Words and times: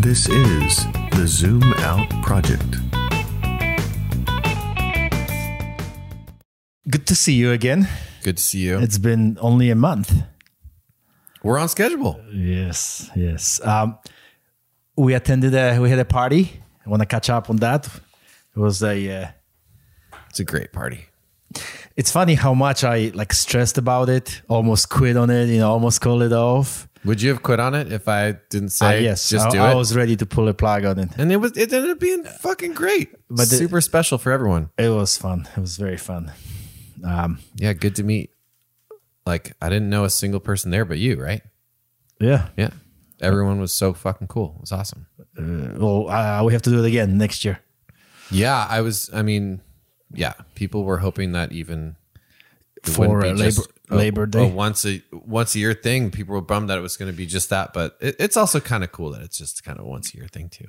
This 0.00 0.28
is 0.28 0.86
the 1.12 1.24
Zoom 1.26 1.62
Out 1.78 2.08
Project. 2.22 2.76
Good 6.90 7.06
to 7.06 7.14
see 7.14 7.34
you 7.34 7.52
again. 7.52 7.88
Good 8.22 8.36
to 8.38 8.42
see 8.42 8.60
you. 8.60 8.78
It's 8.78 8.98
been 8.98 9.36
only 9.40 9.70
a 9.70 9.74
month. 9.74 10.12
We're 11.42 11.58
on 11.58 11.68
schedule. 11.68 12.20
Yes, 12.32 13.10
yes. 13.16 13.60
Um, 13.64 13.98
we 14.96 15.14
attended 15.14 15.54
a 15.54 15.78
we 15.80 15.90
had 15.90 15.98
a 15.98 16.04
party. 16.04 16.60
I 16.84 16.90
want 16.90 17.00
to 17.02 17.06
catch 17.06 17.30
up 17.30 17.50
on 17.50 17.56
that. 17.56 17.86
It 17.86 18.58
was 18.60 18.82
a. 18.82 18.96
Uh, 19.22 19.28
It's 20.30 20.40
a 20.40 20.44
great 20.44 20.72
party. 20.72 21.06
it's 21.96 22.10
funny 22.10 22.34
how 22.34 22.54
much 22.54 22.84
I 22.84 23.10
like 23.14 23.32
stressed 23.32 23.78
about 23.78 24.08
it, 24.08 24.42
almost 24.48 24.88
quit 24.88 25.16
on 25.16 25.30
it, 25.30 25.46
you 25.48 25.58
know, 25.58 25.70
almost 25.70 26.00
called 26.00 26.22
it 26.22 26.32
off. 26.32 26.88
Would 27.08 27.20
you 27.22 27.30
have 27.30 27.42
quit 27.42 27.58
on 27.58 27.74
it 27.74 27.90
if 27.92 28.06
I 28.06 28.32
didn't 28.50 28.68
say 28.70 29.02
yes, 29.02 29.28
just 29.28 29.46
I, 29.46 29.50
do 29.50 29.58
I 29.58 29.72
it? 29.72 29.74
was 29.76 29.96
ready 29.96 30.14
to 30.16 30.26
pull 30.26 30.46
a 30.48 30.54
plug 30.54 30.84
on 30.84 30.98
it. 30.98 31.08
and 31.18 31.32
it 31.32 31.36
was 31.38 31.56
it 31.56 31.72
ended 31.72 31.90
up 31.90 31.98
being 31.98 32.22
fucking 32.24 32.74
great. 32.74 33.08
But 33.30 33.48
super 33.48 33.80
special 33.80 34.18
for 34.18 34.30
everyone. 34.30 34.70
It 34.78 34.90
was 34.90 35.16
fun. 35.16 35.48
It 35.56 35.60
was 35.60 35.76
very 35.76 35.96
fun. 35.96 36.30
Um, 37.04 37.38
Yeah, 37.56 37.72
good 37.72 37.96
to 37.96 38.02
meet. 38.02 38.30
Like 39.26 39.52
I 39.60 39.68
didn't 39.68 39.88
know 39.90 40.04
a 40.04 40.10
single 40.10 40.40
person 40.40 40.70
there 40.70 40.84
but 40.84 40.98
you, 40.98 41.20
right? 41.20 41.42
yeah. 42.20 42.48
Yeah. 42.56 42.70
Everyone 43.20 43.58
was 43.60 43.72
so 43.72 43.94
fucking 43.94 44.28
cool. 44.28 44.54
It 44.56 44.60
was 44.60 44.72
awesome. 44.72 45.06
Well, 45.36 46.08
uh, 46.08 46.44
we 46.44 46.52
have 46.52 46.62
to 46.62 46.70
do 46.70 46.84
it 46.84 46.86
again 46.86 47.18
next 47.18 47.44
year. 47.44 47.58
Yeah, 48.30 48.66
I 48.68 48.80
was 48.82 49.08
I 49.12 49.22
mean, 49.22 49.60
yeah, 50.12 50.34
people 50.54 50.84
were 50.84 50.98
hoping 50.98 51.32
that 51.32 51.52
even 51.52 51.96
For, 52.84 53.24
uh, 53.24 53.32
Labor- 53.32 53.62
Labor 53.90 54.26
Day? 54.26 54.44
a 54.44 54.46
once 54.48 54.84
a 54.86 55.02
once 55.12 55.54
a 55.54 55.58
year 55.58 55.74
thing. 55.74 56.10
People 56.10 56.34
were 56.34 56.40
bummed 56.40 56.68
that 56.70 56.78
it 56.78 56.82
was 56.82 56.96
going 56.96 57.10
to 57.10 57.16
be 57.16 57.26
just 57.26 57.50
that, 57.50 57.72
but 57.72 57.96
it, 58.00 58.16
it's 58.18 58.36
also 58.36 58.60
kind 58.60 58.82
of 58.84 58.92
cool 58.92 59.10
that 59.10 59.22
it's 59.22 59.38
just 59.38 59.64
kind 59.64 59.78
of 59.78 59.84
once 59.86 60.12
a 60.14 60.16
year 60.18 60.28
thing 60.28 60.48
too. 60.48 60.66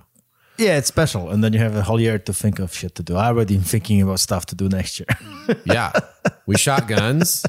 Yeah, 0.57 0.77
it's 0.77 0.87
special, 0.89 1.29
and 1.29 1.41
then 1.41 1.53
you 1.53 1.59
have 1.59 1.75
a 1.75 1.83
whole 1.83 2.01
year 2.01 2.19
to 2.19 2.33
think 2.33 2.59
of 2.59 2.73
shit 2.73 2.93
to 2.95 3.03
do. 3.03 3.15
I 3.15 3.27
already 3.27 3.55
am 3.55 3.61
thinking 3.61 4.01
about 4.01 4.19
stuff 4.19 4.45
to 4.47 4.55
do 4.55 4.67
next 4.67 4.99
year. 4.99 5.07
Yeah, 5.65 5.93
we 6.45 6.57
shot 6.65 6.87
guns, 6.87 7.45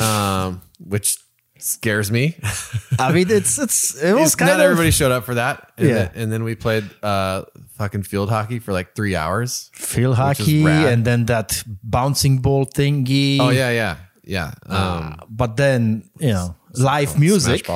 um, 0.00 0.60
which 0.78 1.18
scares 1.58 2.10
me. 2.10 2.36
I 2.98 3.12
mean, 3.12 3.30
it's 3.30 3.58
it's 3.58 3.94
it 4.02 4.12
was 4.12 4.34
kind 4.34 4.48
Not 4.50 4.60
of 4.60 4.64
everybody 4.64 4.90
showed 4.90 5.12
up 5.12 5.24
for 5.24 5.34
that. 5.34 5.70
And 5.78 5.88
Yeah. 5.88 5.94
then, 5.94 6.10
and 6.14 6.32
then 6.32 6.44
we 6.44 6.54
played 6.56 6.84
uh, 7.02 7.44
fucking 7.78 8.02
field 8.02 8.28
hockey 8.28 8.58
for 8.58 8.72
like 8.72 8.94
three 8.94 9.14
hours. 9.16 9.70
field 9.74 10.16
hockey, 10.16 10.64
and 10.66 11.04
then 11.04 11.26
that 11.26 11.62
bouncing 11.82 12.38
ball 12.38 12.66
thingy. 12.66 13.38
Oh 13.40 13.50
yeah, 13.50 13.70
yeah, 13.70 13.96
yeah. 14.24 14.52
Um, 14.66 15.16
but 15.28 15.56
then 15.56 16.08
you 16.18 16.32
know, 16.32 16.56
live 16.74 17.18
music. 17.18 17.68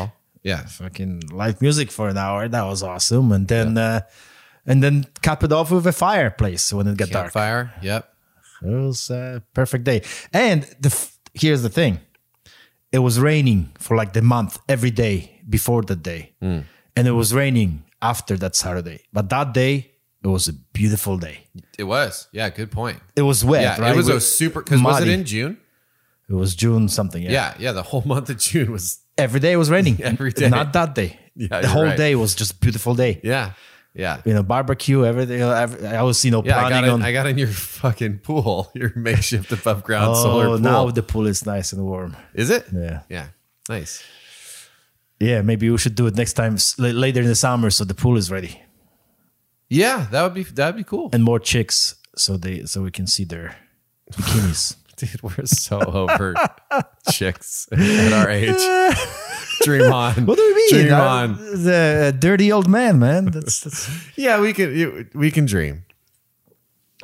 Yeah, 0.42 0.64
fucking 0.66 1.24
live 1.32 1.60
music 1.60 1.90
for 1.90 2.08
an 2.08 2.16
hour. 2.16 2.48
That 2.48 2.64
was 2.64 2.82
awesome, 2.82 3.32
and 3.32 3.46
then 3.48 3.76
uh, 3.76 4.00
and 4.66 4.82
then 4.82 5.04
cap 5.22 5.42
it 5.44 5.52
off 5.52 5.70
with 5.70 5.86
a 5.86 5.92
fireplace 5.92 6.72
when 6.72 6.86
it 6.86 6.96
got 6.96 7.10
dark. 7.10 7.32
Fire. 7.32 7.72
Yep. 7.82 8.08
It 8.62 8.70
was 8.70 9.10
a 9.10 9.42
perfect 9.54 9.84
day. 9.84 10.02
And 10.32 10.62
the 10.80 10.88
f- 10.88 11.18
here's 11.34 11.62
the 11.62 11.68
thing: 11.68 12.00
it 12.92 13.00
was 13.00 13.18
raining 13.20 13.72
for 13.78 13.96
like 13.96 14.12
the 14.12 14.22
month 14.22 14.58
every 14.68 14.90
day 14.90 15.40
before 15.48 15.82
that 15.82 16.02
day, 16.02 16.32
Hmm. 16.40 16.60
and 16.96 17.06
it 17.08 17.12
was 17.12 17.34
raining 17.34 17.84
after 18.00 18.36
that 18.38 18.54
Saturday. 18.56 19.00
But 19.12 19.28
that 19.30 19.52
day, 19.52 19.92
it 20.22 20.28
was 20.28 20.48
a 20.48 20.52
beautiful 20.72 21.18
day. 21.18 21.46
It 21.78 21.84
was. 21.84 22.28
Yeah, 22.32 22.48
good 22.50 22.70
point. 22.70 23.00
It 23.16 23.22
was 23.22 23.44
wet. 23.44 23.62
Yeah, 23.62 23.80
right? 23.80 23.92
it 23.92 23.96
was 23.96 24.06
With- 24.06 24.16
a 24.16 24.20
super. 24.20 24.62
Because 24.62 24.82
was 24.82 25.02
it 25.02 25.08
in 25.08 25.24
June? 25.24 25.58
It 26.28 26.34
was 26.34 26.54
June 26.54 26.88
something. 26.88 27.22
Yeah. 27.22 27.30
Yeah, 27.30 27.54
yeah. 27.58 27.72
The 27.72 27.82
whole 27.82 28.02
month 28.06 28.30
of 28.30 28.38
June 28.38 28.70
was. 28.72 28.98
Every 29.16 29.40
day 29.40 29.56
was 29.56 29.70
raining. 29.70 30.02
Every 30.02 30.32
day. 30.32 30.48
Not 30.48 30.72
that 30.74 30.94
day. 30.94 31.18
Yeah, 31.34 31.60
the 31.60 31.68
whole 31.68 31.84
right. 31.84 31.96
day 31.96 32.14
was 32.16 32.34
just 32.34 32.60
beautiful 32.60 32.94
day. 32.94 33.20
Yeah, 33.22 33.52
yeah. 33.94 34.20
You 34.24 34.34
know, 34.34 34.42
barbecue, 34.42 35.04
everything. 35.04 35.40
Uh, 35.42 35.50
every- 35.50 35.86
I 35.86 36.02
was, 36.02 36.24
you 36.24 36.30
know, 36.32 36.42
Yeah, 36.44 36.64
I 36.64 36.68
got, 36.68 36.84
in, 36.84 36.90
on. 36.90 37.02
I 37.02 37.12
got 37.12 37.26
in 37.26 37.38
your 37.38 37.48
fucking 37.48 38.18
pool, 38.18 38.70
your 38.74 38.92
makeshift 38.96 39.52
above 39.52 39.84
ground 39.84 40.14
oh, 40.16 40.22
solar 40.22 40.46
oh, 40.46 40.50
pool. 40.50 40.58
now 40.58 40.90
the 40.90 41.02
pool 41.02 41.26
is 41.28 41.46
nice 41.46 41.72
and 41.72 41.84
warm. 41.84 42.16
Is 42.34 42.50
it? 42.50 42.66
Yeah. 42.72 43.02
Yeah. 43.08 43.26
Nice. 43.68 44.02
Yeah, 45.20 45.42
maybe 45.42 45.68
we 45.70 45.78
should 45.78 45.94
do 45.94 46.06
it 46.06 46.14
next 46.16 46.34
time 46.34 46.56
later 46.78 47.20
in 47.20 47.26
the 47.26 47.34
summer 47.34 47.70
so 47.70 47.84
the 47.84 47.94
pool 47.94 48.16
is 48.16 48.30
ready 48.30 48.62
Yeah, 49.68 50.06
that 50.12 50.22
would 50.22 50.34
be 50.34 50.44
that 50.44 50.66
would 50.66 50.76
be 50.76 50.84
cool. 50.84 51.10
and 51.12 51.24
more 51.24 51.40
chicks 51.40 51.96
so 52.16 52.36
they 52.36 52.64
so 52.66 52.82
we 52.82 52.90
can 52.90 53.06
see 53.06 53.24
their 53.24 53.56
bikinis. 54.12 54.76
Dude, 54.98 55.22
we're 55.22 55.46
so 55.46 55.78
over 55.80 56.34
chicks 57.10 57.68
at 57.72 58.12
our 58.12 58.28
age. 58.28 58.60
Dream 59.62 59.92
on. 59.92 60.26
what 60.26 60.36
do 60.36 60.42
we 60.44 60.54
mean? 60.54 60.70
Dream 60.88 60.92
Uh, 60.94 61.04
on. 61.22 61.36
the 61.64 62.16
dirty 62.18 62.50
old 62.52 62.68
man, 62.68 62.98
man. 62.98 63.26
That's, 63.26 63.60
that's 63.60 63.88
Yeah, 64.16 64.40
we 64.40 64.52
can 64.52 65.08
we 65.14 65.30
can 65.30 65.46
dream. 65.46 65.84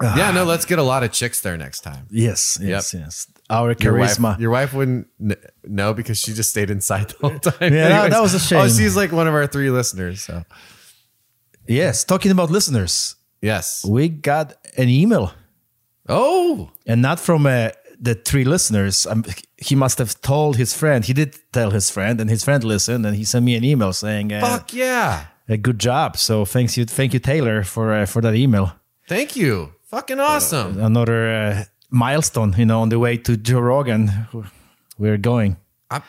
Ah. 0.03 0.17
yeah, 0.17 0.31
no, 0.33 0.43
let's 0.45 0.65
get 0.65 0.79
a 0.81 0.83
lot 0.83 1.05
of 1.05 1.13
chicks 1.13 1.41
there 1.41 1.57
next 1.57 1.81
time. 1.83 2.07
yes, 2.11 2.59
yes, 2.61 2.93
yes. 2.95 3.29
Our 3.49 3.77
Your 3.79 3.97
wife, 3.97 4.11
charisma. 4.19 4.39
your 4.41 4.51
wife 4.51 4.73
wouldn't 4.75 5.07
kn- 5.21 5.37
know 5.65 5.95
because 5.95 6.19
she 6.19 6.33
just 6.33 6.51
stayed 6.51 6.69
inside 6.71 7.11
the 7.11 7.29
whole 7.29 7.39
time. 7.39 7.73
Yeah, 7.73 7.89
that- 7.89 8.11
that 8.11 8.21
was 8.23 8.35
a 8.35 8.39
Oh, 8.59 8.67
shame. 8.67 8.69
she's 8.77 8.97
like 8.97 9.13
one 9.13 9.29
of 9.29 9.35
our 9.35 9.47
three 9.47 9.71
listeners. 9.71 10.23
So 10.23 10.43
yes, 11.69 12.05
talking 12.05 12.31
about 12.33 12.51
listeners, 12.51 13.15
yes. 13.41 13.85
we 13.89 14.09
got 14.09 14.55
an 14.77 14.89
email. 14.89 15.33
Oh, 16.09 16.71
and 16.87 17.01
not 17.01 17.19
from 17.21 17.47
uh, 17.47 17.71
the 18.05 18.15
three 18.15 18.45
listeners. 18.45 19.07
Um, 19.07 19.25
he 19.57 19.75
must 19.75 19.99
have 19.99 20.21
told 20.21 20.57
his 20.57 20.75
friend. 20.75 21.05
He 21.05 21.13
did 21.13 21.37
tell 21.53 21.71
his 21.71 21.91
friend, 21.91 22.21
and 22.21 22.31
his 22.31 22.45
friend 22.45 22.63
listened, 22.63 23.07
and 23.07 23.17
he 23.17 23.25
sent 23.25 23.45
me 23.45 23.57
an 23.57 23.65
email 23.65 23.93
saying, 23.93 24.33
uh, 24.33 24.41
fuck 24.41 24.73
yeah! 24.73 25.27
"A 25.49 25.57
good 25.57 25.79
job." 25.79 26.17
So 26.17 26.45
thanks 26.45 26.77
you, 26.77 26.85
thank 26.85 27.13
you, 27.15 27.21
Taylor, 27.21 27.65
for 27.65 27.93
uh, 27.93 28.07
for 28.07 28.21
that 28.23 28.35
email. 28.35 28.73
Thank 29.09 29.37
you. 29.37 29.73
Fucking 29.91 30.21
awesome. 30.21 30.81
Another 30.81 31.29
uh, 31.31 31.65
milestone, 31.91 32.55
you 32.59 32.67
know, 32.67 32.81
on 32.81 32.89
the 32.89 32.99
way 32.99 33.17
to 33.19 33.37
Joe 33.37 33.61
Rogan. 33.61 34.11
We're 34.99 35.19
going. 35.19 35.57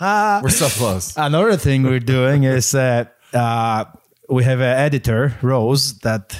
We're 0.00 0.48
so 0.48 0.68
close. 0.68 1.16
Another 1.16 1.56
thing 1.56 1.82
we're 1.82 1.98
doing 2.00 2.44
is 2.44 2.74
uh, 2.74 3.04
uh, 3.34 3.84
we 4.28 4.44
have 4.44 4.60
an 4.60 4.78
editor, 4.78 5.34
Rose, 5.42 5.98
that 6.00 6.38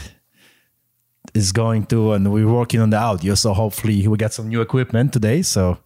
is 1.35 1.53
going 1.53 1.87
to, 1.87 2.13
and 2.13 2.33
we're 2.33 2.47
working 2.53 2.81
on 2.81 2.91
the 2.91 2.99
audio. 2.99 3.35
So 3.35 3.53
hopefully 3.55 4.07
we 4.09 4.17
get 4.19 4.33
some 4.33 4.49
new 4.49 4.61
equipment 4.61 5.13
today. 5.13 5.43
So 5.43 5.79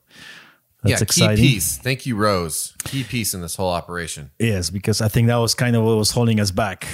that's 0.83 1.01
yeah, 1.01 1.03
exciting. 1.03 1.37
key 1.37 1.55
piece. 1.55 1.79
Thank 1.79 2.07
you, 2.07 2.17
Rose. 2.17 2.75
Key 2.85 3.05
piece 3.05 3.35
in 3.35 3.41
this 3.43 3.57
whole 3.57 3.71
operation. 3.71 4.31
Yes, 4.39 4.71
because 4.71 5.01
I 5.01 5.09
think 5.09 5.29
that 5.29 5.37
was 5.37 5.55
kind 5.55 5.77
of 5.77 5.85
what 5.85 5.97
was 5.97 6.11
holding 6.13 6.41
us 6.41 6.51
back. 6.51 6.87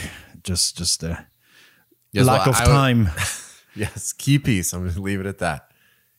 Just, 0.44 0.76
just 0.76 1.02
uh, 1.04 1.16
Yes, 2.12 2.26
lack 2.26 2.46
well, 2.46 2.50
of 2.54 2.60
I- 2.60 2.64
I- 2.64 2.66
time. 2.66 3.10
Yes, 3.74 4.12
key 4.12 4.38
piece. 4.38 4.74
I'm 4.74 4.82
going 4.82 4.92
to 4.92 5.00
leave 5.00 5.19
it 5.20 5.24
at 5.24 5.38
that. 5.38 5.70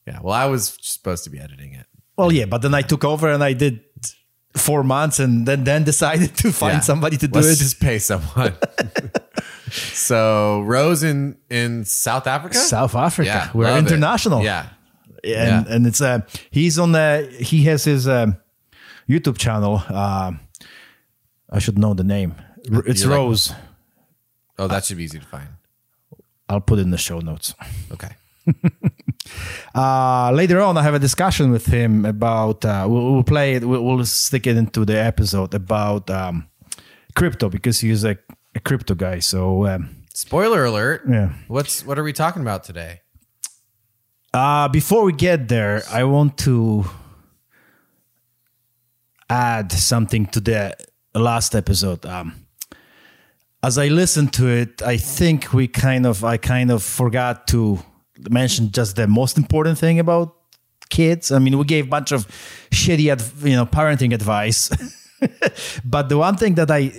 Yeah. 0.07 0.17
Well, 0.23 0.33
I 0.33 0.47
was 0.47 0.75
supposed 0.81 1.23
to 1.25 1.29
be 1.29 1.37
editing 1.39 1.75
it. 1.75 1.85
well, 2.17 2.31
yeah, 2.33 2.45
but 2.45 2.63
then 2.63 2.73
I 2.73 2.81
took 2.81 3.03
over 3.05 3.29
and 3.31 3.43
I 3.43 3.53
did 3.53 3.81
four 4.55 4.83
months, 4.83 5.19
and 5.19 5.45
then 5.47 5.63
then 5.63 5.83
decided 5.83 6.35
to 6.37 6.51
find 6.51 6.73
Yeah. 6.73 6.79
somebody 6.79 7.17
to 7.17 7.27
do 7.27 7.39
Let's 7.39 7.51
it. 7.59 7.63
just 7.63 7.79
pay 7.79 7.99
someone. 7.99 8.55
so 9.73 10.61
Rose 10.61 11.03
in 11.03 11.37
in 11.49 11.85
South 11.85 12.27
Africa. 12.27 12.55
South 12.55 12.95
Africa, 12.95 13.27
Yeah, 13.27 13.49
we're 13.53 13.65
love 13.65 13.77
it. 13.85 13.91
international. 13.91 14.43
Yeah. 14.43 14.67
and 15.23 15.65
Yeah. 15.67 15.75
and 15.75 15.87
it's 15.87 16.01
uh 16.01 16.19
he's 16.51 16.77
on 16.79 16.91
the 16.91 17.33
he 17.39 17.63
has 17.63 17.83
his 17.83 18.07
um, 18.07 18.37
YouTube 19.09 19.37
channel. 19.37 19.83
Um, 19.89 20.39
I 21.49 21.59
should 21.59 21.77
know 21.77 21.93
the 21.93 22.03
name. 22.03 22.35
It's 22.85 23.03
You 23.03 23.09
like- 23.09 23.17
Rose. 23.17 23.53
Oh, 24.59 24.67
that 24.67 24.85
should 24.85 24.97
be 24.97 25.03
easy 25.03 25.19
to 25.19 25.25
find. 25.25 25.49
I'll 26.47 26.61
put 26.61 26.77
it 26.79 26.83
in 26.83 26.91
the 26.91 26.97
show 26.97 27.19
notes. 27.19 27.55
Okay. 27.91 28.09
Uh, 29.73 30.31
later 30.33 30.61
on, 30.61 30.77
I 30.77 30.83
have 30.83 30.93
a 30.93 30.99
discussion 30.99 31.49
with 31.51 31.65
him 31.65 32.05
about. 32.05 32.63
Uh, 32.65 32.85
we'll, 32.89 33.13
we'll 33.13 33.23
play 33.23 33.55
it. 33.55 33.63
We'll, 33.63 33.83
we'll 33.83 34.05
stick 34.05 34.45
it 34.45 34.57
into 34.57 34.85
the 34.85 34.97
episode 34.97 35.53
about 35.53 36.09
um, 36.09 36.47
crypto 37.15 37.49
because 37.49 37.79
he's 37.79 38.03
a, 38.03 38.17
a 38.55 38.59
crypto 38.59 38.95
guy. 38.95 39.19
So 39.19 39.65
um, 39.67 39.89
Spoiler 40.13 40.65
alert. 40.65 41.03
yeah. 41.09 41.33
What's 41.47 41.85
what 41.85 41.97
are 41.97 42.03
we 42.03 42.13
talking 42.13 42.41
about 42.41 42.63
today? 42.63 43.01
Uh, 44.33 44.67
before 44.67 45.03
we 45.03 45.13
get 45.13 45.47
there, 45.47 45.83
I 45.91 46.03
want 46.05 46.37
to 46.39 46.85
add 49.29 49.71
something 49.71 50.25
to 50.27 50.39
the 50.39 50.75
last 51.15 51.55
episode. 51.55 52.05
Um, 52.05 52.45
as 53.61 53.77
I 53.77 53.87
listened 53.87 54.33
to 54.33 54.47
it, 54.47 54.81
I 54.81 54.97
think 54.97 55.53
we 55.53 55.67
kind 55.67 56.05
of, 56.05 56.23
I 56.23 56.37
kind 56.37 56.71
of 56.71 56.83
forgot 56.83 57.47
to 57.47 57.79
mention 58.29 58.71
just 58.71 58.95
the 58.95 59.07
most 59.07 59.37
important 59.37 59.77
thing 59.77 59.99
about 59.99 60.35
kids. 60.89 61.31
I 61.31 61.39
mean, 61.39 61.57
we 61.57 61.63
gave 61.65 61.85
a 61.85 61.89
bunch 61.89 62.11
of 62.11 62.27
shitty, 62.71 63.11
adv- 63.11 63.47
you 63.47 63.55
know, 63.55 63.65
parenting 63.65 64.13
advice, 64.13 64.69
but 65.85 66.09
the 66.09 66.17
one 66.17 66.35
thing 66.37 66.55
that 66.55 66.69
I 66.69 66.91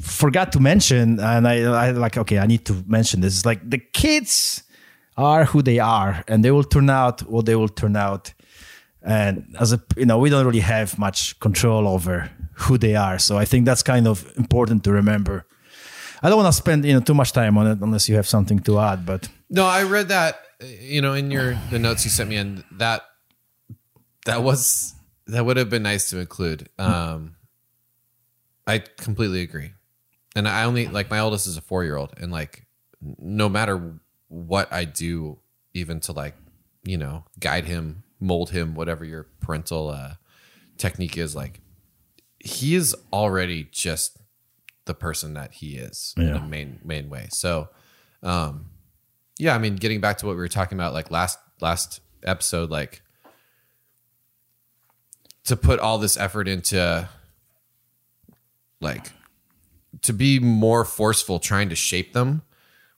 forgot 0.00 0.52
to 0.52 0.60
mention, 0.60 1.18
and 1.20 1.46
I, 1.48 1.62
I 1.62 1.90
like, 1.92 2.16
okay, 2.18 2.38
I 2.38 2.46
need 2.46 2.64
to 2.66 2.74
mention 2.86 3.20
this. 3.20 3.34
Is 3.36 3.46
like 3.46 3.68
the 3.68 3.78
kids 3.78 4.62
are 5.16 5.44
who 5.46 5.62
they 5.62 5.78
are, 5.78 6.22
and 6.28 6.44
they 6.44 6.50
will 6.50 6.64
turn 6.64 6.90
out 6.90 7.20
what 7.22 7.46
they 7.46 7.56
will 7.56 7.68
turn 7.68 7.96
out. 7.96 8.32
and 9.02 9.54
as 9.60 9.72
a 9.72 9.78
you 9.96 10.04
know 10.06 10.18
we 10.18 10.30
don't 10.30 10.44
really 10.46 10.64
have 10.76 10.98
much 10.98 11.38
control 11.38 11.86
over 11.86 12.28
who 12.66 12.76
they 12.78 12.96
are 12.96 13.18
so 13.20 13.38
i 13.42 13.44
think 13.46 13.64
that's 13.64 13.82
kind 13.84 14.06
of 14.08 14.16
important 14.36 14.82
to 14.82 14.90
remember 14.90 15.44
i 16.22 16.28
don't 16.28 16.42
want 16.42 16.52
to 16.54 16.58
spend 16.64 16.84
you 16.84 16.92
know 16.94 17.00
too 17.00 17.14
much 17.14 17.30
time 17.32 17.56
on 17.60 17.66
it 17.72 17.78
unless 17.86 18.08
you 18.08 18.16
have 18.16 18.26
something 18.26 18.58
to 18.58 18.72
add 18.80 19.06
but 19.06 19.28
No, 19.48 19.64
I 19.64 19.84
read 19.84 20.08
that. 20.08 20.34
You 20.94 21.00
know, 21.02 21.14
in 21.14 21.30
your 21.30 21.54
the 21.70 21.78
notes 21.78 22.02
you 22.04 22.10
sent 22.10 22.28
me, 22.30 22.36
and 22.36 22.64
that 22.82 23.02
that 24.24 24.42
was 24.42 24.94
that 25.30 25.44
would 25.46 25.56
have 25.56 25.70
been 25.70 25.84
nice 25.84 26.10
to 26.10 26.18
include. 26.18 26.68
Um, 26.78 27.36
I 28.66 28.82
completely 29.06 29.42
agree, 29.46 29.70
and 30.36 30.46
I 30.46 30.62
only 30.64 30.86
like 30.86 31.10
my 31.10 31.18
oldest 31.18 31.48
is 31.48 31.56
a 31.56 31.60
four 31.60 31.82
year 31.82 31.96
old, 31.96 32.12
and 32.20 32.30
like 32.30 32.66
no 33.18 33.48
matter 33.48 33.98
what 34.28 34.72
I 34.72 34.84
do, 34.84 35.40
even 35.74 35.98
to 36.00 36.12
like 36.12 36.34
you 36.84 36.96
know 36.96 37.24
guide 37.40 37.64
him, 37.64 38.04
mold 38.20 38.50
him, 38.50 38.74
whatever 38.76 39.04
your 39.04 39.24
parental 39.40 39.88
uh, 39.88 40.14
technique 40.78 41.18
is, 41.18 41.34
like 41.34 41.60
he 42.38 42.76
is 42.76 42.94
already 43.12 43.66
just 43.72 44.18
the 44.84 44.94
person 44.94 45.34
that 45.34 45.54
he 45.54 45.76
is 45.76 46.14
in 46.16 46.28
Yeah. 46.28 46.36
a 46.44 46.46
main 46.46 46.78
main 46.84 47.08
way. 47.10 47.26
So. 47.30 47.68
Um, 48.22 48.70
yeah, 49.38 49.54
I 49.54 49.58
mean, 49.58 49.76
getting 49.76 50.00
back 50.00 50.16
to 50.18 50.26
what 50.26 50.32
we 50.32 50.38
were 50.38 50.48
talking 50.48 50.78
about, 50.78 50.94
like 50.94 51.10
last 51.10 51.38
last 51.60 52.00
episode, 52.24 52.70
like 52.70 53.02
to 55.44 55.56
put 55.56 55.78
all 55.78 55.98
this 55.98 56.16
effort 56.16 56.48
into, 56.48 57.08
like, 58.80 59.12
to 60.02 60.12
be 60.12 60.38
more 60.38 60.84
forceful, 60.84 61.38
trying 61.38 61.68
to 61.68 61.76
shape 61.76 62.12
them, 62.12 62.42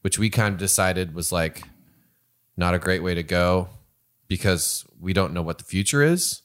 which 0.03 0.19
we 0.19 0.31
kind 0.31 0.53
of 0.55 0.59
decided 0.59 1.15
was 1.15 1.33
like 1.33 1.63
not 2.57 2.75
a 2.75 2.79
great 2.79 3.03
way 3.03 3.15
to 3.15 3.23
go 3.23 3.69
because 4.27 4.85
we 5.01 5.13
don't 5.13 5.33
know 5.33 5.43
what 5.43 5.59
the 5.59 5.65
future 5.65 6.03
is. 6.03 6.43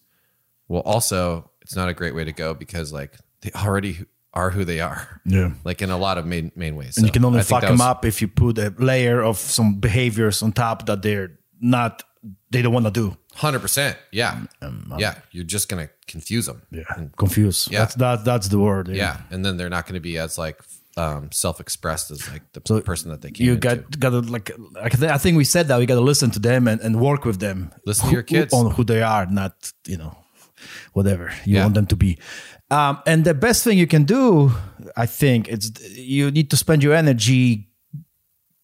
Well, 0.67 0.81
also, 0.81 1.51
it's 1.61 1.75
not 1.75 1.89
a 1.89 1.93
great 1.93 2.15
way 2.15 2.23
to 2.23 2.31
go 2.31 2.53
because 2.53 2.93
like 2.93 3.17
they 3.41 3.51
already 3.51 4.05
are 4.33 4.49
who 4.49 4.65
they 4.65 4.79
are, 4.79 5.21
yeah 5.25 5.51
like 5.63 5.81
in 5.83 5.91
a 5.91 5.97
lot 5.97 6.17
of 6.17 6.25
main 6.25 6.51
main 6.55 6.75
ways. 6.75 6.97
and 6.97 7.05
you 7.05 7.11
can 7.11 7.23
only 7.23 7.39
I 7.39 7.43
fuck 7.43 7.61
them 7.61 7.73
was- 7.73 7.81
up 7.81 8.03
if 8.03 8.19
you 8.21 8.27
put 8.27 8.57
a 8.57 8.73
layer 8.79 9.21
of 9.21 9.37
some 9.37 9.75
behaviors 9.75 10.41
on 10.41 10.51
top 10.53 10.87
that 10.87 11.03
they're 11.03 11.37
not 11.61 12.01
they 12.49 12.63
don't 12.63 12.73
want 12.73 12.85
to 12.87 12.91
do 12.91 13.15
Hundred 13.35 13.59
percent. 13.61 13.97
Yeah. 14.11 14.41
yeah. 14.97 15.15
You're 15.31 15.43
just 15.43 15.67
gonna 15.69 15.89
confuse 16.07 16.45
them. 16.45 16.61
yeah 16.71 16.83
confused 17.17 17.71
Yeah. 17.71 17.79
that's 17.79 17.95
that, 17.95 18.23
that's 18.25 18.47
the 18.49 18.59
word 18.59 18.87
Yeah. 18.89 19.17
And 19.31 19.43
then 19.43 19.57
they're 19.57 19.69
not 19.69 19.87
gonna 19.87 19.99
be 19.99 20.17
as 20.19 20.37
like 20.37 20.59
um, 20.95 21.31
self-expressed 21.31 22.11
as 22.11 22.29
like 22.31 22.43
the 22.53 22.61
So 22.67 22.79
person 22.81 23.09
that 23.09 23.21
they 23.23 23.31
came 23.31 23.47
you 23.47 23.53
into. 23.53 23.67
got 23.67 23.99
got 23.99 24.09
to 24.11 24.19
like 24.21 24.51
I 25.11 25.17
think 25.17 25.37
we 25.37 25.43
said 25.45 25.67
that 25.69 25.79
we 25.79 25.85
got 25.87 25.95
to 25.95 26.01
listen 26.11 26.29
to 26.31 26.39
them 26.39 26.67
and, 26.67 26.79
and 26.81 26.99
work 27.01 27.25
with 27.25 27.39
them. 27.39 27.71
Listen 27.85 28.07
to 28.09 28.13
your 28.13 28.21
kids. 28.23 28.53
on 28.53 28.69
who 28.71 28.83
they 28.83 29.01
are, 29.01 29.25
not 29.25 29.53
you 29.87 29.97
know 29.97 30.15
whatever 30.93 31.31
you 31.45 31.55
Yeah. 31.55 31.63
want 31.63 31.73
them 31.73 31.87
to 31.87 31.95
be. 31.95 32.17
Um, 32.69 32.99
and 33.07 33.25
the 33.25 33.33
best 33.33 33.63
thing 33.63 33.77
you 33.79 33.87
can 33.87 34.03
do, 34.05 34.51
I 34.95 35.07
think, 35.07 35.47
it's 35.47 35.71
you 35.97 36.29
need 36.31 36.49
to 36.51 36.57
spend 36.57 36.83
your 36.83 36.93
energy 36.93 37.69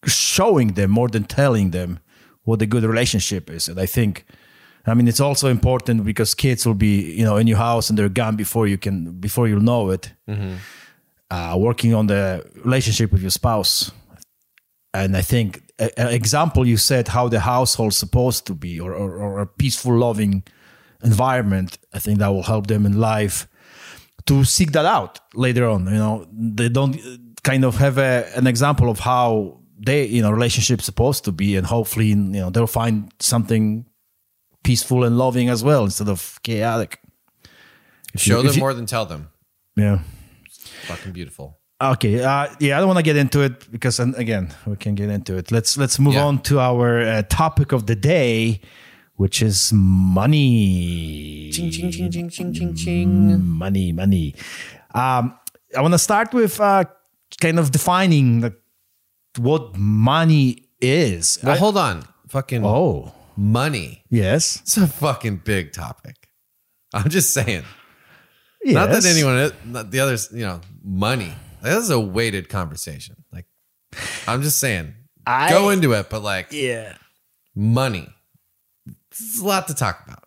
showing 0.06 0.74
them 0.74 0.90
more 0.90 1.08
than 1.08 1.24
telling 1.24 1.70
them 1.72 1.98
what 2.44 2.62
a 2.62 2.66
good 2.66 2.84
relationship 2.84 3.50
is. 3.50 3.68
And 3.68 3.78
I 3.78 3.86
think, 3.86 4.24
I 4.86 4.94
mean, 4.94 5.08
it's 5.08 5.20
also 5.20 5.48
important 5.48 6.04
because 6.04 6.34
kids 6.34 6.66
will 6.66 6.74
be 6.74 7.12
you 7.12 7.24
know 7.24 7.36
in 7.36 7.46
your 7.46 7.58
house 7.58 7.90
and 7.90 7.98
they're 7.98 8.08
gone 8.08 8.36
before 8.36 8.66
you 8.66 8.78
can 8.78 9.12
before 9.20 9.48
you 9.48 9.58
know 9.58 9.90
it. 9.90 10.12
Uh, 11.30 11.56
working 11.56 11.94
on 11.94 12.08
the 12.08 12.44
relationship 12.64 13.12
with 13.12 13.20
your 13.20 13.30
spouse 13.30 13.92
and 14.92 15.16
I 15.16 15.22
think 15.22 15.62
an 15.78 16.08
example 16.08 16.66
you 16.66 16.76
said 16.76 17.08
how 17.08 17.28
the 17.28 17.40
household's 17.40 17.96
supposed 17.96 18.46
to 18.46 18.54
be 18.54 18.80
or, 18.80 18.92
or, 18.92 19.16
or 19.16 19.40
a 19.40 19.46
peaceful, 19.46 19.96
loving 19.96 20.42
environment. 21.02 21.78
I 21.92 22.00
think 22.00 22.18
that 22.18 22.28
will 22.28 22.42
help 22.42 22.66
them 22.66 22.84
in 22.86 22.98
life 22.98 23.46
to 24.26 24.44
seek 24.44 24.72
that 24.72 24.86
out 24.86 25.20
later 25.34 25.68
on. 25.68 25.86
You 25.86 25.92
know, 25.92 26.26
they 26.32 26.68
don't 26.68 26.98
kind 27.42 27.64
of 27.64 27.76
have 27.76 27.98
a, 27.98 28.28
an 28.34 28.46
example 28.46 28.90
of 28.90 28.98
how 28.98 29.60
they, 29.78 30.06
you 30.06 30.22
know, 30.22 30.30
relationship's 30.30 30.84
supposed 30.84 31.24
to 31.24 31.32
be, 31.32 31.56
and 31.56 31.66
hopefully, 31.66 32.08
you 32.08 32.16
know, 32.16 32.50
they'll 32.50 32.66
find 32.66 33.12
something 33.20 33.86
peaceful 34.62 35.04
and 35.04 35.16
loving 35.18 35.48
as 35.48 35.62
well 35.64 35.84
instead 35.84 36.08
of 36.08 36.38
chaotic. 36.42 37.00
If 38.14 38.26
you- 38.26 38.32
Show 38.34 38.40
if 38.40 38.46
them 38.46 38.54
you- 38.54 38.60
more 38.60 38.74
than 38.74 38.86
tell 38.86 39.06
them. 39.06 39.28
Yeah. 39.76 40.00
Fucking 40.86 41.12
beautiful. 41.12 41.58
Okay. 41.82 42.22
Uh, 42.22 42.48
yeah, 42.60 42.76
I 42.76 42.80
don't 42.80 42.88
want 42.88 42.98
to 42.98 43.02
get 43.02 43.16
into 43.16 43.40
it 43.40 43.70
because, 43.70 43.98
and 44.00 44.14
again, 44.16 44.52
we 44.66 44.76
can 44.76 44.94
get 44.94 45.08
into 45.08 45.36
it. 45.36 45.50
Let's 45.50 45.76
let's 45.78 45.98
move 45.98 46.14
Yeah. 46.14 46.26
on 46.26 46.42
to 46.42 46.58
our 46.60 47.00
uh, 47.00 47.22
topic 47.22 47.72
of 47.72 47.86
the 47.86 47.96
day, 47.96 48.60
which 49.16 49.40
is 49.40 49.72
money. 49.72 51.50
Ching 51.52 51.70
ching 51.70 51.90
ching 51.90 52.10
ching 52.10 52.28
ching 52.30 52.52
ching 52.52 52.74
ching. 52.74 53.44
Money, 53.44 53.92
money. 53.92 54.34
Um, 54.94 55.34
I 55.76 55.80
want 55.80 55.94
to 55.94 55.98
start 55.98 56.34
with 56.34 56.60
uh, 56.60 56.84
kind 57.40 57.58
of 57.58 57.70
defining 57.70 58.40
the, 58.40 58.54
what 59.38 59.76
money 59.76 60.64
is. 60.80 61.38
Well, 61.42 61.54
I- 61.54 61.58
hold 61.58 61.76
on. 61.76 62.04
Fucking 62.28 62.64
oh, 62.64 63.12
money. 63.36 64.04
yes. 64.10 64.60
It's 64.62 64.76
a 64.76 64.86
fucking 64.86 65.38
big 65.44 65.72
topic. 65.72 66.16
I'm 66.92 67.08
just 67.10 67.32
saying. 67.32 67.64
yes. 68.64 68.74
Not 68.74 68.90
that 68.90 69.04
anyone, 69.04 69.52
not 69.72 69.90
the 69.90 70.00
others, 70.00 70.28
you 70.32 70.44
know, 70.44 70.60
money. 70.82 71.32
This 71.62 71.76
is 71.84 71.90
a 71.90 72.00
weighted 72.00 72.48
conversation. 72.48 73.16
Like, 73.32 73.46
I'm 74.26 74.42
just 74.42 74.58
saying, 74.58 74.94
I- 75.26 75.50
go 75.50 75.70
into 75.70 75.92
it, 75.92 76.08
but 76.10 76.22
like, 76.22 76.48
Yeah. 76.52 76.96
money. 77.54 78.08
It's 79.10 79.40
a 79.40 79.44
lot 79.44 79.68
to 79.68 79.74
talk 79.74 80.02
about. 80.06 80.24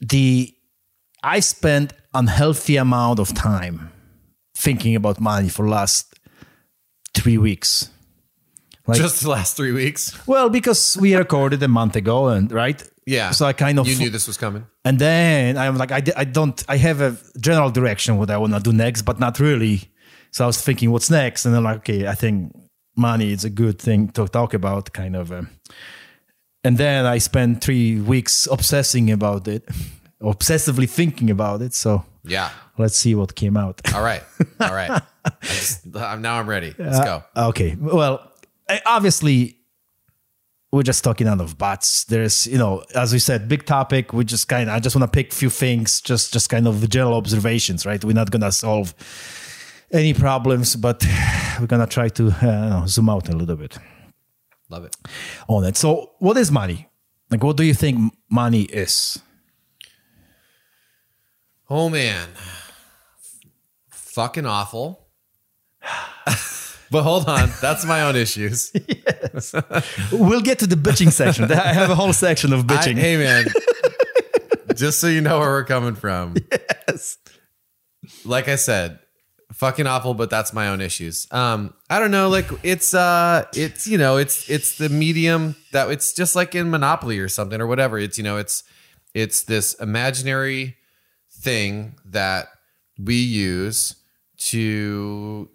the 0.00 0.52
I 1.22 1.40
spent 1.40 1.92
unhealthy 2.12 2.76
amount 2.76 3.18
of 3.18 3.32
time 3.34 3.90
thinking 4.56 4.94
about 4.94 5.20
money 5.20 5.48
for 5.48 5.66
last 5.68 6.18
three 7.14 7.38
weeks. 7.38 7.88
Like, 8.86 8.98
Just 8.98 9.22
the 9.22 9.30
last 9.30 9.56
three 9.56 9.72
weeks. 9.72 10.12
well, 10.26 10.50
because 10.50 10.96
we 11.00 11.14
recorded 11.16 11.62
a 11.62 11.68
month 11.68 11.96
ago, 11.96 12.28
and 12.28 12.52
right, 12.52 12.82
Yeah. 13.06 13.30
So 13.32 13.46
I 13.46 13.52
kind 13.54 13.78
of 13.78 13.86
You 13.88 13.96
knew 13.98 14.10
this 14.10 14.26
was 14.26 14.36
coming. 14.36 14.66
and 14.84 14.98
then 14.98 15.56
I'm 15.56 15.76
like, 15.78 15.90
I, 15.92 16.02
I 16.16 16.24
don't, 16.24 16.62
I 16.68 16.76
have 16.76 17.00
a 17.00 17.16
general 17.40 17.70
direction 17.70 18.18
what 18.18 18.30
I 18.30 18.36
want 18.36 18.52
to 18.54 18.60
do 18.60 18.72
next, 18.72 19.02
but 19.02 19.18
not 19.18 19.40
really. 19.40 19.90
So 20.32 20.44
I 20.44 20.46
was 20.46 20.60
thinking, 20.60 20.90
what's 20.90 21.10
next? 21.10 21.46
And 21.46 21.56
I'm 21.56 21.64
like, 21.64 21.76
okay, 21.78 22.06
I 22.08 22.14
think 22.14 22.52
money 22.96 23.32
is 23.32 23.44
a 23.44 23.50
good 23.50 23.78
thing 23.78 24.08
to 24.12 24.26
talk 24.28 24.52
about, 24.54 24.92
kind 24.92 25.16
of. 25.16 25.30
Um, 25.32 25.48
and 26.62 26.76
then 26.78 27.06
I 27.06 27.18
spent 27.18 27.62
three 27.62 28.00
weeks 28.00 28.46
obsessing 28.50 29.10
about 29.10 29.48
it, 29.48 29.66
obsessively 30.22 30.88
thinking 30.88 31.30
about 31.30 31.62
it. 31.62 31.74
So 31.74 32.04
Yeah. 32.24 32.50
let's 32.78 32.96
see 32.96 33.14
what 33.14 33.34
came 33.34 33.56
out. 33.56 33.80
All 33.94 34.02
right. 34.02 34.22
All 34.60 34.74
right. 34.74 34.90
I 35.24 35.30
just, 35.42 35.86
I'm, 35.96 36.20
now 36.22 36.38
I'm 36.38 36.48
ready. 36.48 36.74
Let's 36.78 37.00
go. 37.00 37.22
Okay. 37.36 37.76
Well, 37.80 38.30
obviously, 38.86 39.58
we're 40.72 40.82
just 40.82 41.04
talking 41.04 41.28
out 41.28 41.40
of 41.40 41.56
butts. 41.56 42.04
There's, 42.04 42.46
you 42.46 42.58
know, 42.58 42.82
as 42.94 43.12
we 43.12 43.18
said, 43.20 43.48
big 43.48 43.64
topic. 43.64 44.12
We 44.12 44.24
just 44.24 44.48
kind 44.48 44.68
of, 44.68 44.74
I 44.74 44.80
just 44.80 44.96
want 44.96 45.10
to 45.10 45.14
pick 45.16 45.32
a 45.32 45.34
few 45.34 45.50
things, 45.50 46.00
just, 46.00 46.32
just 46.32 46.50
kind 46.50 46.66
of 46.66 46.88
general 46.90 47.14
observations, 47.14 47.86
right? 47.86 48.02
We're 48.04 48.12
not 48.12 48.30
gonna 48.30 48.50
solve 48.50 48.92
any 49.92 50.14
problems, 50.14 50.74
but 50.76 51.06
we're 51.60 51.66
gonna 51.66 51.86
try 51.86 52.08
to 52.08 52.28
uh, 52.28 52.32
I 52.40 52.44
don't 52.44 52.70
know, 52.70 52.86
zoom 52.86 53.08
out 53.08 53.28
a 53.28 53.36
little 53.36 53.56
bit 53.56 53.78
Love 54.68 54.84
it. 54.84 54.96
on 55.46 55.64
it. 55.64 55.76
So, 55.76 56.12
what 56.18 56.36
is 56.36 56.50
money? 56.50 56.88
Like, 57.30 57.44
what 57.44 57.56
do 57.56 57.62
you 57.64 57.74
think 57.74 58.12
money 58.28 58.62
is? 58.62 59.20
Oh, 61.70 61.88
man. 61.88 62.28
Fucking 63.90 64.46
awful. 64.46 65.06
but 66.94 67.02
hold 67.02 67.28
on. 67.28 67.50
That's 67.60 67.84
my 67.84 68.02
own 68.02 68.14
issues. 68.14 68.72
We'll 70.12 70.42
get 70.42 70.60
to 70.60 70.66
the 70.68 70.76
bitching 70.76 71.10
section. 71.10 71.50
I 71.50 71.72
have 71.72 71.90
a 71.90 71.96
whole 71.96 72.12
section 72.12 72.52
of 72.52 72.70
I- 72.70 72.74
bitching. 72.76 72.96
hey, 72.96 73.16
man. 73.16 73.46
just 74.76 75.00
so 75.00 75.08
you 75.08 75.20
know 75.20 75.40
where 75.40 75.48
we're 75.50 75.64
coming 75.64 75.96
from. 75.96 76.36
Yes. 76.88 77.18
like 78.24 78.46
I 78.46 78.54
said, 78.54 79.00
fucking 79.52 79.88
awful, 79.88 80.14
but 80.14 80.30
that's 80.30 80.52
my 80.52 80.68
own 80.68 80.80
issues. 80.80 81.26
Um, 81.32 81.74
I 81.90 81.98
don't 81.98 82.12
know, 82.12 82.28
like 82.28 82.48
it's 82.62 82.94
uh 82.94 83.46
it's 83.54 83.88
you 83.88 83.98
know, 83.98 84.18
it's 84.18 84.48
it's 84.48 84.78
the 84.78 84.88
medium 84.88 85.56
that 85.72 85.90
it's 85.90 86.12
just 86.12 86.36
like 86.36 86.54
in 86.54 86.70
Monopoly 86.70 87.18
or 87.18 87.28
something 87.28 87.60
or 87.60 87.66
whatever. 87.66 87.98
It's 87.98 88.18
you 88.18 88.24
know, 88.24 88.36
it's 88.36 88.62
it's 89.14 89.42
this 89.42 89.74
imaginary 89.74 90.76
thing 91.32 91.96
that 92.04 92.46
we 92.98 93.16
use 93.16 93.96
to 94.50 95.48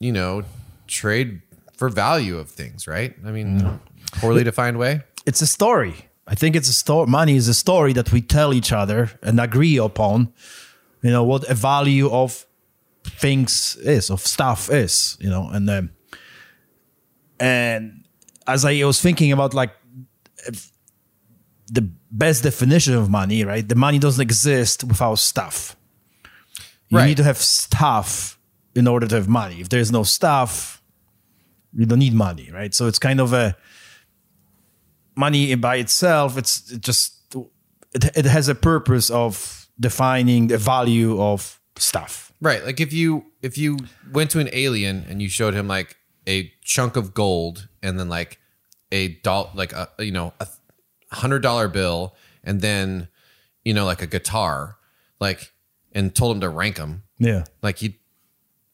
you 0.00 0.12
know, 0.12 0.42
trade 0.86 1.40
for 1.76 1.88
value 1.88 2.38
of 2.38 2.48
things, 2.50 2.86
right? 2.86 3.14
I 3.26 3.30
mean, 3.30 3.80
poorly 4.20 4.44
defined 4.44 4.78
way. 4.78 5.02
it's 5.26 5.40
a 5.42 5.46
story. 5.46 5.94
I 6.26 6.34
think 6.34 6.56
it's 6.56 6.68
a 6.68 6.72
story. 6.72 7.06
Money 7.06 7.36
is 7.36 7.48
a 7.48 7.54
story 7.54 7.92
that 7.94 8.10
we 8.12 8.20
tell 8.22 8.54
each 8.54 8.72
other 8.72 9.10
and 9.22 9.38
agree 9.40 9.76
upon. 9.78 10.32
You 11.02 11.10
know 11.10 11.24
what 11.24 11.44
a 11.50 11.54
value 11.54 12.08
of 12.10 12.46
things 13.04 13.76
is, 13.76 14.10
of 14.10 14.20
stuff 14.20 14.70
is. 14.70 15.18
You 15.20 15.28
know, 15.30 15.48
and 15.52 15.68
um, 15.68 15.90
and 17.40 18.04
as 18.46 18.64
I 18.64 18.82
was 18.84 19.00
thinking 19.00 19.32
about 19.32 19.52
like 19.54 19.72
the 21.66 21.82
best 22.10 22.42
definition 22.42 22.94
of 22.94 23.08
money, 23.10 23.44
right? 23.44 23.66
The 23.68 23.74
money 23.74 23.98
doesn't 23.98 24.22
exist 24.22 24.84
without 24.84 25.18
stuff. 25.18 25.76
You 26.88 26.98
Right. 26.98 27.06
need 27.08 27.16
to 27.16 27.24
have 27.24 27.38
stuff 27.38 28.33
in 28.74 28.86
order 28.88 29.06
to 29.06 29.14
have 29.14 29.28
money. 29.28 29.60
If 29.60 29.68
there's 29.68 29.92
no 29.92 30.02
stuff, 30.02 30.82
you 31.72 31.86
don't 31.86 31.98
need 31.98 32.14
money, 32.14 32.50
right? 32.52 32.74
So 32.74 32.86
it's 32.86 32.98
kind 32.98 33.20
of 33.20 33.32
a 33.32 33.56
money 35.16 35.54
by 35.54 35.76
itself. 35.76 36.36
It's 36.38 36.70
it 36.72 36.80
just 36.80 37.34
it, 37.94 38.04
it 38.16 38.24
has 38.24 38.48
a 38.48 38.54
purpose 38.54 39.10
of 39.10 39.68
defining 39.78 40.48
the 40.48 40.58
value 40.58 41.20
of 41.20 41.60
stuff. 41.76 42.32
Right. 42.40 42.64
Like 42.64 42.80
if 42.80 42.92
you 42.92 43.26
if 43.42 43.56
you 43.58 43.78
went 44.12 44.30
to 44.32 44.40
an 44.40 44.48
alien 44.52 45.04
and 45.08 45.22
you 45.22 45.28
showed 45.28 45.54
him 45.54 45.66
like 45.68 45.96
a 46.26 46.52
chunk 46.62 46.96
of 46.96 47.14
gold 47.14 47.68
and 47.82 47.98
then 47.98 48.08
like 48.08 48.38
a 48.92 49.08
doll 49.22 49.50
like 49.54 49.72
a 49.72 49.88
you 49.98 50.12
know 50.12 50.32
a 50.40 50.46
hundred 51.12 51.40
dollar 51.40 51.68
bill 51.68 52.14
and 52.42 52.60
then 52.60 53.08
you 53.64 53.72
know 53.74 53.84
like 53.84 54.02
a 54.02 54.06
guitar 54.06 54.76
like 55.20 55.52
and 55.92 56.14
told 56.14 56.36
him 56.36 56.40
to 56.40 56.48
rank 56.48 56.76
them 56.76 57.02
Yeah. 57.18 57.44
like 57.62 57.78
he 57.78 57.98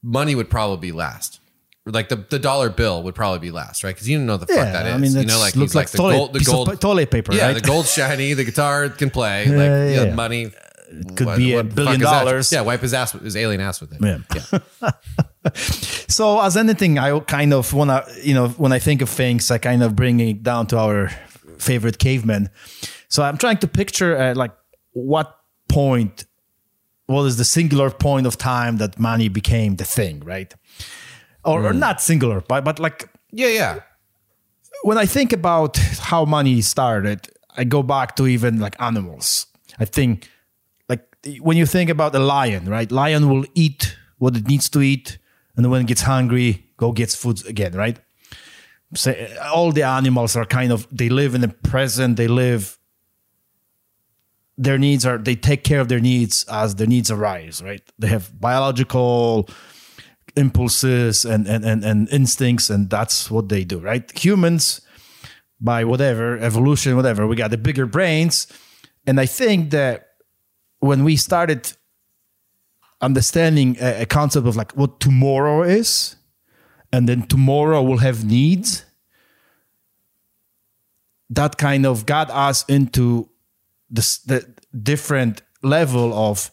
money 0.02 0.35
would 0.35 0.50
probably 0.50 0.76
be 0.88 0.92
last 0.92 1.40
like 1.87 2.09
the, 2.09 2.16
the 2.16 2.38
dollar 2.38 2.69
bill 2.71 3.02
would 3.02 3.14
probably 3.14 3.38
be 3.38 3.50
last 3.50 3.83
right 3.83 3.95
because 3.95 4.09
you 4.09 4.16
don't 4.19 4.26
know 4.26 4.37
the 4.37 4.47
fuck 4.47 4.57
Yeah, 4.57 4.73
that 4.73 4.87
is 4.87 4.95
I 4.95 4.99
mean, 4.99 5.12
you 5.12 5.25
know 5.26 5.38
like 5.40 5.57
looks 5.57 5.75
like, 5.75 5.87
like 5.87 5.90
the 5.92 5.99
toilet, 5.99 6.16
gold 6.16 6.33
the 6.35 6.40
gold 6.45 6.80
toilet 6.80 7.11
paper, 7.11 7.33
yeah 7.35 7.47
right? 7.47 7.54
the 7.54 7.61
gold's 7.61 7.92
shiny 7.92 8.33
the 8.35 8.45
guitar 8.45 8.88
can 8.90 9.11
play 9.11 9.45
Yeah, 9.47 9.50
like 9.52 9.59
yeah, 9.66 9.88
yeah, 9.88 10.04
yeah. 10.04 10.14
money 10.14 10.52
could 11.16 11.37
be 11.37 11.54
a 11.54 11.64
billion 11.64 12.00
dollars. 12.00 12.52
yeah 12.52 12.61
wipe 12.61 12.80
his 12.80 12.92
ass 12.95 13.14
with 13.14 13.23
his 13.25 13.37
alien 13.37 13.61
ass 13.61 13.80
with 13.80 13.92
it 13.92 14.00
Yeah. 14.00 14.90
So 16.09 16.40
as 16.40 16.57
anything, 16.57 16.99
I 16.99 17.19
kind 17.21 17.54
of 17.54 17.73
wanna, 17.73 18.04
you 18.23 18.35
know, 18.35 18.49
when 18.49 18.73
I 18.73 18.78
think 18.78 19.00
of 19.00 19.09
things, 19.09 19.50
I 19.50 19.59
kind 19.59 19.83
of 19.83 19.97
bring 19.97 20.21
it 20.21 20.42
down 20.42 20.66
to 20.69 20.78
our 20.78 21.09
favorite 21.59 21.99
cavemen. 21.99 22.50
So 23.09 23.23
I'm 23.23 23.38
trying 23.38 23.59
to 23.59 23.69
picture 23.69 24.16
uh, 24.19 24.35
like 24.35 24.52
what 24.92 25.35
point, 25.69 26.25
what 27.11 27.25
is 27.25 27.37
the 27.37 27.45
singular 27.45 27.90
point 27.90 28.26
of 28.26 28.37
time 28.37 28.79
that 28.79 28.99
money 28.99 29.29
became 29.29 29.76
the 29.76 29.85
thing, 29.85 30.21
right? 30.21 30.55
Or, 31.45 31.67
or 31.67 31.73
hmm. 31.73 31.79
not 31.79 32.00
singular, 32.00 32.40
but 32.40 32.64
but 32.64 32.79
like 32.79 33.09
yeah 33.33 33.49
yeah 33.49 33.81
when 34.83 34.99
I 34.99 35.07
think 35.07 35.33
about 35.33 35.76
how 35.76 36.25
money 36.25 36.61
started, 36.61 37.29
I 37.57 37.64
go 37.64 37.83
back 37.83 38.17
to 38.17 38.26
even 38.26 38.61
like 38.61 38.81
animals. 38.81 39.47
I 39.79 39.85
think 39.85 40.29
like 40.88 41.05
when 41.40 41.57
you 41.57 41.67
think 41.67 41.90
about 41.90 42.14
a 42.14 42.19
lion, 42.19 42.69
right? 42.69 42.90
Lion 42.90 43.29
will 43.29 43.45
eat 43.55 43.97
what 44.19 44.37
it 44.37 44.47
needs 44.47 44.69
to 44.71 44.81
eat, 44.81 45.19
and 45.57 45.71
when 45.71 45.83
it 45.83 45.87
gets 45.87 46.02
hungry, 46.02 46.67
go 46.76 46.93
gets 46.93 47.14
food 47.14 47.47
again, 47.47 47.73
right? 47.73 47.99
So 48.95 49.14
all 49.52 49.73
the 49.73 49.83
animals 49.83 50.37
are 50.37 50.45
kind 50.45 50.73
of 50.73 50.87
they 50.90 51.09
live 51.09 51.35
in 51.35 51.43
the 51.43 51.49
present. 51.49 52.17
They 52.17 52.29
live. 52.29 52.76
Their 54.62 54.76
needs 54.76 55.07
are 55.07 55.17
they 55.17 55.37
take 55.37 55.64
care 55.64 55.81
of 55.81 55.88
their 55.88 56.00
needs 56.00 56.45
as 56.45 56.75
their 56.75 56.87
needs 56.87 57.11
arise, 57.11 57.62
right? 57.62 57.81
They 57.99 58.09
have 58.09 58.38
biological 58.38 59.49
impulses 60.37 61.25
and, 61.25 61.49
and, 61.49 61.64
and, 61.64 61.83
and 61.83 62.09
instincts, 62.11 62.69
and 62.69 62.90
that's 62.90 63.31
what 63.31 63.49
they 63.49 63.64
do, 63.64 63.79
right? 63.79 64.05
Humans, 64.12 64.83
by 65.62 65.85
whatever, 65.85 66.38
evolution, 66.38 66.95
whatever, 66.95 67.26
we 67.26 67.37
got 67.37 67.50
the 67.50 67.57
bigger 67.57 67.87
brains. 67.87 68.47
And 69.07 69.19
I 69.19 69.25
think 69.25 69.71
that 69.71 70.09
when 70.81 71.05
we 71.05 71.17
started 71.17 71.73
understanding 73.00 73.79
a, 73.81 74.02
a 74.02 74.07
concept 74.07 74.47
of 74.47 74.57
like 74.57 74.73
what 74.73 75.00
tomorrow 75.00 75.62
is, 75.62 76.17
and 76.93 77.09
then 77.09 77.23
tomorrow 77.23 77.83
will 77.83 77.99
have 77.99 78.26
needs, 78.26 78.85
that 81.31 81.57
kind 81.57 81.87
of 81.87 82.05
got 82.05 82.29
us 82.29 82.67
into 82.69 83.30
this, 83.90 84.18
the 84.18 84.47
different 84.82 85.42
level 85.62 86.14
of 86.14 86.50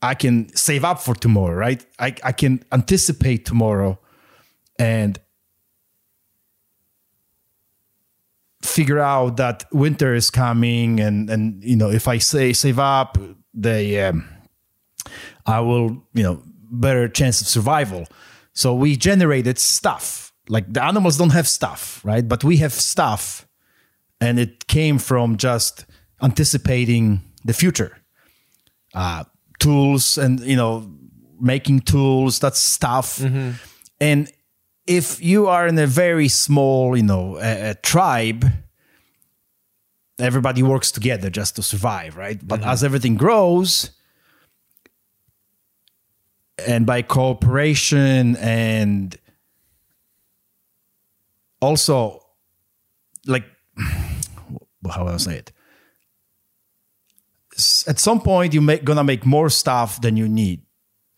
I 0.00 0.14
can 0.14 0.54
save 0.54 0.84
up 0.84 1.00
for 1.00 1.14
tomorrow, 1.14 1.54
right? 1.54 1.84
I, 1.98 2.14
I 2.22 2.32
can 2.32 2.64
anticipate 2.70 3.44
tomorrow 3.44 3.98
and 4.78 5.18
figure 8.62 9.00
out 9.00 9.36
that 9.38 9.64
winter 9.72 10.14
is 10.14 10.30
coming 10.30 11.00
and 11.00 11.30
and 11.30 11.62
you 11.64 11.76
know 11.76 11.90
if 11.90 12.06
I 12.06 12.18
say 12.18 12.52
save 12.52 12.78
up, 12.78 13.18
they 13.54 14.00
um, 14.04 14.28
I 15.46 15.60
will 15.60 16.06
you 16.14 16.22
know 16.22 16.42
better 16.70 17.08
chance 17.08 17.40
of 17.40 17.48
survival. 17.48 18.06
So 18.52 18.74
we 18.74 18.96
generated 18.96 19.58
stuff. 19.58 20.32
Like 20.48 20.72
the 20.72 20.82
animals 20.82 21.16
don't 21.16 21.32
have 21.32 21.48
stuff, 21.48 22.00
right? 22.04 22.26
But 22.26 22.44
we 22.44 22.58
have 22.58 22.72
stuff, 22.72 23.47
and 24.20 24.38
it 24.38 24.66
came 24.66 24.98
from 24.98 25.36
just 25.36 25.86
anticipating 26.22 27.22
the 27.44 27.52
future. 27.52 27.96
Uh, 28.94 29.24
tools 29.58 30.18
and 30.18 30.40
you 30.40 30.56
know 30.56 30.90
making 31.40 31.80
tools 31.80 32.38
that's 32.38 32.60
stuff. 32.60 33.18
And 34.00 34.30
if 34.86 35.22
you 35.22 35.48
are 35.48 35.66
in 35.66 35.78
a 35.78 35.86
very 35.86 36.28
small 36.28 36.96
you 36.96 37.02
know 37.02 37.36
a, 37.38 37.70
a 37.70 37.74
tribe 37.74 38.46
everybody 40.18 40.62
works 40.62 40.90
together 40.90 41.30
just 41.30 41.56
to 41.56 41.62
survive 41.62 42.16
right? 42.16 42.40
But 42.46 42.62
as 42.64 42.82
everything 42.82 43.16
grows 43.16 43.90
and 46.66 46.86
by 46.86 47.02
cooperation 47.02 48.36
and 48.36 49.16
also 51.60 52.24
like 53.26 53.44
how 54.88 55.06
i 55.06 55.16
say 55.18 55.36
it 55.36 55.52
at 57.88 57.98
some 57.98 58.20
point 58.20 58.54
you 58.54 58.60
make 58.60 58.84
gonna 58.84 59.04
make 59.04 59.26
more 59.26 59.50
stuff 59.50 60.00
than 60.00 60.16
you 60.16 60.28
need 60.28 60.60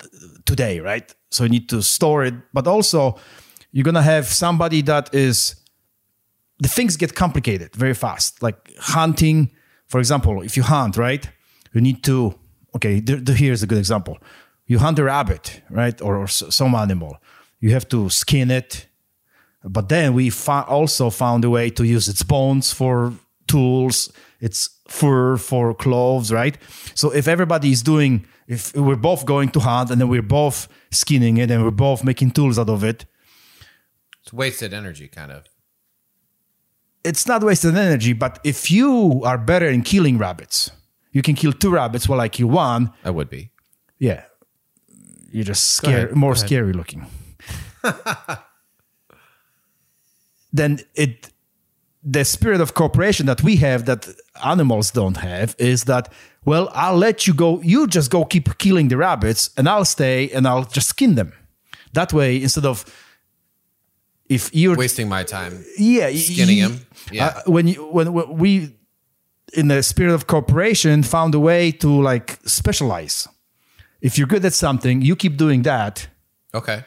uh, 0.02 0.06
today, 0.46 0.80
right? 0.80 1.14
So 1.30 1.44
you 1.44 1.50
need 1.50 1.68
to 1.68 1.82
store 1.82 2.24
it, 2.24 2.34
but 2.54 2.66
also 2.66 3.18
you're 3.72 3.84
gonna 3.84 4.02
have 4.02 4.26
somebody 4.26 4.82
that 4.82 5.14
is 5.14 5.56
the 6.58 6.68
things 6.68 6.96
get 6.96 7.14
complicated 7.14 7.74
very 7.76 7.94
fast. 7.94 8.42
Like 8.42 8.56
hunting, 8.78 9.50
for 9.86 9.98
example, 9.98 10.40
if 10.42 10.56
you 10.56 10.62
hunt, 10.62 10.96
right? 10.96 11.28
You 11.74 11.80
need 11.82 12.02
to 12.04 12.34
okay. 12.74 13.00
There- 13.00 13.36
here's 13.36 13.62
a 13.62 13.66
good 13.66 13.78
example. 13.78 14.16
You 14.66 14.78
hunt 14.78 14.98
a 14.98 15.04
rabbit, 15.04 15.62
right, 15.68 16.00
or, 16.00 16.16
or 16.16 16.28
some 16.28 16.74
animal. 16.74 17.16
You 17.60 17.72
have 17.72 17.86
to 17.88 18.08
skin 18.08 18.50
it, 18.50 18.86
but 19.64 19.88
then 19.88 20.14
we 20.14 20.30
fo- 20.30 20.64
also 20.68 21.10
found 21.10 21.44
a 21.44 21.50
way 21.50 21.70
to 21.70 21.84
use 21.84 22.08
its 22.08 22.22
bones 22.22 22.72
for 22.72 23.12
tools, 23.50 24.12
its 24.40 24.58
fur 24.88 25.36
for 25.36 25.74
clothes, 25.74 26.32
right? 26.32 26.56
So 26.94 27.10
if 27.20 27.26
everybody 27.28 27.70
is 27.70 27.82
doing, 27.82 28.12
if 28.46 28.74
we're 28.74 29.02
both 29.10 29.24
going 29.24 29.50
to 29.50 29.60
hunt 29.60 29.90
and 29.90 30.00
then 30.00 30.08
we're 30.08 30.30
both 30.40 30.68
skinning 30.90 31.36
it 31.42 31.50
and 31.50 31.62
we're 31.64 31.80
both 31.88 32.04
making 32.04 32.30
tools 32.32 32.58
out 32.58 32.70
of 32.70 32.84
it, 32.84 33.06
it's 34.22 34.32
wasted 34.32 34.72
energy 34.74 35.08
kind 35.08 35.32
of 35.32 35.44
it's 37.04 37.26
not 37.26 37.42
wasted 37.42 37.76
energy. 37.76 38.12
But 38.12 38.38
if 38.44 38.70
you 38.70 39.22
are 39.24 39.38
better 39.38 39.68
in 39.68 39.82
killing 39.82 40.18
rabbits, 40.18 40.70
you 41.12 41.22
can 41.22 41.34
kill 41.34 41.52
two 41.52 41.70
rabbits 41.70 42.08
while 42.08 42.20
I 42.20 42.28
kill 42.28 42.48
one. 42.48 42.92
i 43.04 43.10
would 43.10 43.30
be 43.30 43.50
Yeah, 43.98 44.24
you're 45.30 45.44
just 45.44 45.72
scary, 45.72 46.12
more 46.14 46.34
scary 46.34 46.72
looking. 46.72 47.06
then 50.52 50.80
it, 50.94 51.30
the 52.02 52.24
spirit 52.24 52.60
of 52.60 52.74
cooperation 52.74 53.26
that 53.26 53.42
we 53.42 53.56
have 53.56 53.84
that 53.84 54.08
animals 54.44 54.90
don't 54.90 55.18
have 55.18 55.54
is 55.58 55.84
that 55.84 56.12
well, 56.46 56.70
I'll 56.72 56.96
let 56.96 57.26
you 57.26 57.34
go. 57.34 57.60
You 57.60 57.86
just 57.86 58.10
go 58.10 58.24
keep 58.24 58.56
killing 58.56 58.88
the 58.88 58.96
rabbits, 58.96 59.50
and 59.58 59.68
I'll 59.68 59.84
stay 59.84 60.30
and 60.30 60.48
I'll 60.48 60.64
just 60.64 60.88
skin 60.88 61.14
them. 61.14 61.34
That 61.92 62.14
way, 62.14 62.42
instead 62.42 62.64
of 62.64 62.84
if 64.30 64.54
you're 64.54 64.76
wasting 64.76 65.08
my 65.08 65.24
time 65.24 65.64
yeah 65.76 66.08
skinning 66.12 66.58
y- 66.58 66.68
him. 66.68 66.86
Yeah. 67.10 67.26
uh, 67.26 67.42
when 67.50 67.66
you 67.66 67.84
when, 67.92 68.12
when 68.12 68.38
we 68.38 68.74
in 69.52 69.68
the 69.68 69.82
spirit 69.82 70.14
of 70.14 70.26
cooperation 70.28 71.02
found 71.02 71.34
a 71.34 71.40
way 71.40 71.72
to 71.72 71.88
like 72.00 72.38
specialize 72.46 73.26
if 74.00 74.16
you're 74.16 74.28
good 74.28 74.44
at 74.44 74.52
something 74.52 75.02
you 75.02 75.16
keep 75.16 75.36
doing 75.36 75.62
that 75.62 76.06
okay 76.54 76.84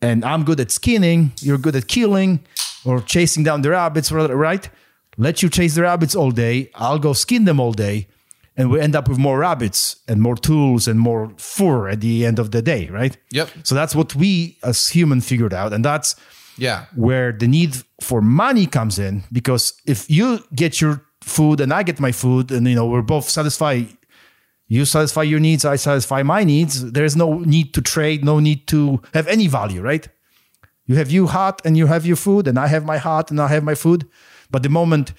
and 0.00 0.24
i'm 0.24 0.42
good 0.44 0.58
at 0.60 0.70
skinning 0.70 1.32
you're 1.42 1.58
good 1.58 1.76
at 1.76 1.86
killing 1.86 2.40
or 2.84 3.00
chasing 3.00 3.44
down 3.44 3.62
the 3.62 3.70
rabbits 3.70 4.10
right? 4.12 4.68
Let 5.16 5.42
you 5.42 5.48
chase 5.48 5.74
the 5.74 5.82
rabbits 5.82 6.14
all 6.14 6.30
day. 6.30 6.70
I'll 6.74 6.98
go 6.98 7.12
skin 7.12 7.44
them 7.44 7.60
all 7.60 7.72
day. 7.72 8.08
And 8.56 8.70
we 8.70 8.80
end 8.80 8.94
up 8.94 9.08
with 9.08 9.18
more 9.18 9.38
rabbits 9.38 9.96
and 10.06 10.20
more 10.20 10.36
tools 10.36 10.86
and 10.86 10.98
more 10.98 11.32
fur 11.36 11.88
at 11.88 12.00
the 12.00 12.26
end 12.26 12.38
of 12.38 12.50
the 12.50 12.60
day 12.60 12.88
right? 12.88 13.16
Yep. 13.30 13.50
so 13.62 13.74
that's 13.74 13.94
what 13.94 14.14
we 14.14 14.58
as 14.62 14.88
human 14.88 15.20
figured 15.20 15.54
out. 15.54 15.72
And 15.72 15.84
that's 15.84 16.16
yeah. 16.58 16.86
where 16.94 17.32
the 17.32 17.48
need 17.48 17.76
for 18.00 18.20
money 18.20 18.66
comes 18.66 18.98
in. 18.98 19.24
Because 19.32 19.74
if 19.86 20.10
you 20.10 20.44
get 20.54 20.80
your 20.80 21.02
food 21.22 21.60
and 21.60 21.72
I 21.72 21.82
get 21.82 22.00
my 22.00 22.12
food 22.12 22.50
and 22.50 22.66
you 22.66 22.74
know 22.74 22.86
we're 22.86 23.02
both 23.02 23.28
satisfied 23.28 23.88
you 24.68 24.84
satisfy 24.84 25.22
your 25.22 25.40
needs 25.40 25.64
I 25.64 25.76
satisfy 25.76 26.22
my 26.22 26.44
needs 26.44 26.92
there's 26.92 27.16
no 27.16 27.40
need 27.40 27.74
to 27.74 27.82
trade 27.82 28.24
no 28.24 28.40
need 28.40 28.66
to 28.68 29.02
have 29.12 29.26
any 29.28 29.46
value 29.46 29.82
right 29.82 30.08
you 30.90 30.96
have 31.00 31.10
you 31.16 31.26
hot 31.36 31.56
and 31.64 31.72
you 31.80 31.86
have 31.86 32.04
your 32.10 32.16
food 32.26 32.44
and 32.48 32.56
I 32.58 32.68
have 32.74 32.84
my 32.92 32.98
hot 33.08 33.30
and 33.30 33.38
I 33.40 33.48
have 33.54 33.64
my 33.70 33.76
food 33.84 34.00
but 34.52 34.62
the 34.62 34.68
moment 34.68 35.12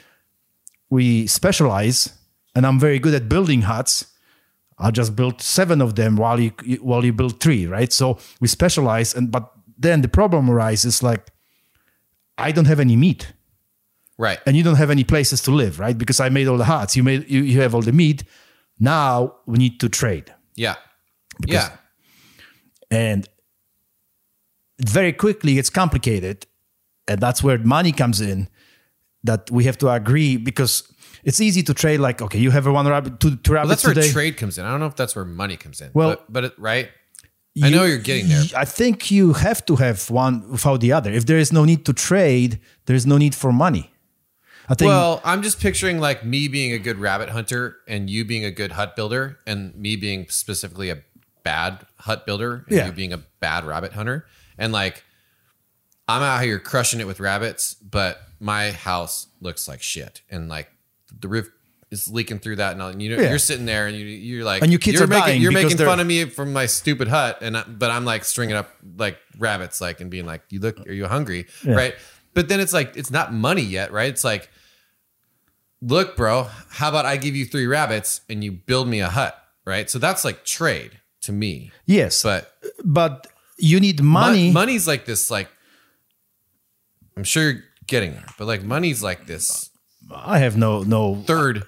we 0.89 1.25
specialize, 1.27 2.09
and 2.53 2.65
I'm 2.67 2.79
very 2.79 2.99
good 2.99 3.13
at 3.13 3.29
building 3.29 3.61
huts. 3.61 4.05
I'll 4.77 4.91
just 4.91 5.15
build 5.15 5.41
seven 5.41 5.81
of 5.81 5.95
them 5.95 6.17
while 6.17 6.39
you 6.39 6.51
while 6.81 7.05
you 7.05 7.13
build 7.13 7.39
three, 7.39 7.65
right? 7.77 7.93
So 7.93 8.17
we 8.41 8.47
specialize, 8.47 9.15
and 9.17 9.31
but 9.31 9.43
then 9.77 10.01
the 10.01 10.07
problem 10.09 10.49
arises 10.49 11.01
like 11.01 11.31
I 12.37 12.51
don't 12.51 12.67
have 12.67 12.81
any 12.81 12.95
meat, 12.97 13.33
Right. 14.17 14.39
and 14.45 14.55
you 14.57 14.63
don't 14.63 14.77
have 14.77 14.91
any 14.91 15.03
places 15.03 15.41
to 15.43 15.51
live, 15.51 15.79
right? 15.79 15.97
Because 15.97 16.19
I 16.19 16.29
made 16.29 16.47
all 16.49 16.57
the 16.57 16.65
huts, 16.65 16.95
you 16.97 17.03
made 17.03 17.29
you, 17.29 17.41
you 17.43 17.61
have 17.61 17.73
all 17.75 17.83
the 17.83 17.93
meat. 17.93 18.23
Now 18.79 19.35
we 19.45 19.57
need 19.57 19.79
to 19.79 19.87
trade, 19.89 20.33
yeah. 20.55 20.75
yeah. 21.47 21.69
and 22.89 23.29
very 24.85 25.13
quickly 25.13 25.57
it's 25.57 25.69
complicated, 25.69 26.45
and 27.07 27.19
that's 27.19 27.43
where 27.43 27.57
money 27.57 27.91
comes 27.91 28.21
in. 28.21 28.47
That 29.23 29.51
we 29.51 29.65
have 29.65 29.77
to 29.79 29.89
agree 29.89 30.37
because 30.37 30.91
it's 31.23 31.39
easy 31.39 31.61
to 31.63 31.73
trade. 31.75 31.99
Like, 31.99 32.21
okay, 32.23 32.39
you 32.39 32.49
have 32.49 32.65
a 32.65 32.71
one 32.71 32.87
rabbit, 32.87 33.19
two, 33.19 33.35
two 33.35 33.53
Well, 33.53 33.61
rabbits 33.63 33.83
that's 33.83 33.95
where 33.95 34.11
trade 34.11 34.37
comes 34.37 34.57
in. 34.57 34.65
I 34.65 34.71
don't 34.71 34.79
know 34.79 34.87
if 34.87 34.95
that's 34.95 35.15
where 35.15 35.25
money 35.25 35.57
comes 35.57 35.79
in. 35.79 35.91
Well- 35.93 36.09
but, 36.09 36.33
but 36.33 36.43
it, 36.45 36.53
right. 36.57 36.89
I 37.61 37.69
know 37.69 37.83
you're 37.83 37.97
getting 37.97 38.29
there. 38.29 38.43
I 38.55 38.63
think 38.63 39.11
you 39.11 39.33
have 39.33 39.63
to 39.65 39.75
have 39.75 40.09
one 40.09 40.49
without 40.49 40.79
the 40.79 40.93
other. 40.93 41.11
If 41.11 41.25
there 41.25 41.37
is 41.37 41.51
no 41.51 41.65
need 41.65 41.85
to 41.85 41.91
trade, 41.93 42.59
there 42.85 42.95
is 42.95 43.05
no 43.05 43.17
need 43.17 43.35
for 43.35 43.51
money. 43.51 43.91
I 44.69 44.73
think. 44.73 44.87
Well, 44.87 45.21
I'm 45.25 45.43
just 45.43 45.59
picturing 45.59 45.99
like 45.99 46.23
me 46.25 46.47
being 46.47 46.71
a 46.71 46.79
good 46.79 46.97
rabbit 46.97 47.27
hunter 47.29 47.75
and 47.89 48.09
you 48.09 48.23
being 48.23 48.45
a 48.45 48.51
good 48.51 48.71
hut 48.71 48.95
builder 48.95 49.37
and 49.45 49.75
me 49.75 49.97
being 49.97 50.27
specifically 50.29 50.89
a 50.89 50.99
bad 51.43 51.85
hut 51.99 52.25
builder 52.25 52.63
and 52.69 52.77
Yeah. 52.77 52.85
you 52.85 52.93
being 52.93 53.11
a 53.11 53.17
bad 53.41 53.65
rabbit 53.65 53.91
hunter. 53.93 54.25
And 54.61 54.71
like 54.71 55.03
I'm 56.07 56.21
out 56.21 56.41
here 56.43 56.59
crushing 56.59 56.99
it 56.99 57.07
with 57.07 57.19
rabbits, 57.19 57.73
but 57.75 58.21
my 58.39 58.71
house 58.71 59.27
looks 59.41 59.67
like 59.67 59.81
shit. 59.81 60.21
And 60.29 60.47
like 60.49 60.69
the 61.19 61.27
roof 61.27 61.49
is 61.89 62.07
leaking 62.07 62.39
through 62.39 62.57
that. 62.57 62.73
And 62.73 62.81
all, 62.81 62.89
and 62.89 63.01
you 63.01 63.09
know 63.15 63.21
Yeah. 63.21 63.29
you're 63.29 63.39
sitting 63.39 63.65
there 63.65 63.87
and 63.87 63.95
you 63.97 64.05
you're 64.05 64.43
like 64.45 64.61
And 64.61 64.71
your 64.71 64.79
kids 64.79 64.95
you're 64.95 65.03
are 65.05 65.07
making 65.07 65.25
dying 65.25 65.41
you're 65.41 65.51
because 65.51 65.63
making 65.65 65.77
they're- 65.77 65.87
fun 65.87 65.99
of 65.99 66.07
me 66.07 66.25
from 66.25 66.53
my 66.53 66.65
stupid 66.65 67.07
hut. 67.07 67.39
And 67.41 67.57
I, 67.57 67.63
but 67.63 67.91
I'm 67.91 68.05
like 68.05 68.23
stringing 68.23 68.55
up 68.55 68.69
like 68.97 69.17
rabbits 69.37 69.81
like 69.81 69.99
and 69.99 70.09
being 70.11 70.25
like 70.25 70.43
you 70.49 70.59
look 70.59 70.79
are 70.87 70.93
you 70.93 71.07
hungry? 71.07 71.47
Right? 71.65 71.95
But 72.33 72.47
then 72.49 72.59
it's 72.59 72.71
like 72.73 72.95
it's 72.95 73.11
not 73.11 73.33
money 73.33 73.61
yet 73.63 73.91
right? 73.91 74.09
It's 74.09 74.23
like 74.23 74.49
look 75.81 76.15
bro 76.15 76.47
how 76.69 76.89
about 76.89 77.05
I 77.05 77.17
give 77.17 77.35
you 77.35 77.45
three 77.45 77.65
rabbits 77.67 78.21
and 78.29 78.43
you 78.43 78.51
build 78.51 78.87
me 78.87 78.99
a 79.01 79.09
hut? 79.09 79.37
Right? 79.65 79.89
So 79.89 79.99
that's 79.99 80.23
like 80.25 80.45
trade 80.45 80.99
to 81.21 81.31
me. 81.31 81.71
Yes, 81.85 82.23
but, 82.23 82.51
but 82.83 83.27
you 83.61 83.79
need 83.79 84.01
money 84.01 84.37
money. 84.37 84.51
money's 84.51 84.87
like 84.87 85.05
this 85.05 85.29
like 85.31 85.47
I'm 87.17 87.23
sure 87.23 87.51
you're 87.51 87.63
getting 87.87 88.11
there 88.13 88.25
but 88.37 88.45
like 88.45 88.63
money's 88.63 89.01
like 89.03 89.25
this 89.27 89.69
I 90.13 90.39
have 90.39 90.57
no 90.57 90.83
no 90.83 91.23
third 91.25 91.63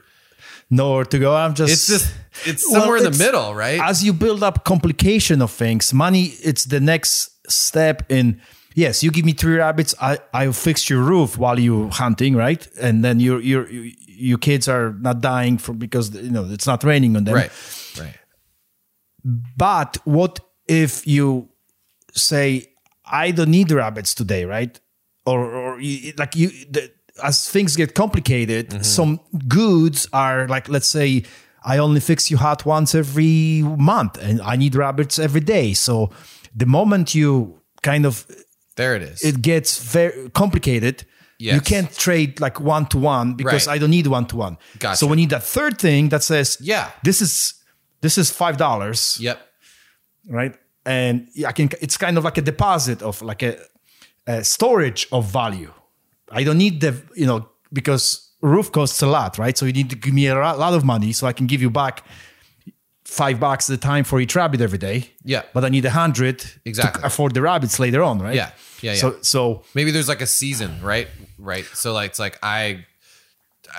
nowhere 0.69 1.05
to 1.05 1.19
go. 1.19 1.35
I'm 1.35 1.53
just. 1.53 1.71
it's 1.71 1.87
just 1.87 2.13
it's 2.45 2.65
Well, 2.69 2.81
somewhere 2.81 2.97
in 2.97 3.03
the 3.11 3.17
middle 3.17 3.53
right 3.53 3.79
As 3.79 4.03
you 4.03 4.11
build 4.13 4.43
up 4.43 4.63
complication 4.65 5.41
of 5.41 5.51
things, 5.51 5.93
money. 5.93 6.33
It's 6.43 6.65
the 6.65 6.79
next 6.79 7.29
step 7.49 8.11
in. 8.11 8.41
Yes, 8.75 9.03
you 9.03 9.11
give 9.11 9.23
me 9.23 9.33
three 9.33 9.57
rabbits. 9.57 9.93
I 10.01 10.17
I'll 10.33 10.51
fix 10.53 10.89
your 10.89 11.01
roof 11.03 11.37
while 11.37 11.59
you 11.59 11.89
hunting, 11.89 12.35
right? 12.35 12.67
And 12.81 13.03
then 13.03 13.19
your 13.19 13.39
your 13.39 13.67
your 13.69 14.39
kids 14.39 14.67
are 14.67 14.93
not 14.99 15.21
dying 15.21 15.59
for 15.59 15.73
because 15.73 16.13
you 16.15 16.31
know 16.31 16.45
it's 16.49 16.65
not 16.67 16.83
raining 16.83 17.15
on 17.15 17.23
them. 17.25 17.35
right 17.35 17.51
right 17.99 18.17
But 19.57 19.97
what 20.05 20.39
if 20.67 21.05
you 21.05 21.49
say, 22.13 22.71
I 23.05 23.31
don't 23.31 23.49
need 23.51 23.71
rabbits 23.71 24.13
today, 24.13 24.45
right? 24.45 24.79
Or, 25.25 25.39
or 25.53 25.79
you, 25.79 26.13
like 26.17 26.35
you, 26.35 26.49
the, 26.69 26.91
as 27.23 27.49
things 27.49 27.75
get 27.75 27.93
complicated, 27.95 28.69
mm-hmm. 28.69 28.81
some 28.83 29.19
goods 29.47 30.07
are 30.13 30.47
like, 30.47 30.69
let's 30.69 30.87
say, 30.87 31.23
I 31.63 31.77
only 31.77 31.99
fix 31.99 32.29
your 32.29 32.39
hut 32.39 32.65
once 32.65 32.93
every 32.93 33.61
month 33.61 34.17
and 34.21 34.41
I 34.41 34.55
need 34.55 34.75
rabbits 34.75 35.17
every 35.17 35.41
day. 35.41 35.73
So 35.73 36.11
the 36.55 36.65
moment 36.65 37.15
you 37.15 37.61
kind 37.81 38.05
of, 38.05 38.25
there 38.75 38.95
it 38.95 39.03
is 39.03 39.23
it 39.23 39.41
gets 39.41 39.77
very 39.77 40.29
complicated. 40.31 41.05
Yes. 41.39 41.55
You 41.55 41.61
can't 41.61 41.95
trade 41.95 42.39
like 42.39 42.59
one 42.59 42.85
to 42.87 42.97
one 42.97 43.35
because 43.35 43.67
Right. 43.67 43.75
I 43.75 43.77
don't 43.77 43.91
need 43.91 44.07
one 44.07 44.25
to 44.27 44.35
one. 44.35 44.57
Gotcha. 44.79 44.97
So 44.97 45.07
we 45.07 45.15
need 45.15 45.29
that 45.29 45.43
third 45.43 45.77
thing 45.77 46.09
that 46.09 46.23
says, 46.23 46.57
Yeah. 46.59 46.89
this 47.03 47.21
is 47.21 47.53
this 48.01 48.17
is 48.17 48.29
five 48.31 48.57
dollars 48.57 49.17
yep 49.19 49.39
right? 50.29 50.55
And 50.85 51.27
I 51.47 51.51
can. 51.53 51.69
It's 51.81 51.97
kind 51.97 52.17
of 52.17 52.23
like 52.23 52.37
a 52.37 52.41
deposit 52.41 53.01
of 53.01 53.21
like 53.21 53.41
a, 53.43 53.57
a 54.27 54.43
storage 54.43 55.07
of 55.11 55.25
value. 55.31 55.71
I 56.31 56.43
don't 56.43 56.57
need 56.57 56.81
the 56.81 57.01
you 57.15 57.25
know 57.25 57.47
because 57.71 58.31
roof 58.41 58.71
costs 58.71 59.01
a 59.01 59.07
lot, 59.07 59.37
right? 59.37 59.57
So 59.57 59.65
you 59.65 59.73
need 59.73 59.89
to 59.91 59.95
give 59.95 60.13
me 60.13 60.27
a 60.27 60.35
lot 60.35 60.73
of 60.73 60.83
money 60.83 61.13
so 61.13 61.25
I 61.27 61.33
can 61.33 61.47
give 61.47 61.61
you 61.61 61.69
back 61.69 62.03
five 63.05 63.39
bucks 63.39 63.69
at 63.69 63.75
a 63.75 63.79
time 63.79 64.03
for 64.03 64.19
each 64.19 64.35
rabbit 64.35 64.59
every 64.61 64.77
day. 64.77 65.09
Yeah. 65.23 65.43
but 65.53 65.63
I 65.63 65.69
need 65.69 65.85
a 65.85 65.89
hundred 65.91 66.43
Exactly. 66.65 67.01
to 67.01 67.07
afford 67.07 67.33
the 67.33 67.41
rabbits 67.41 67.79
later 67.79 68.01
on, 68.01 68.19
right? 68.19 68.35
Yeah. 68.35 68.51
Yeah, 68.81 68.95
So 68.95 69.11
yeah. 69.11 69.17
so 69.21 69.63
maybe 69.73 69.91
there's 69.91 70.09
like 70.09 70.21
a 70.21 70.25
season, 70.27 70.81
right? 70.81 71.07
Right. 71.37 71.65
So 71.73 71.93
like 71.93 72.11
it's 72.11 72.19
like 72.19 72.37
I 72.43 72.85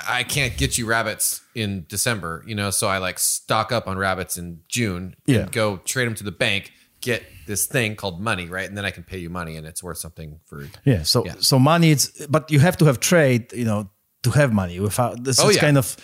I 0.09 0.23
can't 0.25 0.57
get 0.57 0.79
you 0.79 0.87
rabbits 0.87 1.43
in 1.55 1.85
December, 1.89 2.43
you 2.47 2.55
know, 2.55 2.71
so 2.71 2.89
I 2.89 2.99
like 2.99 3.19
stock 3.19 3.73
up 3.73 3.87
on 3.87 3.99
rabbits 3.99 4.37
in 4.39 4.61
June 4.69 5.15
Yeah. 5.27 5.41
and 5.41 5.53
go 5.53 5.77
trade 5.79 6.07
them 6.07 6.15
to 6.17 6.25
the 6.25 6.33
bank, 6.33 6.73
get 7.05 7.23
this 7.47 7.67
thing 7.67 7.97
called 7.97 8.21
money, 8.21 8.47
right? 8.49 8.69
And 8.69 8.77
then 8.77 8.85
I 8.85 8.91
can 8.91 9.03
pay 9.05 9.19
you 9.19 9.31
money 9.31 9.57
and 9.59 9.67
it's 9.67 9.83
worth 9.83 9.99
something 9.99 10.41
for 10.47 10.67
yeah. 10.85 11.03
So 11.05 11.25
Yeah. 11.25 11.35
so 11.41 11.59
money. 11.59 11.91
It's 11.91 12.07
but 12.27 12.51
you 12.51 12.61
have 12.61 12.77
to 12.79 12.85
have 12.87 12.99
trade, 12.99 13.53
you 13.53 13.65
know, 13.65 13.89
to 14.23 14.31
have 14.31 14.53
money. 14.53 14.81
Without 14.81 15.25
this 15.25 15.39
Oh, 15.41 15.49
is 15.51 15.57
yeah. 15.57 15.63
kind 15.67 15.79
of 15.79 15.97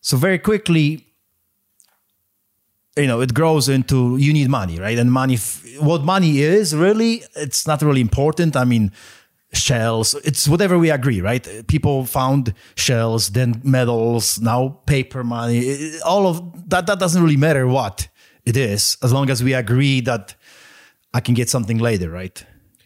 so 0.00 0.16
very 0.16 0.38
quickly 0.38 1.02
you 2.96 3.06
know 3.06 3.20
it 3.20 3.34
grows 3.34 3.68
into 3.68 4.16
you 4.16 4.32
need 4.32 4.48
money 4.48 4.78
right 4.78 4.98
and 4.98 5.10
money 5.12 5.36
what 5.80 6.02
money 6.02 6.40
is 6.40 6.74
really 6.74 7.22
it's 7.34 7.66
not 7.66 7.82
really 7.82 8.00
important 8.00 8.56
i 8.56 8.64
mean 8.64 8.90
shells 9.52 10.14
it's 10.24 10.48
whatever 10.48 10.78
we 10.78 10.90
agree 10.90 11.20
right 11.20 11.66
people 11.66 12.04
found 12.06 12.54
shells 12.74 13.30
then 13.30 13.60
metals 13.64 14.40
now 14.40 14.68
paper 14.86 15.22
money 15.24 15.92
all 16.04 16.26
of 16.26 16.40
that 16.70 16.86
that 16.86 16.98
doesn't 16.98 17.22
really 17.22 17.36
matter 17.36 17.66
what 17.66 18.08
it 18.44 18.56
is 18.56 18.96
as 19.02 19.12
long 19.12 19.28
as 19.30 19.42
we 19.42 19.52
agree 19.54 20.00
that 20.00 20.34
i 21.16 21.20
can 21.20 21.34
get 21.34 21.48
something 21.56 21.78
later 21.88 22.08
right 22.20 22.36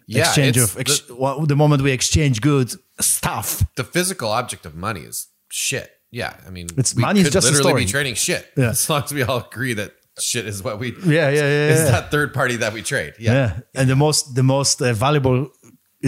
Yeah, 0.07 0.23
exchange 0.27 0.57
of 0.65 0.71
ex- 0.83 1.09
well, 1.23 1.47
the 1.47 1.57
moment 1.63 1.83
we 1.83 1.93
exchange 2.01 2.37
goods 2.41 2.73
stuff 3.01 3.49
the 3.77 3.85
physical 3.97 4.29
object 4.41 4.67
of 4.67 4.73
money 4.75 5.03
is 5.11 5.17
shit. 5.49 5.89
Yeah. 6.21 6.33
I 6.49 6.51
mean 6.57 6.67
It's- 6.81 6.95
we 6.97 7.01
money 7.09 7.21
is 7.21 7.27
could 7.27 7.35
just 7.39 7.49
a 7.51 7.53
literally 7.57 7.85
be 7.87 7.91
trading 7.97 8.17
shit. 8.27 8.43
Yeah. 8.57 8.71
As 8.71 8.89
long 8.91 9.03
as 9.07 9.13
we 9.19 9.23
all 9.29 9.41
agree 9.51 9.75
that 9.81 9.91
shit 10.19 10.45
is 10.53 10.59
what 10.67 10.75
we 10.83 10.87
yeah 11.17 11.29
yeah 11.31 11.49
yeah, 11.57 11.75
is 11.75 11.81
yeah. 11.81 11.91
that 11.95 12.05
third 12.11 12.31
party 12.39 12.57
that 12.63 12.73
we 12.73 12.81
trade. 12.83 13.13
Yeah. 13.19 13.33
Yeah, 13.33 13.51
and 13.79 13.87
the 13.89 13.97
most 13.97 14.35
the 14.35 14.43
most 14.43 14.83
uh, 14.83 14.93
valuable 15.07 15.39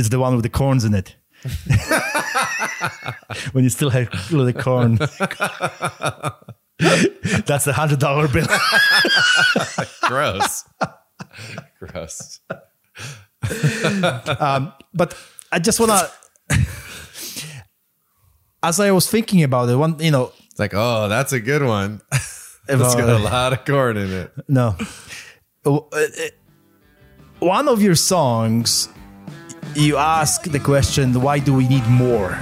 is 0.01 0.09
the 0.11 0.19
one 0.19 0.33
with 0.37 0.43
the 0.49 0.55
corns 0.61 0.85
in 0.85 0.95
it. 0.95 1.09
when 3.53 3.65
you 3.65 3.71
still 3.71 3.91
have 3.91 4.09
the 4.31 4.53
corn. 4.67 4.97
That's 7.47 7.65
the 7.65 7.73
hundred 7.73 8.01
dollar 8.01 8.29
bill. 8.29 8.47
Gross. 10.09 10.65
Gross. 11.87 12.41
but 14.95 15.17
I 15.51 15.59
just 15.59 15.81
wanna. 15.81 16.09
As 18.63 18.79
I 18.79 18.93
was 18.93 19.11
thinking 19.11 19.43
about 19.43 19.69
it, 19.69 19.75
one 19.77 19.97
you 19.99 20.13
know, 20.13 20.33
It's 20.51 20.61
like, 20.61 20.73
oh, 20.75 21.09
that's 21.09 21.33
a 21.33 21.41
good 21.41 21.63
one. 21.65 22.01
It's 22.69 22.95
got 22.95 23.09
a 23.09 23.19
lot 23.19 23.53
of 23.53 23.65
corn 23.65 23.97
in 23.97 24.13
it. 24.13 24.33
no, 24.49 24.77
Uh, 25.67 25.79
uh, 25.79 26.09
one 27.41 27.67
of 27.69 27.83
your 27.83 27.97
songs, 27.97 28.89
you 29.75 29.97
ask 29.97 30.45
the 30.45 30.61
question, 30.61 31.13
"Why 31.21 31.41
do 31.41 31.53
we 31.53 31.67
need 31.67 31.85
more?" 31.89 32.39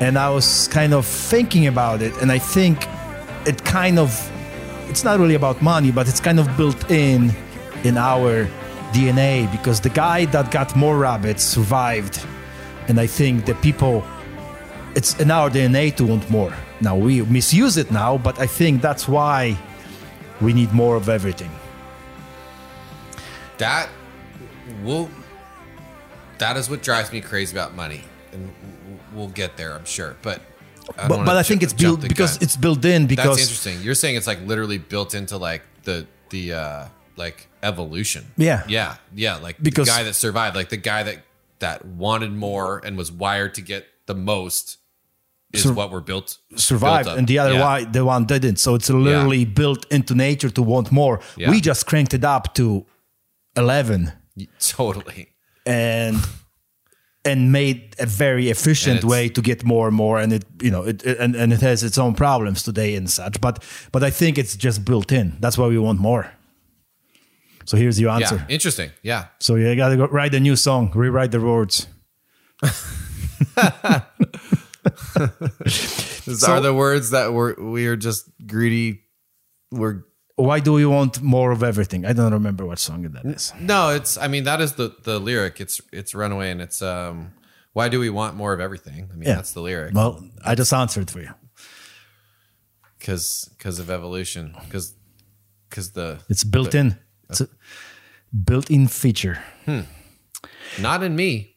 and 0.00 0.16
I 0.18 0.30
was 0.30 0.68
kind 0.68 0.94
of 0.94 1.04
thinking 1.04 1.66
about 1.66 2.00
it, 2.00 2.14
and 2.22 2.32
I 2.32 2.38
think 2.38 2.86
it 3.44 3.62
kind 3.62 3.98
of 3.98 4.08
it's 4.88 5.04
not 5.04 5.20
really 5.20 5.34
about 5.36 5.60
money, 5.60 5.92
but 5.92 6.08
it's 6.08 6.20
kind 6.20 6.40
of 6.40 6.46
built 6.56 6.90
in 6.90 7.30
in 7.84 7.96
our 7.96 8.46
DNA 8.92 9.50
because 9.52 9.80
the 9.80 9.90
guy 9.90 10.24
that 10.26 10.50
got 10.50 10.74
more 10.76 10.98
rabbits 10.98 11.42
survived, 11.42 12.24
and 12.88 12.98
I 12.98 13.06
think 13.06 13.46
the 13.46 13.54
people 13.56 14.04
it's 14.94 15.18
in 15.20 15.30
our 15.30 15.48
DNA 15.50 15.94
to 15.96 16.04
want 16.04 16.28
more. 16.30 16.52
Now 16.80 16.96
we 16.96 17.22
misuse 17.22 17.76
it 17.76 17.90
now, 17.90 18.18
but 18.18 18.38
I 18.38 18.46
think 18.46 18.82
that's 18.82 19.06
why 19.06 19.56
we 20.40 20.52
need 20.52 20.72
more 20.72 20.96
of 20.96 21.08
everything. 21.08 21.50
That 23.58 23.88
will 24.82 25.10
that 26.38 26.56
is 26.56 26.70
what 26.70 26.82
drives 26.82 27.12
me 27.12 27.20
crazy 27.20 27.54
about 27.56 27.74
money. 27.74 28.02
And 28.32 28.50
we'll 29.14 29.28
get 29.28 29.56
there, 29.56 29.74
I'm 29.74 29.84
sure. 29.84 30.16
But 30.22 30.40
I 30.98 31.08
But, 31.08 31.24
but 31.24 31.36
I 31.36 31.42
think 31.42 31.62
it's 31.62 31.72
built 31.72 32.00
because 32.00 32.38
gun. 32.38 32.42
it's 32.42 32.56
built 32.56 32.84
in 32.84 33.06
Because 33.06 33.36
That's 33.36 33.42
interesting. 33.42 33.80
You're 33.82 33.94
saying 33.94 34.16
it's 34.16 34.26
like 34.26 34.40
literally 34.46 34.78
built 34.78 35.14
into 35.14 35.36
like 35.36 35.62
the 35.84 36.06
the 36.30 36.52
uh 36.54 36.84
like 37.24 37.38
evolution. 37.62 38.22
Yeah. 38.36 38.62
Yeah. 38.68 38.92
Yeah. 39.14 39.36
Like 39.46 39.56
Because- 39.62 39.88
the 39.88 39.94
guy 39.98 40.02
that 40.08 40.14
survived, 40.26 40.54
like 40.60 40.70
the 40.76 40.82
guy 40.92 41.02
that 41.08 41.18
that 41.64 41.78
wanted 41.84 42.32
more 42.48 42.80
and 42.84 42.96
was 42.96 43.08
wired 43.24 43.52
to 43.54 43.62
get 43.72 43.82
the 44.06 44.14
most 44.14 44.78
is 45.52 45.62
Sur- 45.62 45.74
what 45.74 45.90
we're 45.92 46.06
built 46.12 46.38
survived 46.56 47.06
built 47.06 47.18
and 47.18 47.26
the 47.28 47.38
other 47.42 47.54
Yeah. 47.54 47.70
one 47.72 47.92
the 47.92 48.02
one 48.04 48.24
didn't 48.24 48.58
so 48.64 48.74
it's 48.76 48.88
literally 48.88 49.44
built 49.44 49.82
into 49.96 50.14
nature 50.14 50.50
to 50.58 50.62
want 50.62 50.90
more 50.90 51.16
Yeah. 51.36 51.50
we 51.50 51.60
just 51.60 51.82
cranked 51.90 52.14
it 52.14 52.24
up 52.24 52.44
to 52.54 52.86
11 53.56 54.12
totally 54.76 55.28
and 55.66 56.16
and 57.24 57.52
made 57.52 57.80
a 57.98 58.06
very 58.06 58.48
efficient 58.48 59.04
way 59.04 59.28
to 59.28 59.40
get 59.42 59.64
more 59.64 59.88
and 59.88 59.96
more 59.96 60.18
and 60.22 60.32
it 60.32 60.44
you 60.62 60.70
know 60.70 60.82
it, 60.90 61.02
it- 61.04 61.18
and, 61.18 61.34
and 61.36 61.52
it 61.52 61.60
has 61.60 61.82
its 61.82 61.98
own 61.98 62.14
problems 62.14 62.62
today 62.62 62.96
and 62.98 63.10
such 63.10 63.40
but 63.40 63.62
but 63.92 64.02
i 64.02 64.10
think 64.10 64.38
it's 64.38 64.56
just 64.56 64.84
built 64.84 65.12
in 65.12 65.36
that's 65.40 65.58
why 65.58 65.66
we 65.66 65.78
want 65.78 65.98
more 66.00 66.24
so 67.70 67.76
here's 67.76 68.00
your 68.00 68.10
answer. 68.10 68.34
yeah 68.36 68.46
interesting. 68.48 68.90
Yeah. 69.02 69.26
So 69.38 69.54
you 69.54 69.76
gotta 69.76 69.96
go 69.96 70.06
write 70.06 70.34
a 70.34 70.40
new 70.40 70.56
song 70.56 70.90
rewrite 70.92 71.30
the 71.30 71.40
words. 71.40 71.86
These 76.26 76.44
are 76.44 76.60
the 76.60 76.74
words 76.74 77.10
that 77.10 77.32
we're 77.32 77.54
we 77.54 77.86
are 77.86 77.96
just 77.96 78.28
greedy 78.46 79.02
we're 79.70 80.02
why 80.36 80.58
do 80.58 80.72
we 80.72 80.86
want 80.86 81.20
more 81.20 81.52
of 81.52 81.62
everything? 81.62 82.06
I 82.06 82.12
don't 82.14 82.32
remember 82.32 82.64
what 82.64 82.78
song 82.78 83.02
that 83.02 83.24
is. 83.26 83.52
No 83.60 83.90
it's 83.90 84.16
i 84.18 84.26
mean 84.26 84.44
that 84.44 84.60
is 84.60 84.72
the 84.72 84.88
the 85.04 85.20
lyric. 85.20 85.60
It's 85.60 85.80
it's 85.92 86.12
runaway 86.14 86.50
and 86.50 86.60
it's 86.60 86.82
um 86.82 87.32
why 87.72 87.88
do 87.88 88.00
we 88.00 88.10
want 88.10 88.34
more 88.34 88.52
of 88.52 88.60
everything? 88.60 89.08
I 89.12 89.16
mean 89.16 89.28
Yeah. 89.28 89.36
that's 89.36 89.52
the 89.52 89.60
lyric. 89.60 89.94
Well 89.94 90.12
i 90.44 90.54
just 90.56 90.72
answered 90.72 91.08
for 91.10 91.20
you. 91.20 91.32
Because 92.98 93.48
because 93.56 93.78
of 93.78 93.90
evolution. 93.90 94.56
Because 94.64 94.94
because 95.68 95.92
the 95.92 96.18
It's 96.28 96.44
built 96.44 96.74
in. 96.74 96.98
It's 97.30 97.40
a 97.40 97.48
built-in 98.44 98.88
feature. 98.88 99.38
not 100.80 101.02
in 101.02 101.14
me 101.16 101.56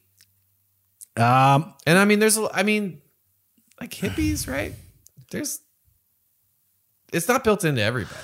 Um, 1.17 1.73
and 1.86 1.97
i 1.99 2.05
mean 2.05 2.19
there's 2.19 2.38
a 2.38 2.47
i 2.59 2.63
mean 2.63 3.01
like 3.81 3.91
hippies 4.01 4.47
right 4.55 4.73
there's 5.31 5.59
it's 7.15 7.27
not 7.27 7.43
built 7.43 7.63
into 7.63 7.81
everybody 7.81 8.15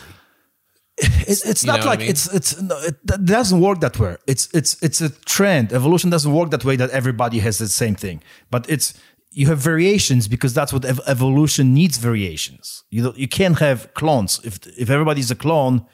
it's 1.31 1.45
it's 1.51 1.63
You 1.63 1.67
not 1.71 1.79
what 1.79 1.87
I 1.87 1.89
like 1.91 1.99
mean? 1.99 2.09
it's 2.09 2.25
it's 2.33 2.51
no, 2.61 2.75
it 2.89 2.97
doesn't 3.25 3.61
work 3.61 3.79
that 3.85 3.97
way. 3.99 4.17
It's 4.27 4.49
it's 4.59 4.71
it's 4.87 4.99
a 5.01 5.09
trend. 5.25 5.71
Evolution 5.71 6.09
doesn't 6.09 6.33
work 6.33 6.49
that 6.51 6.65
way. 6.65 6.75
That 6.77 6.89
everybody 6.89 7.39
has 7.39 7.57
the 7.57 7.67
same 7.69 7.95
thing, 7.95 8.21
but 8.51 8.69
it's 8.69 8.93
you 9.31 9.47
have 9.47 9.59
variations 9.59 10.27
because 10.27 10.53
that's 10.53 10.73
what 10.73 10.83
ev- 10.85 10.99
evolution 11.07 11.73
needs. 11.73 11.97
Variations. 11.99 12.83
You 12.89 13.03
don't, 13.03 13.17
you 13.17 13.27
can't 13.29 13.57
have 13.59 13.79
clones. 13.93 14.41
If 14.43 14.53
if 14.83 14.89
everybody's 14.89 15.31
a 15.31 15.35
clone, 15.35 15.85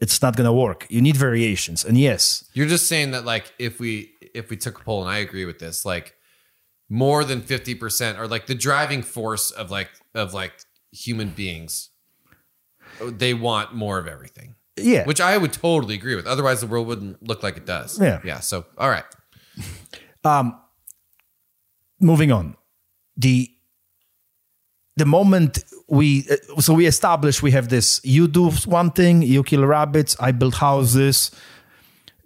it's 0.00 0.20
not 0.22 0.36
gonna 0.36 0.52
work. 0.52 0.86
You 0.90 1.00
need 1.00 1.16
variations. 1.16 1.84
And 1.84 1.98
yes, 1.98 2.44
You're 2.54 2.68
just 2.68 2.86
saying 2.86 3.10
that 3.12 3.24
like 3.24 3.52
if 3.58 3.78
we 3.80 4.12
if 4.34 4.50
we 4.50 4.56
took 4.56 4.80
a 4.80 4.84
poll 4.84 5.02
and 5.02 5.10
I 5.10 5.18
agree 5.18 5.44
with 5.44 5.58
this, 5.58 5.84
like 5.84 6.14
more 6.88 7.22
than 7.24 7.40
50% 7.40 8.18
or 8.18 8.26
like 8.26 8.46
the 8.46 8.54
driving 8.54 9.02
force 9.02 9.50
of 9.52 9.70
like 9.70 9.90
of 10.14 10.34
like 10.34 10.52
human 10.92 11.28
beings 11.30 11.90
they 13.00 13.32
want 13.32 13.72
more 13.74 13.98
of 13.98 14.06
everything. 14.08 14.56
yeah. 14.76 15.04
Which 15.06 15.20
I 15.20 15.36
would 15.38 15.52
totally 15.52 15.94
agree 15.94 16.16
with. 16.16 16.26
Otherwise 16.26 16.60
the 16.60 16.66
world 16.66 16.86
wouldn't 16.88 17.22
look 17.22 17.42
like 17.42 17.56
it 17.56 17.64
does. 17.66 17.98
Yeah. 18.00 18.20
Yeah. 18.24 18.40
So 18.40 18.64
all 18.76 18.90
right. 18.90 19.04
Um 20.24 20.58
moving 22.00 22.32
on 22.32 22.56
the 23.16 23.50
the 24.96 25.06
moment 25.06 25.64
we 25.88 26.26
uh, 26.30 26.60
so 26.60 26.74
we 26.74 26.86
establish 26.86 27.42
we 27.42 27.50
have 27.50 27.68
this 27.68 28.00
you 28.04 28.28
do 28.28 28.50
one 28.66 28.90
thing 28.90 29.22
you 29.22 29.42
kill 29.42 29.64
rabbits 29.64 30.16
i 30.20 30.32
build 30.32 30.54
houses. 30.54 31.30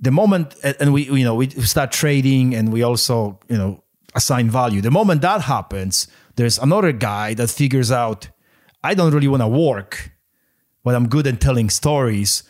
The 0.00 0.10
moment 0.10 0.54
and 0.80 0.92
we 0.92 1.04
you 1.04 1.24
know 1.24 1.34
we 1.34 1.48
start 1.48 1.92
trading 1.92 2.54
and 2.54 2.72
we 2.72 2.82
also 2.82 3.38
you 3.48 3.56
know 3.56 3.82
assign 4.14 4.50
value. 4.50 4.80
The 4.80 4.90
moment 4.90 5.22
that 5.22 5.42
happens 5.42 6.08
there's 6.36 6.58
another 6.58 6.92
guy 6.92 7.34
that 7.34 7.48
figures 7.48 7.90
out 7.90 8.28
i 8.82 8.94
don't 8.94 9.14
really 9.14 9.28
want 9.28 9.42
to 9.42 9.48
work 9.48 10.10
but 10.82 10.94
i'm 10.94 11.08
good 11.08 11.26
at 11.26 11.40
telling 11.40 11.70
stories. 11.70 12.42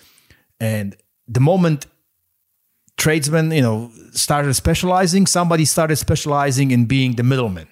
And 0.58 0.96
the 1.28 1.40
moment 1.40 1.86
tradesmen 2.96 3.50
you 3.50 3.62
know 3.62 3.90
started 4.12 4.54
specializing 4.54 5.26
somebody 5.26 5.64
started 5.64 5.96
specializing 5.96 6.70
in 6.70 6.86
being 6.86 7.16
the 7.16 7.22
middleman 7.22 7.68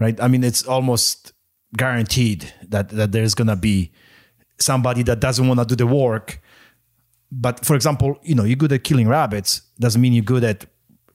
right 0.00 0.20
i 0.20 0.28
mean 0.28 0.44
it's 0.44 0.64
almost 0.64 1.32
guaranteed 1.76 2.52
that 2.68 2.88
that 2.90 3.12
there's 3.12 3.34
going 3.34 3.48
to 3.48 3.56
be 3.56 3.90
somebody 4.58 5.02
that 5.02 5.20
doesn't 5.20 5.48
want 5.48 5.58
to 5.60 5.66
do 5.66 5.74
the 5.74 5.86
work 5.86 6.40
but 7.32 7.64
for 7.64 7.74
example 7.74 8.18
you 8.22 8.34
know 8.34 8.44
you're 8.44 8.56
good 8.56 8.72
at 8.72 8.84
killing 8.84 9.08
rabbits 9.08 9.62
doesn't 9.80 10.00
mean 10.00 10.12
you're 10.12 10.24
good 10.24 10.44
at 10.44 10.66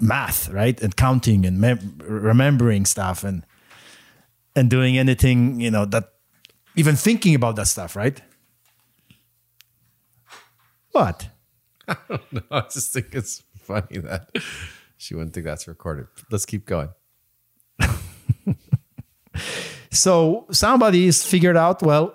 math 0.01 0.49
right 0.49 0.81
and 0.81 0.95
counting 0.95 1.45
and 1.45 1.59
mem- 1.59 1.99
remembering 2.03 2.85
stuff 2.85 3.23
and 3.23 3.45
and 4.55 4.69
doing 4.69 4.97
anything 4.97 5.59
you 5.59 5.71
know 5.71 5.85
that 5.85 6.13
even 6.75 6.95
thinking 6.95 7.35
about 7.35 7.55
that 7.55 7.67
stuff 7.67 7.95
right 7.95 8.21
what 10.91 11.29
I 11.89 11.97
don't 12.07 12.33
know. 12.33 12.41
I 12.51 12.61
just 12.71 12.93
think 12.93 13.07
it's 13.13 13.43
funny 13.57 13.97
that 13.99 14.29
she 14.97 15.15
wouldn't 15.15 15.33
think 15.33 15.45
that's 15.45 15.67
recorded. 15.67 16.07
Let's 16.29 16.45
keep 16.45 16.65
going. 16.65 16.89
So 19.91 20.45
somebody's 20.51 21.25
figured 21.25 21.57
out, 21.57 21.81
well, 21.81 22.13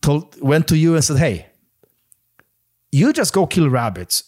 told, 0.00 0.40
went 0.40 0.68
to 0.68 0.76
you 0.76 0.94
and 0.94 1.04
said, 1.04 1.18
hey, 1.18 1.46
you 2.90 3.12
just 3.12 3.32
go 3.32 3.46
kill 3.46 3.68
rabbits. 3.68 4.24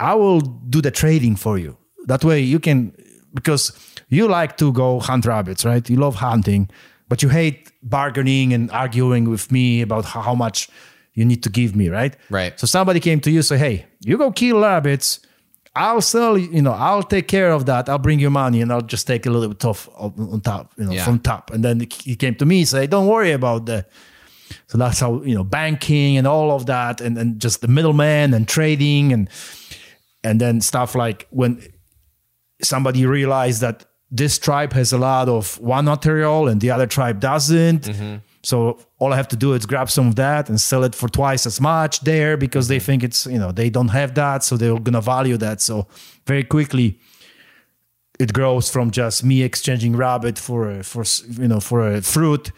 I 0.00 0.14
will 0.14 0.40
do 0.40 0.80
the 0.80 0.90
trading 0.90 1.36
for 1.36 1.58
you. 1.58 1.76
That 2.06 2.24
way 2.24 2.40
you 2.40 2.60
can, 2.60 2.94
because 3.34 3.72
you 4.08 4.28
like 4.28 4.56
to 4.58 4.72
go 4.72 5.00
hunt 5.00 5.26
rabbits, 5.26 5.64
right? 5.64 5.88
You 5.90 5.96
love 5.96 6.16
hunting, 6.16 6.70
but 7.08 7.22
you 7.22 7.28
hate 7.28 7.70
bargaining 7.82 8.52
and 8.52 8.70
arguing 8.70 9.28
with 9.28 9.50
me 9.50 9.80
about 9.80 10.04
how, 10.04 10.22
how 10.22 10.34
much 10.34 10.68
you 11.14 11.24
need 11.24 11.42
to 11.42 11.50
give 11.50 11.74
me, 11.74 11.88
right? 11.88 12.16
Right. 12.30 12.58
So 12.58 12.66
somebody 12.66 13.00
came 13.00 13.20
to 13.20 13.30
you, 13.30 13.42
say, 13.42 13.58
hey, 13.58 13.86
you 14.00 14.16
go 14.16 14.30
kill 14.30 14.60
rabbits. 14.60 15.20
I'll 15.78 16.00
sell, 16.00 16.36
you 16.36 16.62
know, 16.62 16.72
I'll 16.72 17.02
take 17.02 17.28
care 17.28 17.50
of 17.52 17.64
that. 17.66 17.88
I'll 17.88 17.98
bring 17.98 18.18
you 18.20 18.30
money 18.30 18.60
and 18.62 18.72
I'll 18.72 18.80
just 18.94 19.06
take 19.06 19.26
a 19.26 19.30
little 19.30 19.48
bit 19.48 19.64
off 19.64 19.88
on 19.96 20.40
top, 20.40 20.72
you 20.76 20.84
know, 20.84 20.92
Yeah. 20.92 21.04
from 21.04 21.18
top. 21.20 21.50
And 21.52 21.62
then 21.64 21.80
he 22.04 22.16
came 22.16 22.34
to 22.36 22.44
me, 22.46 22.58
and 22.60 22.68
say, 22.68 22.86
don't 22.86 23.06
worry 23.06 23.32
about 23.32 23.66
that. 23.66 23.88
So 24.66 24.78
that's 24.78 25.00
how, 25.00 25.22
you 25.22 25.34
know, 25.34 25.44
banking 25.44 26.16
and 26.18 26.26
all 26.26 26.50
of 26.50 26.66
that 26.66 27.00
and, 27.00 27.18
and 27.18 27.40
just 27.40 27.60
the 27.60 27.68
middleman 27.68 28.34
and 28.34 28.46
trading 28.48 29.12
and 29.12 29.28
and 30.24 30.40
then 30.40 30.60
stuff 30.60 30.94
like 30.94 31.26
when 31.30 31.62
somebody 32.62 33.06
realized 33.06 33.60
that 33.60 33.84
this 34.10 34.38
tribe 34.38 34.72
has 34.72 34.92
a 34.92 34.98
lot 34.98 35.28
of 35.28 35.58
one 35.60 35.84
material 35.84 36.48
and 36.48 36.60
the 36.60 36.70
other 36.70 36.86
tribe 36.86 37.20
doesn't. 37.20 37.82
Mm-hmm. 37.82 38.16
So 38.42 38.78
all 38.98 39.12
I 39.12 39.16
have 39.16 39.28
to 39.28 39.36
do 39.36 39.52
is 39.52 39.66
grab 39.66 39.90
some 39.90 40.08
of 40.08 40.16
that 40.16 40.48
and 40.48 40.60
sell 40.60 40.84
it 40.84 40.94
for 40.94 41.08
twice 41.08 41.44
as 41.46 41.60
much 41.60 42.00
there 42.00 42.36
because 42.36 42.68
they 42.68 42.78
think 42.78 43.02
it's, 43.02 43.26
you 43.26 43.38
know, 43.38 43.52
they 43.52 43.68
don't 43.68 43.88
have 43.88 44.14
that. 44.14 44.44
So 44.44 44.56
they're 44.56 44.78
going 44.78 44.92
to 44.92 45.00
value 45.00 45.36
that. 45.38 45.60
So 45.60 45.88
very 46.26 46.44
quickly, 46.44 47.00
it 48.18 48.32
grows 48.32 48.70
from 48.70 48.90
just 48.90 49.24
me 49.24 49.42
exchanging 49.42 49.96
rabbit 49.96 50.38
for, 50.38 50.70
a, 50.70 50.84
for, 50.84 51.04
you 51.40 51.48
know, 51.48 51.60
for 51.60 51.94
a 51.94 52.02
fruit 52.02 52.52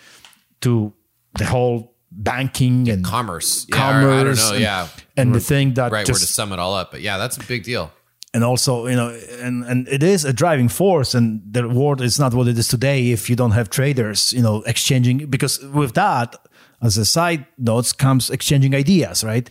to 0.60 0.92
the 1.38 1.46
whole 1.46 1.94
banking 2.10 2.88
and 2.88 3.04
Commerce. 3.04 3.66
Yeah, 3.68 3.76
I 3.76 3.92
don't 3.92 4.10
commerce 4.10 4.48
know. 4.48 4.54
and, 4.54 4.62
yeah. 4.62 4.88
and 5.16 5.34
the 5.34 5.40
thing 5.40 5.74
that 5.74 5.92
Right 5.92 6.06
just 6.06 6.20
where 6.20 6.26
to 6.26 6.32
sum 6.32 6.52
it 6.52 6.58
all 6.58 6.74
up. 6.74 6.90
But 6.90 7.00
yeah, 7.00 7.18
that's 7.18 7.36
a 7.36 7.44
big 7.44 7.62
deal. 7.62 7.92
And 8.32 8.44
also 8.44 8.86
you 8.86 8.96
know 8.96 9.10
and 9.40 9.64
and 9.64 9.88
it 9.88 10.02
is 10.02 10.24
a 10.24 10.32
driving 10.32 10.68
force 10.68 11.14
and 11.14 11.42
the 11.50 11.68
world 11.68 12.00
is 12.00 12.18
not 12.18 12.32
what 12.32 12.48
it 12.48 12.58
is 12.58 12.68
today 12.68 13.10
if 13.10 13.28
you 13.28 13.36
don't 13.36 13.50
have 13.52 13.68
traders 13.70 14.32
you 14.32 14.42
know 14.42 14.62
exchanging 14.66 15.26
because 15.26 15.58
with 15.74 15.94
that 15.94 16.36
as 16.82 16.96
a 16.96 17.04
side 17.04 17.46
notes 17.58 17.92
comes 17.92 18.30
exchanging 18.30 18.74
ideas 18.74 19.24
right? 19.24 19.50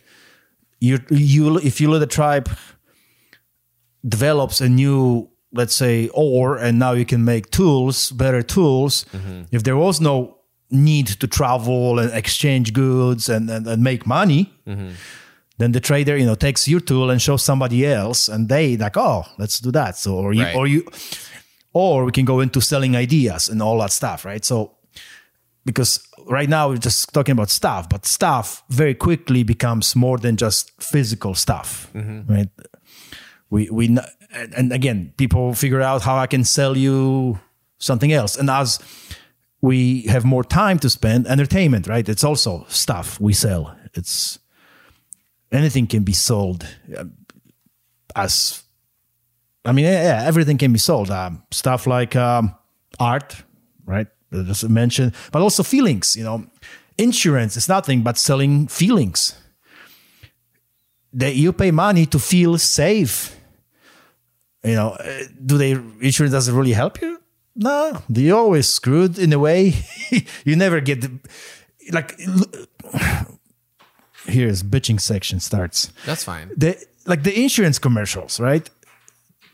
You 0.80 1.00
you 1.10 1.58
if 1.58 1.82
you 1.82 1.92
let 1.92 2.02
a 2.02 2.08
tribe 2.08 2.50
develops 4.08 4.62
a 4.62 4.70
new 4.70 5.30
let's 5.52 5.76
say 5.76 6.08
ore 6.14 6.58
and 6.58 6.80
now 6.80 6.94
you 6.94 7.06
can 7.06 7.26
make 7.26 7.52
tools 7.52 8.12
better 8.12 8.42
tools 8.42 9.06
mm-hmm. 9.12 9.44
if 9.52 9.64
there 9.64 9.76
was 9.76 10.00
no 10.00 10.38
need 10.72 11.08
to 11.08 11.28
travel 11.28 12.00
and 12.00 12.14
exchange 12.14 12.72
goods 12.72 13.28
and 13.28 13.50
and, 13.50 13.68
and 13.68 13.84
make 13.84 14.08
money 14.08 14.54
mm-hmm. 14.66 14.92
Then 15.60 15.72
the 15.74 15.80
trader 15.80 16.18
you 16.18 16.26
know 16.26 16.36
takes 16.36 16.68
your 16.68 16.80
tool 16.82 17.10
and 17.12 17.22
shows 17.22 17.44
somebody 17.44 17.86
else 17.86 18.28
and 18.28 18.50
they 18.50 18.76
like 18.78 18.98
oh 18.98 19.24
let's 19.38 19.60
do 19.60 19.72
that. 19.72 19.96
So 19.98 20.16
or 20.16 20.34
you 20.34 20.44
Right. 20.44 20.56
or 20.56 20.68
you 20.68 20.84
or 21.74 22.06
we 22.06 22.12
can 22.12 22.26
go 22.26 22.40
into 22.40 22.60
selling 22.62 22.96
ideas 22.96 23.50
and 23.50 23.62
all 23.62 23.78
that 23.80 23.92
stuff 23.92 24.26
right? 24.26 24.44
So 24.44 24.72
because 25.66 26.00
right 26.28 26.50
now 26.50 26.70
we're 26.70 26.78
just 26.78 27.14
talking 27.14 27.34
about 27.34 27.50
stuff 27.50 27.88
but 27.90 28.06
stuff 28.06 28.64
very 28.70 28.96
quickly 28.96 29.44
becomes 29.44 29.96
more 29.96 30.18
than 30.18 30.36
just 30.38 30.72
physical 30.82 31.36
stuff 31.36 31.90
mm-hmm. 31.94 32.34
right? 32.34 32.50
We 33.52 33.70
we 33.70 33.98
and 34.56 34.72
again 34.74 35.14
people 35.18 35.54
figure 35.54 35.82
out 35.82 36.04
how 36.04 36.16
i 36.18 36.28
can 36.28 36.44
sell 36.44 36.78
you 36.78 37.40
something 37.80 38.12
else. 38.14 38.38
And 38.38 38.50
as 38.50 38.80
we 39.62 40.04
have 40.04 40.24
more 40.24 40.44
time 40.44 40.80
to 40.80 40.90
spend 40.90 41.28
entertainment 41.28 41.88
right? 41.88 42.08
It's 42.08 42.24
also 42.24 42.66
stuff 42.70 43.20
we 43.20 43.34
sell. 43.34 43.76
It's 43.94 44.40
anything 45.52 45.88
can 45.88 46.04
be 46.04 46.14
sold 46.14 46.66
uh, 46.98 47.06
as 48.16 48.64
i 49.66 49.72
mean 49.72 49.86
yeah, 49.86 50.24
everything 50.26 50.58
can 50.58 50.74
be 50.74 50.80
sold 50.80 51.10
um, 51.12 51.44
stuff 51.52 51.88
like 51.88 52.16
um, 52.16 52.56
art 53.00 53.44
right 53.86 54.08
Just 54.32 54.70
mentioned, 54.70 55.14
but 55.32 55.42
also 55.42 55.64
feelings. 55.64 56.16
You 56.16 56.24
know, 56.24 56.46
insurance 56.98 57.58
is 57.58 57.68
nothing 57.68 58.04
but 58.04 58.18
selling 58.18 58.68
feelings. 58.68 59.36
That 61.14 61.36
you 61.36 61.54
pay 61.54 61.72
money 61.72 62.06
to 62.08 62.20
feel 62.20 62.58
safe. 62.58 63.36
You 64.64 64.76
know, 64.76 64.90
uh, 64.90 65.24
do 65.44 65.58
they 65.58 65.72
insurance 66.02 66.34
doesn't 66.34 66.56
really 66.56 66.74
help 66.74 67.02
you? 67.02 67.20
No, 67.56 68.02
they 68.08 68.30
always 68.30 68.70
screwed 68.70 69.18
in 69.18 69.34
a 69.34 69.40
way. 69.40 69.74
you 70.46 70.56
never 70.56 70.80
get 70.82 71.02
the, 71.02 71.12
like. 71.92 72.16
Here's 74.26 74.64
bitching 74.64 75.00
section 75.00 75.40
starts 75.40 75.92
That's 76.06 76.24
fine. 76.24 76.50
the 76.58 76.76
like 77.06 77.24
the 77.24 77.34
insurance 77.42 77.80
commercials, 77.80 78.40
right? 78.40 78.70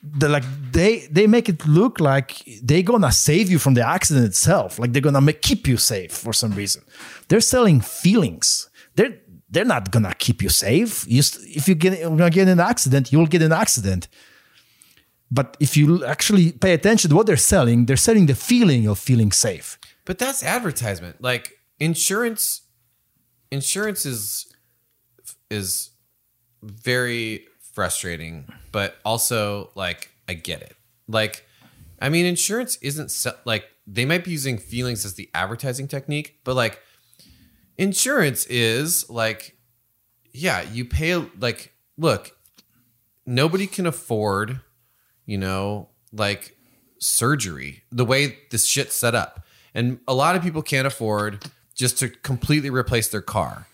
The 0.03 0.29
like 0.29 0.43
they 0.71 1.07
they 1.11 1.27
make 1.27 1.49
it 1.49 1.65
look 1.67 1.99
like 1.99 2.43
they're 2.63 2.83
gonna 2.83 3.11
save 3.11 3.49
you 3.49 3.59
from 3.59 3.73
the 3.75 3.87
accident 3.87 4.25
itself. 4.25 4.77
Like 4.79 4.91
they're 4.93 5.01
gonna 5.01 5.21
make, 5.21 5.41
keep 5.41 5.67
you 5.67 5.77
safe 5.77 6.11
for 6.11 6.33
some 6.33 6.51
reason. 6.53 6.83
They're 7.27 7.41
selling 7.41 7.81
feelings. 7.81 8.69
They're 8.95 9.17
they're 9.49 9.65
not 9.65 9.91
gonna 9.91 10.13
keep 10.17 10.41
you 10.41 10.49
safe. 10.49 11.05
You 11.07 11.21
st- 11.21 11.55
if 11.55 11.67
you 11.67 11.75
get 11.75 12.01
gonna 12.03 12.29
get 12.29 12.47
an 12.47 12.59
accident, 12.59 13.11
you 13.11 13.19
will 13.19 13.27
get 13.27 13.41
an 13.41 13.51
accident. 13.51 14.07
But 15.31 15.57
if 15.59 15.75
you 15.75 16.05
actually 16.05 16.51
pay 16.51 16.73
attention 16.73 17.09
to 17.09 17.15
what 17.15 17.25
they're 17.25 17.37
selling, 17.53 17.85
they're 17.87 17.97
selling 17.97 18.27
the 18.27 18.35
feeling 18.35 18.87
of 18.87 18.99
feeling 18.99 19.31
safe. 19.31 19.79
But 20.05 20.19
that's 20.19 20.43
advertisement. 20.43 21.21
Like 21.21 21.51
insurance 21.79 22.61
insurance 23.51 24.05
is 24.05 24.45
is 25.49 25.91
very 26.61 27.47
frustrating, 27.73 28.45
but 28.71 28.97
also 29.05 29.69
like 29.75 30.09
I 30.27 30.33
get 30.33 30.61
it. 30.61 30.75
Like 31.07 31.45
I 31.99 32.09
mean 32.09 32.25
insurance 32.25 32.77
isn't 32.81 33.11
se- 33.11 33.37
like 33.45 33.65
they 33.87 34.05
might 34.05 34.23
be 34.23 34.31
using 34.31 34.57
feelings 34.57 35.05
as 35.05 35.13
the 35.13 35.29
advertising 35.33 35.87
technique, 35.87 36.39
but 36.43 36.55
like 36.55 36.79
insurance 37.77 38.45
is 38.47 39.09
like 39.09 39.57
yeah, 40.33 40.61
you 40.61 40.85
pay 40.85 41.15
like 41.15 41.73
look, 41.97 42.35
nobody 43.25 43.67
can 43.67 43.85
afford, 43.85 44.59
you 45.25 45.37
know, 45.37 45.89
like 46.11 46.55
surgery 46.99 47.83
the 47.91 48.05
way 48.05 48.37
this 48.51 48.65
shit's 48.65 48.95
set 48.95 49.15
up. 49.15 49.45
And 49.73 49.99
a 50.07 50.13
lot 50.13 50.35
of 50.35 50.41
people 50.41 50.61
can't 50.61 50.87
afford 50.87 51.45
just 51.73 51.97
to 51.99 52.09
completely 52.09 52.69
replace 52.69 53.09
their 53.09 53.21
car. 53.21 53.67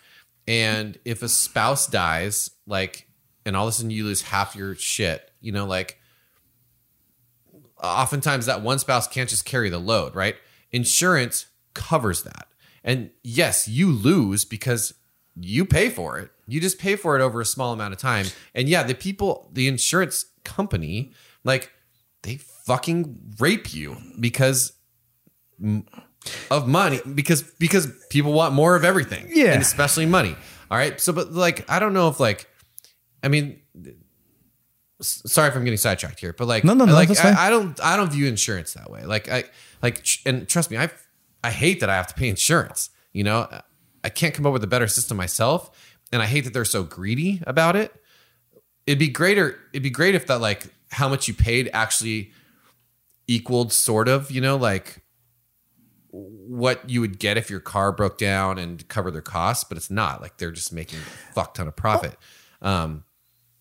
And 0.47 0.97
if 1.05 1.23
a 1.23 1.29
spouse 1.29 1.87
dies, 1.87 2.51
like, 2.65 3.07
and 3.45 3.55
all 3.55 3.67
of 3.67 3.69
a 3.69 3.71
sudden 3.73 3.91
you 3.91 4.03
lose 4.03 4.23
half 4.23 4.55
your 4.55 4.75
shit, 4.75 5.31
you 5.39 5.51
know, 5.51 5.65
like, 5.65 5.99
oftentimes 7.81 8.45
that 8.45 8.61
one 8.61 8.79
spouse 8.79 9.07
can't 9.07 9.29
just 9.29 9.45
carry 9.45 9.69
the 9.69 9.79
load, 9.79 10.15
right? 10.15 10.35
Insurance 10.71 11.47
covers 11.73 12.23
that. 12.23 12.47
And 12.83 13.11
yes, 13.23 13.67
you 13.67 13.91
lose 13.91 14.45
because 14.45 14.93
you 15.35 15.65
pay 15.65 15.89
for 15.89 16.19
it. 16.19 16.31
You 16.47 16.59
just 16.59 16.79
pay 16.79 16.95
for 16.95 17.17
it 17.17 17.21
over 17.21 17.39
a 17.39 17.45
small 17.45 17.73
amount 17.73 17.93
of 17.93 17.99
time. 17.99 18.27
And 18.53 18.67
yeah, 18.67 18.83
the 18.83 18.95
people, 18.95 19.49
the 19.53 19.67
insurance 19.67 20.25
company, 20.43 21.13
like 21.43 21.71
they 22.23 22.37
fucking 22.37 23.35
rape 23.39 23.73
you 23.73 23.97
because 24.19 24.73
of 26.49 26.67
money 26.67 26.99
because 27.13 27.43
because 27.43 27.91
people 28.09 28.33
want 28.33 28.53
more 28.53 28.75
of 28.75 28.83
everything. 28.83 29.27
Yeah. 29.29 29.53
And 29.53 29.61
especially 29.61 30.05
money. 30.05 30.35
All 30.69 30.77
right. 30.77 30.99
So 30.99 31.13
but 31.13 31.31
like 31.31 31.69
I 31.69 31.79
don't 31.79 31.93
know 31.93 32.07
if 32.07 32.19
like 32.19 32.47
I 33.23 33.27
mean 33.27 33.59
sorry 35.01 35.49
if 35.49 35.55
I'm 35.55 35.63
getting 35.63 35.77
sidetracked 35.77 36.19
here, 36.19 36.33
but 36.33 36.47
like 36.47 36.63
No, 36.63 36.73
no, 36.73 36.85
no, 36.85 36.93
like. 36.93 37.09
I, 37.23 37.47
I 37.47 37.49
don't 37.49 37.79
I 37.83 37.97
don't 37.97 38.11
view 38.11 38.27
insurance 38.27 38.73
that 38.73 38.89
way. 38.89 39.03
Like 39.03 39.29
I 39.29 39.45
like 39.81 40.05
and 40.25 40.47
trust 40.47 40.71
me, 40.71 40.77
I 40.77 40.89
I 41.43 41.51
hate 41.51 41.79
that 41.79 41.89
I 41.89 41.95
have 41.95 42.07
to 42.07 42.13
pay 42.13 42.29
insurance. 42.29 42.89
You 43.13 43.23
know, 43.23 43.47
I 44.03 44.09
can't 44.09 44.33
come 44.33 44.45
up 44.45 44.53
with 44.53 44.63
a 44.63 44.67
better 44.67 44.87
system 44.87 45.17
myself, 45.17 45.71
and 46.11 46.21
I 46.21 46.25
hate 46.25 46.41
that 46.41 46.53
they're 46.53 46.65
so 46.65 46.83
greedy 46.83 47.41
about 47.45 47.75
it. 47.75 47.93
It'd 48.85 48.99
be 48.99 49.09
greater. 49.09 49.59
It'd 49.73 49.83
be 49.83 49.89
great 49.89 50.15
if 50.15 50.27
that 50.27 50.39
like 50.39 50.67
how 50.91 51.09
much 51.09 51.27
you 51.27 51.33
paid 51.33 51.69
actually 51.73 52.31
equaled 53.27 53.73
sort 53.73 54.07
of. 54.07 54.31
You 54.31 54.41
know, 54.41 54.55
like 54.55 55.00
what 56.11 56.89
you 56.89 57.01
would 57.01 57.19
get 57.19 57.37
if 57.37 57.49
your 57.49 57.59
car 57.59 57.91
broke 57.91 58.17
down 58.17 58.57
and 58.57 58.87
cover 58.87 59.11
their 59.11 59.21
costs, 59.21 59.63
but 59.63 59.77
it's 59.77 59.89
not. 59.89 60.21
Like 60.21 60.37
they're 60.37 60.51
just 60.51 60.73
making 60.73 60.99
a 60.99 61.33
fuck 61.33 61.53
ton 61.53 61.67
of 61.67 61.75
profit. 61.75 62.17
Um, 62.61 63.03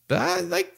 but 0.08 0.18
I, 0.18 0.40
like 0.40 0.74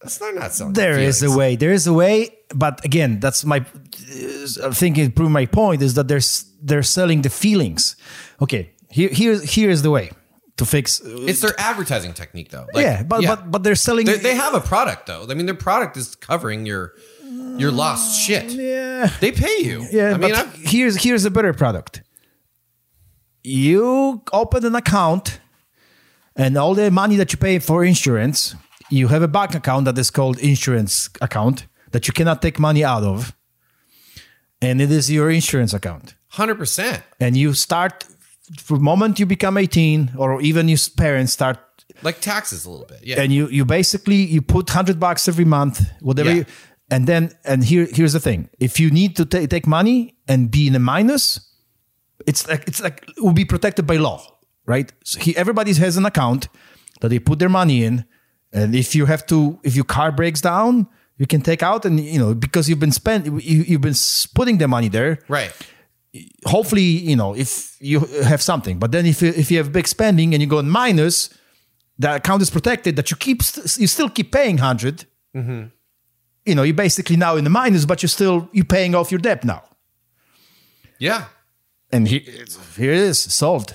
that's 0.00 0.20
not 0.20 0.34
not 0.34 0.52
selling. 0.52 0.72
There 0.72 0.98
is 0.98 1.22
a 1.22 1.36
way. 1.36 1.56
There 1.56 1.72
is 1.72 1.86
a 1.86 1.92
way, 1.92 2.30
but 2.54 2.84
again, 2.84 3.20
that's 3.20 3.44
my 3.44 3.58
I 3.58 4.70
think 4.70 4.98
it 4.98 5.14
prove 5.14 5.30
my 5.30 5.46
point 5.46 5.82
is 5.82 5.94
that 5.94 6.08
they're 6.08 6.20
they're 6.62 6.82
selling 6.82 7.22
the 7.22 7.30
feelings. 7.30 7.96
Okay, 8.40 8.72
here 8.90 9.10
here's 9.12 9.54
here's 9.54 9.82
the 9.82 9.90
way 9.90 10.10
to 10.56 10.64
fix. 10.64 11.00
It's 11.04 11.40
their 11.40 11.58
advertising 11.58 12.14
technique, 12.14 12.50
though. 12.50 12.66
Like, 12.72 12.84
yeah, 12.84 13.02
but 13.02 13.24
but 13.24 13.50
but 13.50 13.62
they're 13.62 13.74
selling. 13.74 14.06
they, 14.06 14.16
they 14.16 14.34
have 14.34 14.54
a 14.54 14.60
product 14.60 15.06
though. 15.06 15.26
I 15.28 15.34
mean, 15.34 15.46
their 15.46 15.54
product 15.54 15.96
is 15.96 16.14
covering 16.14 16.66
your 16.66 16.94
your 17.58 17.70
lost 17.72 18.20
shit. 18.20 18.50
yeah. 18.52 19.10
They 19.20 19.32
pay 19.32 19.58
you. 19.60 19.86
Yeah, 19.90 20.14
I 20.14 20.16
mean, 20.18 20.34
I'm, 20.34 20.50
here's 20.50 21.02
here's 21.02 21.24
a 21.24 21.30
better 21.30 21.52
product. 21.52 22.02
You 23.42 24.22
open 24.32 24.64
an 24.64 24.74
account, 24.74 25.38
and 26.34 26.56
all 26.56 26.74
the 26.74 26.90
money 26.90 27.16
that 27.16 27.32
you 27.32 27.38
pay 27.38 27.58
for 27.60 27.84
insurance, 27.84 28.56
you 28.90 29.08
have 29.08 29.22
a 29.22 29.28
bank 29.28 29.54
account 29.54 29.84
that 29.84 29.96
is 29.98 30.10
called 30.10 30.38
insurance 30.40 31.08
account 31.20 31.66
that 31.92 32.08
you 32.08 32.12
cannot 32.12 32.42
take 32.42 32.58
money 32.58 32.82
out 32.84 33.04
of, 33.04 33.34
and 34.60 34.80
it 34.80 34.90
is 34.90 35.10
your 35.10 35.30
insurance 35.30 35.72
account. 35.72 36.14
hundred 36.28 36.56
percent. 36.58 37.02
And 37.20 37.36
you 37.36 37.54
start 37.54 38.04
from 38.58 38.78
the 38.78 38.82
moment 38.84 39.18
you 39.20 39.26
become 39.26 39.56
18, 39.56 40.14
or 40.18 40.40
even 40.42 40.68
your 40.68 40.78
parents 40.96 41.32
start 41.32 41.58
Like 42.02 42.20
taxes 42.20 42.64
a 42.66 42.70
little 42.70 42.86
bit. 42.86 43.00
Yeah. 43.04 43.20
and 43.22 43.32
you 43.32 43.48
you 43.48 43.64
basically 43.64 44.16
you 44.34 44.42
put 44.42 44.68
100 44.68 44.98
bucks 44.98 45.28
every 45.28 45.44
month 45.44 45.80
whatever 46.00 46.30
Yeah. 46.30 46.36
you, 46.38 46.44
and 46.90 47.06
then 47.06 47.32
and 47.44 47.64
here 47.64 47.86
here's 47.90 48.12
the 48.12 48.20
thing. 48.20 48.48
If 48.58 48.78
you 48.80 48.90
need 48.90 49.16
to 49.16 49.24
ta- 49.24 49.46
take 49.46 49.66
money 49.66 50.16
and 50.28 50.50
be 50.50 50.66
in 50.66 50.74
a 50.74 50.78
minus 50.78 51.40
it's 52.26 52.48
like 52.48 52.66
it's 52.66 52.82
like 52.82 53.04
it 53.16 53.22
will 53.22 53.32
be 53.32 53.44
protected 53.44 53.86
by 53.86 53.96
law 53.96 54.36
right? 54.66 54.92
So 55.04 55.20
he, 55.20 55.36
everybody 55.36 55.72
has 55.72 55.96
an 55.96 56.04
account 56.04 56.48
that 57.00 57.08
they 57.08 57.18
put 57.18 57.38
their 57.38 57.48
money 57.48 57.84
in. 57.84 58.04
And 58.52 58.74
if 58.74 58.94
you 58.94 59.06
have 59.06 59.24
to 59.26 59.58
if 59.62 59.74
your 59.74 59.84
car 59.84 60.12
breaks 60.12 60.40
down 60.40 60.88
you 61.18 61.26
can 61.26 61.40
take 61.40 61.62
out 61.62 61.84
and 61.86 61.98
you 61.98 62.18
know 62.18 62.34
because 62.34 62.68
you've 62.68 62.80
been 62.80 62.92
spent 62.92 63.26
you, 63.26 63.38
you've 63.38 63.80
been 63.80 63.94
putting 64.34 64.58
the 64.58 64.68
money 64.68 64.88
there. 64.88 65.18
Right. 65.28 65.52
hopefully 66.44 66.82
you 67.10 67.16
know 67.16 67.34
if 67.34 67.76
you 67.80 68.00
have 68.00 68.42
something. 68.42 68.78
But 68.78 68.92
then 68.92 69.06
if 69.06 69.22
you, 69.22 69.28
if 69.28 69.50
you 69.50 69.58
have 69.58 69.72
big 69.72 69.88
spending 69.88 70.34
and 70.34 70.42
you 70.42 70.48
go 70.48 70.58
in 70.58 70.68
minus 70.68 71.30
the 71.98 72.16
account 72.16 72.42
is 72.42 72.50
protected 72.50 72.96
that 72.96 73.10
you 73.10 73.16
keep 73.16 73.42
you 73.78 73.86
still 73.86 74.10
keep 74.10 74.32
paying 74.32 74.56
100 74.56 75.06
mm-hmm. 75.34 75.64
You 76.46 76.54
know 76.54 76.62
you're 76.62 76.74
basically 76.74 77.16
now 77.16 77.36
in 77.36 77.44
the 77.44 77.50
minus 77.50 77.84
but 77.84 78.02
you're 78.02 78.08
still 78.08 78.48
you're 78.52 78.64
paying 78.64 78.94
off 78.94 79.10
your 79.10 79.20
debt 79.20 79.44
now 79.44 79.62
Yeah. 80.98 81.24
and 81.92 82.08
here, 82.08 82.22
it's, 82.24 82.76
here 82.76 82.92
it 82.92 82.98
is 82.98 83.18
solved 83.18 83.74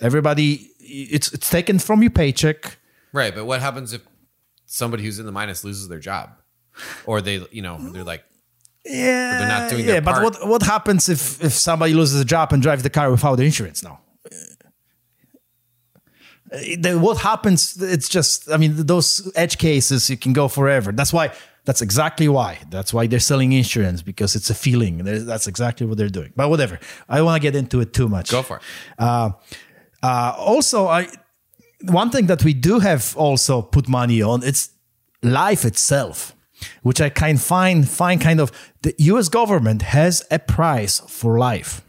everybody 0.00 0.70
it's 0.80 1.32
it's 1.32 1.50
taken 1.50 1.78
from 1.78 2.02
your 2.02 2.10
paycheck 2.12 2.78
Right. 3.12 3.34
But 3.34 3.46
what 3.46 3.60
happens 3.62 3.92
if 3.94 4.02
somebody 4.66 5.02
who's 5.04 5.18
in 5.18 5.24
the 5.26 5.32
minus 5.32 5.64
loses 5.64 5.88
their 5.88 6.00
job, 6.00 6.30
or 7.06 7.22
they, 7.22 7.40
you 7.50 7.62
know, 7.62 7.78
they're 7.92 8.04
like, 8.04 8.24
yeah 8.84 9.38
they're 9.38 9.48
not 9.48 9.70
doing 9.70 9.86
yeah 9.86 10.00
but 10.00 10.12
part. 10.12 10.24
what 10.24 10.48
what 10.48 10.62
happens 10.62 11.08
if 11.08 11.42
if 11.42 11.52
somebody 11.52 11.94
loses 11.94 12.20
a 12.20 12.24
job 12.26 12.52
and 12.52 12.62
drives 12.62 12.82
the 12.82 12.90
car 12.90 13.10
without 13.10 13.36
the 13.36 13.44
insurance 13.44 13.82
now 13.82 13.98
Uh, 16.52 16.98
what 17.00 17.16
happens 17.18 17.82
it's 17.82 18.08
just 18.08 18.48
i 18.52 18.56
mean 18.56 18.86
those 18.86 19.08
edge 19.34 19.58
cases 19.58 20.08
you 20.08 20.16
can 20.16 20.32
go 20.32 20.46
forever 20.46 20.92
that's 20.92 21.12
why 21.12 21.32
that's 21.66 21.82
exactly 21.82 22.28
why 22.28 22.58
that's 22.70 22.94
why 22.94 23.06
they're 23.06 23.20
selling 23.20 23.52
insurance 23.52 24.00
because 24.00 24.34
it's 24.34 24.50
a 24.50 24.54
feeling 24.54 25.04
that's 25.04 25.46
exactly 25.46 25.86
what 25.86 25.98
they're 25.98 26.08
doing 26.08 26.32
but 26.36 26.48
whatever 26.48 26.78
i 27.08 27.16
don't 27.16 27.26
want 27.26 27.36
to 27.36 27.46
get 27.48 27.54
into 27.54 27.80
it 27.80 27.92
too 27.92 28.08
much 28.08 28.30
go 28.30 28.42
for 28.42 28.56
it. 28.56 28.62
uh, 28.98 29.30
uh, 30.02 30.34
also, 30.38 30.86
I 30.86 31.08
one 31.82 32.10
thing 32.10 32.26
that 32.26 32.44
we 32.44 32.54
do 32.54 32.78
have 32.78 33.16
also 33.16 33.62
put 33.62 33.88
money 33.88 34.22
on 34.22 34.42
it's 34.42 34.70
life 35.22 35.64
itself, 35.64 36.34
which 36.82 37.00
I 37.00 37.08
kind 37.08 37.40
find 37.40 37.88
find 37.88 38.20
kind 38.20 38.40
of 38.40 38.52
the 38.82 38.94
U.S. 38.98 39.28
government 39.28 39.82
has 39.82 40.24
a 40.30 40.38
price 40.38 41.00
for 41.00 41.38
life. 41.38 41.82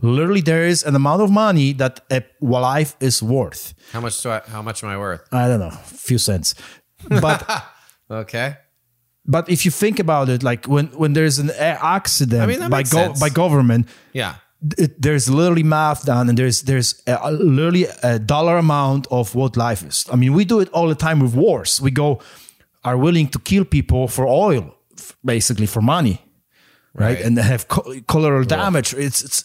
Literally, 0.00 0.40
there 0.40 0.64
is 0.64 0.82
an 0.82 0.94
amount 0.94 1.22
of 1.22 1.30
money 1.30 1.72
that 1.74 2.00
a 2.10 2.22
life 2.40 2.96
is 3.00 3.22
worth. 3.22 3.74
How 3.92 4.00
much 4.00 4.22
do 4.22 4.30
I? 4.30 4.40
How 4.46 4.62
much 4.62 4.82
am 4.82 4.90
I 4.90 4.98
worth? 4.98 5.22
I 5.32 5.48
don't 5.48 5.60
know, 5.60 5.68
a 5.68 5.84
few 6.08 6.18
cents, 6.18 6.54
but. 7.08 7.42
Okay. 8.10 8.56
But 9.26 9.48
if 9.50 9.64
you 9.64 9.70
think 9.70 9.98
about 9.98 10.28
it, 10.28 10.42
like 10.42 10.66
when, 10.66 10.86
when 10.98 11.12
there's 11.12 11.38
an 11.38 11.50
accident 11.50 12.42
I 12.42 12.46
mean, 12.46 12.70
by 12.70 12.82
go, 12.82 13.12
by 13.20 13.28
government, 13.28 13.86
Yeah. 14.12 14.36
it, 14.78 15.00
there's 15.02 15.28
literally 15.28 15.62
math 15.62 16.04
done 16.04 16.28
and 16.28 16.36
there's 16.38 16.62
there's 16.62 17.02
a, 17.06 17.18
a- 17.22 17.30
literally 17.32 17.86
a 18.02 18.18
dollar 18.18 18.56
amount 18.56 19.06
of 19.10 19.34
what 19.36 19.56
life 19.56 19.84
is 19.86 20.04
i 20.12 20.16
mean 20.16 20.32
we 20.34 20.44
do 20.44 20.58
it 20.60 20.68
all 20.72 20.88
the 20.88 20.96
time 21.06 21.20
with 21.20 21.32
wars 21.34 21.80
we 21.80 21.90
go 21.92 22.18
are 22.82 22.96
willing 22.96 23.28
to 23.30 23.38
kill 23.38 23.64
people 23.64 24.08
for 24.08 24.26
oil 24.26 24.74
basically 25.24 25.66
for 25.66 25.80
money 25.82 26.16
right, 26.94 27.06
Right. 27.18 27.24
and 27.24 27.36
they 27.38 27.42
have 27.42 27.68
co- 27.68 28.00
collateral 28.08 28.44
damage. 28.44 28.94
It's 28.94 29.22
it's 29.22 29.44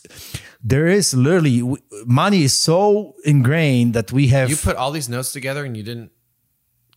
there 0.64 0.88
is 0.88 1.14
literally 1.14 1.60
w- 1.60 1.84
money 2.08 2.42
is 2.44 2.54
so 2.58 3.14
ingrained 3.24 3.94
that 3.94 4.12
we 4.12 4.30
have 4.30 4.50
You 4.50 4.56
put 4.58 4.76
all 4.78 4.92
these 4.92 5.10
notes 5.10 5.32
together 5.32 5.64
and 5.66 5.78
you 5.78 5.84
didn't. 5.84 6.10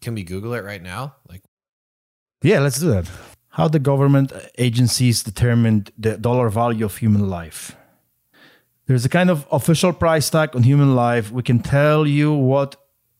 Can 0.00 0.14
we 0.14 0.22
Google 0.24 0.54
it 0.54 0.64
right 0.64 0.82
now? 0.82 1.16
Like, 1.28 1.42
Yeah, 2.46 2.60
let's 2.60 2.78
do 2.80 2.90
that. 2.90 3.10
How 3.48 3.68
the 3.68 3.78
government 3.80 4.32
agencies 4.58 5.22
determined 5.24 5.90
the 5.98 6.16
dollar 6.16 6.48
value 6.48 6.84
of 6.84 6.96
human 6.98 7.28
life. 7.28 7.74
There's 8.86 9.04
a 9.04 9.08
kind 9.08 9.30
of 9.30 9.46
official 9.50 9.92
price 9.92 10.30
tag 10.30 10.54
on 10.54 10.62
human 10.62 10.94
life. 10.94 11.32
We 11.32 11.42
can 11.42 11.58
tell 11.58 12.06
you 12.06 12.32
what 12.32 12.76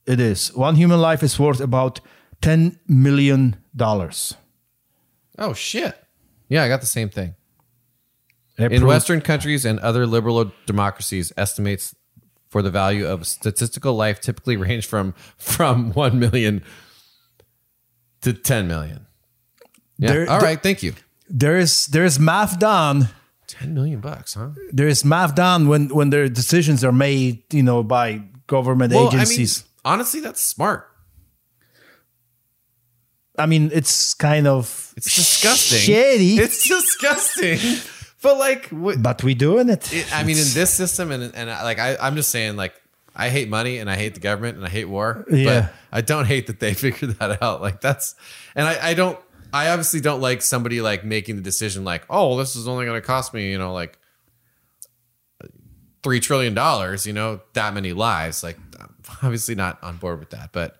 it 0.06 0.20
is. 0.20 0.54
One 0.54 0.76
human 0.76 1.00
life 1.00 1.24
is 1.24 1.38
worth 1.40 1.60
about 1.60 2.00
$10 2.42 2.78
million. 2.86 3.56
oh 5.38 5.54
shit. 5.54 5.94
Yeah, 6.48 6.62
I 6.62 6.68
got 6.68 6.80
the 6.80 6.86
same 6.86 7.08
thing. 7.08 7.34
It 8.58 8.70
In 8.72 8.80
proves- 8.82 8.84
Western 8.94 9.20
countries 9.22 9.64
and 9.64 9.80
other 9.80 10.06
liberal 10.06 10.52
democracies, 10.66 11.32
estimates 11.36 11.94
for 12.48 12.62
the 12.62 12.70
value 12.70 13.06
of 13.08 13.26
statistical 13.26 13.94
life 13.94 14.20
typically 14.20 14.56
range 14.66 14.86
from 14.86 15.14
from 15.36 15.92
one 15.94 16.18
million 16.20 16.62
to 18.20 18.32
ten 18.32 18.68
million. 18.68 19.05
Yeah. 19.98 20.12
There- 20.12 20.30
All 20.30 20.38
there- 20.38 20.48
right. 20.48 20.62
Thank 20.62 20.82
you. 20.82 20.94
there 21.28 21.58
is 21.58 21.86
there 21.88 22.04
is 22.04 22.18
math 22.18 22.58
done. 22.58 23.08
Ten 23.46 23.74
million 23.74 24.00
bucks, 24.00 24.34
huh? 24.34 24.50
There 24.72 24.88
is 24.88 25.04
math 25.04 25.34
done 25.34 25.68
when 25.68 25.88
when 25.88 26.10
their 26.10 26.28
decisions 26.28 26.82
are 26.84 26.92
made, 26.92 27.42
you 27.54 27.62
know, 27.62 27.82
by 27.82 28.22
government 28.46 28.92
agencies. 28.92 29.62
I 29.84 29.88
mean, 29.90 29.94
honestly, 29.94 30.20
that's 30.20 30.42
smart. 30.42 30.88
I 33.38 33.46
mean, 33.46 33.70
it's 33.72 34.14
kind 34.14 34.46
of 34.46 34.92
It's 34.96 35.14
disgusting. 35.14 35.78
shady, 35.78 36.36
It's 36.40 36.66
disgusting. 36.66 37.58
but 38.22 38.38
like, 38.38 38.66
what, 38.70 39.02
but 39.02 39.22
we're 39.22 39.34
doing 39.34 39.68
it. 39.68 39.92
it, 39.92 40.06
I 40.14 40.22
mean, 40.24 40.38
in 40.38 40.46
this 40.54 40.70
system, 40.72 41.10
and 41.12 41.34
and 41.34 41.50
I- 41.50 41.62
like, 41.62 41.78
I, 41.78 41.96
I'm 42.00 42.16
just 42.16 42.30
saying, 42.30 42.56
like, 42.56 42.74
I 43.14 43.28
hate 43.28 43.48
money 43.48 43.78
and 43.78 43.90
I 43.90 43.96
hate 43.96 44.14
the 44.14 44.20
government 44.20 44.56
and 44.56 44.64
I 44.66 44.68
hate 44.70 44.86
war. 44.88 45.24
Yeah. 45.30 45.44
But 45.60 45.72
I 45.98 46.00
don't 46.00 46.26
hate 46.26 46.46
that 46.48 46.60
they 46.60 46.74
figured 46.84 47.18
that 47.18 47.42
out. 47.42 47.60
Like 47.62 47.80
that's, 47.80 48.14
and 48.54 48.66
I, 48.66 48.90
I 48.90 48.94
don't, 48.94 49.18
I 49.52 49.68
obviously 49.68 50.00
don't 50.00 50.20
like 50.20 50.42
somebody 50.42 50.80
like 50.80 51.04
making 51.04 51.36
the 51.36 51.42
decision 51.42 51.84
like, 51.84 52.04
oh, 52.10 52.36
this 52.36 52.56
is 52.56 52.66
only 52.68 52.84
going 52.86 53.00
to 53.00 53.06
cost 53.06 53.32
me, 53.34 53.50
you 53.50 53.58
know, 53.58 53.72
like 53.72 53.98
three 56.02 56.20
trillion 56.20 56.54
dollars. 56.54 57.06
You 57.06 57.12
know, 57.12 57.40
that 57.54 57.74
many 57.74 57.92
lives. 57.92 58.42
Like, 58.42 58.58
I'm 58.80 58.94
obviously 59.22 59.54
not 59.54 59.78
on 59.82 59.96
board 59.98 60.18
with 60.20 60.30
that, 60.30 60.50
but. 60.52 60.76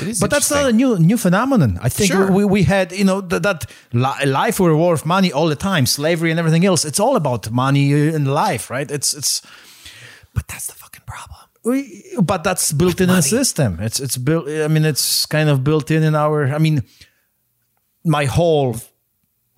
It 0.00 0.06
is 0.06 0.20
But 0.20 0.30
that's 0.30 0.48
not 0.52 0.68
a 0.68 0.72
new 0.72 0.96
new 1.00 1.16
phenomenon. 1.16 1.76
I 1.82 1.88
think 1.88 2.12
Sure. 2.12 2.30
we, 2.30 2.44
we 2.44 2.62
had 2.62 2.92
you 2.92 3.02
know 3.04 3.20
that, 3.22 3.42
that 3.42 3.66
li- 3.92 4.24
life 4.24 4.60
were 4.60 4.76
worth 4.76 5.04
money 5.04 5.32
all 5.32 5.48
the 5.48 5.56
time, 5.56 5.84
slavery 5.84 6.30
and 6.30 6.38
everything 6.38 6.64
else. 6.64 6.84
It's 6.84 7.00
all 7.00 7.16
about 7.16 7.50
money 7.50 7.90
in 7.92 8.24
life, 8.24 8.70
right? 8.70 8.88
It's 8.88 9.14
it's. 9.14 9.42
but 10.32 10.46
that's 10.46 10.68
the 10.68 10.74
fucking 10.74 11.02
problem. 11.06 11.40
We, 11.64 12.04
but 12.22 12.44
that's 12.44 12.70
built 12.72 13.00
in 13.00 13.10
a 13.10 13.20
system. 13.20 13.80
It's 13.80 13.98
it's 13.98 14.16
built. 14.16 14.46
I 14.48 14.68
mean, 14.68 14.84
it's 14.84 15.26
kind 15.26 15.48
of 15.48 15.64
built 15.64 15.90
in 15.90 16.04
in 16.04 16.14
our. 16.14 16.46
I 16.54 16.58
mean, 16.58 16.84
my 18.04 18.24
whole 18.24 18.76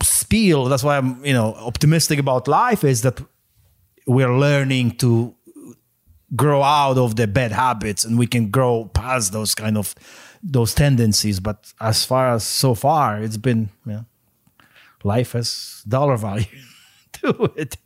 spiel. 0.03 0.65
That's 0.67 0.83
why 0.85 0.97
I'm 0.97 1.25
you 1.25 1.33
know 1.33 1.55
optimistic 1.55 2.19
about 2.19 2.49
life 2.49 2.85
is 2.85 3.03
that 3.03 3.21
we're 4.07 4.37
learning 4.37 4.97
to 4.99 5.35
grow 6.35 6.63
out 6.63 6.97
of 6.99 7.17
the 7.17 7.27
bad 7.27 7.53
habits 7.53 8.05
and 8.05 8.19
we 8.19 8.27
can 8.27 8.51
grow 8.51 8.87
past 8.95 9.33
those 9.33 9.55
kind 9.55 9.77
of 9.77 9.95
those 10.43 10.75
tendencies. 10.75 11.41
But 11.41 11.73
as 11.81 12.05
far 12.05 12.35
as 12.35 12.45
so 12.45 12.75
far, 12.75 13.23
it's 13.23 13.37
been 13.37 13.71
yeah, 13.87 14.03
life 15.05 15.33
has 15.33 15.83
dollar 15.87 16.17
value 16.17 16.47
to 17.13 17.53
it. 17.57 17.77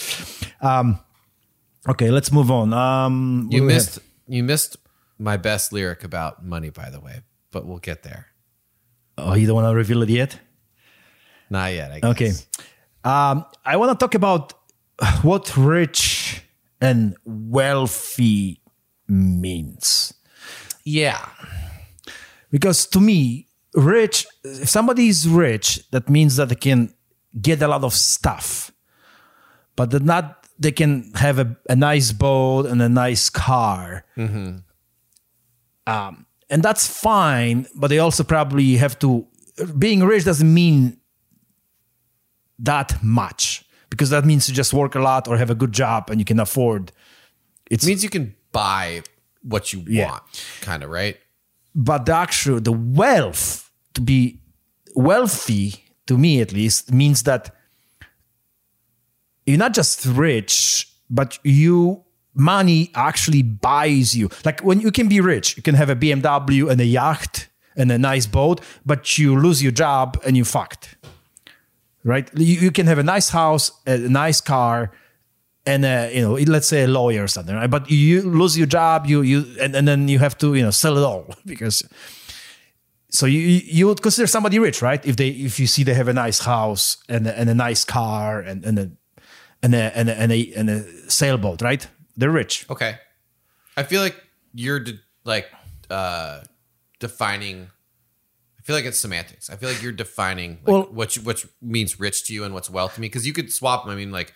um, 0.60 0.98
okay, 1.88 2.10
let's 2.10 2.32
move 2.32 2.50
on. 2.50 2.72
Um, 2.72 3.48
You 3.50 3.62
missed 3.62 3.98
you 4.26 4.42
missed 4.42 4.76
my 5.18 5.36
best 5.36 5.72
lyric 5.72 6.04
about 6.04 6.44
money, 6.44 6.70
by 6.70 6.90
the 6.90 7.00
way, 7.00 7.22
but 7.50 7.66
we'll 7.66 7.78
get 7.78 8.02
there. 8.04 8.27
Oh, 9.18 9.34
you 9.34 9.46
don't 9.46 9.56
want 9.56 9.66
to 9.66 9.74
reveal 9.74 10.02
it 10.02 10.08
yet? 10.08 10.38
Not 11.50 11.72
yet. 11.72 11.92
I 11.92 12.00
guess. 12.00 12.10
Okay. 12.10 12.32
Um, 13.04 13.44
I 13.64 13.76
want 13.76 13.98
to 13.98 14.02
talk 14.02 14.14
about 14.14 14.54
what 15.22 15.56
rich 15.56 16.42
and 16.80 17.16
wealthy 17.24 18.60
means. 19.08 20.14
Yeah. 20.84 21.24
Because 22.50 22.86
to 22.88 23.00
me, 23.00 23.48
rich, 23.74 24.26
if 24.44 24.68
somebody 24.68 25.08
is 25.08 25.28
rich, 25.28 25.80
that 25.90 26.08
means 26.08 26.36
that 26.36 26.48
they 26.48 26.54
can 26.54 26.94
get 27.40 27.62
a 27.62 27.68
lot 27.68 27.84
of 27.84 27.92
stuff, 27.94 28.72
but 29.76 29.90
that 29.90 30.02
not 30.02 30.46
they 30.58 30.72
can 30.72 31.12
have 31.14 31.38
a, 31.38 31.56
a 31.68 31.76
nice 31.76 32.12
boat 32.12 32.66
and 32.66 32.82
a 32.82 32.88
nice 32.88 33.30
car. 33.30 34.04
Um, 35.86 36.26
and 36.50 36.62
that's 36.62 36.86
fine, 36.86 37.66
but 37.74 37.88
they 37.88 37.98
also 37.98 38.24
probably 38.24 38.76
have 38.76 38.98
to. 39.00 39.26
Being 39.78 40.02
rich 40.04 40.24
doesn't 40.24 40.52
mean 40.52 40.98
that 42.58 43.02
much 43.02 43.64
because 43.90 44.10
that 44.10 44.24
means 44.24 44.48
you 44.48 44.54
just 44.54 44.72
work 44.72 44.94
a 44.94 45.00
lot 45.00 45.28
or 45.28 45.36
have 45.36 45.50
a 45.50 45.54
good 45.54 45.72
job 45.72 46.10
and 46.10 46.20
you 46.20 46.24
can 46.24 46.40
afford. 46.40 46.92
It's 47.70 47.84
It 47.84 47.88
means 47.88 48.02
you 48.04 48.10
can 48.10 48.34
buy 48.52 49.02
what 49.42 49.72
you 49.72 49.84
Yeah. 49.86 50.10
want, 50.10 50.22
kind 50.60 50.82
of, 50.82 50.90
right? 50.90 51.16
but 51.74 52.06
the 52.06 52.12
actual 52.14 52.60
the 52.60 52.72
wealth 52.72 53.70
to 53.94 54.00
be 54.00 54.40
wealthy 54.96 55.84
to 56.06 56.16
me 56.18 56.40
at 56.40 56.52
least 56.52 56.90
means 56.92 57.22
that 57.22 57.54
you're 59.46 59.58
not 59.58 59.74
just 59.74 60.04
rich 60.06 60.88
but 61.10 61.38
you 61.44 62.02
money 62.38 62.90
actually 62.94 63.42
buys 63.42 64.16
you. 64.16 64.30
Like 64.44 64.60
when 64.60 64.80
you 64.80 64.90
can 64.90 65.08
be 65.08 65.20
rich 65.20 65.56
you 65.56 65.62
can 65.62 65.74
have 65.74 65.90
a 65.90 65.96
bmw 65.96 66.70
and 66.70 66.80
a 66.80 66.84
yacht 66.84 67.48
and 67.76 67.90
a 67.92 67.98
nice 67.98 68.26
boat 68.26 68.60
but 68.86 69.18
you 69.18 69.38
lose 69.38 69.62
your 69.62 69.72
job 69.72 70.20
and 70.24 70.36
you 70.36 70.44
fucked. 70.44 70.96
Right? 72.04 72.30
You, 72.38 72.54
you 72.60 72.70
can 72.70 72.86
have 72.86 72.98
a 72.98 73.02
nice 73.02 73.30
house 73.30 73.72
a 73.86 73.98
nice 73.98 74.40
car 74.40 74.92
and 75.66 75.84
a, 75.84 76.10
you 76.14 76.22
know 76.22 76.34
let's 76.34 76.68
say 76.68 76.84
a 76.84 76.88
lawyer 76.88 77.24
or 77.24 77.28
something 77.28 77.54
right? 77.54 77.70
But 77.70 77.90
you 77.90 78.22
lose 78.22 78.56
your 78.56 78.66
job 78.66 79.06
you 79.06 79.22
you 79.22 79.44
and, 79.60 79.74
and 79.74 79.86
then 79.86 80.08
you 80.08 80.18
have 80.18 80.38
to 80.38 80.54
you 80.54 80.62
know 80.62 80.70
sell 80.70 80.96
it 80.96 81.04
all 81.04 81.26
because 81.46 81.82
so 83.10 83.26
you 83.26 83.40
you 83.40 83.86
would 83.88 84.00
consider 84.00 84.26
somebody 84.26 84.58
rich 84.58 84.80
right? 84.80 85.04
If 85.04 85.16
they 85.16 85.28
if 85.28 85.58
you 85.58 85.66
see 85.66 85.82
they 85.82 85.94
have 85.94 86.08
a 86.08 86.14
nice 86.14 86.40
house 86.40 86.98
and 87.08 87.26
a, 87.26 87.38
and 87.38 87.50
a 87.50 87.54
nice 87.54 87.84
car 87.84 88.40
and 88.40 88.64
and 88.64 88.78
a 88.78 88.90
and 89.62 89.74
a, 89.74 89.98
and 89.98 90.08
a, 90.08 90.14
and 90.20 90.32
a, 90.32 90.52
and 90.54 90.70
a 90.70 91.10
sailboat 91.10 91.62
right 91.62 91.88
they're 92.18 92.30
rich 92.30 92.66
Okay. 92.68 92.98
I 93.76 93.82
feel 93.84 94.02
like 94.02 94.16
you're 94.52 94.80
de- 94.80 95.00
like 95.24 95.46
uh 95.88 96.40
defining 97.00 97.68
I 98.58 98.62
feel 98.68 98.76
like 98.76 98.84
it's 98.84 98.98
semantics. 99.00 99.48
I 99.48 99.56
feel 99.56 99.70
like 99.70 99.82
you're 99.82 99.92
defining 99.92 100.58
like 100.62 100.66
Well- 100.68 100.88
what 100.92 101.16
you, 101.16 101.22
what 101.22 101.42
means 101.62 101.98
rich 101.98 102.24
to 102.26 102.34
you 102.34 102.44
and 102.44 102.52
what's 102.52 102.68
wealth 102.68 102.96
to 102.96 103.00
me 103.00 103.06
because 103.06 103.26
you 103.26 103.32
could 103.32 103.50
swap 103.50 103.84
them. 103.84 103.92
I 103.92 103.96
mean, 103.96 104.12
like, 104.12 104.34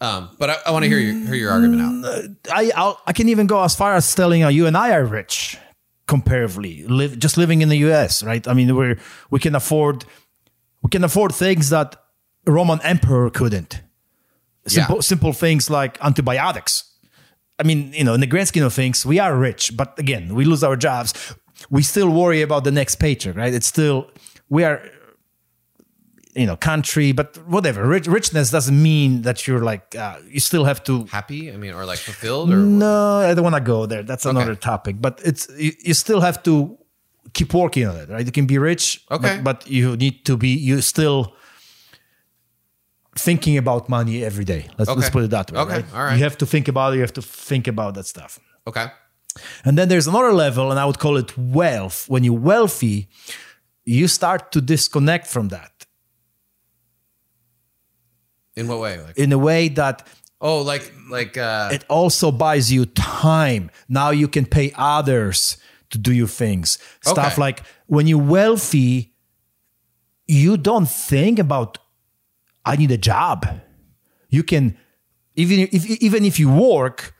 um, 0.00 0.30
but 0.38 0.48
I, 0.48 0.56
I 0.66 0.70
want 0.70 0.84
to 0.84 0.88
hear 0.88 0.98
your 0.98 1.14
hear 1.26 1.34
your 1.34 1.50
argument 1.50 1.82
out. 2.06 2.30
I 2.50 2.70
I'll, 2.74 2.98
I 3.06 3.12
can 3.12 3.28
even 3.28 3.46
go 3.46 3.62
as 3.62 3.74
far 3.74 3.94
as 3.94 4.14
telling 4.14 4.42
uh, 4.44 4.48
you 4.48 4.66
and 4.66 4.76
I 4.78 4.92
are 4.94 5.04
rich 5.04 5.58
comparatively, 6.06 6.84
live, 6.86 7.18
just 7.18 7.36
living 7.36 7.60
in 7.60 7.68
the 7.68 7.76
U.S. 7.88 8.22
Right? 8.22 8.46
I 8.48 8.54
mean, 8.54 8.74
we're 8.74 8.96
we 9.30 9.40
can 9.40 9.54
afford 9.54 10.04
we 10.82 10.88
can 10.88 11.04
afford 11.04 11.34
things 11.34 11.68
that 11.70 11.96
Roman 12.46 12.80
emperor 12.82 13.28
couldn't. 13.30 13.82
Simple 14.66 14.96
Yeah. 14.96 15.00
simple 15.02 15.32
things 15.34 15.68
like 15.68 15.98
antibiotics. 16.02 16.84
I 17.58 17.62
mean, 17.62 17.92
you 17.94 18.04
know, 18.04 18.14
in 18.14 18.20
the 18.20 18.26
grand 18.26 18.48
scheme 18.48 18.64
of 18.64 18.74
things, 18.74 19.06
we 19.06 19.18
are 19.18 19.36
rich, 19.36 19.76
but 19.76 19.98
again, 19.98 20.34
we 20.34 20.44
lose 20.44 20.62
our 20.62 20.76
jobs. 20.76 21.14
We 21.70 21.82
still 21.82 22.10
worry 22.10 22.42
about 22.42 22.64
the 22.64 22.70
next 22.70 22.96
paycheck, 22.96 23.34
right? 23.36 23.52
It's 23.54 23.66
still 23.66 24.10
we 24.48 24.62
are 24.64 24.82
you 26.34 26.44
know 26.44 26.54
country 26.54 27.12
but 27.12 27.38
whatever 27.48 27.86
Rich, 27.88 28.06
richness 28.06 28.50
doesn't 28.50 28.80
mean 28.82 29.22
that 29.22 29.46
you're 29.46 29.64
like 29.64 29.96
uh, 29.96 30.18
you 30.28 30.38
still 30.38 30.64
have 30.66 30.84
to 30.84 31.04
Happy? 31.06 31.50
I 31.50 31.56
mean, 31.56 31.72
or 31.72 31.86
like 31.86 31.98
fulfilled? 31.98 32.50
Or 32.52 32.56
no, 32.58 33.20
I 33.20 33.32
don't 33.32 33.42
want 33.42 33.54
to 33.56 33.62
go 33.62 33.86
there. 33.86 34.02
That's 34.02 34.26
another 34.26 34.54
topic. 34.54 34.96
But 35.00 35.20
it's 35.24 35.48
you, 35.56 35.72
you 35.80 35.94
still 35.94 36.20
have 36.20 36.42
to 36.42 36.76
keep 37.32 37.54
working 37.54 37.86
on 37.86 37.96
it, 37.96 38.10
right? 38.10 38.24
You 38.26 38.32
can 38.32 38.46
be 38.46 38.58
rich, 38.58 39.02
Okay. 39.10 39.40
but, 39.42 39.44
but 39.44 39.70
you 39.70 39.96
need 39.96 40.24
to 40.26 40.36
be 40.36 40.48
you 40.50 40.82
still 40.82 41.34
thinking 43.18 43.56
about 43.58 43.88
money 43.88 44.24
every 44.24 44.44
day. 44.44 44.68
Let's 44.78 44.90
let's 44.90 45.10
put 45.10 45.24
it 45.24 45.30
that 45.30 45.50
way. 45.52 45.60
Okay, 45.60 45.72
right? 45.74 45.94
all 45.94 46.04
right. 46.04 46.16
You 46.16 46.22
have 46.24 46.36
to 46.38 46.46
think 46.46 46.68
about 46.68 46.92
it. 46.92 46.96
You 46.96 47.02
have 47.02 47.12
to 47.14 47.22
think 47.22 47.66
about 47.68 47.94
that 47.94 48.06
stuff. 48.06 48.38
okay, 48.66 48.86
And 49.64 49.76
then 49.78 49.88
there's 49.88 50.06
another 50.06 50.32
level, 50.32 50.70
and 50.70 50.78
I 50.80 50.84
would 50.84 50.98
call 50.98 51.16
it 51.16 51.36
wealth. 51.38 52.08
When 52.08 52.24
you're 52.24 52.40
wealthy, 52.52 53.08
you 53.84 54.08
start 54.08 54.52
to 54.52 54.60
disconnect 54.60 55.26
from 55.26 55.48
that 55.48 55.72
in 58.56 58.68
what 58.68 58.80
way? 58.80 59.00
Like, 59.00 59.16
in 59.18 59.32
a 59.32 59.38
way 59.38 59.68
that 59.68 60.06
oh, 60.40 60.62
like 60.62 60.92
like 61.10 61.36
uh, 61.36 61.70
it 61.72 61.84
also 61.88 62.30
buys 62.32 62.72
you 62.72 62.86
time. 62.86 63.70
Now 63.88 64.10
you 64.10 64.28
can 64.28 64.46
pay 64.46 64.72
others 64.76 65.56
to 65.90 65.98
do 65.98 66.12
your 66.12 66.28
things. 66.28 66.78
Stuff 67.00 67.32
Okay. 67.32 67.40
like 67.40 67.62
when 67.86 68.06
you're 68.06 68.18
wealthy, 68.38 69.14
you 70.26 70.56
don't 70.56 70.88
think 70.88 71.38
about 71.38 71.78
I 72.66 72.76
need 72.76 72.90
a 72.90 72.98
job. 72.98 73.46
You 74.28 74.42
can 74.42 74.76
even 75.36 75.68
if 75.72 75.86
even 75.86 76.24
if 76.24 76.38
you 76.38 76.50
work 76.52 77.14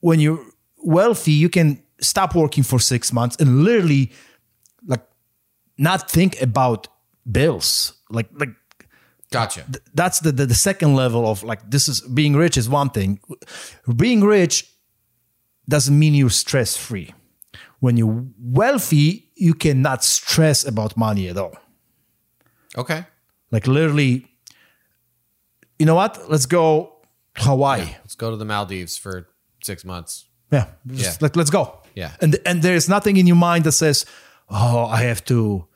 when 0.00 0.18
you're 0.18 0.44
wealthy, 0.78 1.32
you 1.32 1.48
can 1.48 1.82
stop 2.00 2.34
working 2.34 2.62
for 2.62 2.78
six 2.78 3.12
months 3.12 3.36
and 3.36 3.64
literally 3.64 4.12
like 4.86 5.04
not 5.76 6.10
think 6.10 6.40
about 6.40 6.88
bills. 7.30 7.92
Like 8.10 8.28
like 8.34 8.50
Gotcha. 9.30 9.66
that's 9.92 10.20
the, 10.20 10.32
the 10.32 10.46
the 10.46 10.54
second 10.54 10.94
level 10.94 11.26
of 11.26 11.42
like 11.42 11.68
this 11.70 11.88
is 11.88 12.00
being 12.00 12.34
rich 12.36 12.56
is 12.56 12.68
one 12.68 12.90
thing. 12.90 13.20
Being 13.94 14.22
rich 14.22 14.70
doesn't 15.68 15.98
mean 15.98 16.14
you're 16.14 16.30
stress 16.30 16.76
free. 16.76 17.12
When 17.80 17.96
you're 17.96 18.24
wealthy, 18.38 19.30
you 19.34 19.52
cannot 19.52 20.02
stress 20.02 20.64
about 20.64 20.96
money 20.96 21.28
at 21.28 21.36
all. 21.36 21.56
Okay. 22.78 23.04
Like 23.50 23.66
literally, 23.66 24.26
you 25.78 25.86
know 25.86 25.94
what? 25.94 26.30
Let's 26.30 26.46
go 26.46 26.96
Hawaii. 27.36 27.80
Let's 28.02 28.14
go 28.14 28.30
to 28.30 28.36
the 28.36 28.44
Maldives 28.44 28.96
for 28.96 29.28
six 29.62 29.84
months. 29.84 30.26
Yeah, 30.52 30.66
just 30.86 31.20
Yeah. 31.20 31.24
Like, 31.24 31.36
let's 31.36 31.50
go. 31.50 31.78
Yeah. 31.94 32.12
and 32.20 32.38
and 32.44 32.62
there's 32.62 32.88
nothing 32.88 33.16
in 33.16 33.26
your 33.26 33.36
mind 33.36 33.64
that 33.64 33.72
says, 33.72 34.06
"Oh, 34.48 34.84
I 34.86 35.02
have 35.02 35.24
to." 35.26 35.66